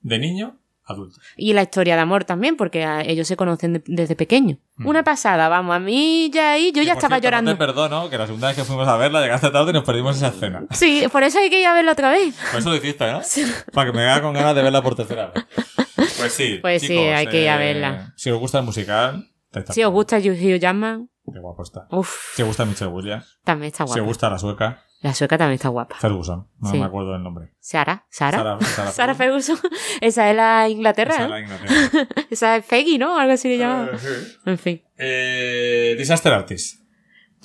de 0.00 0.18
niño, 0.18 0.58
adulto. 0.86 1.18
Y 1.36 1.52
la 1.52 1.62
historia 1.62 1.96
de 1.96 2.02
amor 2.02 2.24
también, 2.24 2.56
porque 2.56 2.86
ellos 3.06 3.26
se 3.28 3.36
conocen 3.36 3.72
de- 3.74 3.82
desde 3.86 4.14
pequeños. 4.16 4.58
Mm. 4.76 4.86
Una 4.86 5.02
pasada, 5.04 5.48
vamos, 5.48 5.74
a 5.74 5.78
mí 5.80 6.30
ya 6.32 6.52
ahí, 6.52 6.72
yo 6.72 6.80
Que, 6.82 6.86
ya 6.86 6.92
estaba 6.94 7.16
cierto, 7.16 7.24
llorando. 7.24 7.50
No 7.50 7.56
te 7.56 7.66
perdono, 7.66 8.08
que 8.10 8.18
la 8.18 8.26
segunda 8.26 8.48
vez 8.48 8.56
que 8.56 8.64
fuimos 8.64 8.86
a 8.88 8.96
verla 8.96 9.20
llegaste 9.20 9.50
tarde 9.50 9.70
y 9.70 9.74
nos 9.74 9.84
perdimos 9.84 10.16
esa 10.16 10.28
escena. 10.28 10.64
Sí, 10.70 11.04
por 11.10 11.22
eso 11.22 11.38
hay 11.38 11.50
que 11.50 11.60
ir 11.60 11.66
a 11.66 11.74
verla 11.74 11.92
otra 11.92 12.10
vez. 12.10 12.34
Por 12.52 12.60
eso 12.60 12.70
lo 12.70 12.76
hiciste, 12.76 13.10
¿no? 13.10 13.20
Para 13.72 13.90
que 13.90 13.96
me 13.96 14.04
haga 14.04 14.22
con 14.22 14.32
ganas 14.34 14.54
de 14.54 14.62
verla 14.62 14.82
por 14.82 14.94
tercera 14.94 15.32
vez. 15.34 15.44
Pues 16.18 16.32
sí. 16.32 16.58
Pues 16.62 16.82
sí, 16.82 16.96
hay 16.96 17.26
que 17.26 17.42
ir 17.42 17.48
a 17.48 17.56
eh, 17.56 17.58
verla. 17.72 18.12
Si 18.16 18.30
os 18.30 18.38
gusta 18.38 18.58
el 18.60 18.64
musical, 18.64 19.28
Si 19.70 19.82
os 19.82 19.90
gusta 19.92 20.18
Hugh 20.18 20.58
Jackman, 20.60 21.08
Qué 21.32 21.40
guapo 21.40 21.62
está. 21.64 21.88
uff, 21.90 22.36
Si 22.36 22.42
os 22.42 22.48
gusta 22.48 22.64
Michelle 22.64 22.90
Williams. 22.92 23.40
también 23.42 23.68
está 23.72 23.84
Si 23.84 23.88
guapa. 23.88 24.02
os 24.02 24.06
gusta 24.06 24.30
la 24.30 24.38
sueca, 24.38 24.84
La 25.00 25.14
sueca 25.14 25.36
también 25.36 25.56
está 25.56 25.68
guapa. 25.68 25.96
Ferguson. 25.96 26.48
No 26.58 26.70
Sí. 26.70 26.78
me 26.78 26.84
acuerdo 26.84 27.12
del 27.12 27.22
nombre. 27.22 27.52
Sara, 27.60 28.06
Sara. 28.08 28.58
Sara, 28.92 29.14
Ferguson. 29.14 29.58
Esa 30.00 30.30
es 30.30 30.36
la 30.36 30.68
Inglaterra. 30.68 31.14
Esa 31.14 31.22
es 31.24 31.26
¿eh? 31.26 31.30
la 31.30 31.40
Inglaterra. 31.40 32.08
Esa 32.30 32.56
es 32.56 32.64
Peggy, 32.64 32.98
¿no? 32.98 33.16
Algo 33.18 33.34
así 33.34 33.56
le. 33.56 33.62
Eh, 33.64 33.88
sí. 33.98 34.08
En 34.46 34.58
fin. 34.58 34.82
Eh, 34.96 35.94
Disaster 35.98 36.32
Artist. 36.32 36.80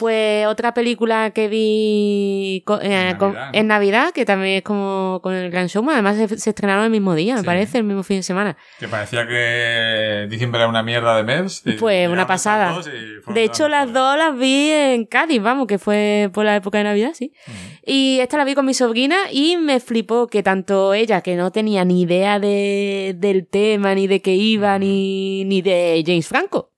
Pues 0.01 0.47
otra 0.47 0.73
película 0.73 1.29
que 1.29 1.47
vi 1.47 2.63
eh, 2.81 3.09
En 3.11 3.17
con- 3.17 3.33
Navidad, 3.33 3.51
¿no? 3.51 3.59
en 3.59 3.67
Navidad, 3.67 4.11
que 4.15 4.25
también 4.25 4.55
es 4.57 4.63
como 4.63 5.19
con 5.21 5.35
el 5.35 5.51
Gran 5.51 5.67
Showman. 5.67 5.93
Además 5.93 6.17
se, 6.17 6.39
se 6.39 6.49
estrenaron 6.49 6.85
el 6.85 6.89
mismo 6.89 7.13
día, 7.13 7.35
me 7.35 7.43
parece, 7.43 7.77
el 7.77 7.83
mismo 7.83 8.01
fin 8.01 8.17
de 8.17 8.23
semana. 8.23 8.57
Que 8.79 8.87
parecía 8.87 9.27
que 9.27 10.25
diciembre 10.27 10.59
era 10.61 10.67
una 10.67 10.81
mierda 10.81 11.15
de 11.17 11.23
mes. 11.23 11.63
Pues 11.79 12.09
una 12.09 12.25
pasada. 12.25 12.81
De 13.27 13.43
hecho, 13.43 13.67
las 13.67 13.93
dos 13.93 14.17
las 14.17 14.35
vi 14.35 14.71
en 14.71 15.05
Cádiz, 15.05 15.39
vamos, 15.39 15.67
que 15.67 15.77
fue 15.77 16.31
por 16.33 16.45
la 16.45 16.55
época 16.55 16.79
de 16.79 16.85
Navidad, 16.85 17.11
sí. 17.13 17.31
Y 17.85 18.17
esta 18.21 18.37
la 18.37 18.43
vi 18.45 18.55
con 18.55 18.65
mi 18.65 18.73
sobrina 18.73 19.15
y 19.31 19.57
me 19.57 19.79
flipó 19.79 20.25
que 20.27 20.41
tanto 20.41 20.95
ella, 20.95 21.21
que 21.21 21.35
no 21.35 21.51
tenía 21.51 21.85
ni 21.85 22.01
idea 22.01 22.39
de, 22.39 23.13
del 23.17 23.45
tema, 23.47 23.93
ni 23.93 24.07
de 24.07 24.19
qué 24.23 24.33
iba, 24.33 24.79
ni, 24.79 25.45
ni 25.45 25.61
de 25.61 26.03
James 26.03 26.27
Franco. 26.27 26.70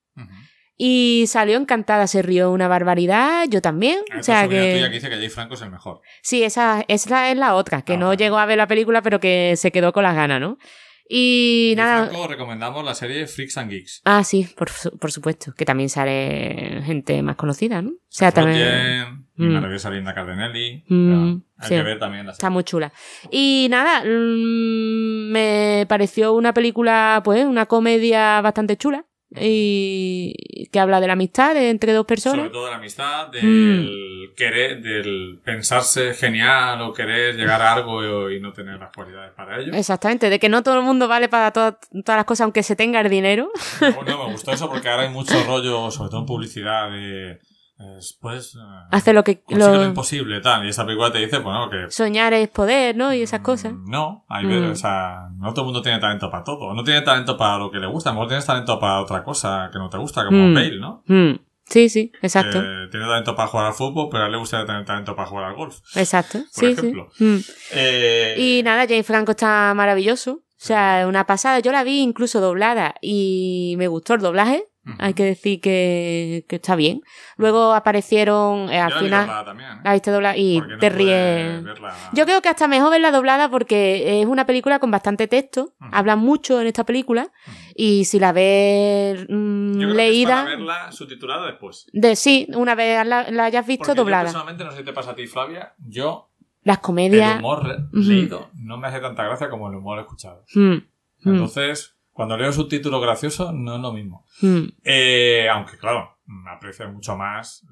Y 0.78 1.26
salió 1.28 1.58
encantada, 1.58 2.08
se 2.08 2.22
rió 2.24 2.52
una 2.52 2.68
barbaridad, 2.68 3.46
yo 3.50 3.62
también. 3.62 4.00
Hay 4.12 4.20
O 4.22 4.24
sea 4.24 4.44
sobrina 4.44 4.64
tuya 4.64 4.74
que 4.86 4.90
que... 4.90 4.96
dice 4.96 5.10
que 5.10 5.16
Jay 5.18 5.30
Franco 5.30 5.54
es 5.54 5.62
el 5.62 5.70
mejor. 5.72 6.02
Sí, 6.22 6.44
esa, 6.44 6.84
esa 6.88 7.30
es 7.32 7.38
la 7.38 7.56
otra, 7.56 7.84
que 7.84 7.94
Ah, 7.94 7.98
no 7.98 8.14
llegó 8.16 8.38
a 8.40 8.46
ver 8.46 8.58
la 8.58 8.68
película, 8.68 9.02
pero 9.02 9.20
que 9.20 9.54
se 9.56 9.72
quedó 9.72 9.94
con 9.94 10.04
las 10.04 10.16
ganas, 10.16 10.42
¿no? 10.42 10.58
Y 11.08 11.74
nada... 11.78 12.08
Franco 12.08 12.28
recomendamos 12.28 12.84
la 12.84 12.96
serie 12.96 13.28
Freaks 13.28 13.58
and 13.58 13.70
Geeks. 13.70 14.02
Ah, 14.06 14.24
sí, 14.24 14.48
por, 14.58 14.70
por 15.00 15.12
supuesto, 15.12 15.54
que 15.54 15.66
también 15.66 15.90
sale 15.90 16.82
gente 16.86 17.22
más 17.22 17.36
conocida, 17.36 17.82
¿no? 17.82 17.90
O 17.90 17.94
sea, 18.10 18.32
también... 18.32 19.26
Mm. 19.36 19.54
maravillosa 19.54 19.90
Linda 19.92 20.14
Cardinelli. 20.14 20.84
Mm, 20.88 21.42
Hay 21.58 21.68
sí. 21.70 21.76
que 21.76 21.82
ver 21.84 22.00
también 22.00 22.26
la 22.26 22.32
Está 22.32 22.42
serie. 22.48 22.54
muy 22.54 22.64
chula. 22.64 22.94
Y 23.32 23.68
nada, 23.70 24.04
mm, 24.06 25.32
me 25.32 25.86
pareció 25.90 26.34
una 26.34 26.54
película, 26.54 27.22
pues, 27.24 27.46
una 27.46 27.66
comedia 27.66 28.42
bastante 28.42 28.78
chula. 28.78 29.06
Y 29.42 30.68
que 30.72 30.80
habla 30.80 31.00
de 31.02 31.08
la 31.08 31.14
amistad 31.14 31.56
entre 31.58 31.94
dos 31.94 32.06
personas. 32.06 32.38
Sobre 32.38 32.50
todo 32.52 32.66
de 32.66 32.72
la 32.72 32.78
amistad, 32.78 33.28
del 33.28 34.30
Mm. 34.32 34.36
querer, 34.36 34.82
del 34.82 35.40
pensarse 35.44 36.14
genial 36.14 36.82
o 36.82 36.94
querer 36.94 37.36
llegar 37.36 37.62
a 37.62 37.74
algo 37.74 38.30
y 38.32 38.40
no 38.40 38.54
tener 38.54 38.80
las 38.80 38.92
cualidades 38.94 39.32
para 39.34 39.60
ello. 39.60 39.74
Exactamente, 39.74 40.30
de 40.30 40.40
que 40.40 40.50
no 40.50 40.64
todo 40.64 40.78
el 40.80 40.84
mundo 40.84 41.08
vale 41.08 41.30
para 41.30 41.52
to- 41.52 41.78
todas 42.04 42.18
las 42.18 42.26
cosas, 42.26 42.46
aunque 42.46 42.64
se 42.64 42.76
tenga 42.76 43.02
el 43.02 43.10
dinero. 43.10 43.52
No, 43.82 44.04
no, 44.04 44.26
me 44.26 44.32
gustó 44.34 44.52
eso 44.52 44.70
porque 44.70 44.90
ahora 44.90 45.04
hay 45.04 45.10
mucho 45.10 45.36
rollo, 45.46 45.92
sobre 45.92 46.10
todo 46.10 46.22
en 46.22 46.26
publicidad, 46.26 46.90
de. 46.92 47.40
Pues. 48.22 48.56
eh, 48.56 48.60
Hace 48.92 49.14
lo 49.14 49.24
que 49.24 49.44
lo 49.50 49.74
lo- 49.76 49.84
imposible, 49.86 50.42
tal. 50.42 50.66
Y 50.66 50.70
esta 50.70 50.86
película 50.86 51.12
te 51.12 51.20
dice, 51.20 51.40
bueno, 51.40 51.70
que. 51.70 51.90
soñar 51.90 52.34
es 52.34 52.50
poder, 52.50 52.96
¿no? 52.96 53.14
Y 53.14 53.22
esas 53.22 53.42
cosas. 53.42 53.74
mm, 53.74 53.90
No, 53.90 54.26
hay 54.30 54.46
Mm. 54.46 54.72
o 54.72 54.76
sea, 54.76 55.30
no 55.38 55.52
todo 55.54 55.62
el 55.62 55.66
mundo 55.66 55.82
tiene 55.82 56.00
talento 56.00 56.30
para 56.30 56.44
todo. 56.44 56.74
No 56.74 56.84
tiene 56.84 57.02
talento 57.02 57.38
para 57.38 57.58
lo 57.58 57.70
que 57.72 57.80
le 57.80 57.88
gusta, 57.88 58.10
a 58.10 58.14
lo 58.14 58.20
mejor 58.20 58.28
tienes 58.30 58.46
talento 58.46 58.80
para 58.80 59.02
otra 59.02 59.24
cosa 59.24 59.70
que 59.72 59.80
no 59.80 59.90
te 59.90 59.98
gusta, 59.98 60.26
como 60.26 60.48
Mm. 60.50 60.54
Bale, 60.54 60.80
¿no? 60.80 61.04
Mm, 61.08 61.34
Sí, 61.66 61.88
sí, 61.88 62.12
exacto. 62.22 62.60
Tiene 62.92 63.06
talento 63.08 63.36
para 63.38 63.48
jugar 63.48 63.68
al 63.68 63.74
fútbol, 63.74 64.10
pero 64.12 64.24
a 64.24 64.26
él 64.26 64.34
le 64.34 64.38
gustaría 64.38 64.66
tener 64.66 64.84
talento 64.84 65.16
para 65.16 65.30
jugar 65.30 65.46
al 65.46 65.56
golf. 65.56 65.80
Exacto. 65.96 66.40
por 66.40 66.48
Sí, 66.52 66.66
ejemplo. 66.66 67.08
sí. 67.14 67.24
Mm. 67.24 67.40
Eh, 67.72 68.36
Y 68.38 68.64
nada, 68.64 68.86
James 68.88 69.06
Franco 69.08 69.32
está 69.32 69.74
maravilloso. 69.74 70.32
O 70.34 70.66
sea, 70.66 71.06
una 71.08 71.26
pasada. 71.26 71.60
Yo 71.60 71.72
la 71.72 71.84
vi 71.84 72.02
incluso 72.02 72.40
doblada 72.42 72.96
y 73.02 73.76
me 73.78 73.88
gustó 73.88 74.14
el 74.14 74.22
doblaje. 74.22 74.66
Hay 75.00 75.14
que 75.14 75.24
decir 75.24 75.62
que, 75.62 76.46
que 76.50 76.58
está 76.58 76.76
bien. 76.76 77.02
Luego 77.38 77.74
aparecieron 77.74 78.70
eh, 78.70 78.80
al 78.80 78.90
la 78.92 79.00
final. 79.00 79.22
doblada 79.22 79.46
también, 79.46 79.70
¿eh? 79.72 79.82
La 79.84 79.94
viste 79.94 80.12
doblada 80.12 80.36
y 80.38 80.60
no 80.60 80.78
te 80.78 80.90
ríes. 80.90 81.64
verla- 81.64 81.94
Yo 82.12 82.26
creo 82.26 82.42
que 82.42 82.50
hasta 82.50 82.68
mejor 82.68 82.92
verla 82.92 83.12
doblada 83.12 83.50
porque 83.50 84.20
es 84.22 84.28
una 84.28 84.46
película 84.46 84.80
con 84.80 84.92
bastante 84.92 85.28
texto. 85.28 85.74
Ujú. 85.80 85.90
Hablan 85.94 86.20
mucho 86.20 86.60
en 86.60 86.68
esta 86.68 86.84
película. 86.86 87.32
Y 87.76 88.04
si 88.06 88.20
la 88.20 88.34
ves 88.34 89.26
mm, 89.30 89.72
Yo 89.74 89.78
creo 89.78 89.88
que 89.88 89.92
es 89.92 89.96
leída. 89.96 90.36
para 90.44 90.50
verla 90.50 90.92
subtitulada 90.92 91.46
después. 91.48 91.88
De, 91.94 92.16
sí, 92.18 92.48
una 92.54 92.76
vez 92.76 93.06
la, 93.08 93.32
la 93.32 93.46
hayas 93.46 93.66
visto 93.66 93.86
Porque 93.86 93.98
Yo 93.98 94.04
doblada. 94.04 94.24
personalmente, 94.24 94.64
no 94.66 94.72
sé 94.72 94.78
si 94.80 94.84
te 94.84 94.94
pasa 94.94 95.12
a 95.12 95.16
ti, 95.16 95.28
Flavia, 95.28 95.74
yo 95.80 96.30
Las 96.64 96.78
el 96.78 96.82
comedias. 96.82 97.38
humor 97.40 97.64
re- 97.66 97.78
Ujú. 97.98 98.00
leído 98.10 98.50
no 98.56 98.78
me 98.78 98.88
hace 98.88 99.00
tanta 99.00 99.24
gracia 99.24 99.50
como 99.50 99.70
el 99.70 99.76
humor 99.76 100.00
escuchado. 100.00 100.44
Mm, 100.56 100.72
mm, 100.74 100.84
Entonces, 101.26 101.93
cuando 102.14 102.38
leo 102.38 102.54
subtítulos 102.54 103.02
graciosos, 103.02 103.54
no 103.54 103.76
es 103.76 103.82
lo 103.82 103.92
mismo. 103.92 104.26
mm. 104.42 104.64
Eh, 104.84 105.48
aunque, 105.52 105.78
claro, 105.78 106.18
me 106.26 106.52
aprecio 106.52 106.88
mucho 106.90 107.18
más 107.18 107.66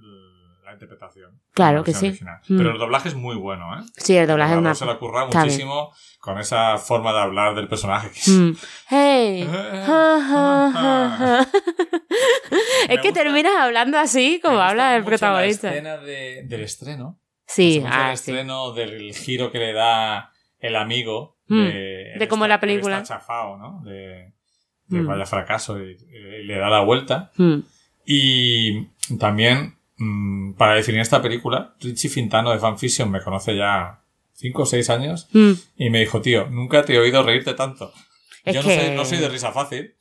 la 0.65 0.73
interpretación. 0.73 1.39
Claro 1.53 1.79
la 1.79 1.83
que 1.83 1.93
sí. 1.93 2.07
original. 2.07 2.39
Mm. 2.47 2.57
Pero 2.57 2.71
el 2.71 2.77
doblaje 2.77 3.09
es 3.09 3.15
muy 3.15 3.35
bueno, 3.35 3.77
¿eh? 3.77 3.83
Sí, 3.97 4.15
el 4.15 4.27
doblaje 4.27 4.51
es 4.51 4.57
El 4.57 4.63
una. 4.63 4.75
se 4.75 4.85
lo 4.85 4.93
ocurra 4.93 5.25
muchísimo 5.25 5.91
con 6.19 6.37
esa 6.39 6.77
forma 6.77 7.11
de 7.13 7.19
hablar 7.19 7.55
del 7.55 7.67
personaje. 7.67 8.09
que 8.11 8.19
es- 8.19 8.27
Mm. 8.29 8.51
Hey. 8.89 9.49
Es 12.89 13.01
que 13.01 13.11
terminas 13.11 13.53
hablando 13.59 13.97
así 13.97 14.39
como 14.41 14.57
Me 14.57 14.63
habla 14.63 14.95
el 14.97 15.03
protagonista. 15.03 15.67
La 15.69 15.73
escena 15.73 15.97
de- 15.97 16.43
del 16.45 16.61
estreno. 16.61 17.19
Sí, 17.47 17.77
el 17.77 17.87
ah, 17.87 18.07
sí. 18.15 18.31
estreno 18.31 18.71
del 18.73 19.13
giro 19.13 19.51
que 19.51 19.59
le 19.59 19.73
da 19.73 20.31
el 20.59 20.75
amigo 20.75 21.37
Mm, 21.53 21.65
de, 21.67 22.13
de 22.19 22.27
cómo 22.27 22.47
la 22.47 22.59
película. 22.59 22.99
está 22.99 23.15
chafado, 23.15 23.57
¿no? 23.57 23.81
De, 23.83 24.33
de 24.87 25.01
Mm. 25.01 25.05
vaya 25.07 25.25
fracaso 25.25 25.79
y, 25.83 25.91
y 25.91 26.43
le 26.43 26.57
da 26.57 26.69
la 26.69 26.81
vuelta. 26.81 27.31
Mm. 27.37 27.59
Y 28.05 28.85
también, 29.19 29.75
mm, 29.97 30.53
para 30.53 30.75
definir 30.75 31.01
esta 31.01 31.21
película, 31.21 31.75
Richie 31.79 32.09
Fintano 32.09 32.51
de 32.51 32.59
Fanfiction 32.59 33.09
me 33.11 33.21
conoce 33.21 33.55
ya 33.55 34.01
5 34.33 34.61
o 34.63 34.65
6 34.65 34.89
años 34.89 35.27
Mm. 35.33 35.51
y 35.77 35.89
me 35.89 35.99
dijo, 35.99 36.21
tío, 36.21 36.47
nunca 36.49 36.83
te 36.83 36.93
he 36.95 36.99
oído 36.99 37.23
reírte 37.23 37.53
tanto. 37.53 37.93
Es 38.43 38.55
Yo 38.55 38.61
que- 38.63 38.75
no, 38.75 38.81
soy, 38.81 38.95
no 38.95 39.05
soy 39.05 39.17
de 39.19 39.29
risa 39.29 39.51
fácil. 39.51 39.95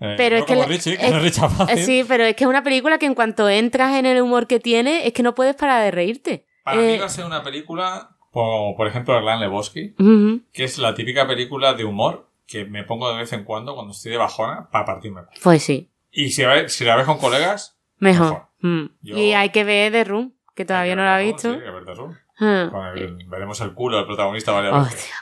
Eh, 0.00 0.14
Pero 0.16 0.36
no 0.36 0.40
es 0.40 0.46
que 0.46 0.54
como 0.54 0.62
le- 0.68 0.76
Richie, 0.76 0.96
que 0.96 1.04
es- 1.04 1.10
no 1.10 1.16
es 1.18 1.22
risa 1.22 1.48
fácil. 1.48 1.78
Sí, 1.84 2.04
pero 2.06 2.24
es 2.24 2.34
que 2.36 2.44
es 2.44 2.48
una 2.48 2.62
película 2.62 2.98
que 2.98 3.06
en 3.06 3.14
cuanto 3.14 3.48
entras 3.48 3.94
en 3.96 4.06
el 4.06 4.22
humor 4.22 4.46
que 4.46 4.60
tiene, 4.60 5.06
es 5.06 5.12
que 5.12 5.22
no 5.22 5.34
puedes 5.34 5.54
parar 5.56 5.82
de 5.82 5.90
reírte. 5.90 6.46
Para 6.64 6.80
mí 6.80 6.84
Eh, 6.94 6.98
va 6.98 7.06
a 7.06 7.10
ser 7.10 7.24
una 7.26 7.42
película, 7.42 8.15
como 8.44 8.76
por 8.76 8.86
ejemplo 8.86 9.14
Gran 9.22 9.40
Lebowski, 9.40 9.94
ujú. 9.98 10.42
que 10.52 10.64
es 10.64 10.76
la 10.78 10.94
típica 10.94 11.26
película 11.26 11.72
de 11.74 11.84
humor 11.84 12.28
que 12.46 12.64
me 12.66 12.84
pongo 12.84 13.10
de 13.10 13.16
vez 13.18 13.32
en 13.32 13.44
cuando 13.44 13.74
cuando 13.74 13.92
estoy 13.92 14.12
de 14.12 14.18
bajona 14.18 14.68
para 14.70 14.84
partirme. 14.84 15.22
Pues 15.42 15.62
sí, 15.62 15.90
Y 16.10 16.30
si, 16.30 16.42
la 16.42 16.48
ve- 16.54 16.68
si 16.68 16.84
la 16.84 16.96
ves 16.96 17.06
con 17.06 17.18
colegas, 17.18 17.78
mejor. 17.98 18.26
Mejor. 18.26 18.46
Mm. 18.60 18.86
Yo- 19.02 19.16
Y 19.16 19.32
hay 19.32 19.48
que 19.50 19.64
ver 19.64 19.90
The 19.92 20.04
Room, 20.04 20.34
que 20.54 20.64
todavía 20.64 20.94
no 20.96 21.02
la 21.04 21.20
he 21.20 21.24
visto. 21.24 21.48
Sí, 21.52 21.58
hay 21.58 21.64
que 21.64 21.70
ver 21.70 21.84
The 21.86 21.94
Room. 21.94 22.16
Ah. 22.38 22.68
Con 22.70 22.86
el- 22.98 23.16
veremos 23.26 23.60
el 23.62 23.72
culo 23.72 23.96
del 23.96 24.06
protagonista 24.06 24.52
varias 24.52 24.74
Oh, 24.74 24.84
veces. 24.84 25.04
tío, 25.06 25.14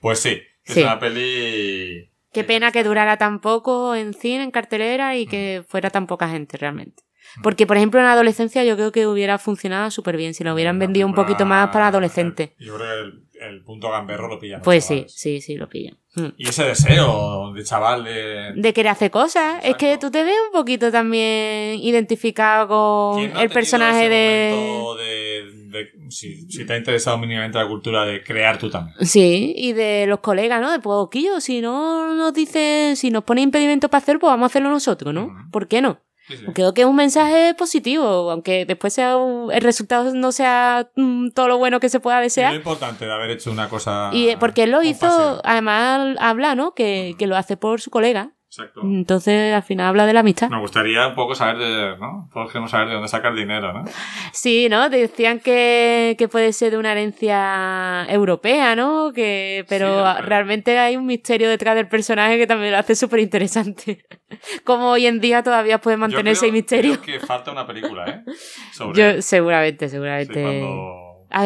Pues 0.00 0.20
sí, 0.20 0.42
es 0.64 0.74
Sí. 0.74 0.82
una 0.82 0.98
peli... 0.98 2.10
Qué 2.32 2.44
pena 2.44 2.72
que 2.72 2.82
durara 2.84 3.16
tan 3.16 3.40
poco 3.40 3.94
en 3.94 4.12
cine, 4.12 4.42
en 4.42 4.50
cartelera 4.50 5.16
y 5.16 5.26
que 5.26 5.64
fuera 5.68 5.88
tan 5.90 6.06
poca 6.06 6.28
gente 6.28 6.56
realmente. 6.58 7.03
Porque, 7.42 7.66
por 7.66 7.76
ejemplo, 7.76 8.00
en 8.00 8.06
la 8.06 8.12
adolescencia 8.12 8.64
yo 8.64 8.76
creo 8.76 8.92
que 8.92 9.06
hubiera 9.06 9.38
funcionado 9.38 9.90
súper 9.90 10.16
bien 10.16 10.34
si 10.34 10.44
lo 10.44 10.54
hubieran 10.54 10.78
vendido 10.78 11.06
un 11.06 11.14
poquito 11.14 11.44
más 11.46 11.70
para 11.70 11.88
adolescentes. 11.88 12.50
Yo 12.58 12.76
creo 12.76 12.86
que 12.86 13.00
el, 13.00 13.52
el 13.54 13.62
punto 13.62 13.90
gamberro 13.90 14.28
lo 14.28 14.38
pillan. 14.38 14.62
Pues 14.62 14.84
sí, 14.84 15.06
sí, 15.08 15.40
sí, 15.40 15.56
lo 15.56 15.68
pillan. 15.68 15.98
Mm. 16.14 16.28
Y 16.36 16.48
ese 16.48 16.64
deseo 16.64 17.52
de 17.52 17.64
chaval 17.64 18.04
de... 18.04 18.52
De 18.54 18.72
querer 18.72 18.92
hacer 18.92 19.10
cosas. 19.10 19.64
Es 19.64 19.74
que 19.76 19.98
tú 19.98 20.10
te 20.10 20.22
ves 20.22 20.36
un 20.46 20.52
poquito 20.52 20.92
también 20.92 21.80
identificado 21.80 22.68
con 22.68 23.18
¿Quién 23.18 23.32
no 23.32 23.40
ha 23.40 23.42
el 23.42 23.50
personaje 23.50 24.06
ese 24.06 24.14
de... 24.14 25.68
de, 25.70 26.10
si, 26.10 26.48
si 26.48 26.64
te 26.64 26.72
ha 26.72 26.76
interesado 26.76 27.18
mínimamente 27.18 27.58
la 27.58 27.66
cultura 27.66 28.04
de 28.04 28.22
crear 28.22 28.58
tú 28.58 28.70
también. 28.70 28.96
Sí, 29.00 29.54
y 29.56 29.72
de 29.72 30.06
los 30.06 30.20
colegas, 30.20 30.60
¿no? 30.60 30.70
De 30.70 30.78
poquillo, 30.78 31.40
si 31.40 31.60
no 31.60 32.14
nos 32.14 32.32
dicen, 32.32 32.94
si 32.94 33.10
nos 33.10 33.24
pone 33.24 33.40
impedimento 33.40 33.88
para 33.88 34.02
hacer, 34.02 34.20
pues 34.20 34.30
vamos 34.30 34.44
a 34.44 34.46
hacerlo 34.46 34.70
nosotros, 34.70 35.12
¿no? 35.12 35.34
¿Por 35.50 35.66
qué 35.66 35.82
no? 35.82 35.98
Sí, 36.26 36.36
sí. 36.38 36.44
Creo 36.54 36.72
que 36.74 36.82
es 36.82 36.86
un 36.86 36.96
mensaje 36.96 37.54
positivo, 37.54 38.30
aunque 38.30 38.64
después 38.66 38.92
sea 38.94 39.16
un- 39.16 39.52
el 39.52 39.60
resultado 39.62 40.12
no 40.14 40.32
sea 40.32 40.88
mm, 40.96 41.30
todo 41.30 41.48
lo 41.48 41.58
bueno 41.58 41.80
que 41.80 41.88
se 41.88 42.00
pueda 42.00 42.16
Y 42.16 42.20
lo 42.20 42.22
desear. 42.24 42.54
importante 42.54 43.04
de 43.06 43.12
haber 43.12 43.30
hecho 43.30 43.50
una 43.50 43.68
cosa. 43.68 44.10
Y 44.12 44.28
eh, 44.30 44.36
porque 44.38 44.64
él 44.64 44.70
lo 44.70 44.82
hizo, 44.82 45.00
pasión. 45.06 45.40
además 45.44 46.16
habla, 46.20 46.54
¿no? 46.54 46.74
Que, 46.74 47.14
que 47.18 47.26
lo 47.26 47.36
hace 47.36 47.56
por 47.56 47.80
su 47.80 47.90
colega. 47.90 48.30
Exacto. 48.56 48.82
Entonces, 48.82 49.52
al 49.52 49.62
final 49.64 49.86
habla 49.88 50.06
de 50.06 50.12
la 50.12 50.20
amistad. 50.20 50.48
Me 50.48 50.60
gustaría 50.60 51.08
un 51.08 51.14
poco 51.14 51.34
saber 51.34 51.58
de, 51.58 51.96
¿no? 51.98 52.28
Todos 52.32 52.48
queremos 52.52 52.70
saber 52.70 52.86
de 52.88 52.94
dónde 52.94 53.08
saca 53.08 53.28
el 53.28 53.36
dinero, 53.36 53.72
¿no? 53.72 53.84
Sí, 54.32 54.68
¿no? 54.68 54.88
Decían 54.90 55.40
que, 55.40 56.14
que 56.16 56.28
puede 56.28 56.52
ser 56.52 56.70
de 56.70 56.78
una 56.78 56.92
herencia 56.92 58.06
europea, 58.08 58.76
¿no? 58.76 59.12
Que, 59.12 59.64
pero 59.68 60.04
Sí, 60.16 60.22
realmente 60.22 60.78
hay 60.78 60.96
un 60.96 61.06
misterio 61.06 61.48
detrás 61.48 61.74
del 61.74 61.88
personaje 61.88 62.38
que 62.38 62.46
también 62.46 62.70
lo 62.72 62.78
hace 62.78 62.94
súper 62.94 63.20
interesante. 63.20 64.04
Como 64.64 64.90
hoy 64.90 65.06
en 65.06 65.20
día 65.20 65.42
todavía 65.42 65.80
puede 65.80 65.96
mantener 65.96 66.34
Yo 66.34 66.40
creo- 66.40 66.48
ese 66.48 66.52
misterio. 66.52 67.00
creo 67.02 67.20
que 67.20 67.26
falta 67.26 67.50
una 67.50 67.66
película, 67.66 68.06
¿eh? 68.08 68.22
Sobre 68.72 68.98
Yo, 69.00 69.04
él. 69.08 69.22
seguramente, 69.22 69.88
Sí, 69.88 69.92
seguramente. 69.92 70.40
cuando... 70.42 71.00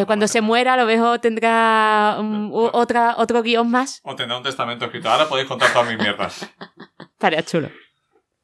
Cuando 0.06 0.28
se 0.28 0.42
muera, 0.42 0.74
a 0.74 0.76
lo 0.76 0.84
mejor 0.84 1.18
tendrá 1.18 2.16
um, 2.20 2.52
u- 2.52 2.68
otra, 2.74 3.14
otro 3.16 3.42
guion 3.42 3.70
más. 3.70 4.02
O 4.04 4.14
tendrá 4.14 4.36
un 4.36 4.42
testamento 4.42 4.84
escrito. 4.84 5.08
Ahora 5.08 5.24
podéis 5.26 5.48
contar 5.48 5.72
todas 5.72 5.88
mis 5.88 5.96
mierdas. 5.98 6.46
Estaría 7.18 7.42
chulo. 7.42 7.68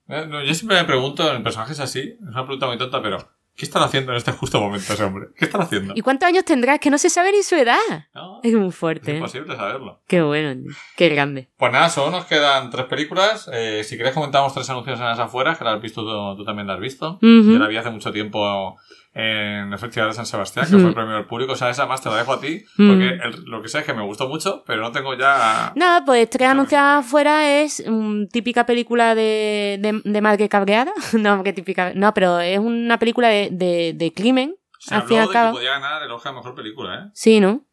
Eh, 0.09 0.27
no, 0.29 0.43
yo 0.43 0.53
siempre 0.53 0.77
me 0.79 0.85
pregunto 0.85 1.33
en 1.33 1.45
personajes 1.45 1.79
así, 1.79 2.01
es 2.01 2.21
una 2.21 2.43
pregunta 2.43 2.67
muy 2.67 2.77
tonta, 2.77 3.01
pero 3.01 3.19
¿qué 3.55 3.65
están 3.65 3.85
haciendo 3.85 4.11
en 4.11 4.17
este 4.19 4.33
justo 4.33 4.61
momento 4.61 4.93
ese 4.93 5.05
hombre? 5.05 5.29
¿Qué 5.37 5.45
están 5.45 5.61
haciendo? 5.63 5.93
¿Y 5.97 6.01
cuántos 6.03 6.27
años 6.27 6.45
tendrá? 6.45 6.75
Es 6.75 6.81
que 6.81 6.91
no 6.91 6.99
se 6.99 7.09
sabe 7.09 7.31
ni 7.31 7.45
su 7.45 7.55
edad. 7.55 7.79
No, 8.13 8.41
Es 8.43 8.53
muy 8.53 8.71
es 8.71 8.75
fuerte. 8.75 9.13
¿eh? 9.13 9.17
imposible 9.19 9.55
saberlo. 9.55 10.03
Qué 10.09 10.23
bueno, 10.23 10.61
qué 10.97 11.09
grande. 11.09 11.51
Pues 11.57 11.71
nada, 11.73 11.89
solo 11.89 12.11
nos 12.11 12.25
quedan 12.27 12.69
tres 12.71 12.87
películas. 12.87 13.49
Eh, 13.53 13.85
si 13.85 13.95
quieres 13.95 14.13
comentamos 14.13 14.53
tres 14.53 14.69
anuncios 14.71 14.99
en 14.99 15.07
las 15.07 15.21
afueras, 15.21 15.57
que 15.57 15.63
las 15.65 15.77
has 15.77 15.81
visto 15.81 16.03
tú, 16.03 16.37
tú 16.37 16.45
también 16.45 16.67
las 16.67 16.75
has 16.75 16.83
visto. 16.83 17.13
Ujú. 17.23 17.53
Yo 17.53 17.59
la 17.61 17.69
vi 17.69 17.77
hace 17.77 17.91
mucho 17.91 18.11
tiempo 18.11 18.77
en 19.17 19.73
el 19.73 19.79
Festival 19.79 20.09
de 20.09 20.15
San 20.15 20.27
Sebastián, 20.27 20.67
que 20.69 20.77
fue 20.77 20.89
el 20.89 20.95
premio 20.95 21.15
del 21.15 21.27
público. 21.27 21.53
O 21.53 21.57
sea, 21.57 21.71
esa 21.71 21.87
más 21.87 22.03
te 22.03 22.09
la 22.09 22.17
dejo 22.17 22.33
a 22.33 22.41
ti, 22.41 22.65
porque 22.77 23.09
el- 23.23 23.45
lo 23.47 23.63
que 23.63 23.69
sé 23.69 23.79
es 23.79 23.85
que 23.85 23.95
me 23.95 24.03
gustó 24.03 24.29
mucho, 24.29 24.65
pero 24.67 24.83
no 24.83 24.91
tengo 24.91 25.15
ya... 25.17 25.73
Nada, 25.77 26.05
pues 26.05 26.29
Tres 26.31 26.49
anunciadas 26.49 27.05
afuera 27.07 27.61
es 27.63 27.83
mm, 27.87 28.27
típica 28.27 28.67
película 28.67 29.15
de, 29.15 29.79
de, 29.81 30.01
de 30.05 30.21
madre 30.21 30.49
cabreada. 30.49 30.93
no, 31.13 31.43
que 31.45 31.53
típica. 31.53 31.93
No, 31.95 32.13
pero 32.13 32.41
es 32.41 32.59
una 32.59 32.99
película 32.99 33.29
de, 33.29 33.51
de, 33.53 33.93
de 33.95 34.13
crimen. 34.13 34.57
Se 34.81 34.95
al 34.95 35.03
habló 35.03 35.17
fin 35.17 35.27
de 35.29 35.33
que 35.33 35.53
podía 35.53 35.71
ganar 35.71 36.03
el 36.03 36.11
Oscar 36.11 36.35
Mejor 36.35 36.55
Película, 36.55 36.95
¿eh? 36.97 37.11
Sí, 37.15 37.39
¿no? 37.41 37.65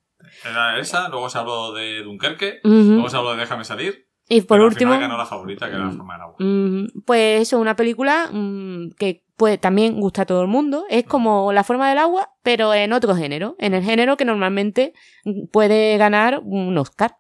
Era 0.50 0.78
esa, 0.80 1.10
luego 1.10 1.28
se 1.30 1.40
habló 1.40 1.74
de 1.74 2.04
Dunkerque, 2.04 2.60
luego 2.64 3.10
se 3.10 3.18
habló 3.18 3.32
de 3.34 3.38
Déjame 3.40 3.66
salir, 3.66 4.08
Y 4.34 4.42
por 4.42 4.58
pero 4.58 4.68
último. 4.68 4.94
al 4.94 5.00
final 5.00 5.10
ganó 5.10 5.18
la 5.22 5.26
favorita, 5.26 5.68
que 5.70 5.76
era 5.76 5.86
La 5.86 5.92
Forma 5.92 6.14
del 6.14 6.22
Agua. 6.22 6.36
Mm, 6.40 6.86
Pues 7.06 7.42
eso, 7.42 7.60
una 7.60 7.76
película 7.76 8.30
mm, 8.32 8.92
que 8.98 9.26
pues, 9.36 9.60
también 9.60 10.00
gusta 10.00 10.22
a 10.22 10.26
todo 10.26 10.42
el 10.42 10.48
mundo. 10.48 10.86
Es 10.90 11.04
como 11.06 11.52
La 11.52 11.64
forma 11.66 11.90
del 11.90 11.98
agua, 11.98 12.30
pero 12.42 12.74
en 12.74 12.94
otro 12.94 13.14
género. 13.16 13.56
En 13.60 13.74
el 13.74 13.84
género 13.84 14.16
que 14.16 14.24
normalmente 14.24 14.94
mm, 15.26 15.48
puede 15.52 15.98
ganar 15.98 16.40
un 16.44 16.78
Oscar. 16.78 17.18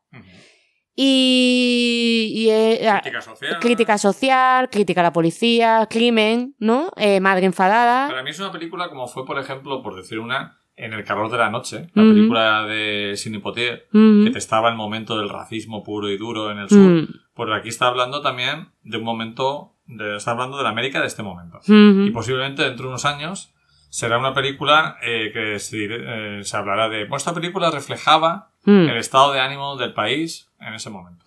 Y, 0.96 2.32
y 2.36 2.50
es, 2.50 2.88
ah, 2.88 3.00
Crítica 3.02 3.22
social. 3.22 3.60
crítica 3.60 3.98
social, 3.98 4.70
crítica 4.70 5.02
a 5.02 5.04
la 5.06 5.14
policía, 5.14 5.88
crimen, 5.90 6.56
¿no? 6.60 6.92
Eh, 6.96 7.20
madre 7.20 7.46
enfadada. 7.46 8.08
Para 8.08 8.24
mí 8.24 8.30
es 8.30 8.40
una 8.40 8.52
película 8.52 8.90
como 8.90 9.08
fue, 9.08 9.26
por 9.26 9.40
ejemplo, 9.40 9.82
por 9.82 9.96
decir 9.96 10.20
una, 10.20 10.61
En 10.84 10.94
el 10.94 11.04
calor 11.04 11.30
de 11.32 11.38
la 11.38 11.50
noche, 11.50 11.90
la 11.94 12.04
Ujú. 12.04 12.12
película 12.14 12.66
de 12.66 13.14
Sidney 13.16 13.40
Poitier, 13.40 13.88
Mm, 13.92 14.24
que 14.26 14.32
testaba 14.32 14.70
el 14.70 14.76
momento 14.76 15.18
del 15.18 15.30
racismo 15.30 15.84
puro 15.84 16.10
y 16.10 16.18
duro 16.18 16.52
en 16.52 16.58
el 16.60 16.70
sur. 16.70 16.80
mm, 16.80 17.08
Pues 17.34 17.50
aquí 17.52 17.70
está 17.70 17.88
hablando 17.88 18.22
también 18.22 18.70
de 18.84 18.98
un 18.98 19.04
momento, 19.04 19.74
de- 19.88 20.18
está 20.18 20.32
hablando 20.32 20.58
de 20.58 20.64
la 20.64 20.70
América 20.70 21.00
de 21.02 21.08
este 21.08 21.24
momento. 21.24 21.60
Y 22.08 22.12
posiblemente 22.12 22.64
dentro 22.64 22.84
de 22.86 22.90
unos 22.90 23.06
años 23.06 23.54
será 23.90 24.18
una 24.18 24.34
película 24.34 24.98
eh, 25.04 25.32
que 25.34 25.60
se, 25.60 25.88
eh, 25.90 26.44
se 26.44 26.58
hablará 26.58 26.88
de... 26.90 27.06
Pues 27.06 27.22
esta 27.22 27.34
película 27.34 27.70
reflejaba 27.72 28.50
el 28.90 28.98
estado 28.98 29.34
de 29.34 29.40
ánimo 29.40 29.76
del 29.78 29.94
país 29.94 30.50
en 30.60 30.74
ese 30.76 30.90
momento. 30.90 31.24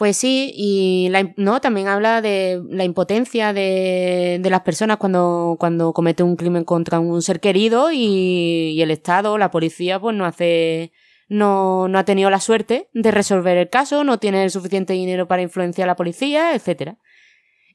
Pues 0.00 0.16
sí, 0.16 0.50
y 0.56 1.10
la, 1.10 1.30
no, 1.36 1.60
también 1.60 1.86
habla 1.86 2.22
de 2.22 2.62
la 2.70 2.84
impotencia 2.84 3.52
de, 3.52 4.38
de 4.40 4.48
las 4.48 4.62
personas 4.62 4.96
cuando, 4.96 5.58
cuando 5.60 5.92
comete 5.92 6.22
un 6.22 6.36
crimen 6.36 6.64
contra 6.64 6.98
un 7.00 7.20
ser 7.20 7.38
querido 7.38 7.92
y, 7.92 8.72
y 8.74 8.80
el 8.80 8.92
Estado, 8.92 9.36
la 9.36 9.50
policía, 9.50 10.00
pues 10.00 10.16
no 10.16 10.24
hace, 10.24 10.92
no, 11.28 11.86
no 11.86 11.98
ha 11.98 12.06
tenido 12.06 12.30
la 12.30 12.40
suerte 12.40 12.88
de 12.94 13.10
resolver 13.10 13.58
el 13.58 13.68
caso, 13.68 14.02
no 14.02 14.18
tiene 14.18 14.42
el 14.42 14.50
suficiente 14.50 14.94
dinero 14.94 15.28
para 15.28 15.42
influenciar 15.42 15.86
a 15.86 15.92
la 15.92 15.96
policía, 15.96 16.54
etcétera. 16.54 16.96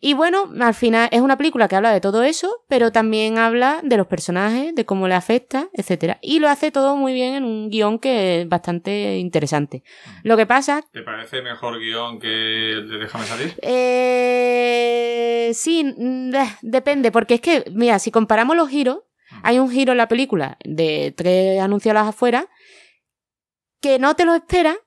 Y 0.06 0.14
bueno, 0.14 0.52
al 0.62 0.76
final 0.76 1.10
es 1.12 1.22
una 1.22 1.36
película 1.36 1.68
que 1.68 1.76
habla 1.76 1.92
de 1.92 2.00
todo 2.00 2.22
eso, 2.22 2.64
pero 2.68 2.92
también 2.92 3.40
habla 3.40 3.80
de 3.82 3.98
los 3.98 4.06
personajes, 4.06 4.76
de 4.76 4.86
cómo 4.86 5.08
le 5.08 5.16
afecta, 5.16 5.68
etcétera. 5.74 6.20
Y 6.22 6.38
lo 6.38 6.48
hace 6.48 6.70
todo 6.70 6.96
muy 6.96 7.12
bien 7.12 7.34
en 7.34 7.44
un 7.44 7.72
guion 7.72 7.98
que 7.98 8.42
es 8.42 8.48
bastante 8.48 9.18
interesante. 9.18 9.82
Lo 10.22 10.38
que 10.38 10.46
pasa 10.46 10.84
¿Te 10.92 11.02
parece 11.02 11.42
mejor 11.42 11.80
guion 11.80 12.20
que 12.20 12.74
el 12.74 12.88
de 12.88 12.98
Déjame 13.00 13.26
salir? 13.26 13.56
eh, 13.64 15.50
sí, 15.56 15.96
depende, 16.62 17.12
porque 17.12 17.34
es 17.34 17.42
que, 17.42 17.64
mira, 17.74 17.98
si 17.98 18.12
comparamos 18.12 18.56
los 18.56 18.70
giros, 18.70 19.00
hay 19.42 19.58
un 19.58 19.72
giro 19.72 19.94
en 19.94 19.98
la 19.98 20.08
película 20.08 20.60
de 20.64 21.16
tres 21.18 21.60
anuncios 21.60 21.90
a 21.90 21.96
las 21.96 22.10
afuera 22.10 22.48
que 23.82 23.98
no 23.98 24.16
te 24.16 24.26
lo 24.26 24.36
esperas. 24.36 24.78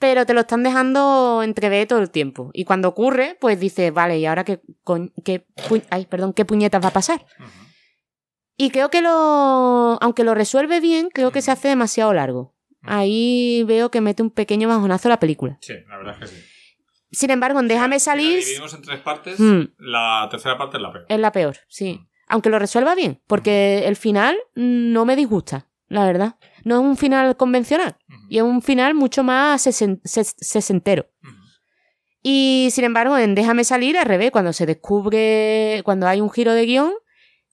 Pero 0.00 0.26
te 0.26 0.34
lo 0.34 0.40
están 0.40 0.64
dejando 0.64 1.42
entrever 1.44 1.86
todo 1.86 2.00
el 2.00 2.10
tiempo. 2.10 2.50
Y 2.52 2.64
cuando 2.64 2.88
ocurre, 2.88 3.36
pues 3.40 3.60
dices, 3.60 3.92
vale, 3.94 4.18
¿y 4.18 4.26
ahora 4.26 4.42
qué, 4.44 4.60
coñ- 4.84 5.12
qué, 5.24 5.46
pu- 5.68 5.84
ay, 5.90 6.06
perdón, 6.06 6.32
qué 6.32 6.44
puñetas 6.44 6.82
va 6.82 6.88
a 6.88 6.92
pasar? 6.92 7.24
Y 8.56 8.70
creo 8.70 8.90
que 8.90 9.00
lo, 9.02 9.98
aunque 10.02 10.24
lo 10.24 10.34
resuelve 10.34 10.80
bien, 10.80 11.08
creo 11.12 11.30
que 11.32 11.40
se 11.42 11.50
hace 11.50 11.68
demasiado 11.68 12.12
largo. 12.12 12.56
Ahí 12.82 13.62
veo 13.66 13.90
que 13.90 14.00
mete 14.00 14.22
un 14.22 14.30
pequeño 14.30 14.68
bajonazo 14.68 15.08
a 15.08 15.10
la 15.10 15.20
película. 15.20 15.58
Sí, 15.60 15.74
la 15.88 15.96
verdad 15.98 16.14
es 16.14 16.20
que 16.30 16.36
sí. 16.36 16.42
Sin 17.12 17.30
embargo, 17.30 17.60
en 17.60 17.68
Déjame 17.68 17.98
Si 17.98 18.08
la 18.08 18.12
salir 18.12 18.38
dividimos 18.40 18.72
en 18.74 18.82
tres 18.82 19.00
partes, 19.00 19.38
Mm. 19.40 19.62
la 19.78 20.28
tercera 20.30 20.56
parte 20.56 20.76
es 20.78 20.82
la 20.82 20.92
peor. 20.92 21.06
es 21.08 21.18
la 21.18 21.32
peor, 21.32 21.56
sí. 21.68 22.00
Aunque 22.28 22.48
lo 22.50 22.58
resuelva 22.58 22.94
bien, 22.94 23.20
porque 23.26 23.86
el 23.88 23.96
final 23.96 24.36
no 24.54 25.04
me 25.04 25.16
disgusta, 25.16 25.66
la 25.90 26.06
verdad. 26.06 26.36
No 26.64 26.76
es 26.76 26.80
un 26.80 26.96
final 26.96 27.36
convencional, 27.36 27.96
y 28.30 28.38
es 28.38 28.42
un 28.42 28.62
final 28.62 28.94
mucho 28.94 29.22
más 29.22 29.66
sesen- 29.66 30.00
ses- 30.02 30.34
sesentero. 30.38 31.06
Y 32.22 32.68
sin 32.72 32.84
embargo, 32.84 33.16
en 33.18 33.34
Déjame 33.34 33.64
salir, 33.64 33.96
al 33.98 34.06
revés, 34.06 34.30
cuando 34.30 34.52
se 34.52 34.64
descubre, 34.66 35.82
cuando 35.84 36.06
hay 36.06 36.20
un 36.22 36.30
giro 36.30 36.52
de 36.54 36.64
guion, 36.66 36.92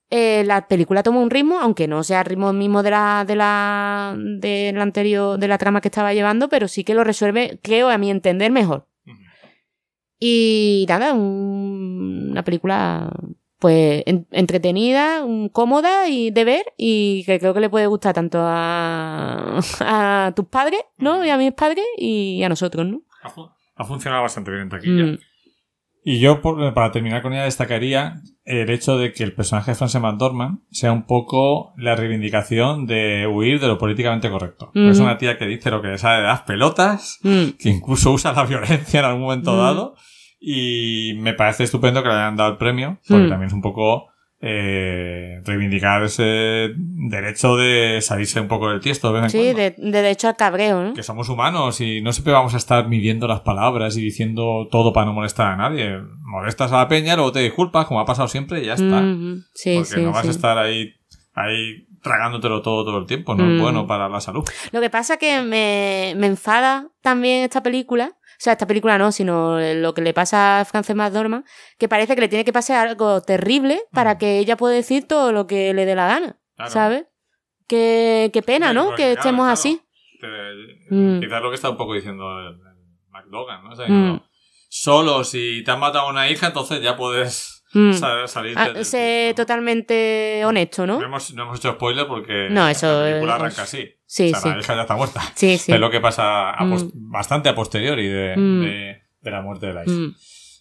eh, 0.10 0.44
la 0.46 0.68
película 0.70 1.04
toma 1.04 1.20
un 1.20 1.30
ritmo, 1.30 1.60
aunque 1.60 1.88
no 1.88 2.04
sea 2.04 2.20
el 2.22 2.26
ritmo 2.28 2.54
mismo 2.54 2.82
de 2.84 2.92
la, 2.92 3.26
de 3.28 3.36
la, 3.36 4.16
de 4.18 4.72
la 4.74 4.84
anterior, 4.84 5.38
de 5.38 5.48
la 5.50 5.58
trama 5.58 5.82
que 5.82 5.90
estaba 5.90 6.14
llevando, 6.14 6.48
pero 6.50 6.68
sí 6.70 6.84
que 6.86 6.94
lo 6.94 7.04
resuelve, 7.04 7.60
creo, 7.62 7.90
a 7.90 7.98
mi 7.98 8.10
entender, 8.10 8.52
mejor. 8.52 8.88
Y 10.20 10.86
nada, 10.90 11.14
un- 11.14 12.30
una 12.32 12.44
película 12.44 13.12
pues 13.60 14.04
en- 14.06 14.28
entretenida, 14.32 15.24
un- 15.24 15.50
cómoda 15.50 16.08
y 16.10 16.32
de 16.32 16.44
ver 16.44 16.66
y 16.78 17.24
que 17.26 17.40
creo 17.40 17.54
que 17.54 17.60
le 17.60 17.70
puede 17.70 17.88
gustar 17.88 18.14
tanto 18.14 18.40
a, 18.42 19.60
a 19.80 20.34
tus 20.36 20.46
padres, 20.48 20.82
¿no? 20.98 21.26
Y 21.26 21.30
a 21.30 21.38
mis 21.38 21.54
padres 21.54 21.86
y 21.98 22.44
a 22.44 22.50
nosotros, 22.50 22.86
¿no? 22.86 23.02
Ha, 23.24 23.30
fu- 23.30 23.50
ha 23.76 23.84
funcionado 23.84 24.24
bastante 24.24 24.52
bien 24.52 24.64
en 24.64 24.70
taquilla. 24.70 25.04
Mm. 25.06 25.18
Y 26.10 26.20
yo, 26.20 26.40
por- 26.42 26.74
para 26.74 26.92
terminar 26.94 27.22
con 27.22 27.34
ella, 27.34 27.44
destacaría 27.44 28.22
el 28.46 28.70
hecho 28.70 28.98
de 28.98 29.12
que 29.12 29.26
el 29.26 29.34
personaje 29.34 29.72
de 29.72 29.76
Frances 29.76 30.00
McDormand 30.02 30.60
sea 30.72 30.94
un 30.94 31.06
poco 31.06 31.74
la 31.76 31.98
reivindicación 31.98 32.86
de 32.88 33.28
huir 33.28 33.60
de 33.60 33.68
lo 33.68 33.78
políticamente 33.78 34.30
correcto. 34.30 34.72
Es 34.74 35.00
una 35.00 35.18
tía 35.18 35.38
que 35.38 35.46
dice 35.46 35.70
lo 35.70 35.82
que 35.82 35.90
le 35.90 35.98
sale 35.98 36.22
de 36.22 36.28
las 36.28 36.44
pelotas, 36.44 37.20
Mm. 37.24 37.58
que 37.60 37.68
incluso 37.70 38.12
usa 38.14 38.32
la 38.32 38.46
violencia 38.46 39.00
en 39.02 39.06
algún 39.06 39.24
momento 39.24 39.52
Mm. 39.52 39.58
dado. 39.58 39.96
Y 40.40 41.14
me 41.18 41.34
parece 41.34 41.64
estupendo 41.64 42.04
que 42.04 42.10
le 42.10 42.16
hayan 42.16 42.36
dado 42.36 42.52
el 42.52 42.58
premio, 42.58 43.00
porque 43.08 43.26
Mm. 43.26 43.30
también 43.30 43.48
es 43.48 43.54
un 43.54 43.62
poco 43.62 44.08
eh, 44.40 45.42
reivindicar 45.46 46.04
ese 46.04 46.70
derecho 46.76 47.56
de 47.56 48.00
salirse 48.02 48.40
un 48.40 48.48
poco 48.48 48.70
del 48.70 48.80
tiesto 48.82 49.12
de 49.12 49.22
vez 49.22 49.32
Sí, 49.32 49.40
de, 49.54 49.72
de 49.72 49.76
derecho 49.78 50.28
al 50.28 50.36
cabreo, 50.36 50.84
¿no? 50.84 50.94
Que 50.94 51.02
somos 51.02 51.28
humanos 51.30 51.82
y 51.82 52.02
no 52.02 52.14
siempre 52.14 52.34
vamos 52.34 52.54
a 52.54 52.58
estar 52.58 52.88
midiendo 52.88 53.28
las 53.28 53.42
palabras 53.42 53.98
y 53.98 54.02
diciendo 54.04 54.68
todo 54.72 54.94
para 54.94 55.08
no 55.08 55.14
molestar 55.14 55.48
a 55.54 55.56
nadie. 55.58 55.98
Molestas 56.24 56.72
a 56.72 56.78
la 56.78 56.88
peña, 56.88 57.16
luego 57.16 57.32
te 57.32 57.40
disculpas, 57.40 57.88
como 57.88 58.00
ha 58.00 58.06
pasado 58.06 58.28
siempre, 58.28 58.62
y 58.62 58.66
ya 58.68 58.74
está. 58.76 59.02
Mhm. 59.02 59.44
Sí, 59.56 59.74
Porque 59.78 59.90
sí, 59.96 60.02
no 60.02 60.12
vas 60.12 60.22
sí. 60.22 60.28
a 60.28 60.32
estar 60.32 60.58
ahí, 60.60 60.92
ahí 61.34 61.88
tragándotelo 62.04 62.62
todo 62.62 62.86
todo 62.86 63.00
el 63.00 63.08
tiempo. 63.08 63.34
No 63.34 63.44
Mm. 63.44 63.56
es 63.56 63.62
bueno 63.62 63.88
para 63.88 64.08
la 64.08 64.22
salud. 64.22 64.44
Lo 64.72 64.82
que 64.82 64.92
pasa 64.92 65.18
que 65.18 65.42
me, 65.42 66.14
me 66.16 66.28
enfada 66.28 66.90
también 67.02 67.44
esta 67.44 67.64
película. 67.64 68.12
O 68.38 68.40
sea, 68.40 68.54
esta 68.54 68.68
película 68.68 68.98
no, 68.98 69.12
sino 69.12 69.60
lo 69.60 69.94
que 69.94 70.02
le 70.02 70.14
pasa 70.14 70.60
a 70.62 70.66
Frances 70.66 70.96
McDormand, 70.96 71.44
que 71.80 71.88
parece 71.90 72.14
que 72.16 72.22
le 72.22 72.28
tiene 72.28 72.46
que 72.46 72.54
pasar 72.54 72.88
algo 72.88 73.22
terrible 73.22 73.82
para 73.92 74.18
que 74.18 74.38
ella 74.40 74.58
pueda 74.58 74.76
decir 74.76 75.08
todo 75.08 75.32
lo 75.32 75.48
que 75.48 75.74
le 75.74 75.86
dé 75.86 75.96
la 75.96 76.08
gana, 76.08 76.40
Claro. 76.56 76.72
¿sabes? 76.72 77.06
Qué, 77.68 78.30
qué 78.32 78.42
pena, 78.42 78.74
¿no? 78.74 78.86
porque, 78.88 79.04
que 79.04 79.12
estemos 79.14 79.40
claro. 79.46 79.54
así. 79.54 79.82
Te- 80.22 80.68
Mm. 80.90 81.20
Quizás 81.20 81.42
lo 81.42 81.50
que 81.50 81.56
está 81.56 81.70
un 81.70 81.78
poco 81.78 81.94
diciendo 81.96 82.40
el, 82.40 82.48
el 82.56 83.10
McDogan, 83.10 83.64
¿no? 83.64 83.72
O 83.72 83.76
sea, 83.76 83.88
Mm. 83.88 84.08
no, 84.14 84.24
Solo 84.70 85.24
si 85.24 85.64
te 85.64 85.72
han 85.72 85.80
matado 85.80 86.08
a 86.08 86.10
una 86.12 86.30
hija, 86.30 86.48
entonces 86.48 86.82
ya 86.82 86.96
puedes 86.98 87.57
Mm. 87.74 87.94
salir 88.28 88.58
Ah, 88.58 88.84
sé 88.84 89.34
totalmente 89.36 90.42
honesto, 90.46 90.88
¿no? 90.88 91.00
No 91.00 91.06
hemos, 91.06 91.34
no 91.34 91.44
hemos 91.44 91.60
hecho 91.60 91.74
spoiler 91.74 92.08
porque 92.08 92.48
No, 92.50 92.68
eso 92.68 93.02
la 93.02 93.06
película 93.10 93.36
arranca 93.36 93.64
así. 93.64 93.90
Sí, 94.06 94.28
o 94.28 94.30
sea, 94.30 94.40
sí. 94.40 94.50
la 94.50 94.60
hija 94.60 94.76
ya 94.76 94.82
está 94.84 94.96
muerta. 94.96 95.22
Sí, 95.36 95.58
sí. 95.58 95.72
Es 95.74 95.80
lo 95.80 95.90
que 95.92 96.00
pasa 96.00 96.52
a 96.52 96.64
Mm. 96.64 96.92
bastante 96.94 97.50
a 97.50 97.56
posteriori 97.56 98.08
de, 98.08 98.36
Mm. 98.38 98.62
de- 98.64 99.02
de 99.22 99.32
la 99.32 99.42
muerte 99.42 99.66
de 99.68 99.74
la 99.74 99.84
hija. 99.84 99.92
Mm. 99.92 100.16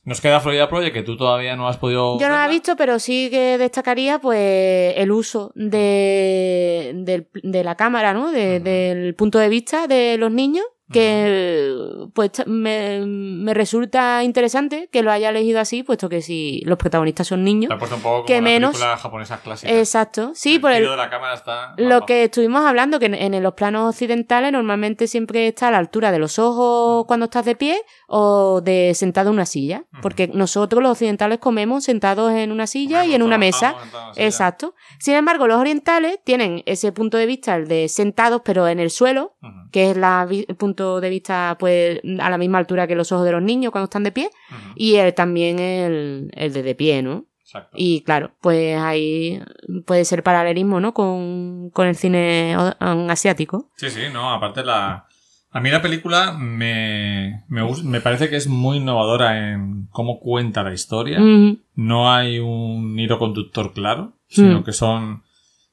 Nos 0.04 0.20
queda 0.20 0.38
Florida 0.40 0.68
Project, 0.68 0.94
que 0.94 1.02
tú 1.02 1.16
todavía 1.16 1.56
no 1.56 1.66
has 1.68 1.78
podido. 1.78 2.18
Yo 2.20 2.28
no 2.28 2.34
la 2.36 2.46
he 2.46 2.50
visto, 2.50 2.76
pero 2.76 2.98
sí 3.00 3.28
que 3.30 3.58
destacaría 3.58 4.20
pues 4.20 4.94
el 4.96 5.10
uso 5.10 5.52
de, 5.54 6.92
del- 6.94 7.28
de 7.42 7.64
la 7.64 7.74
cámara, 7.76 8.12
¿no? 8.14 8.30
De-. 8.30 8.60
Del 8.60 9.14
punto 9.14 9.38
de 9.38 9.48
vista 9.48 9.86
de 9.86 10.16
los 10.18 10.30
niños, 10.30 10.64
que 10.92 11.74
pues 12.14 12.30
me, 12.46 13.00
me 13.06 13.54
resulta 13.54 14.22
interesante 14.22 14.88
que 14.92 15.02
lo 15.02 15.10
haya 15.10 15.30
elegido 15.30 15.60
así, 15.60 15.82
puesto 15.82 16.08
que 16.08 16.22
si 16.22 16.60
los 16.64 16.78
protagonistas 16.78 17.26
son 17.26 17.44
niños. 17.44 17.72
Un 17.72 17.78
poco 17.78 17.96
como 18.02 18.24
que 18.24 18.40
menos- 18.40 18.76
japonesas 18.78 19.40
clásicas. 19.40 19.74
Exacto, 19.76 20.32
sí, 20.34 20.54
el 20.56 20.60
por 20.60 20.72
el, 20.72 20.84
de 20.84 20.96
la 20.96 21.10
cámara 21.10 21.34
está. 21.34 21.74
Lo 21.76 22.06
que 22.06 22.24
estuvimos 22.24 22.64
hablando, 22.64 22.98
que 22.98 23.06
en, 23.06 23.14
en 23.14 23.42
los 23.42 23.54
planos 23.54 23.90
occidentales 23.90 24.52
normalmente 24.52 25.06
siempre 25.06 25.48
está 25.48 25.68
a 25.68 25.70
la 25.72 25.78
altura 25.78 26.12
de 26.12 26.18
los 26.18 26.38
ojos 26.38 27.04
cuando 27.06 27.24
estás 27.24 27.44
de 27.44 27.56
pie 27.56 27.78
o 28.08 28.60
de 28.60 28.92
sentado 28.94 29.30
en 29.30 29.34
una 29.34 29.46
silla. 29.46 29.84
Porque 30.02 30.28
nosotros 30.28 30.82
los 30.82 30.92
occidentales 30.92 31.38
comemos 31.38 31.84
sentados 31.84 32.32
en 32.32 32.52
una 32.52 32.66
silla 32.66 33.04
y 33.04 33.14
en 33.14 33.22
una 33.22 33.38
mesa. 33.38 33.74
Exacto. 34.16 34.74
Sin 34.98 35.14
embargo, 35.14 35.46
los 35.46 35.58
orientales 35.58 36.18
tienen 36.24 36.62
ese 36.66 36.92
punto 36.92 37.16
de 37.16 37.26
vista, 37.26 37.56
el 37.56 37.68
de 37.68 37.88
sentados 37.88 38.42
pero 38.44 38.68
en 38.68 38.78
el 38.80 38.90
suelo, 38.90 39.34
que 39.72 39.90
es 39.90 39.96
la 39.96 40.26
el 40.30 40.56
punto 40.56 41.00
de 41.00 41.10
vista 41.10 41.56
pues 41.58 42.00
a 42.20 42.30
la 42.30 42.38
misma 42.38 42.58
altura 42.58 42.86
que 42.86 42.94
los 42.94 43.12
ojos 43.12 43.24
de 43.24 43.32
los 43.32 43.42
niños 43.42 43.72
cuando 43.72 43.84
están 43.84 44.02
de 44.04 44.12
pie, 44.12 44.30
y 44.74 44.96
el, 44.96 45.14
también 45.14 45.58
el, 45.58 46.30
el 46.34 46.52
de 46.52 46.62
de 46.62 46.74
pie, 46.74 47.02
¿no? 47.02 47.24
Exacto. 47.42 47.76
Y 47.78 48.00
claro, 48.02 48.32
pues 48.40 48.76
ahí 48.76 49.40
puede 49.86 50.04
ser 50.04 50.22
paralelismo, 50.24 50.80
¿no? 50.80 50.92
Con, 50.94 51.70
con 51.70 51.86
el 51.86 51.94
cine 51.96 52.56
asiático. 52.80 53.70
Sí, 53.76 53.90
sí, 53.90 54.00
no, 54.12 54.32
aparte 54.32 54.64
la... 54.64 55.06
A 55.52 55.60
mí 55.60 55.70
la 55.70 55.80
película 55.80 56.32
me, 56.32 57.44
me, 57.48 57.62
me 57.84 58.00
parece 58.02 58.28
que 58.28 58.36
es 58.36 58.46
muy 58.46 58.76
innovadora 58.78 59.52
en 59.52 59.86
cómo 59.90 60.18
cuenta 60.20 60.62
la 60.62 60.74
historia. 60.74 61.18
Mm, 61.18 61.58
No 61.76 62.12
hay 62.12 62.40
un 62.40 62.98
hilo 62.98 63.18
conductor 63.18 63.72
claro, 63.72 64.12
sino 64.28 64.60
Mm. 64.60 64.64
que 64.64 64.72
son 64.72 65.22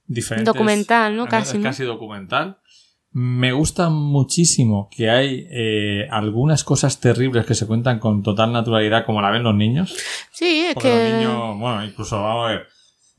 diferentes... 0.05 0.53
Documental, 0.53 1.15
¿no? 1.17 1.23
Es 1.25 1.29
Casi, 1.29 1.57
¿no? 1.57 1.63
casi 1.63 1.83
documental. 1.83 2.59
Me 3.13 3.51
gusta 3.51 3.89
muchísimo 3.89 4.89
que 4.95 5.09
hay 5.11 5.47
eh, 5.51 6.07
algunas 6.09 6.63
cosas 6.63 6.99
terribles 6.99 7.45
que 7.45 7.53
se 7.53 7.67
cuentan 7.67 7.99
con 7.99 8.23
total 8.23 8.51
naturalidad 8.51 9.05
como 9.05 9.21
la 9.21 9.29
ven 9.29 9.43
los 9.43 9.53
niños. 9.55 9.95
Sí, 10.31 10.65
es 10.67 10.73
Porque 10.73 10.89
que... 10.89 11.09
los 11.09 11.13
niños, 11.19 11.59
bueno, 11.59 11.85
incluso 11.85 12.21
vamos 12.21 12.47
a 12.47 12.51
ver, 12.53 12.67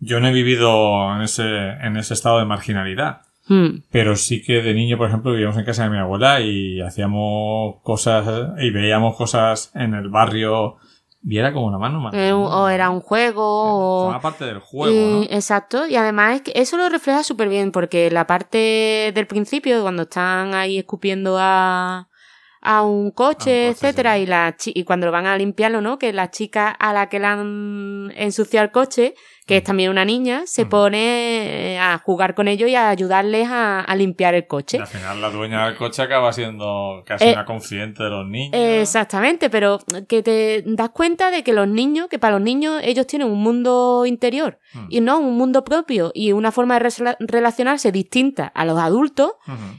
yo 0.01 0.19
no 0.19 0.27
he 0.29 0.33
vivido 0.33 1.15
en 1.15 1.23
ese, 1.23 1.45
en 1.45 1.97
ese 1.97 2.15
estado 2.15 2.41
de 2.41 2.45
marginalidad. 2.45 3.21
Mm, 3.47 3.83
Pero 3.91 4.17
sí 4.17 4.43
que 4.43 4.63
de 4.63 4.75
niño, 4.75 4.97
por 4.99 5.09
ejemplo, 5.09 5.31
vivíamos 5.31 5.57
en 5.59 5.65
casa 5.65 5.85
de 5.85 5.91
mi 5.91 5.99
abuela 5.99 6.41
y 6.41 6.81
hacíamos 6.81 7.77
cosas 7.83 8.27
y 8.59 8.71
veíamos 8.71 9.17
cosas 9.17 9.71
en 9.75 9.95
el 9.95 10.09
barrio 10.09 10.77
y 11.27 11.39
era 11.39 11.53
como 11.53 11.67
una 11.67 11.79
mano 11.79 12.01
más. 12.01 12.15
eh, 12.15 12.33
o 12.33 12.69
era 12.69 12.91
un 12.91 13.01
juego 13.01 13.43
o... 13.45 14.05
Forma 14.05 14.21
parte 14.21 14.45
del 14.45 14.59
juego, 14.59 14.95
Y- 14.95 15.27
¿no? 15.29 15.37
Exacto, 15.37 15.87
y 15.87 15.97
además 15.97 16.37
es 16.37 16.43
que 16.43 16.53
eso 16.55 16.77
lo 16.77 16.89
refleja 16.89 17.23
súper 17.23 17.49
bien, 17.49 17.73
porque 17.73 18.11
la 18.11 18.27
parte 18.27 19.13
del 19.15 19.27
principio, 19.27 19.83
cuando 19.83 20.03
están 20.03 20.55
ahí 20.55 20.79
escupiendo 20.79 21.37
a, 21.39 22.09
a 22.61 22.83
un 22.83 23.11
coche, 23.11 23.69
etcétera, 23.69 24.17
sí. 24.17 24.23
y, 24.23 24.27
la 24.27 24.57
y 24.67 24.85
cuando 24.85 25.07
lo 25.07 25.13
van 25.13 25.27
a 25.27 25.37
limpiarlo, 25.37 25.81
¿no? 25.81 25.99
Que 25.99 26.13
la 26.13 26.31
chica 26.31 26.69
a 26.71 26.93
la 26.93 27.09
que 27.09 27.19
le 27.21 27.27
han 27.27 28.13
ensuciado 28.17 28.65
el 28.65 28.71
coche, 28.73 29.15
que 29.47 29.59
es 29.59 29.65
también 29.65 29.91
una 29.91 30.05
niña, 30.05 30.43
se 30.47 30.63
Ujú. 30.63 30.71
pone 30.71 31.75
eh, 31.75 31.79
a 31.79 31.99
jugar 31.99 32.35
con 32.35 32.49
ellos 32.49 32.69
y 32.71 32.75
a 32.75 32.89
ayudarles 32.89 33.49
a, 33.51 33.81
a 33.81 33.97
limpiar 33.97 34.35
el 34.35 34.47
coche. 34.47 34.79
Y 34.79 34.81
al 34.81 34.87
final 34.87 35.21
la 35.21 35.31
dueña 35.31 35.67
del 35.67 35.77
coche 35.77 36.03
acaba 36.03 36.33
siendo 36.33 37.03
casi 37.07 37.25
Eh, 37.27 37.33
una 37.33 37.45
confidente 37.45 38.03
de 38.05 38.11
los 38.11 38.27
niños. 38.27 38.53
Exactamente, 38.55 39.51
pero 39.51 39.79
que 40.09 40.23
te 40.23 40.63
das 40.67 40.91
cuenta 40.91 41.31
de 41.31 41.43
que 41.45 41.53
los 41.53 41.69
niños, 41.69 42.09
que 42.09 42.19
para 42.19 42.35
los 42.35 42.43
niños 42.43 42.81
ellos 42.85 43.07
tienen 43.07 43.29
un 43.31 43.43
mundo 43.43 44.05
interior 44.07 44.59
Mm. 44.75 44.87
y 44.89 45.01
no 45.01 45.19
un 45.21 45.37
mundo 45.37 45.63
propio 45.63 46.11
y 46.15 46.33
una 46.33 46.51
forma 46.51 46.79
de 46.79 47.17
relacionarse 47.21 47.93
distinta 47.93 48.47
a 48.47 48.65
los 48.65 48.79
adultos 48.79 49.33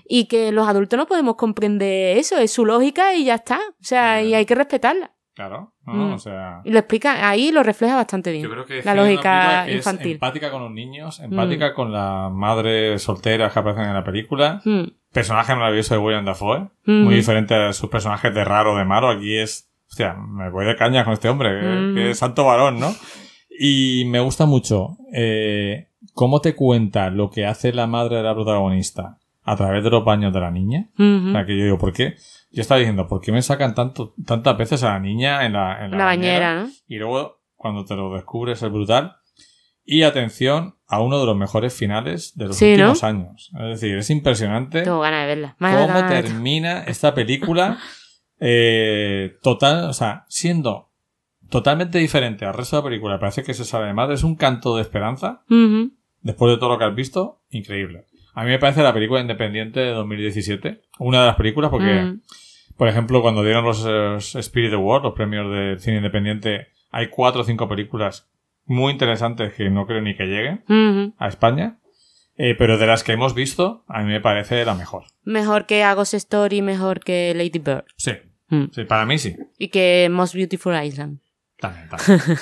y 0.08 0.26
que 0.28 0.52
los 0.52 0.68
adultos 0.68 0.98
no 0.98 1.06
podemos 1.08 1.36
comprender 1.36 2.18
eso, 2.18 2.38
es 2.38 2.52
su 2.52 2.66
lógica 2.66 3.14
y 3.14 3.26
ya 3.26 3.36
está, 3.36 3.58
o 3.58 3.84
sea, 3.84 4.22
y 4.22 4.34
hay 4.34 4.46
que 4.46 4.56
respetarla. 4.56 5.12
Claro, 5.36 5.74
¿no? 5.86 5.94
Mm. 5.94 6.14
o 6.14 6.18
sea... 6.18 6.62
Y 6.64 6.72
lo 6.72 6.80
explica, 6.80 7.28
ahí 7.30 7.52
lo 7.52 7.62
refleja 7.62 7.96
bastante 7.96 8.32
bien. 8.32 8.44
Yo 8.46 8.50
creo 8.50 8.66
que 8.66 8.80
es 8.80 8.86
la 8.86 8.96
lógica 8.96 9.68
es 9.68 9.76
infantil. 9.76 10.14
empática 10.14 10.50
con 10.50 10.64
los 10.64 10.72
niños, 10.72 11.20
empática 11.20 11.74
con 11.74 11.92
las 11.92 12.32
madres 12.32 13.02
solteras 13.04 13.52
que 13.52 13.60
aparecen 13.60 13.86
en 13.88 13.94
la 13.94 14.04
película. 14.06 14.62
Mm, 14.64 14.84
Personaje 15.12 15.54
maravilloso 15.56 15.94
de 15.94 16.00
William 16.00 16.24
Dafoe. 16.26 16.70
mm, 16.86 17.04
Muy 17.04 17.16
diferente 17.16 17.54
a 17.54 17.74
sus 17.74 17.90
personajes 17.90 18.34
de 18.34 18.44
raro, 18.46 18.78
de 18.78 18.86
malo. 18.86 19.10
Aquí 19.10 19.38
es. 19.38 19.70
Hostia, 19.90 20.14
me 20.16 20.50
voy 20.50 20.66
de 20.66 20.76
caña 20.78 21.04
con 21.04 21.14
este 21.14 21.28
hombre. 21.30 21.50
que- 21.60 21.68
Mm. 21.68 21.96
Que 21.96 22.10
es 22.12 22.18
santo 22.18 22.46
varón, 22.46 22.80
¿no? 22.80 22.94
Y 23.60 24.06
me 24.08 24.20
gusta 24.22 24.46
mucho 24.46 24.98
eh, 25.14 25.88
cómo 26.14 26.40
te 26.42 26.56
cuenta 26.56 27.10
lo 27.10 27.30
que 27.30 27.46
hace 27.46 27.74
la 27.74 27.88
madre 27.88 28.18
de 28.18 28.24
la 28.24 28.34
protagonista 28.36 29.18
a 29.44 29.56
través 29.56 29.84
de 29.84 29.90
los 29.90 30.04
baños 30.04 30.34
de 30.34 30.40
la 30.40 30.52
niña. 30.52 30.90
O 30.98 31.32
sea, 31.32 31.46
que 31.46 31.58
yo 31.58 31.64
digo, 31.66 31.78
¿por 31.78 31.94
qué? 31.94 32.16
Yo 32.56 32.62
estaba 32.62 32.80
diciendo, 32.80 33.08
¿por 33.08 33.22
qué 33.22 33.32
me 33.32 33.42
sacan 33.42 33.76
tanto, 33.76 34.14
tantas 34.26 34.58
veces 34.58 34.82
a 34.84 34.90
la 34.94 35.00
niña 35.00 35.46
en 35.46 35.54
la, 35.54 35.84
en 35.86 35.92
la 35.92 35.98
La 35.98 36.06
bañera, 36.06 36.64
¿no? 36.64 36.70
Y 36.88 36.96
luego, 36.98 37.42
cuando 37.56 37.84
te 37.86 37.96
lo 37.96 38.14
descubres, 38.14 38.62
es 38.64 38.72
brutal. 38.72 39.18
Y 39.84 40.02
atención 40.04 40.76
a 40.88 41.00
uno 41.02 41.20
de 41.20 41.26
los 41.26 41.36
mejores 41.38 41.74
finales 41.74 42.36
de 42.36 42.46
los 42.48 42.56
Sí, 42.58 42.66
¿no? 42.66 42.72
últimos 42.92 43.04
años. 43.04 43.52
Es 43.54 43.82
decir, 43.82 43.98
es 43.98 44.10
impresionante 44.10 44.82
Tengo 44.84 45.00
ganas 45.02 45.22
de 45.22 45.28
verla. 45.28 45.56
Más 45.60 45.76
cómo 45.76 45.88
ganas 45.88 46.10
de- 46.10 46.22
termina 46.24 46.84
esta 46.86 47.14
película 47.14 47.78
eh, 48.40 49.38
total, 49.42 49.86
o 49.90 49.94
sea, 49.94 50.26
siendo 50.28 50.90
totalmente 51.50 52.00
diferente 52.00 52.46
al 52.46 52.54
resto 52.54 52.78
de 52.78 52.82
la 52.82 52.90
película. 52.90 53.20
Parece 53.20 53.44
que 53.44 53.54
se 53.54 53.66
sale 53.66 53.86
de 53.88 53.94
madre. 53.94 54.16
Es 54.16 54.24
un 54.24 54.36
canto 54.36 54.76
de 54.76 54.82
esperanza. 54.82 55.44
Después 56.22 56.52
de 56.54 56.58
todo 56.58 56.70
lo 56.70 56.78
que 56.80 56.86
has 56.86 56.96
visto, 56.96 57.42
increíble. 57.50 58.06
A 58.34 58.44
mí 58.44 58.50
me 58.50 58.60
parece 58.60 58.82
la 58.84 58.94
película 58.94 59.22
independiente 59.22 59.80
de 59.80 59.92
2017. 59.92 60.82
Una 61.00 61.22
de 61.22 61.28
las 61.28 61.36
películas 61.36 61.70
porque, 61.70 61.94
Mm. 62.02 62.22
Por 62.78 62.88
ejemplo, 62.88 63.22
cuando 63.22 63.44
dieron 63.44 63.64
los 63.66 63.86
eh, 63.88 64.40
Spirit 64.40 64.74
Awards, 64.74 65.04
los 65.04 65.14
premios 65.14 65.52
de 65.52 65.78
cine 65.80 65.98
independiente, 65.98 66.68
hay 66.92 67.08
cuatro 67.10 67.42
o 67.42 67.44
cinco 67.44 67.68
películas 67.68 68.30
muy 68.66 68.92
interesantes 68.94 69.54
que 69.54 69.70
no 69.70 69.86
creo 69.86 70.02
ni 70.02 70.16
que 70.16 70.26
lleguen 70.26 70.64
a 71.18 71.28
España. 71.28 71.80
Eh, 72.38 72.54
pero 72.58 72.78
de 72.78 72.86
las 72.88 73.04
que 73.06 73.14
hemos 73.14 73.34
visto, 73.34 73.86
a 73.88 74.02
mí 74.02 74.12
me 74.12 74.20
parece 74.20 74.66
la 74.66 74.76
mejor. 74.76 75.04
Mejor 75.24 75.66
que 75.66 75.84
Agos 75.84 76.14
Story, 76.14 76.62
mejor 76.62 77.00
que 77.00 77.34
Lady 77.36 77.60
Bird. 77.60 77.86
Sí, 77.96 78.12
Mm. 78.50 78.66
sí, 78.74 78.84
para 78.84 79.06
mí 79.08 79.18
sí. 79.18 79.36
Y 79.58 79.70
que 79.70 80.08
Most 80.12 80.36
Beautiful 80.36 80.76
Island. 80.84 81.20
También, 81.58 81.88
también. 81.90 82.20
también. 82.28 82.40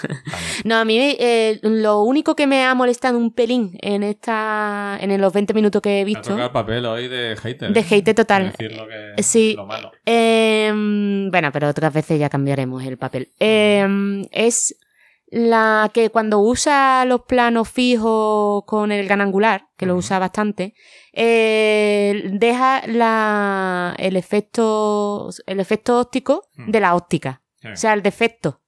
No, 0.65 0.77
a 0.77 0.85
mí 0.85 0.98
eh, 1.19 1.60
lo 1.61 2.02
único 2.02 2.35
que 2.35 2.48
me 2.48 2.64
ha 2.64 2.73
molestado 2.73 3.18
un 3.18 3.31
pelín 3.31 3.77
en 3.81 4.03
esta 4.03 4.98
en 4.99 5.19
los 5.22 5.31
20 5.34 5.53
minutos 5.53 5.81
que 5.81 6.02
he 6.02 6.03
visto 6.03 6.35
papel 6.52 6.85
hoy 6.85 7.07
de 7.07 7.35
hater. 7.35 7.72
de 7.72 7.80
¿eh? 7.80 7.85
hate 7.90 8.15
total. 8.15 8.52
Decir 8.52 8.76
lo 8.76 8.88
que, 8.88 9.23
Sí. 9.23 9.53
lo 9.56 9.65
malo. 9.65 9.91
Eh, 10.06 10.72
bueno, 11.31 11.52
pero 11.52 11.69
otras 11.69 11.94
veces 11.94 12.19
ya 12.19 12.30
cambiaremos 12.30 12.84
el 12.84 12.98
papel. 12.98 13.31
Eh, 13.40 13.88
es 14.31 14.76
la 15.27 15.90
que 15.94 16.11
cuando 16.11 16.40
usa 16.40 17.06
los 17.06 17.22
planos 17.22 17.68
fijos 17.68 18.64
con 18.65 18.91
el 18.91 19.06
gran 19.06 19.19
angular, 19.22 19.65
que 19.77 19.88
lo 19.88 19.95
usa 19.95 20.19
bastante, 20.19 20.76
eh, 21.11 22.30
deja 22.34 22.84
la, 22.88 23.95
el 23.98 24.15
efecto 24.15 25.30
el 25.48 25.60
efecto 25.60 25.99
óptico 25.99 26.49
de 26.56 26.80
la 26.80 26.95
óptica. 26.95 27.41
Sí, 27.61 27.68
O 27.69 27.76
sea, 27.77 27.94
el 27.94 28.03
defecto. 28.03 28.60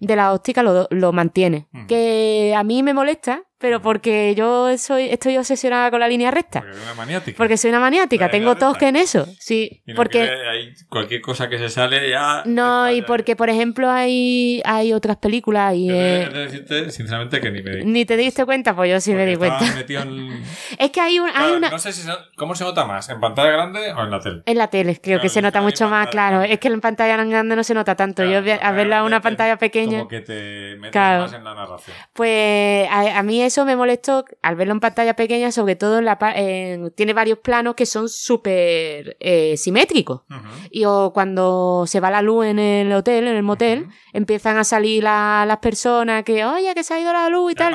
De 0.00 0.16
la 0.16 0.32
óptica 0.32 0.62
lo, 0.62 0.86
lo 0.90 1.12
mantiene. 1.12 1.68
Que 1.86 2.54
a 2.56 2.62
mí 2.64 2.82
me 2.82 2.94
molesta, 2.94 3.44
pero 3.62 3.76
Ujú. 3.78 3.84
porque 3.84 4.34
yo 4.34 4.76
soy, 4.76 5.08
estoy 5.08 5.38
obsesionada 5.38 5.90
con 5.90 6.00
la 6.00 6.08
línea 6.08 6.30
recta. 6.30 6.60
Porque 6.60 6.76
es 6.76 6.82
una 6.82 6.94
maniática. 6.94 7.36
Porque 7.38 7.56
soy 7.56 7.70
una 7.70 7.80
maniática, 7.80 8.28
tengo 8.30 8.56
toque 8.56 8.88
en 8.88 8.96
eso. 8.96 9.26
Sí, 9.38 9.82
Y 9.86 9.92
no 9.92 9.96
porque... 9.96 10.20
hay 10.22 10.74
cualquier 10.90 11.22
cosa 11.22 11.48
que 11.48 11.56
se 11.58 11.70
sale 11.70 12.10
ya. 12.10 12.42
No, 12.44 12.90
y 12.90 13.00
porque, 13.02 13.36
por 13.36 13.48
ejemplo, 13.48 13.90
hay, 13.90 14.60
hay 14.66 14.92
otras 14.92 15.16
películas 15.16 15.74
y... 15.76 15.86
Yo 15.86 15.94
eh, 15.94 16.28
decirte, 16.28 16.90
sinceramente, 16.90 17.40
que 17.40 17.50
ni 17.50 17.62
me 17.62 17.76
di. 17.76 17.84
Ni 17.84 18.04
te 18.04 18.16
diste 18.16 18.44
cuenta, 18.44 18.76
pues 18.76 18.90
yo 18.90 19.00
sí 19.00 19.14
me 19.14 19.24
di 19.24 19.36
cuenta. 19.36 19.60
en- 19.88 20.42
Es 20.78 20.90
que 20.90 21.00
hay, 21.00 21.18
un, 21.18 21.28
hay 21.28 21.32
Claro, 21.34 21.56
una... 21.56 21.70
No 21.70 21.78
sé 21.78 21.92
si 21.92 22.02
se- 22.02 22.10
cómo 22.36 22.54
se 22.54 22.64
nota 22.64 22.84
más, 22.84 23.08
en 23.08 23.20
pantalla 23.20 23.50
grande 23.50 23.92
o 23.92 24.02
en 24.02 24.10
la 24.10 24.20
tele. 24.20 24.42
En 24.46 24.58
la 24.58 24.68
tele, 24.68 24.94
creo 25.00 25.16
Claro, 25.18 25.22
que 25.22 25.28
se 25.28 25.40
nota 25.40 25.60
mucho 25.62 25.88
más, 25.88 26.08
claro. 26.08 26.38
grande. 26.38 26.54
Es 26.54 26.60
que 26.60 26.68
en 26.68 26.80
pantalla 26.80 27.16
grande 27.24 27.54
no 27.56 27.62
se 27.64 27.74
nota 27.74 27.94
tanto. 27.94 28.22
Claro, 28.24 28.44
yo 28.44 28.54
a 28.60 28.72
verla 28.72 28.98
en 28.98 29.04
una 29.04 29.20
pantalla 29.20 29.56
pequeña, 29.56 29.98
Como 29.98 30.08
que 30.08 30.20
te 30.20 30.76
metes 30.80 30.94
más 31.00 31.32
en 31.32 31.44
la 31.44 31.54
narración. 31.54 31.96
pues 32.12 32.88
a, 32.90 33.18
a 33.18 33.22
mí 33.22 33.42
eso 33.52 33.64
me 33.64 33.76
molestó 33.76 34.24
al 34.42 34.56
verlo 34.56 34.72
en 34.72 34.80
pantalla 34.80 35.14
pequeña, 35.14 35.52
sobre 35.52 35.76
todo 35.76 35.98
en 35.98 36.04
la 36.06 36.18
en- 36.34 36.90
tiene 36.92 37.12
varios 37.12 37.38
planos 37.38 37.74
que 37.74 37.86
son 37.86 38.08
súper 38.08 39.16
eh, 39.20 39.56
simétricos. 39.56 40.22
Y 40.70 40.84
o 40.86 41.12
cuando 41.12 41.84
se 41.86 42.00
va 42.00 42.10
la 42.10 42.22
luz 42.22 42.46
en 42.46 42.58
el 42.58 42.92
hotel, 42.92 43.28
en 43.28 43.36
el 43.36 43.42
motel, 43.42 43.86
empiezan 44.12 44.56
a 44.58 44.64
salir 44.64 45.02
la- 45.04 45.44
las 45.46 45.58
personas 45.58 46.24
que, 46.24 46.44
oye, 46.44 46.74
que 46.74 46.82
se 46.82 46.94
ha 46.94 47.00
ido 47.00 47.12
la 47.12 47.28
luz 47.28 47.52
y 47.52 47.54
tal. 47.54 47.74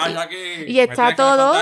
y 0.67 0.79
está 0.79 1.03
todo- 1.15 1.53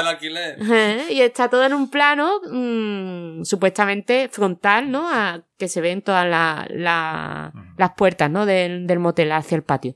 Y 1.10 1.22
está 1.22 1.50
todo 1.50 1.64
en 1.66 1.74
un 1.74 1.90
plano 1.90 2.40
mm, 2.52 3.44
supuestamente 3.44 4.30
frontal, 4.32 4.90
¿no? 4.92 5.10
A, 5.10 5.44
que 5.58 5.68
se 5.68 5.82
ven 5.82 6.02
todas 6.02 6.28
la- 6.28 6.66
la- 6.70 7.52
las 7.78 7.92
puertas, 7.96 8.30
¿no? 8.30 8.46
Del, 8.46 8.88
del 8.88 9.00
motel 9.00 9.32
hacia 9.32 9.56
el 9.56 9.64
patio. 9.64 9.96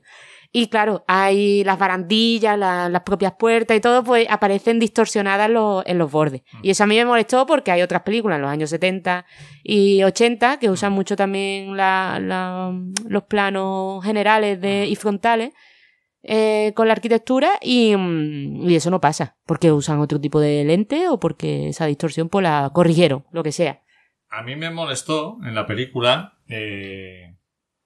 Y 0.52 0.66
claro, 0.66 1.04
hay 1.06 1.62
las 1.62 1.78
barandillas, 1.78 2.58
la- 2.58 2.88
las 2.88 3.02
propias 3.02 3.34
puertas 3.38 3.76
y 3.76 3.80
todo, 3.80 4.02
pues 4.02 4.26
aparecen 4.28 4.80
distorsionadas 4.80 5.46
en 5.46 5.54
los, 5.54 5.84
en 5.86 5.96
los 5.98 6.10
bordes. 6.10 6.42
Y 6.62 6.70
eso 6.70 6.82
a 6.82 6.86
mí 6.88 6.96
me 6.96 7.04
molestó 7.04 7.46
porque 7.46 7.70
hay 7.70 7.82
otras 7.82 8.02
películas 8.02 8.36
en 8.36 8.42
los 8.42 8.50
años 8.50 8.68
70 8.70 9.24
y 9.62 10.02
80 10.02 10.58
que 10.58 10.68
usan 10.68 10.92
mucho 10.92 11.14
también 11.14 11.76
la- 11.76 12.18
la- 12.20 12.72
los 13.08 13.22
planos 13.24 14.04
generales 14.04 14.60
de, 14.60 14.86
y 14.86 14.96
frontales 14.96 15.52
eh, 16.22 16.72
con 16.74 16.86
la 16.86 16.92
arquitectura 16.92 17.52
y, 17.62 17.96
mm, 17.96 18.68
y 18.68 18.74
eso 18.74 18.90
no 18.90 19.00
pasa, 19.00 19.36
porque 19.46 19.72
usan 19.72 20.00
otro 20.00 20.20
tipo 20.20 20.38
de 20.40 20.64
lente 20.64 21.08
o 21.08 21.18
porque 21.18 21.68
esa 21.68 21.86
distorsión 21.86 22.28
pues 22.28 22.42
la 22.42 22.70
corrigieron, 22.74 23.24
lo 23.32 23.42
que 23.42 23.52
sea. 23.52 23.80
A 24.28 24.42
mí 24.42 24.54
me 24.54 24.70
molestó 24.70 25.38
en 25.46 25.54
la 25.54 25.64
película, 25.66 26.34
eh, 26.48 27.36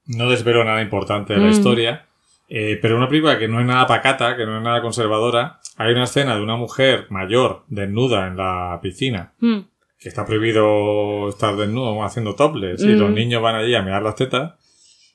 no 0.06 0.28
desvelo 0.30 0.64
nada 0.64 0.82
importante 0.82 1.34
de 1.34 1.38
la 1.40 1.46
Mm. 1.46 1.50
historia, 1.52 2.06
eh, 2.48 2.78
pero 2.80 2.96
una 2.96 3.08
película 3.08 3.38
que 3.38 3.48
no 3.48 3.60
es 3.60 3.66
nada 3.66 3.86
pacata, 3.86 4.36
que 4.36 4.44
no 4.46 4.58
es 4.58 4.62
nada 4.62 4.80
conservadora, 4.82 5.60
hay 5.76 5.92
una 5.92 6.04
escena 6.04 6.36
de 6.36 6.42
una 6.42 6.56
mujer 6.56 7.06
mayor 7.10 7.64
desnuda 7.68 8.26
en 8.26 8.36
la 8.36 8.78
piscina, 8.82 9.32
Mm, 9.40 9.60
que 9.98 10.08
está 10.08 10.24
prohibido 10.26 11.28
estar 11.30 11.56
desnudo 11.56 12.02
haciendo 12.04 12.34
topless, 12.34 12.82
y 12.82 12.88
Mm. 12.88 12.98
los 12.98 13.10
niños 13.10 13.42
van 13.42 13.54
allí 13.56 13.74
a 13.74 13.82
mirar 13.82 14.02
las 14.02 14.14
tetas, 14.16 14.52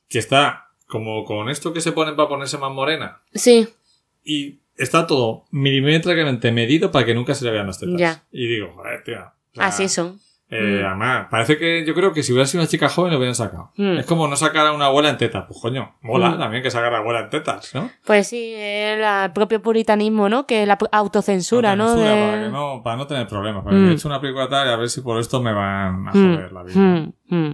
que 0.10 0.20
está 0.20 0.66
como 0.88 1.24
con 1.24 1.50
esto 1.50 1.72
que 1.72 1.82
se 1.82 1.92
ponen 1.92 2.16
para 2.16 2.28
ponerse 2.30 2.58
más 2.58 2.72
morena, 2.72 3.20
Sí, 3.34 3.68
y 4.24 4.60
está 4.76 5.06
todo 5.06 5.46
milimétricamente 5.52 6.52
medido 6.52 6.92
para 6.92 7.06
que 7.06 7.14
nunca 7.14 7.36
se 7.36 7.46
le 7.46 7.52
vean 7.52 7.68
las 7.68 7.80
tetas. 7.80 8.00
Ya. 8.00 8.24
Y 8.32 8.48
digo, 8.48 8.72
joder, 8.76 9.04
tío. 9.04 9.20
o 9.20 9.56
sea, 9.56 9.66
así 9.68 9.88
son. 9.90 10.20
Eh, 10.52 10.82
Mm. 10.82 10.86
Además, 10.88 11.28
parece 11.30 11.58
que 11.58 11.86
yo 11.86 11.94
creo 11.94 12.12
que 12.12 12.24
si 12.24 12.32
hubiera 12.34 12.48
sido 12.48 12.62
una 12.64 12.68
chica 12.70 12.90
joven 12.90 13.12
lo 13.12 13.18
hubieran 13.20 13.36
sacado. 13.36 13.72
Mm. 13.78 13.98
Es 14.00 14.06
como 14.06 14.28
no 14.28 14.36
sacar 14.36 14.66
a 14.68 14.72
una 14.74 14.86
abuela 14.88 15.10
en 15.10 15.18
tetas. 15.18 15.46
Pues 15.48 15.60
coño, 15.62 15.96
mola 16.02 16.30
Mm. 16.32 16.40
también 16.40 16.64
que 16.64 16.72
sacar 16.72 16.88
a 16.90 16.92
la 16.92 16.98
abuela 16.98 17.20
en 17.22 17.30
tetas, 17.30 17.74
¿no? 17.76 17.90
Pues 18.06 18.28
sí, 18.28 18.54
el 18.56 19.32
propio 19.34 19.62
puritanismo, 19.62 20.28
¿no? 20.28 20.46
Que 20.48 20.66
la 20.66 20.78
autocensura, 20.92 21.76
¿no? 21.76 21.84
Autocensura, 21.90 22.16
De- 22.16 22.32
Para, 22.32 22.44
que 22.46 22.50
no, 22.50 22.82
para 22.84 22.96
no 22.98 23.08
tener 23.08 23.28
problemas. 23.28 23.64
Porque 23.64 23.78
Mm. 23.78 23.90
he 23.90 23.94
hecho 23.94 24.08
una 24.08 24.20
película 24.20 24.50
tal 24.50 24.68
y 24.68 24.72
a 24.72 24.76
ver 24.76 24.90
si 24.90 25.02
por 25.02 25.20
esto 25.20 25.42
me 25.42 25.54
van 25.54 26.08
a 26.08 26.12
joder 26.12 26.52
la 26.52 26.64
vida. 26.64 27.08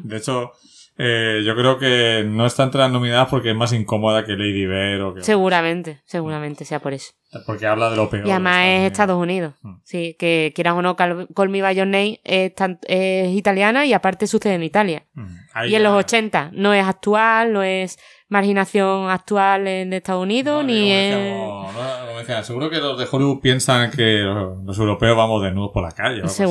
De 0.04 0.18
hecho, 0.18 0.52
eh, 0.98 1.42
yo 1.46 1.56
creo 1.56 1.78
que 1.78 2.24
no 2.28 2.46
está 2.46 2.64
entre 2.64 2.80
las 2.80 2.92
nominadas 2.92 3.28
porque 3.30 3.50
es 3.52 3.56
más 3.56 3.74
incómoda 3.74 4.24
que 4.26 4.32
Lady 4.34 4.66
Bird 4.66 5.02
o 5.04 5.14
que... 5.14 5.24
Seguramente, 5.24 6.02
seguramente 6.06 6.64
sea 6.66 6.80
por 6.80 6.94
eso. 6.94 7.12
Porque 7.46 7.68
habla 7.68 7.90
de 7.90 7.98
lo 7.98 8.10
peor. 8.10 8.26
Y 8.26 8.32
además 8.32 8.64
de 8.64 8.78
es 8.86 8.92
Estados 8.92 9.22
Unidos. 9.22 9.56
Mm. 9.62 9.74
Sí, 9.84 10.16
que 10.18 10.54
quieran 10.56 10.78
o 10.78 10.82
no, 10.82 10.96
Cal- 10.96 11.28
Call 11.36 11.50
Me 11.50 11.62
By 11.62 11.76
Your 11.76 11.88
Name 11.88 12.22
es, 12.24 12.56
tan- 12.56 12.80
es 12.88 13.30
italiana 13.36 13.86
y 13.86 13.92
aparte 13.92 14.26
sucede 14.26 14.54
en 14.54 14.64
Italia. 14.64 15.04
Mm. 15.16 15.36
Ahí 15.54 15.72
Y 15.72 15.76
en 15.76 15.84
los 15.84 15.94
80 15.94 16.52
no 16.54 16.74
es 16.74 16.86
actual, 16.86 17.52
no 17.52 17.62
es 17.62 17.98
marginación 18.30 19.10
actual 19.10 19.68
en 19.68 19.92
Estados 19.94 20.24
Unidos, 20.24 20.62
No, 20.64 20.68
ni 20.68 20.92
es... 20.92 21.14
decíamos, 21.16 21.74
no, 21.74 22.06
como 22.08 22.20
decía, 22.20 22.44
seguro 22.44 22.70
que 22.70 22.78
los 22.78 22.98
de 22.98 23.06
Hollywood 23.12 23.42
piensan 23.42 23.92
que 23.92 24.20
los, 24.20 24.64
los 24.64 24.78
europeos 24.80 25.18
vamos 25.18 25.44
desnudos 25.44 25.72
por 25.74 25.84
la 25.84 25.92
calle. 25.92 26.22
así. 26.24 26.44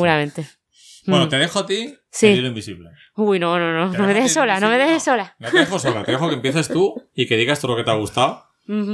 Bueno, 1.06 1.26
Mm. 1.26 1.28
te 1.28 1.36
dejo 1.36 1.58
a 1.60 1.66
ti 1.66 1.94
Sí. 2.10 2.28
el 2.28 2.38
hilo 2.38 2.48
invisible. 2.48 2.90
Uy, 3.16 3.38
no, 3.38 3.58
no, 3.58 3.72
no, 3.72 3.92
no 3.92 4.06
me 4.06 4.14
dejes 4.14 4.32
sola, 4.32 4.58
no 4.60 4.68
me 4.68 4.78
dejes 4.78 5.02
sola. 5.02 5.34
No 5.38 5.50
te 5.50 5.58
dejo 5.58 5.78
sola, 5.78 6.02
te 6.04 6.12
dejo 6.12 6.28
que 6.28 6.34
empieces 6.36 6.68
tú 6.68 6.94
y 7.14 7.26
que 7.26 7.36
digas 7.36 7.60
todo 7.60 7.72
lo 7.72 7.76
que 7.76 7.84
te 7.84 7.90
ha 7.90 7.94
gustado 7.94 8.44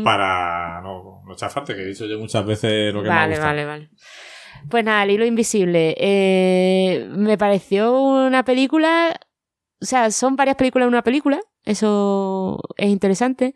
para 0.05 0.81
no, 0.82 1.23
no 1.27 1.37
chafarte, 1.37 1.74
que 1.74 1.82
he 1.82 1.87
dicho 1.87 2.07
yo 2.07 2.19
muchas 2.19 2.45
veces 2.45 2.93
lo 2.93 3.03
que 3.03 3.09
me 3.09 3.15
ha 3.15 3.19
Vale, 3.19 3.31
gustado. 3.35 3.49
vale, 3.51 3.65
vale. 3.66 3.91
Pues 4.69 4.85
nada, 4.85 5.05
El 5.05 5.11
hilo 5.12 5.24
invisible. 5.24 5.95
eh, 5.99 7.07
me 7.11 7.39
pareció 7.39 7.99
una 8.01 8.45
película. 8.45 9.19
O 9.81 9.85
sea, 9.87 10.11
son 10.11 10.37
varias 10.37 10.57
películas 10.57 10.85
en 10.87 10.93
una 10.93 11.03
película. 11.03 11.41
Eso 11.65 12.61
es 12.77 12.89
interesante. 12.89 13.55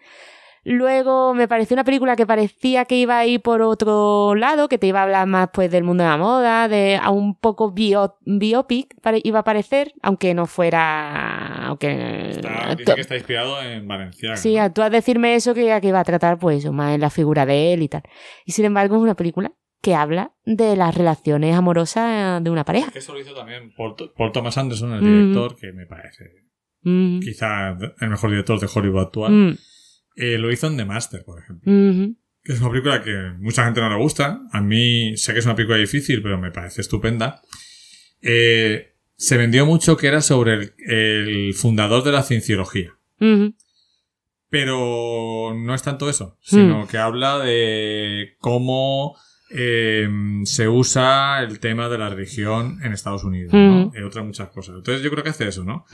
Luego 0.64 1.34
me 1.34 1.46
pareció 1.46 1.74
una 1.74 1.84
película 1.84 2.16
que 2.16 2.26
parecía 2.26 2.86
que 2.86 2.96
iba 2.96 3.18
a 3.18 3.26
ir 3.26 3.42
por 3.42 3.60
otro 3.62 4.34
lado, 4.34 4.68
que 4.68 4.78
te 4.78 4.86
iba 4.86 5.00
a 5.00 5.02
hablar 5.02 5.26
más 5.26 5.50
pues 5.52 5.70
del 5.70 5.84
mundo 5.84 6.02
de 6.04 6.08
la 6.10 6.16
moda, 6.16 6.68
de 6.68 6.96
a 7.00 7.10
un 7.10 7.34
poco 7.38 7.72
bio- 7.72 8.16
biopic 8.22 8.94
iba 9.24 9.40
a 9.40 9.44
parecer, 9.44 9.92
aunque 10.02 10.32
no 10.34 10.46
fuera, 10.46 11.66
aunque 11.66 12.30
Está- 12.30 12.74
dice 12.76 12.94
que 12.94 13.00
está 13.00 13.14
inspirado 13.16 13.60
en 13.62 13.86
Valenciaga. 13.86 14.36
Sí, 14.36 14.56
¿no? 14.56 14.72
tú 14.72 14.82
a 14.82 14.90
decirme 14.90 15.34
eso 15.34 15.52
que, 15.54 15.64
iba 15.82 16.00
a 16.00 16.04
tratar, 16.04 16.38
pues, 16.38 16.58
eso, 16.58 16.72
más 16.72 16.94
en 16.94 17.00
la 17.02 17.10
figura 17.10 17.44
de 17.46 17.74
él 17.74 17.82
y 17.82 17.88
tal. 17.88 18.02
Y 18.46 18.52
sin 18.52 18.64
embargo, 18.64 18.96
es 18.96 19.02
una 19.02 19.14
película 19.14 19.52
que 19.82 19.94
habla 19.94 20.32
de 20.46 20.76
las 20.76 20.94
relaciones 20.94 21.54
amorosas 21.54 22.42
de 22.42 22.48
una 22.50 22.64
pareja. 22.64 22.90
Eso 22.94 23.12
lo 23.12 23.20
hizo 23.20 23.34
también 23.34 23.72
Paul, 23.76 23.94
Paul 24.16 24.32
Thomas 24.32 24.56
Anderson, 24.56 24.94
el 24.94 25.02
Mm. 25.02 25.04
director, 25.04 25.56
que 25.56 25.72
me 25.72 25.84
parece 25.86 26.24
Mm, 26.86 27.20
quizá 27.20 27.76
el 28.00 28.08
mejor 28.10 28.30
director 28.30 28.58
de 28.60 28.68
Hollywood 28.74 29.02
actual. 29.02 29.32
mm, 29.32 29.56
Eh, 30.16 30.38
lo 30.38 30.50
hizo 30.52 30.66
en 30.68 30.76
The 30.76 30.84
Master, 30.84 31.24
por 31.24 31.40
ejemplo. 31.42 31.70
mhm, 31.72 32.16
Que 32.44 32.52
es 32.52 32.60
una 32.60 32.70
película 32.70 33.02
que 33.02 33.32
mucha 33.38 33.64
gente 33.64 33.80
no 33.80 33.88
le 33.90 33.96
gusta. 33.96 34.40
A 34.52 34.60
mí 34.60 35.16
sé 35.16 35.32
que 35.32 35.38
es 35.40 35.44
una 35.46 35.56
película 35.56 35.78
difícil, 35.78 36.22
pero 36.22 36.38
me 36.38 36.50
parece 36.50 36.80
estupenda. 36.82 37.40
Eh, 38.22 38.94
se 39.16 39.36
vendió 39.36 39.64
mucho 39.66 39.96
que 39.96 40.06
era 40.08 40.20
sobre 40.20 40.54
el, 40.54 40.74
el 40.86 41.54
fundador 41.54 42.02
de 42.04 42.12
la 42.12 42.22
cienciología. 42.22 42.90
mhm, 43.18 43.54
Pero 44.50 45.52
no 45.56 45.74
es 45.74 45.82
tanto 45.82 46.08
eso, 46.08 46.38
sino 46.40 46.86
que 46.86 46.98
habla 46.98 47.38
de 47.40 48.36
cómo 48.38 49.16
eh, 49.50 50.08
se 50.44 50.68
usa 50.68 51.42
el 51.42 51.58
tema 51.60 51.88
de 51.88 51.98
la 51.98 52.08
religión 52.08 52.78
en 52.84 52.92
Estados 52.92 53.24
Unidos, 53.24 53.52
¿no? 53.52 53.86
Mm. 53.86 53.92
Y 53.96 54.02
otras 54.02 54.24
muchas 54.24 54.48
cosas. 54.50 54.76
Entonces 54.76 55.02
yo 55.02 55.10
creo 55.10 55.24
que 55.24 55.30
hace 55.30 55.48
eso, 55.48 55.64
¿no? 55.64 55.84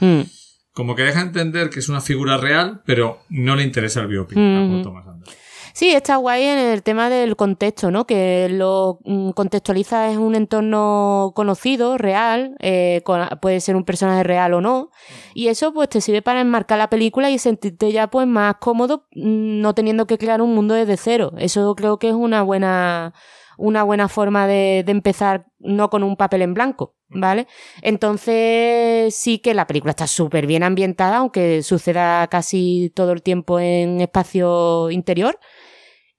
Como 0.73 0.95
que 0.95 1.03
deja 1.03 1.21
entender 1.21 1.69
que 1.69 1.79
es 1.79 1.89
una 1.89 2.01
figura 2.01 2.37
real, 2.37 2.81
pero 2.85 3.19
no 3.29 3.55
le 3.55 3.63
interesa 3.63 4.01
el 4.01 4.07
biopic 4.07 4.37
Mm. 4.37 4.81
Thomas 4.83 5.07
Anderson. 5.07 5.35
Sí, 5.73 5.89
está 5.91 6.17
guay 6.17 6.43
en 6.43 6.57
el 6.59 6.83
tema 6.83 7.09
del 7.09 7.37
contexto, 7.37 7.91
¿no? 7.91 8.05
Que 8.05 8.49
lo 8.51 8.99
mm, 9.05 9.29
contextualiza 9.31 10.11
es 10.11 10.17
un 10.17 10.35
entorno 10.35 11.31
conocido, 11.33 11.97
real, 11.97 12.55
eh, 12.59 13.01
con- 13.05 13.25
puede 13.41 13.61
ser 13.61 13.77
un 13.77 13.85
personaje 13.85 14.21
real 14.23 14.53
o 14.53 14.59
no, 14.59 14.89
y 15.33 15.47
eso 15.47 15.71
pues 15.73 15.87
te 15.87 16.01
sirve 16.01 16.21
para 16.21 16.41
enmarcar 16.41 16.77
la 16.77 16.89
película 16.89 17.31
y 17.31 17.39
sentirte 17.39 17.89
ya 17.93 18.07
pues 18.09 18.27
más 18.27 18.55
cómodo, 18.59 19.07
mm, 19.15 19.61
no 19.61 19.73
teniendo 19.73 20.07
que 20.07 20.17
crear 20.17 20.41
un 20.41 20.53
mundo 20.53 20.73
desde 20.73 20.97
cero. 20.97 21.31
Eso 21.37 21.73
creo 21.75 21.99
que 21.99 22.09
es 22.09 22.15
una 22.15 22.41
buena, 22.43 23.13
una 23.61 23.83
buena 23.83 24.09
forma 24.09 24.47
de, 24.47 24.83
de 24.85 24.91
empezar, 24.91 25.45
no 25.59 25.89
con 25.89 26.03
un 26.03 26.17
papel 26.17 26.41
en 26.41 26.53
blanco, 26.53 26.95
¿vale? 27.09 27.47
Entonces 27.81 29.15
sí 29.15 29.39
que 29.39 29.53
la 29.53 29.67
película 29.67 29.91
está 29.91 30.07
súper 30.07 30.47
bien 30.47 30.63
ambientada, 30.63 31.17
aunque 31.17 31.63
suceda 31.63 32.27
casi 32.27 32.91
todo 32.95 33.11
el 33.11 33.21
tiempo 33.21 33.59
en 33.59 34.01
espacio 34.01 34.89
interior. 34.89 35.39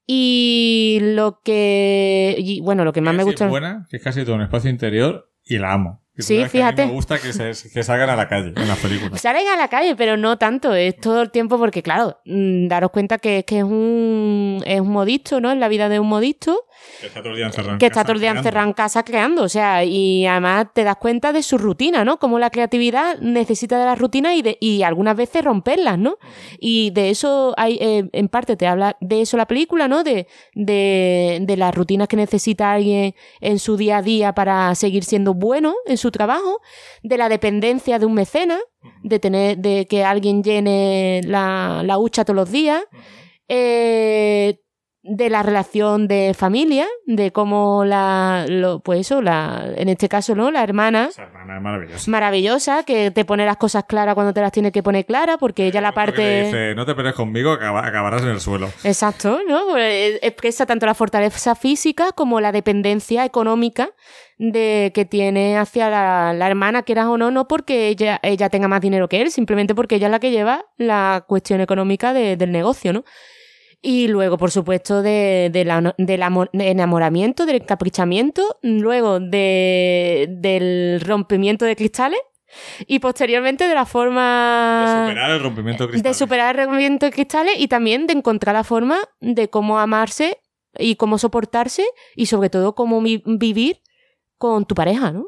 Y 0.06 0.98
lo 1.00 1.40
que. 1.44 2.34
y, 2.38 2.60
bueno, 2.60 2.84
lo 2.84 2.92
que 2.92 3.00
más 3.00 3.14
me 3.14 3.22
gusta. 3.22 3.48
buena, 3.48 3.86
que 3.88 3.98
es 3.98 4.02
casi 4.02 4.24
todo 4.24 4.34
un 4.34 4.42
espacio 4.42 4.68
interior, 4.68 5.30
y 5.44 5.58
la 5.58 5.72
amo. 5.72 6.01
Sí, 6.18 6.34
que 6.36 6.40
a 6.40 6.44
mí 6.44 6.50
fíjate. 6.50 6.86
me 6.86 6.92
gusta 6.92 7.18
que, 7.18 7.32
se, 7.32 7.70
que 7.70 7.82
salgan 7.82 8.10
a 8.10 8.16
la 8.16 8.28
calle 8.28 8.52
en 8.54 8.68
las 8.68 8.78
películas. 8.78 9.18
Salen 9.18 9.48
a 9.48 9.56
la 9.56 9.68
calle, 9.68 9.96
pero 9.96 10.18
no 10.18 10.36
tanto, 10.36 10.74
es 10.74 10.96
todo 10.98 11.22
el 11.22 11.30
tiempo 11.30 11.58
porque, 11.58 11.82
claro, 11.82 12.18
mm, 12.26 12.68
daros 12.68 12.90
cuenta 12.90 13.16
que 13.16 13.38
es 13.38 13.44
que 13.46 13.58
es 13.58 13.64
un, 13.64 14.62
es 14.66 14.80
un 14.80 14.90
modisto, 14.90 15.40
¿no? 15.40 15.50
Es 15.50 15.56
la 15.56 15.68
vida 15.68 15.88
de 15.88 16.00
un 16.00 16.08
modisto 16.08 16.66
Que 17.00 17.06
está 17.06 17.22
todo 17.22 17.30
el 17.30 17.36
día 17.36 17.46
encerrado 17.46 17.72
en 17.72 17.78
que 17.78 17.86
está 17.86 17.94
casa 18.00 18.04
todo 18.04 18.14
el 18.14 18.20
día 18.20 18.30
encerrado 18.32 18.66
en 18.66 18.72
casa 18.74 19.02
creando, 19.04 19.42
o 19.42 19.48
sea, 19.48 19.84
y 19.84 20.26
además 20.26 20.66
te 20.74 20.84
das 20.84 20.96
cuenta 20.96 21.32
de 21.32 21.42
su 21.42 21.56
rutina, 21.56 22.04
¿no? 22.04 22.18
Como 22.18 22.38
la 22.38 22.50
creatividad 22.50 23.18
necesita 23.20 23.78
de 23.78 23.86
la 23.86 23.94
rutina 23.94 24.34
y, 24.34 24.42
de, 24.42 24.58
y 24.60 24.82
algunas 24.82 25.16
veces 25.16 25.42
romperlas, 25.42 25.98
¿no? 25.98 26.18
Y 26.58 26.90
de 26.90 27.08
eso 27.08 27.54
hay, 27.56 27.78
eh, 27.80 28.10
en 28.12 28.28
parte 28.28 28.56
te 28.56 28.66
habla 28.66 28.98
de 29.00 29.22
eso 29.22 29.38
la 29.38 29.46
película, 29.46 29.88
¿no? 29.88 30.04
De, 30.04 30.26
de, 30.54 31.38
de 31.40 31.56
las 31.56 31.74
rutinas 31.74 32.06
que 32.06 32.16
necesita 32.16 32.72
alguien 32.72 33.14
en 33.40 33.58
su 33.58 33.78
día 33.78 33.98
a 33.98 34.02
día 34.02 34.34
para 34.34 34.74
seguir 34.74 35.04
siendo 35.04 35.32
bueno 35.32 35.74
en 35.86 35.96
su 35.96 36.01
trabajo, 36.10 36.60
de 37.02 37.16
la 37.16 37.28
dependencia 37.28 37.98
de 37.98 38.06
un 38.06 38.14
mecena, 38.14 38.58
de 39.02 39.18
tener, 39.18 39.58
de 39.58 39.86
que 39.86 40.04
alguien 40.04 40.42
llene 40.42 41.20
la, 41.24 41.82
la 41.84 41.98
hucha 41.98 42.24
todos 42.24 42.36
los 42.36 42.50
días. 42.50 42.82
Eh, 43.48 44.61
de 45.04 45.28
la 45.30 45.42
relación 45.42 46.06
de 46.06 46.32
familia, 46.32 46.86
de 47.06 47.32
cómo 47.32 47.84
la, 47.84 48.44
lo, 48.48 48.78
pues 48.80 49.00
eso, 49.00 49.20
la, 49.20 49.64
en 49.76 49.88
este 49.88 50.08
caso, 50.08 50.36
¿no? 50.36 50.52
La 50.52 50.62
hermana. 50.62 51.06
Esa 51.10 51.24
hermana 51.24 51.56
es 51.56 51.62
maravillosa. 51.62 52.10
Maravillosa, 52.10 52.82
que 52.84 53.10
te 53.10 53.24
pone 53.24 53.44
las 53.44 53.56
cosas 53.56 53.82
claras 53.84 54.14
cuando 54.14 54.32
te 54.32 54.40
las 54.40 54.52
tiene 54.52 54.70
que 54.70 54.80
poner 54.82 55.04
claras, 55.04 55.38
porque 55.40 55.66
ella 55.66 55.80
la 55.80 55.90
parte. 55.92 56.44
dice, 56.44 56.74
no 56.76 56.86
te 56.86 56.94
pelees 56.94 57.16
conmigo, 57.16 57.50
acaba- 57.50 57.84
acabarás 57.84 58.22
en 58.22 58.28
el 58.28 58.40
suelo. 58.40 58.68
Exacto, 58.84 59.40
¿no? 59.48 59.62
Pues, 59.70 60.20
Expresa 60.22 60.66
tanto 60.66 60.86
la 60.86 60.94
fortaleza 60.94 61.56
física 61.56 62.12
como 62.12 62.40
la 62.40 62.52
dependencia 62.52 63.24
económica 63.24 63.90
de 64.38 64.92
que 64.94 65.04
tiene 65.04 65.58
hacia 65.58 65.90
la, 65.90 66.32
la 66.32 66.46
hermana, 66.46 66.82
quieras 66.84 67.06
o 67.06 67.18
no, 67.18 67.30
no 67.32 67.48
porque 67.48 67.88
ella, 67.88 68.20
ella 68.22 68.48
tenga 68.50 68.68
más 68.68 68.80
dinero 68.80 69.08
que 69.08 69.20
él, 69.20 69.30
simplemente 69.32 69.74
porque 69.74 69.96
ella 69.96 70.06
es 70.06 70.10
la 70.12 70.20
que 70.20 70.30
lleva 70.30 70.64
la 70.76 71.24
cuestión 71.26 71.60
económica 71.60 72.12
de- 72.12 72.36
del 72.36 72.52
negocio, 72.52 72.92
¿no? 72.92 73.04
Y 73.84 74.06
luego, 74.06 74.38
por 74.38 74.52
supuesto, 74.52 75.02
de, 75.02 75.50
de 75.52 75.64
la- 75.64 75.94
del 75.98 76.22
amor- 76.22 76.50
de 76.52 76.70
enamoramiento, 76.70 77.46
del 77.46 77.56
encaprichamiento, 77.56 78.58
luego 78.62 79.18
de, 79.18 80.28
del 80.30 81.00
rompimiento 81.04 81.64
de 81.64 81.74
cristales 81.74 82.20
y 82.86 83.00
posteriormente 83.00 83.66
de 83.66 83.74
la 83.74 83.84
forma 83.86 84.84
De 84.86 85.08
superar 85.10 85.30
el 85.32 85.42
rompimiento 85.42 85.88
cristal. 85.88 86.12
de 86.12 86.14
superar 86.16 86.58
el 86.60 86.66
rompimiento 86.66 87.06
de 87.06 87.12
cristales 87.12 87.54
y 87.58 87.66
también 87.66 88.06
de 88.06 88.12
encontrar 88.12 88.54
la 88.54 88.62
forma 88.62 88.98
de 89.20 89.50
cómo 89.50 89.78
amarse 89.80 90.38
y 90.78 90.94
cómo 90.96 91.18
soportarse 91.18 91.84
y 92.14 92.26
sobre 92.26 92.50
todo 92.50 92.74
cómo 92.76 93.00
vi- 93.02 93.22
vivir 93.26 93.80
con 94.38 94.64
tu 94.64 94.74
pareja, 94.76 95.10
¿no? 95.12 95.26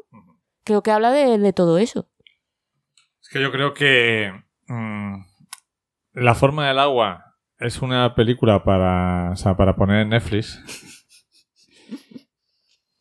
Creo 0.63 0.81
que 0.81 0.91
habla 0.91 1.11
de, 1.11 1.37
de 1.39 1.51
todo 1.53 1.77
eso. 1.77 2.07
Es 3.21 3.29
que 3.29 3.41
yo 3.41 3.51
creo 3.51 3.73
que 3.73 4.31
mm, 4.67 5.15
La 6.13 6.35
forma 6.35 6.67
del 6.67 6.79
agua 6.79 7.34
es 7.59 7.81
una 7.81 8.13
película 8.15 8.63
para, 8.63 9.31
o 9.31 9.35
sea, 9.35 9.55
para 9.57 9.75
poner 9.75 10.01
en 10.01 10.09
Netflix. 10.09 10.59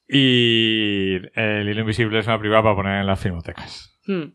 Y 0.09 1.15
El 1.35 1.69
hilo 1.69 1.81
invisible 1.81 2.19
es 2.19 2.27
una 2.27 2.39
película 2.39 2.63
para 2.63 2.77
poner 2.77 3.01
en 3.01 3.07
las 3.07 3.19
filmotecas. 3.21 3.99
Hmm. 4.07 4.33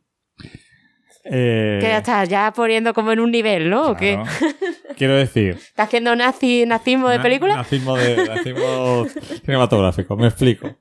Eh, 1.26 1.78
Que 1.82 1.88
ya 1.88 1.98
estás 2.00 2.28
ya 2.30 2.52
poniendo 2.56 2.94
como 2.94 3.12
en 3.12 3.20
un 3.20 3.30
nivel, 3.32 3.70
¿no? 3.70 3.90
¿O 3.92 3.96
qué? 3.96 4.14
claro. 4.16 4.56
Quiero 4.98 5.16
decir, 5.16 5.52
¿Estás 5.56 5.88
haciendo 5.88 6.16
nazi, 6.16 6.66
nazismo 6.66 7.08
de 7.10 7.18
Na- 7.18 7.24
película? 7.24 7.56
Nazismo, 7.56 7.96
de, 7.96 8.28
nazismo 8.28 9.06
cinematográfico, 9.46 10.18
me 10.18 10.28
explico. 10.28 10.76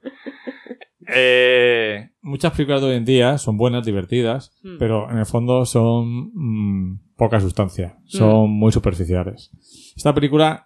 Eh, 1.07 2.11
muchas 2.23 2.53
películas 2.53 2.81
de 2.81 2.89
hoy 2.89 2.97
en 2.97 3.05
día 3.05 3.39
son 3.39 3.57
buenas, 3.57 3.85
divertidas, 3.85 4.59
Hmm. 4.63 4.79
pero 4.79 5.11
en 5.11 5.19
el 5.19 5.27
fondo 5.27 5.65
son 5.67 6.31
mm, 6.35 7.01
poca 7.19 7.39
sustancia, 7.41 7.99
son 8.07 8.49
muy 8.51 8.73
superficiales. 8.73 9.51
Esta 9.95 10.15
película, 10.15 10.65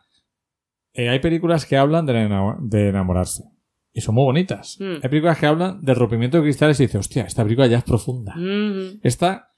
eh, 0.93 1.09
hay 1.09 1.19
películas 1.19 1.67
que 1.67 1.77
hablan 1.77 2.07
de, 2.07 2.13
ena- 2.23 2.57
de 2.61 2.91
enamorarse 2.91 3.45
y 3.93 4.03
son 4.03 4.15
muy 4.15 4.25
bonitas. 4.25 4.77
Hmm. 4.79 4.97
Hay 5.03 5.09
películas 5.09 5.39
que 5.39 5.47
hablan 5.47 5.81
del 5.81 5.97
rompimiento 5.97 6.37
de 6.37 6.45
cristales 6.45 6.79
y 6.79 6.85
dices, 6.85 7.01
hostia, 7.01 7.25
esta 7.25 7.43
película 7.43 7.67
ya 7.67 7.79
es 7.79 7.85
profunda. 7.85 8.35
Mm. 8.37 9.01
Esta 9.03 9.49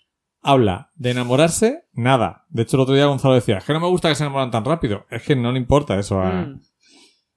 habla 0.41 0.93
de 0.95 1.11
enamorarse, 1.11 1.85
nada. 1.93 2.45
De 2.49 2.63
hecho, 2.63 2.77
el 2.77 2.83
otro 2.83 2.95
día 2.95 3.07
Gonzalo 3.07 3.35
decía, 3.35 3.59
es 3.59 3.65
que 3.65 3.73
no 3.73 3.81
me 3.81 3.89
gusta 3.89 4.09
que 4.09 4.15
se 4.15 4.23
enamoran 4.25 4.51
tan 4.53 4.65
rápido. 4.65 5.05
Es 5.11 5.23
que 5.25 5.35
no 5.37 5.53
le 5.53 5.59
importa 5.59 5.99
eso 5.99 6.21
a... 6.21 6.31
Mm. 6.47 6.61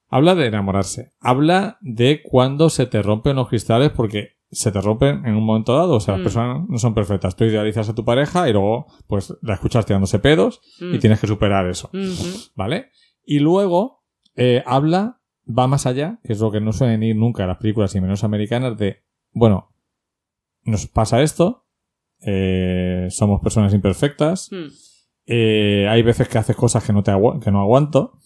Habla 0.10 0.36
de 0.36 0.46
enamorarse. 0.46 1.14
Habla 1.20 1.78
de 1.82 2.22
cuando 2.24 2.70
se 2.70 2.86
te 2.86 3.02
rompen 3.02 3.36
los 3.36 3.50
cristales 3.50 3.92
porque 3.92 4.37
se 4.50 4.72
te 4.72 4.80
rompen 4.82 5.26
en 5.26 5.36
un 5.36 5.44
momento 5.46 5.76
dado. 5.76 5.96
O 5.96 6.00
sea, 6.00 6.14
las 6.14 6.22
Mm. 6.22 6.24
personas 6.24 6.70
no 6.70 6.78
son 6.78 6.94
perfectas. 6.94 7.36
Tú 7.36 7.44
idealizas 7.44 7.90
a 7.90 7.96
tu 7.96 8.06
pareja 8.06 8.48
y 8.50 8.54
luego, 8.54 8.88
pues, 9.08 9.34
la 9.42 9.56
escuchas 9.56 9.86
tirándose 9.86 10.20
pedos 10.20 10.62
y 10.80 10.86
Mm. 10.98 11.00
tienes 11.00 11.20
que 11.20 11.28
superar 11.28 11.68
eso. 11.68 11.90
¿Vale? 12.56 12.92
Y 13.26 13.40
luego, 13.40 14.04
eh, 14.36 14.64
habla, 14.66 15.22
va 15.48 15.68
más 15.68 15.86
allá, 15.86 16.20
que 16.24 16.34
es 16.34 16.40
lo 16.40 16.52
que 16.52 16.62
no 16.62 16.72
suelen 16.74 17.04
ir 17.04 17.16
nunca 17.16 17.44
a 17.44 17.48
las 17.48 17.58
películas 17.58 17.94
y 17.96 18.02
menos 18.02 18.24
americanas, 18.24 18.78
de, 18.78 19.04
bueno, 19.32 19.74
nos 20.64 20.88
pasa 20.88 21.22
esto, 21.22 21.66
eh, 22.26 23.08
somos 23.10 23.42
personas 23.42 23.74
imperfectas, 23.74 24.50
Mm. 24.52 24.66
eh, 25.28 25.88
hay 25.90 26.02
veces 26.04 26.28
que 26.30 26.38
haces 26.38 26.56
cosas 26.56 26.84
que 26.86 26.94
no, 26.94 27.04
te 27.04 27.12
que 27.44 27.52
no 27.52 27.62
aguanto, 27.62 28.20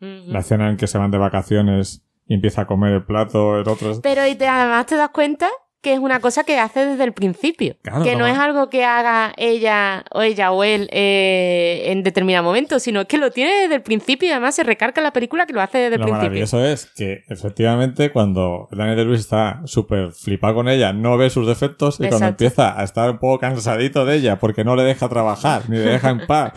la 0.00 0.40
escena 0.40 0.68
en 0.68 0.76
que 0.76 0.86
se 0.86 0.98
van 0.98 1.10
de 1.10 1.16
vacaciones 1.18 2.03
y 2.26 2.34
empieza 2.34 2.62
a 2.62 2.66
comer 2.66 2.92
el 2.92 3.04
plato, 3.04 3.58
el 3.58 3.68
otro... 3.68 4.00
Pero 4.02 4.26
y 4.26 4.34
te, 4.34 4.46
además 4.46 4.86
te 4.86 4.96
das 4.96 5.10
cuenta 5.10 5.48
que 5.84 5.92
es 5.92 5.98
una 5.98 6.18
cosa 6.18 6.44
que 6.44 6.58
hace 6.58 6.86
desde 6.86 7.04
el 7.04 7.12
principio. 7.12 7.76
Claro, 7.82 8.02
que 8.02 8.12
no 8.14 8.20
no. 8.20 8.26
es 8.26 8.38
algo 8.38 8.70
que 8.70 8.86
haga 8.86 9.34
ella 9.36 10.02
o 10.12 10.22
ella 10.22 10.50
o 10.50 10.64
él 10.64 10.88
eh, 10.90 11.82
en 11.92 12.02
determinado 12.02 12.42
momento, 12.42 12.78
sino 12.80 13.06
que 13.06 13.18
lo 13.18 13.30
tiene 13.30 13.52
desde 13.54 13.74
el 13.74 13.82
principio 13.82 14.26
y 14.26 14.32
además 14.32 14.54
se 14.54 14.64
recarga 14.64 15.00
en 15.00 15.04
la 15.04 15.12
película 15.12 15.44
que 15.44 15.52
lo 15.52 15.60
hace 15.60 15.76
desde 15.76 15.96
el 15.96 16.00
Lo 16.00 16.06
principio. 16.06 16.28
maravilloso 16.28 16.64
es 16.64 16.86
que 16.86 17.24
efectivamente 17.28 18.10
cuando 18.10 18.66
Daniel 18.72 18.96
de 18.96 19.04
Luis 19.04 19.20
está 19.20 19.60
súper 19.66 20.12
flipado 20.12 20.54
con 20.54 20.70
ella, 20.70 20.94
no 20.94 21.18
ve 21.18 21.28
sus 21.28 21.46
defectos 21.46 22.00
y 22.00 22.08
cuando 22.08 22.28
empieza 22.28 22.80
a 22.80 22.82
estar 22.82 23.10
un 23.10 23.18
poco 23.18 23.38
cansadito 23.40 24.06
de 24.06 24.16
ella 24.16 24.38
porque 24.38 24.64
no 24.64 24.76
le 24.76 24.84
deja 24.84 25.10
trabajar 25.10 25.68
ni 25.68 25.76
le 25.76 25.82
deja 25.84 26.08
en 26.08 26.26
paz 26.26 26.52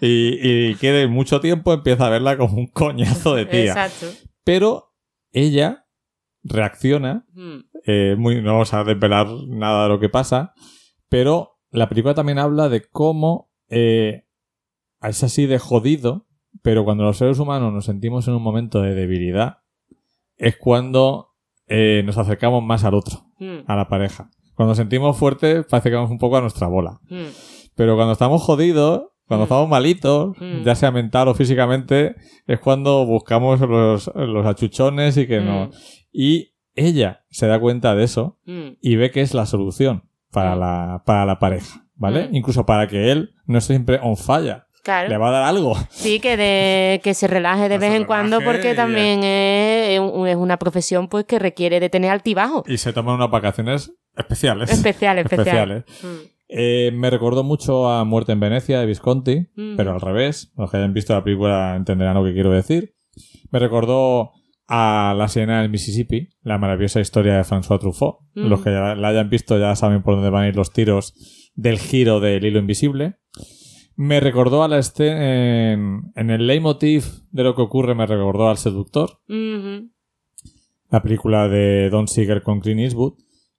y, 0.00 0.38
y 0.40 0.74
quiere 0.76 1.08
mucho 1.08 1.40
tiempo, 1.40 1.72
empieza 1.72 2.06
a 2.06 2.10
verla 2.10 2.36
como 2.38 2.56
un 2.56 2.68
coñazo 2.68 3.34
de 3.34 3.44
tía. 3.44 3.72
Exacto. 3.72 4.06
Pero 4.44 4.87
ella 5.32 5.86
reacciona, 6.42 7.26
Mm. 7.34 7.58
eh, 7.86 8.16
muy, 8.18 8.40
no 8.42 8.52
vamos 8.52 8.72
a 8.74 8.84
desvelar 8.84 9.26
nada 9.48 9.84
de 9.84 9.88
lo 9.90 10.00
que 10.00 10.08
pasa, 10.08 10.54
pero 11.08 11.58
la 11.70 11.88
película 11.88 12.14
también 12.14 12.38
habla 12.38 12.68
de 12.68 12.82
cómo 12.88 13.50
eh, 13.70 14.24
es 15.02 15.22
así 15.22 15.46
de 15.46 15.58
jodido, 15.58 16.26
pero 16.62 16.84
cuando 16.84 17.04
los 17.04 17.18
seres 17.18 17.38
humanos 17.38 17.72
nos 17.72 17.84
sentimos 17.84 18.26
en 18.28 18.34
un 18.34 18.42
momento 18.42 18.80
de 18.80 18.94
debilidad, 18.94 19.58
es 20.36 20.56
cuando 20.56 21.34
eh, 21.66 22.02
nos 22.06 22.16
acercamos 22.16 22.62
más 22.64 22.84
al 22.84 22.94
otro, 22.94 23.26
Mm. 23.38 23.58
a 23.66 23.76
la 23.76 23.88
pareja. 23.88 24.30
Cuando 24.54 24.70
nos 24.70 24.78
sentimos 24.78 25.16
fuertes, 25.18 25.66
parece 25.68 25.90
que 25.90 25.96
vamos 25.96 26.10
un 26.10 26.18
poco 26.18 26.36
a 26.38 26.40
nuestra 26.40 26.66
bola. 26.66 26.98
Mm. 27.10 27.26
Pero 27.76 27.94
cuando 27.94 28.12
estamos 28.12 28.42
jodidos, 28.42 29.08
cuando 29.28 29.44
Mm. 29.44 29.46
estamos 29.48 29.68
malitos, 29.68 30.36
Mm. 30.40 30.62
ya 30.64 30.74
sea 30.74 30.90
mental 30.90 31.28
o 31.28 31.34
físicamente, 31.34 32.16
es 32.46 32.58
cuando 32.58 33.04
buscamos 33.06 33.60
los, 33.60 34.10
los 34.14 34.46
achuchones 34.46 35.16
y 35.16 35.26
que 35.26 35.40
no. 35.40 35.66
Mm. 35.66 35.70
Y 36.12 36.54
ella 36.74 37.24
se 37.30 37.46
da 37.46 37.60
cuenta 37.60 37.94
de 37.94 38.04
eso 38.04 38.38
Mm. 38.46 38.68
y 38.80 38.96
ve 38.96 39.10
que 39.10 39.20
es 39.20 39.34
la 39.34 39.46
solución 39.46 40.04
para, 40.32 40.56
la, 40.56 41.02
para 41.06 41.24
la 41.26 41.38
pareja, 41.38 41.84
¿vale? 41.94 42.28
Incluso 42.32 42.64
para 42.66 42.86
que 42.88 43.10
él 43.12 43.34
no 43.46 43.58
esté 43.58 43.74
siempre 43.74 44.00
on 44.02 44.16
falla. 44.16 44.64
Claro. 44.84 45.08
Le 45.10 45.18
va 45.18 45.28
a 45.28 45.32
dar 45.32 45.42
algo. 45.42 45.74
Sí, 45.90 46.18
que, 46.18 46.36
de, 46.38 47.00
que 47.04 47.12
se 47.12 47.26
relaje 47.26 47.68
de 47.68 47.76
vez 47.78 47.92
en 47.94 48.04
cuando 48.06 48.40
porque 48.40 48.74
también 48.74 49.20
es, 49.22 50.00
es 50.00 50.36
una 50.36 50.56
profesión 50.58 51.08
pues 51.08 51.26
que 51.26 51.38
requiere 51.38 51.78
de 51.80 51.90
tener 51.90 52.10
altibajo. 52.10 52.64
Y 52.66 52.78
se 52.78 52.92
toman 52.94 53.16
unas 53.16 53.30
vacaciones 53.30 53.92
especiales. 54.16 54.70
Especial, 54.70 55.18
especial. 55.18 55.70
Especiales. 55.72 55.84
Eh, 56.48 56.90
me 56.94 57.10
recordó 57.10 57.44
mucho 57.44 57.88
a 57.90 58.04
Muerte 58.04 58.32
en 58.32 58.40
Venecia 58.40 58.80
de 58.80 58.86
Visconti, 58.86 59.48
Mm. 59.54 59.76
pero 59.76 59.92
al 59.92 60.00
revés. 60.00 60.52
Los 60.56 60.70
que 60.70 60.78
hayan 60.78 60.94
visto 60.94 61.12
la 61.14 61.22
película 61.24 61.76
entenderán 61.76 62.14
lo 62.14 62.24
que 62.24 62.32
quiero 62.32 62.50
decir. 62.50 62.94
Me 63.50 63.58
recordó 63.58 64.32
a 64.66 65.14
La 65.16 65.28
Siena 65.28 65.60
del 65.62 65.70
Mississippi, 65.70 66.28
la 66.42 66.58
maravillosa 66.58 67.00
historia 67.00 67.36
de 67.36 67.44
François 67.44 67.78
Truffaut. 67.78 68.16
Mm. 68.34 68.46
Los 68.48 68.62
que 68.62 68.70
ya 68.70 68.94
la 68.94 69.08
hayan 69.08 69.28
visto 69.30 69.58
ya 69.58 69.74
saben 69.76 70.02
por 70.02 70.14
dónde 70.14 70.30
van 70.30 70.44
a 70.44 70.48
ir 70.48 70.56
los 70.56 70.72
tiros 70.72 71.14
del 71.54 71.78
giro 71.78 72.20
del 72.20 72.44
hilo 72.44 72.58
invisible. 72.58 73.16
Me 73.96 74.20
recordó 74.20 74.62
a 74.62 74.68
la 74.68 74.78
escena 74.78 75.72
en, 75.72 76.02
en 76.14 76.30
el 76.30 76.46
leitmotiv 76.46 77.04
de 77.32 77.42
lo 77.42 77.54
que 77.56 77.62
ocurre, 77.62 77.94
me 77.96 78.06
recordó 78.06 78.48
al 78.48 78.56
seductor, 78.56 79.18
la 80.90 81.02
película 81.02 81.48
de 81.48 81.90
Don 81.90 82.06
Siegel 82.08 82.42
con 82.42 82.60
Clint 82.60 82.80
Eastwood. 82.80 83.14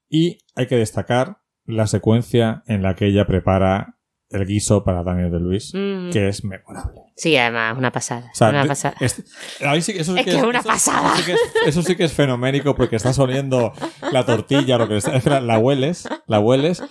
Y 0.10 0.38
hay 0.56 0.68
que 0.68 0.78
destacar 0.78 1.38
la 1.70 1.88
secuencia 1.88 2.64
en 2.68 2.82
la 2.84 2.96
que 2.96 3.06
ella 3.06 3.26
prepara 3.26 3.96
el 4.32 4.46
guiso 4.46 4.84
para 4.84 5.04
Daniel 5.04 5.32
de 5.32 5.40
Luis, 5.40 5.74
Mhm. 5.74 6.12
que 6.12 6.28
es 6.28 6.44
memorable. 6.44 7.02
Sí, 7.16 7.36
además, 7.36 7.76
una 7.78 7.92
pasada. 7.92 8.30
O 8.32 8.36
sea, 8.36 8.50
una 8.50 8.66
pasada. 8.66 8.96
es- 9.00 9.24
ahí 9.66 9.82
sí 9.82 9.94
que- 9.94 10.02
eso 10.02 10.14
sí 10.14 10.20
Es 10.20 10.26
que 10.26 10.36
es 10.38 10.44
una 10.44 10.60
eso- 10.60 10.68
pasada. 10.68 11.14
Eso 11.14 11.18
sí, 11.18 11.24
que 11.26 11.32
es, 11.34 11.40
eso 11.68 11.82
sí 11.82 11.96
que 11.96 12.04
es 12.04 12.14
fenoménico 12.14 12.76
porque 12.76 12.96
estás 12.96 13.18
oliendo 13.18 13.74
la 14.12 14.26
tortilla, 14.26 14.78
lo 14.78 14.88
que 14.88 15.02
sea, 15.02 15.16
es 15.16 15.24
que 15.24 15.30
la, 15.32 15.42
la 15.42 15.58
hueles, 15.58 16.08
la 16.28 16.40
hueles, 16.40 16.84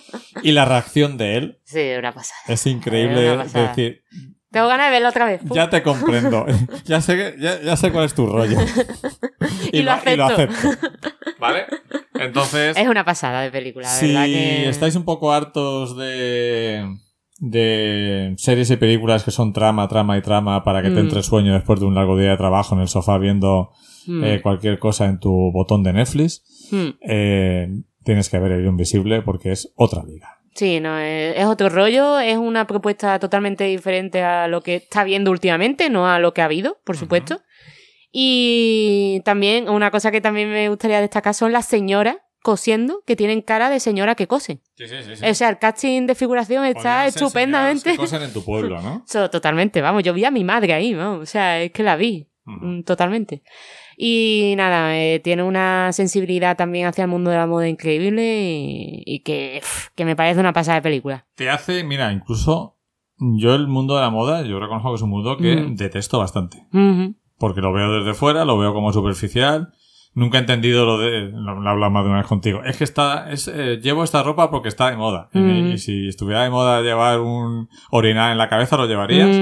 y 0.42 0.50
la 0.52 0.64
reacción 0.64 1.16
de 1.16 1.36
él 1.36 1.60
Sí, 1.64 1.80
una 1.96 2.12
pasada. 2.12 2.40
es 2.48 2.66
increíble. 2.66 3.36
pasada. 3.36 3.68
decir, 3.68 4.02
Tengo 4.50 4.66
ganas 4.68 4.86
de 4.86 4.90
verlo 4.92 5.08
otra 5.10 5.26
vez. 5.26 5.40
Ya 5.50 5.68
te 5.68 5.82
comprendo, 5.82 6.46
ya 6.86 7.00
sé, 7.00 7.16
que- 7.16 7.36
ya, 7.40 7.60
ya 7.60 7.76
sé 7.76 7.92
cuál 7.92 8.04
es 8.06 8.14
tu 8.14 8.26
rollo. 8.26 8.58
Y 9.72 9.82
lo 9.82 9.92
acepto. 9.92 10.24
acepto. 10.24 10.68
¿Vale? 11.38 11.66
Entonces, 12.14 12.76
Es 12.76 12.88
una 12.88 13.04
pasada 13.04 13.42
de 13.42 13.50
película, 13.50 13.86
si 13.88 14.06
verdad 14.08 14.24
que... 14.24 14.68
estáis 14.68 14.96
un 14.96 15.04
poco 15.04 15.32
hartos 15.32 15.96
de, 15.96 16.84
de 17.38 18.34
series 18.38 18.70
y 18.70 18.76
películas 18.76 19.22
que 19.24 19.30
son 19.30 19.52
trama, 19.52 19.86
trama 19.88 20.16
y 20.16 20.22
trama 20.22 20.64
para 20.64 20.82
que 20.82 20.88
te 20.88 20.96
Mm. 20.96 20.98
entre 21.00 21.22
sueño 21.22 21.52
después 21.52 21.78
de 21.80 21.86
un 21.86 21.94
largo 21.94 22.18
día 22.18 22.30
de 22.30 22.36
trabajo 22.36 22.74
en 22.74 22.80
el 22.80 22.88
sofá 22.88 23.18
viendo 23.18 23.70
Mm. 24.06 24.24
eh, 24.24 24.40
cualquier 24.42 24.78
cosa 24.78 25.04
en 25.06 25.20
tu 25.20 25.52
botón 25.52 25.82
de 25.82 25.92
Netflix, 25.92 26.42
Mm. 26.72 26.88
eh, 27.02 27.68
tienes 28.04 28.28
que 28.30 28.38
ver 28.38 28.52
el 28.52 28.66
invisible 28.66 29.20
porque 29.22 29.52
es 29.52 29.72
otra 29.76 30.02
liga. 30.02 30.37
Sí, 30.58 30.80
no, 30.80 30.98
es, 30.98 31.44
otro 31.44 31.68
rollo, 31.68 32.18
es 32.18 32.36
una 32.36 32.66
propuesta 32.66 33.20
totalmente 33.20 33.62
diferente 33.62 34.24
a 34.24 34.48
lo 34.48 34.60
que 34.60 34.74
está 34.74 35.04
viendo 35.04 35.30
últimamente, 35.30 35.88
no 35.88 36.10
a 36.10 36.18
lo 36.18 36.34
que 36.34 36.42
ha 36.42 36.46
habido, 36.46 36.80
por 36.82 36.96
supuesto. 36.96 37.42
Y 38.10 39.22
también, 39.24 39.68
una 39.68 39.92
cosa 39.92 40.10
que 40.10 40.20
también 40.20 40.50
me 40.50 40.68
gustaría 40.68 41.00
destacar 41.00 41.34
son 41.34 41.52
las 41.52 41.66
señoras 41.66 42.16
cosiendo 42.42 43.04
que 43.06 43.14
tienen 43.14 43.40
cara 43.40 43.70
de 43.70 43.78
señora 43.78 44.16
que 44.16 44.26
cose. 44.26 44.60
Sí, 44.74 44.88
sí, 44.88 44.96
sí. 45.14 45.24
O 45.24 45.34
sea, 45.34 45.48
el 45.50 45.60
casting 45.60 46.06
de 46.08 46.16
figuración 46.16 46.64
está 46.64 47.06
estupendamente. 47.06 47.94
Cosas 47.94 48.24
en 48.24 48.32
tu 48.32 48.44
pueblo, 48.44 48.82
¿no? 48.82 49.04
So, 49.06 49.30
totalmente, 49.30 49.80
vamos, 49.80 50.02
yo 50.02 50.12
vi 50.12 50.24
a 50.24 50.32
mi 50.32 50.42
madre 50.42 50.72
ahí, 50.72 50.92
vamos, 50.92 51.22
o 51.22 51.26
sea, 51.26 51.62
es 51.62 51.70
que 51.70 51.84
la 51.84 51.94
vi, 51.94 52.28
mm, 52.46 52.82
totalmente. 52.82 53.44
Y 54.00 54.54
nada, 54.56 54.96
eh, 54.96 55.18
tiene 55.18 55.42
una 55.42 55.92
sensibilidad 55.92 56.56
también 56.56 56.86
hacia 56.86 57.02
el 57.02 57.10
mundo 57.10 57.30
de 57.30 57.36
la 57.36 57.48
moda 57.48 57.68
increíble 57.68 58.42
y, 58.42 59.02
y 59.04 59.20
que, 59.20 59.60
que 59.96 60.04
me 60.04 60.14
parece 60.14 60.38
una 60.38 60.52
pasada 60.52 60.76
de 60.76 60.82
película. 60.82 61.26
Te 61.34 61.50
hace, 61.50 61.82
mira, 61.82 62.12
incluso 62.12 62.78
yo 63.18 63.54
el 63.54 63.66
mundo 63.66 63.96
de 63.96 64.02
la 64.02 64.10
moda, 64.10 64.42
yo 64.42 64.60
reconozco 64.60 64.90
que 64.90 64.96
es 64.96 65.02
un 65.02 65.10
mundo 65.10 65.36
que 65.36 65.66
detesto 65.70 66.18
bastante. 66.18 66.64
Porque 67.38 67.60
lo 67.60 67.72
veo 67.72 67.92
desde 68.00 68.14
fuera, 68.14 68.44
lo 68.44 68.58
veo 68.58 68.72
como 68.72 68.92
superficial. 68.92 69.72
Nunca 70.14 70.38
he 70.38 70.40
entendido 70.40 70.84
lo 70.84 70.98
de. 70.98 71.30
Lo, 71.32 71.64
he 71.64 71.68
hablado 71.68 71.90
más 71.90 72.04
de 72.04 72.10
una 72.10 72.18
vez 72.18 72.26
contigo. 72.26 72.62
Es 72.64 72.76
que 72.76 72.84
está. 72.84 73.30
Es, 73.30 73.46
eh, 73.48 73.78
llevo 73.82 74.02
esta 74.02 74.22
ropa 74.22 74.50
porque 74.50 74.68
está 74.68 74.90
de 74.90 74.96
moda. 74.96 75.28
Y-. 75.32 75.72
Y, 75.72 75.78
si 75.78 76.08
estuviera 76.08 76.42
de 76.42 76.50
moda 76.50 76.80
llevar 76.82 77.20
un 77.20 77.68
orinal 77.90 78.32
en 78.32 78.38
la 78.38 78.48
cabeza, 78.48 78.76
lo 78.76 78.86
llevarías. 78.86 79.36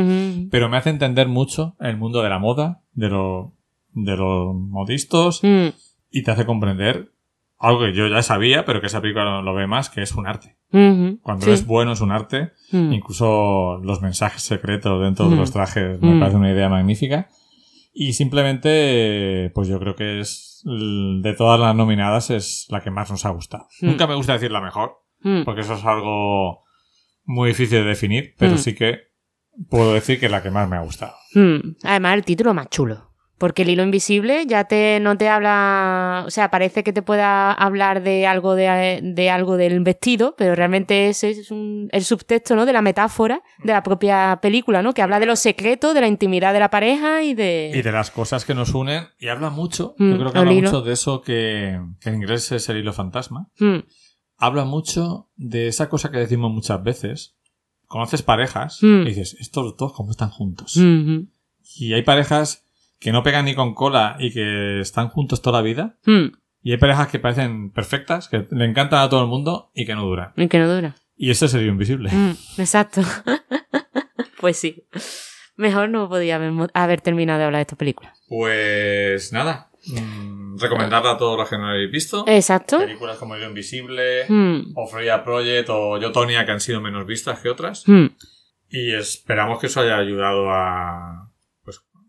Pero 0.50 0.68
me 0.68 0.76
hace 0.76 0.90
entender 0.90 1.28
mucho 1.28 1.76
el 1.80 1.96
mundo 1.96 2.22
de 2.22 2.28
la 2.28 2.38
moda, 2.38 2.82
de, 2.92 3.08
lo, 3.08 3.54
de 3.96 4.16
los 4.16 4.54
modistos, 4.54 5.40
mm, 5.42 5.68
y 6.10 6.22
te 6.22 6.30
hace 6.30 6.46
comprender 6.46 7.12
algo 7.58 7.80
que 7.80 7.94
yo 7.94 8.06
ya 8.08 8.22
sabía, 8.22 8.64
pero 8.64 8.80
que 8.80 8.86
esa 8.88 9.00
película 9.00 9.40
lo, 9.40 9.54
ve 9.54 9.66
más, 9.66 9.88
que 9.90 10.02
es 10.02 10.12
un 10.14 10.26
arte. 10.26 10.56
Cuando 11.22 11.46
sí, 11.46 11.50
es 11.52 11.66
bueno 11.66 11.92
es 11.92 12.00
un 12.02 12.12
arte. 12.12 12.52
mm, 12.72 12.92
Incluso 12.92 13.78
los 13.82 14.02
mensajes 14.02 14.42
secretos 14.42 15.00
dentro 15.02 15.28
de 15.28 15.36
Mm. 15.36 15.38
los 15.38 15.52
trajes 15.52 16.00
me 16.02 16.14
Mm. 16.16 16.20
parece 16.20 16.36
una 16.36 16.52
idea 16.52 16.68
magnífica. 16.68 17.28
Y 17.94 18.12
simplemente, 18.12 19.50
pues 19.54 19.68
yo 19.68 19.78
creo 19.78 19.96
que 19.96 20.20
es 20.20 20.62
de 20.64 21.34
todas 21.36 21.58
las 21.58 21.74
nominadas 21.74 22.30
es 22.30 22.66
la 22.70 22.80
que 22.82 22.90
más 22.90 23.10
nos 23.10 23.24
ha 23.24 23.30
gustado. 23.30 23.68
Mm. 23.80 23.86
Nunca 23.86 24.06
me 24.06 24.14
gusta 24.16 24.34
decir 24.34 24.50
la 24.50 24.60
mejor, 24.60 24.98
mm. 25.22 25.44
porque 25.44 25.62
eso 25.62 25.74
es 25.74 25.84
algo 25.84 26.64
muy 27.24 27.48
difícil 27.50 27.78
de 27.78 27.84
definir, 27.84 28.34
pero 28.38 28.54
Mm. 28.54 28.58
sí 28.58 28.74
que 28.74 28.98
puedo 29.70 29.94
decir 29.94 30.20
que 30.20 30.26
es 30.26 30.32
la 30.32 30.42
que 30.42 30.50
más 30.50 30.68
me 30.68 30.76
ha 30.76 30.80
gustado. 30.82 31.14
Mm, 31.34 31.76
Además, 31.84 32.14
el 32.16 32.24
título 32.24 32.52
más 32.52 32.68
chulo. 32.68 33.12
Porque 33.38 33.62
el 33.62 33.68
hilo 33.68 33.82
invisible 33.82 34.46
ya 34.46 34.64
te 34.64 34.98
no 35.00 35.18
te 35.18 35.28
habla, 35.28 36.24
o 36.26 36.30
sea, 36.30 36.50
parece 36.50 36.82
que 36.82 36.94
te 36.94 37.02
pueda 37.02 37.52
hablar 37.52 38.02
de 38.02 38.26
algo 38.26 38.54
de, 38.54 39.00
de 39.02 39.30
algo 39.30 39.58
del 39.58 39.78
vestido, 39.80 40.34
pero 40.38 40.54
realmente 40.54 41.08
ese 41.08 41.30
es 41.30 41.50
un, 41.50 41.88
el 41.92 42.02
subtexto, 42.04 42.56
¿no? 42.56 42.64
De 42.64 42.72
la 42.72 42.80
metáfora 42.80 43.42
de 43.62 43.72
la 43.74 43.82
propia 43.82 44.38
película, 44.40 44.80
¿no? 44.82 44.94
Que 44.94 45.02
habla 45.02 45.20
de 45.20 45.26
los 45.26 45.38
secretos, 45.38 45.92
de 45.92 46.00
la 46.00 46.08
intimidad 46.08 46.54
de 46.54 46.60
la 46.60 46.70
pareja 46.70 47.22
y 47.22 47.34
de. 47.34 47.72
Y 47.74 47.82
de 47.82 47.92
las 47.92 48.10
cosas 48.10 48.44
que 48.46 48.54
nos 48.54 48.72
unen, 48.74 49.04
y 49.18 49.28
habla 49.28 49.50
mucho, 49.50 49.94
Mm, 49.98 50.10
yo 50.12 50.18
creo 50.18 50.32
que 50.32 50.38
habla 50.38 50.52
hilo. 50.52 50.70
mucho 50.70 50.80
de 50.82 50.92
eso 50.94 51.20
que, 51.20 51.78
que 52.00 52.08
en 52.08 52.14
inglés 52.14 52.50
es 52.52 52.68
el 52.70 52.78
hilo 52.78 52.92
fantasma. 52.92 53.48
Mm, 53.58 53.80
Habla 54.38 54.64
mucho 54.66 55.30
de 55.36 55.68
esa 55.68 55.88
cosa 55.88 56.10
que 56.10 56.18
decimos 56.18 56.50
muchas 56.52 56.82
veces. 56.82 57.36
Conoces 57.86 58.22
parejas 58.22 58.78
Mm. 58.82 59.02
y 59.02 59.04
dices, 59.06 59.34
estos 59.40 59.76
dos 59.78 59.92
cómo 59.94 60.10
están 60.10 60.28
juntos. 60.30 60.76
mm, 60.76 61.20
Y 61.78 61.94
hay 61.94 62.02
parejas 62.02 62.62
que 62.98 63.12
no 63.12 63.22
pegan 63.22 63.44
ni 63.44 63.54
con 63.54 63.74
cola 63.74 64.16
y 64.18 64.32
que 64.32 64.80
están 64.80 65.08
juntos 65.08 65.42
toda 65.42 65.58
la 65.60 65.62
vida. 65.62 65.96
mm, 66.06 66.26
Y 66.62 66.72
hay 66.72 66.78
parejas 66.78 67.08
que 67.08 67.18
parecen 67.18 67.70
perfectas, 67.70 68.28
que 68.28 68.46
le 68.50 68.64
encantan 68.64 69.00
a 69.02 69.08
todo 69.08 69.20
el 69.22 69.28
mundo 69.28 69.70
y 69.74 69.84
que 69.86 69.94
no 69.94 70.02
duran. 70.04 70.32
y 70.36 70.48
que 70.48 70.58
no 70.58 70.72
dura. 70.74 70.94
Y 71.16 71.30
ese 71.30 71.48
sería 71.48 71.68
invisible. 71.68 72.10
Mm, 72.12 72.32
exacto. 72.58 73.02
pues 74.40 74.58
sí. 74.58 74.84
Mejor 75.56 75.88
no 75.88 76.08
podía 76.08 76.36
haber, 76.36 76.52
haber 76.74 77.00
terminado 77.00 77.38
de 77.38 77.44
hablar 77.46 77.58
de 77.60 77.62
esta 77.62 77.76
película. 77.76 78.12
Pues 78.28 79.32
nada. 79.32 79.70
mm, 79.86 80.58
recomendarla 80.58 81.12
a 81.12 81.16
todos 81.16 81.38
los 81.38 81.48
que 81.48 81.56
no 81.58 81.68
habéis 81.68 81.90
visto. 81.90 82.24
Exacto. 82.26 82.78
Películas 82.78 83.16
como 83.18 83.36
Hilo 83.36 83.46
Invisible, 83.48 84.24
Mm, 84.28 84.72
o 84.74 84.86
Freya 84.86 85.22
Project, 85.24 85.68
o 85.70 85.98
Yo 85.98 86.12
Tonya, 86.12 86.44
que 86.44 86.52
han 86.52 86.60
sido 86.60 86.80
menos 86.80 87.06
vistas 87.06 87.40
que 87.40 87.48
otras. 87.48 87.86
mm. 87.88 88.06
Y 88.68 88.92
esperamos 88.94 89.60
que 89.60 89.68
eso 89.68 89.80
haya 89.80 89.96
ayudado 89.96 90.50
a. 90.50 91.25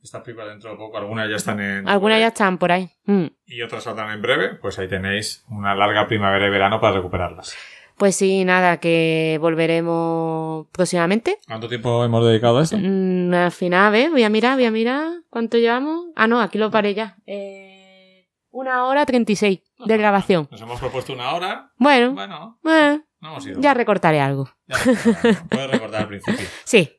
Estas 0.07 0.21
películas 0.21 0.47
dentro 0.51 0.71
de 0.71 0.77
poco, 0.77 0.97
algunas 0.97 1.29
ya 1.29 1.35
están 1.35 1.59
en. 1.59 1.85
Algunas 1.89 2.21
ya 2.21 2.27
están 2.27 2.57
por 2.57 2.71
ahí. 2.71 2.89
Mm. 3.07 3.25
Y 3.45 3.61
otras 3.61 3.84
saldrán 3.84 4.09
en 4.11 4.21
breve. 4.21 4.55
Pues 4.55 4.79
ahí 4.79 4.88
tenéis 4.88 5.43
una 5.49 5.75
larga 5.75 6.07
primavera 6.07 6.47
y 6.47 6.49
verano 6.49 6.79
para 6.79 6.95
recuperarlas. 6.95 7.53
Pues 7.97 8.15
sí, 8.15 8.45
nada, 8.45 8.77
que 8.77 9.38
volveremos 9.41 10.67
próximamente. 10.71 11.39
¿Cuánto 11.45 11.67
tiempo 11.67 12.05
hemos 12.05 12.25
dedicado 12.25 12.59
a 12.59 12.63
esto? 12.63 12.77
Mm, 12.79 13.34
al 13.34 13.51
final, 13.51 13.88
a 13.88 13.89
ver, 13.89 14.11
voy 14.11 14.23
a 14.23 14.29
mirar, 14.29 14.55
voy 14.55 14.63
a 14.63 14.71
mirar. 14.71 15.11
¿Cuánto 15.29 15.57
llevamos? 15.57 16.05
Ah, 16.15 16.27
no, 16.27 16.39
aquí 16.39 16.57
lo 16.57 16.71
paré 16.71 16.93
ya. 16.93 17.17
Eh, 17.25 18.29
una 18.51 18.85
hora 18.85 19.05
treinta 19.05 19.34
y 19.34 19.35
seis 19.35 19.59
de 19.85 19.97
grabación. 19.97 20.47
Nos 20.49 20.61
hemos 20.61 20.79
propuesto 20.79 21.11
una 21.11 21.34
hora. 21.34 21.73
Bueno, 21.75 22.13
Bueno, 22.13 22.59
eh, 22.65 23.01
no 23.19 23.29
hemos 23.31 23.45
ido. 23.45 23.59
ya 23.59 23.73
recortaré 23.73 24.21
algo. 24.21 24.49
Ya, 24.67 24.77
ya, 24.85 25.43
Puedes 25.49 25.69
recordar 25.71 26.03
al 26.03 26.07
principio. 26.07 26.47
Sí, 26.63 26.97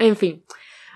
en 0.00 0.16
fin. 0.16 0.44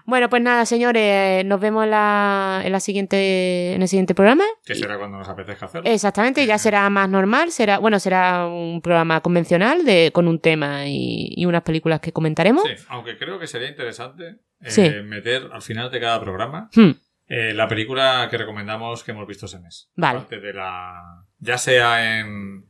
Bueno, 0.06 0.28
pues 0.30 0.40
nada, 0.40 0.64
señores, 0.66 1.44
nos 1.44 1.60
vemos 1.60 1.84
en, 1.84 1.90
la, 1.90 2.62
en, 2.64 2.72
la 2.72 2.80
siguiente, 2.80 3.74
en 3.74 3.82
el 3.82 3.88
siguiente 3.88 4.14
programa. 4.14 4.44
Que 4.64 4.74
será 4.74 4.96
cuando 4.98 5.18
nos 5.18 5.28
apetezca 5.28 5.66
hacerlo. 5.66 5.90
Exactamente, 5.90 6.46
ya 6.46 6.58
será 6.58 6.88
más 6.90 7.08
normal, 7.08 7.50
será, 7.50 7.78
bueno, 7.78 7.98
será 7.98 8.46
un 8.46 8.80
programa 8.80 9.20
convencional 9.20 9.84
de, 9.84 10.10
con 10.14 10.28
un 10.28 10.38
tema 10.40 10.86
y, 10.86 11.28
y 11.36 11.44
unas 11.46 11.62
películas 11.62 12.00
que 12.00 12.12
comentaremos. 12.12 12.62
Sí, 12.64 12.84
aunque 12.88 13.18
creo 13.18 13.38
que 13.38 13.46
sería 13.46 13.68
interesante 13.68 14.36
eh, 14.60 14.70
Sí. 14.70 14.88
meter 15.04 15.48
al 15.52 15.60
final 15.62 15.90
de 15.90 16.00
cada 16.00 16.20
programa 16.20 16.70
Hmm, 16.74 16.92
eh, 17.28 17.52
la 17.54 17.66
película 17.68 18.28
que 18.30 18.38
recomendamos 18.38 19.02
que 19.02 19.10
hemos 19.10 19.26
visto 19.26 19.46
ese 19.46 19.58
mes. 19.58 19.90
Vale. 19.96 20.18
Aparte 20.20 20.38
de 20.40 20.52
la. 20.52 21.24
Ya 21.38 21.58
sea 21.58 22.20
en. 22.20 22.64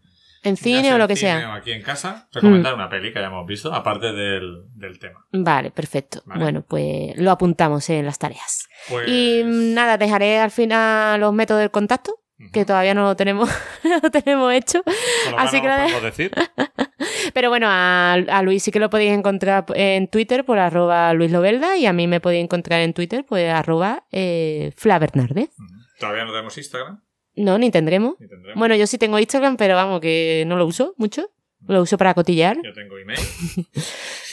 En 0.47 0.57
cine 0.57 0.95
o 0.95 0.99
lo 0.99 1.09
que 1.09 1.17
cine 1.17 1.41
sea. 1.41 1.51
O 1.51 1.53
aquí 1.53 1.73
en 1.73 1.83
casa, 1.83 2.29
recomendar 2.33 2.75
una 2.75 2.89
peli 2.89 3.13
que 3.13 3.19
hayamos 3.19 3.47
visto, 3.47 3.73
aparte 3.75 4.13
del, 4.13 4.65
del 4.75 4.99
tema. 4.99 5.25
Vale, 5.33 5.71
perfecto. 5.71 6.23
Vale. 6.27 6.43
Bueno, 6.43 6.65
pues 6.67 7.17
lo 7.17 7.31
apuntamos 7.31 7.89
en 7.91 8.07
las 8.07 8.19
tareas. 8.19 8.69
Pues. 8.89 9.09
Y 9.09 9.43
mm, 9.45 9.75
nada, 9.75 9.99
dejaré 9.99 10.39
al 10.39 10.51
final 10.51 11.21
los 11.21 11.33
métodos 11.33 11.61
del 11.61 11.71
contacto, 11.71 12.21
que 12.53 12.65
todavía 12.65 12.95
no 12.95 13.03
lo 13.03 13.17
tenemos, 13.17 13.49
no 13.85 13.99
lo 14.03 14.11
tenemos 14.11 14.53
hecho. 14.53 14.83
Lo 15.31 15.39
así 15.39 15.61
que 15.61 15.69
decir. 16.03 16.31
Pero 17.35 17.49
bueno, 17.49 17.67
a, 17.69 18.15
a 18.15 18.43
Luis 18.43 18.63
sí 18.63 18.71
que 18.71 18.79
lo 18.79 18.91
podéis 18.91 19.13
encontrar 19.13 19.65
en 19.75 20.09
Twitter 20.09 20.45
por 20.45 20.59
arroba 20.59 21.13
Luis 21.15 21.31
Lobelda 21.33 21.77
y 21.77 21.87
a 21.87 21.93
mí 21.93 22.07
me 22.07 22.21
podéis 22.21 22.45
encontrar 22.45 22.81
en 22.81 22.95
Twitter 22.95 23.25
por 23.25 23.39
arroba 23.39 24.05
eh, 24.13 24.73
Fla 24.77 24.99
Bernárdez. 24.99 25.51
Ujú. 25.59 25.77
Todavía 25.99 26.25
no 26.25 26.31
tenemos 26.33 26.57
Instagram. 26.59 27.03
No, 27.37 27.59
ni 27.59 27.71
tendremos. 27.71 28.15
Ni 28.19 28.29
tendremos. 28.29 28.59
Bueno, 28.59 28.75
yo 28.77 28.87
sí 28.87 28.99
tengo 28.99 29.19
Instagram, 29.19 29.57
pero 29.57 29.75
vamos, 29.75 30.01
que 30.01 30.45
no 30.47 30.57
lo 30.57 30.67
uso 30.67 30.95
mucho. 30.97 31.31
Lo 31.69 31.83
uso 31.83 31.97
para 31.99 32.15
cotillear. 32.15 32.57
Yo 32.63 32.73
tengo 32.73 32.99
email. 32.99 33.19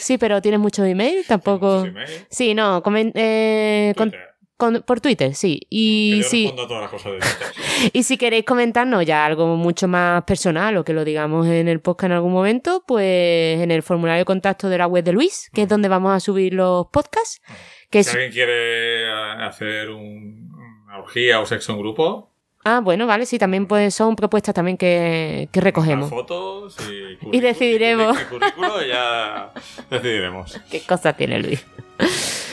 Sí, 0.04 0.18
pero 0.18 0.42
tienes 0.42 0.60
mucho 0.60 0.84
email, 0.84 1.24
tampoco. 1.26 1.78
muchos 1.78 1.88
email, 1.90 2.10
Sí, 2.30 2.54
no, 2.54 2.84
comen- 2.84 3.14
eh, 3.16 3.94
con- 3.96 4.12
Twitter, 4.12 4.28
con- 4.58 4.84
por 4.86 5.00
Twitter, 5.00 5.34
sí. 5.34 5.62
Y 5.70 6.18
yo 6.18 6.24
sí, 6.24 6.42
respondo 6.44 6.64
a 6.64 6.68
todas 6.68 6.82
las 6.82 6.92
cosas 6.92 7.14
de 7.14 7.20
Twitter. 7.20 7.48
y 7.94 8.04
si 8.04 8.18
queréis 8.18 8.44
comentarnos 8.44 9.06
ya 9.06 9.26
algo 9.26 9.56
mucho 9.56 9.88
más 9.88 10.24
personal 10.26 10.76
o 10.76 10.84
que 10.84 10.92
lo 10.92 11.06
digamos 11.06 11.48
en 11.48 11.70
el 11.70 11.80
podcast 11.80 12.08
en 12.08 12.12
algún 12.18 12.34
momento, 12.34 12.84
pues 12.86 13.62
en 13.62 13.72
el 13.72 13.82
formulario 13.82 14.20
de 14.20 14.26
contacto 14.26 14.68
de 14.68 14.78
la 14.78 14.88
web 14.88 15.06
de 15.06 15.14
Luis, 15.14 15.50
que 15.54 15.62
es 15.62 15.70
donde 15.70 15.88
vamos 15.88 16.12
a 16.14 16.20
subir 16.20 16.54
los 16.54 16.88
podcasts. 16.88 17.42
Que 17.90 18.04
Si 18.04 18.10
es... 18.10 18.14
alguien 18.16 18.32
quiere 18.34 19.04
eh, 19.06 19.10
hacer 19.40 19.90
un- 19.90 20.52
una 20.86 20.98
orgía 21.00 21.40
o 21.40 21.46
sexo 21.46 21.72
en 21.72 21.80
grupo, 21.80 22.33
Ah, 22.66 22.80
bueno, 22.82 23.06
vale, 23.06 23.26
sí, 23.26 23.38
también 23.38 23.68
pues 23.68 23.94
son 23.94 24.16
propuestas 24.16 24.56
también 24.56 24.78
que, 24.78 25.50
que 25.52 25.60
recogemos. 25.62 26.10
Fotos 26.10 26.78
y, 26.90 27.18
Y 27.38 27.40
decidiremos. 27.42 28.20
Y 28.20 28.24
currículo 28.26 28.84
y 28.84 28.88
ya 28.90 29.52
decidiremos. 29.90 30.60
Qué 30.72 30.82
cosa 30.82 31.14
tiene 31.14 31.40
Luis. 31.40 31.66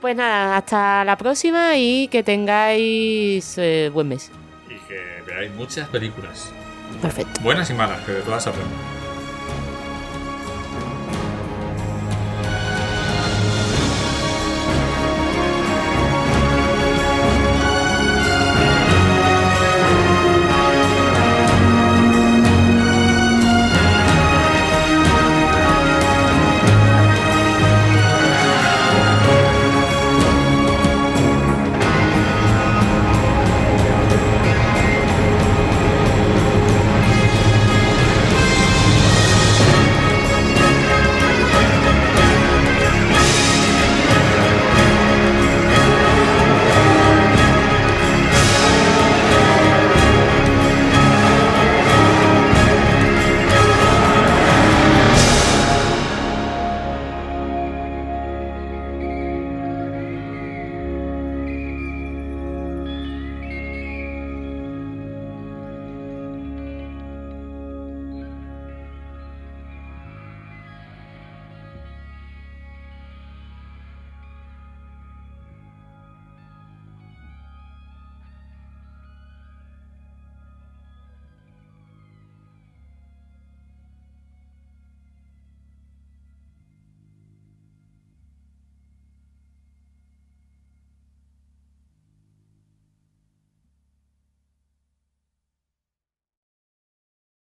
Pues 0.00 0.14
nada, 0.14 0.56
hasta 0.58 1.04
la 1.04 1.18
próxima 1.18 1.76
y 1.76 2.06
que 2.06 2.22
tengáis 2.22 3.58
eh, 3.58 3.90
buen 3.92 4.06
mes. 4.06 4.30
Y 4.68 4.74
que 4.86 5.22
veáis 5.26 5.50
muchas 5.56 5.88
películas. 5.88 6.52
Perfecto. 7.02 7.40
Buenas 7.42 7.68
y 7.68 7.74
malas, 7.74 8.04
que 8.04 8.12
de 8.12 8.20
todas 8.22 8.46
aprendemos. 8.46 8.97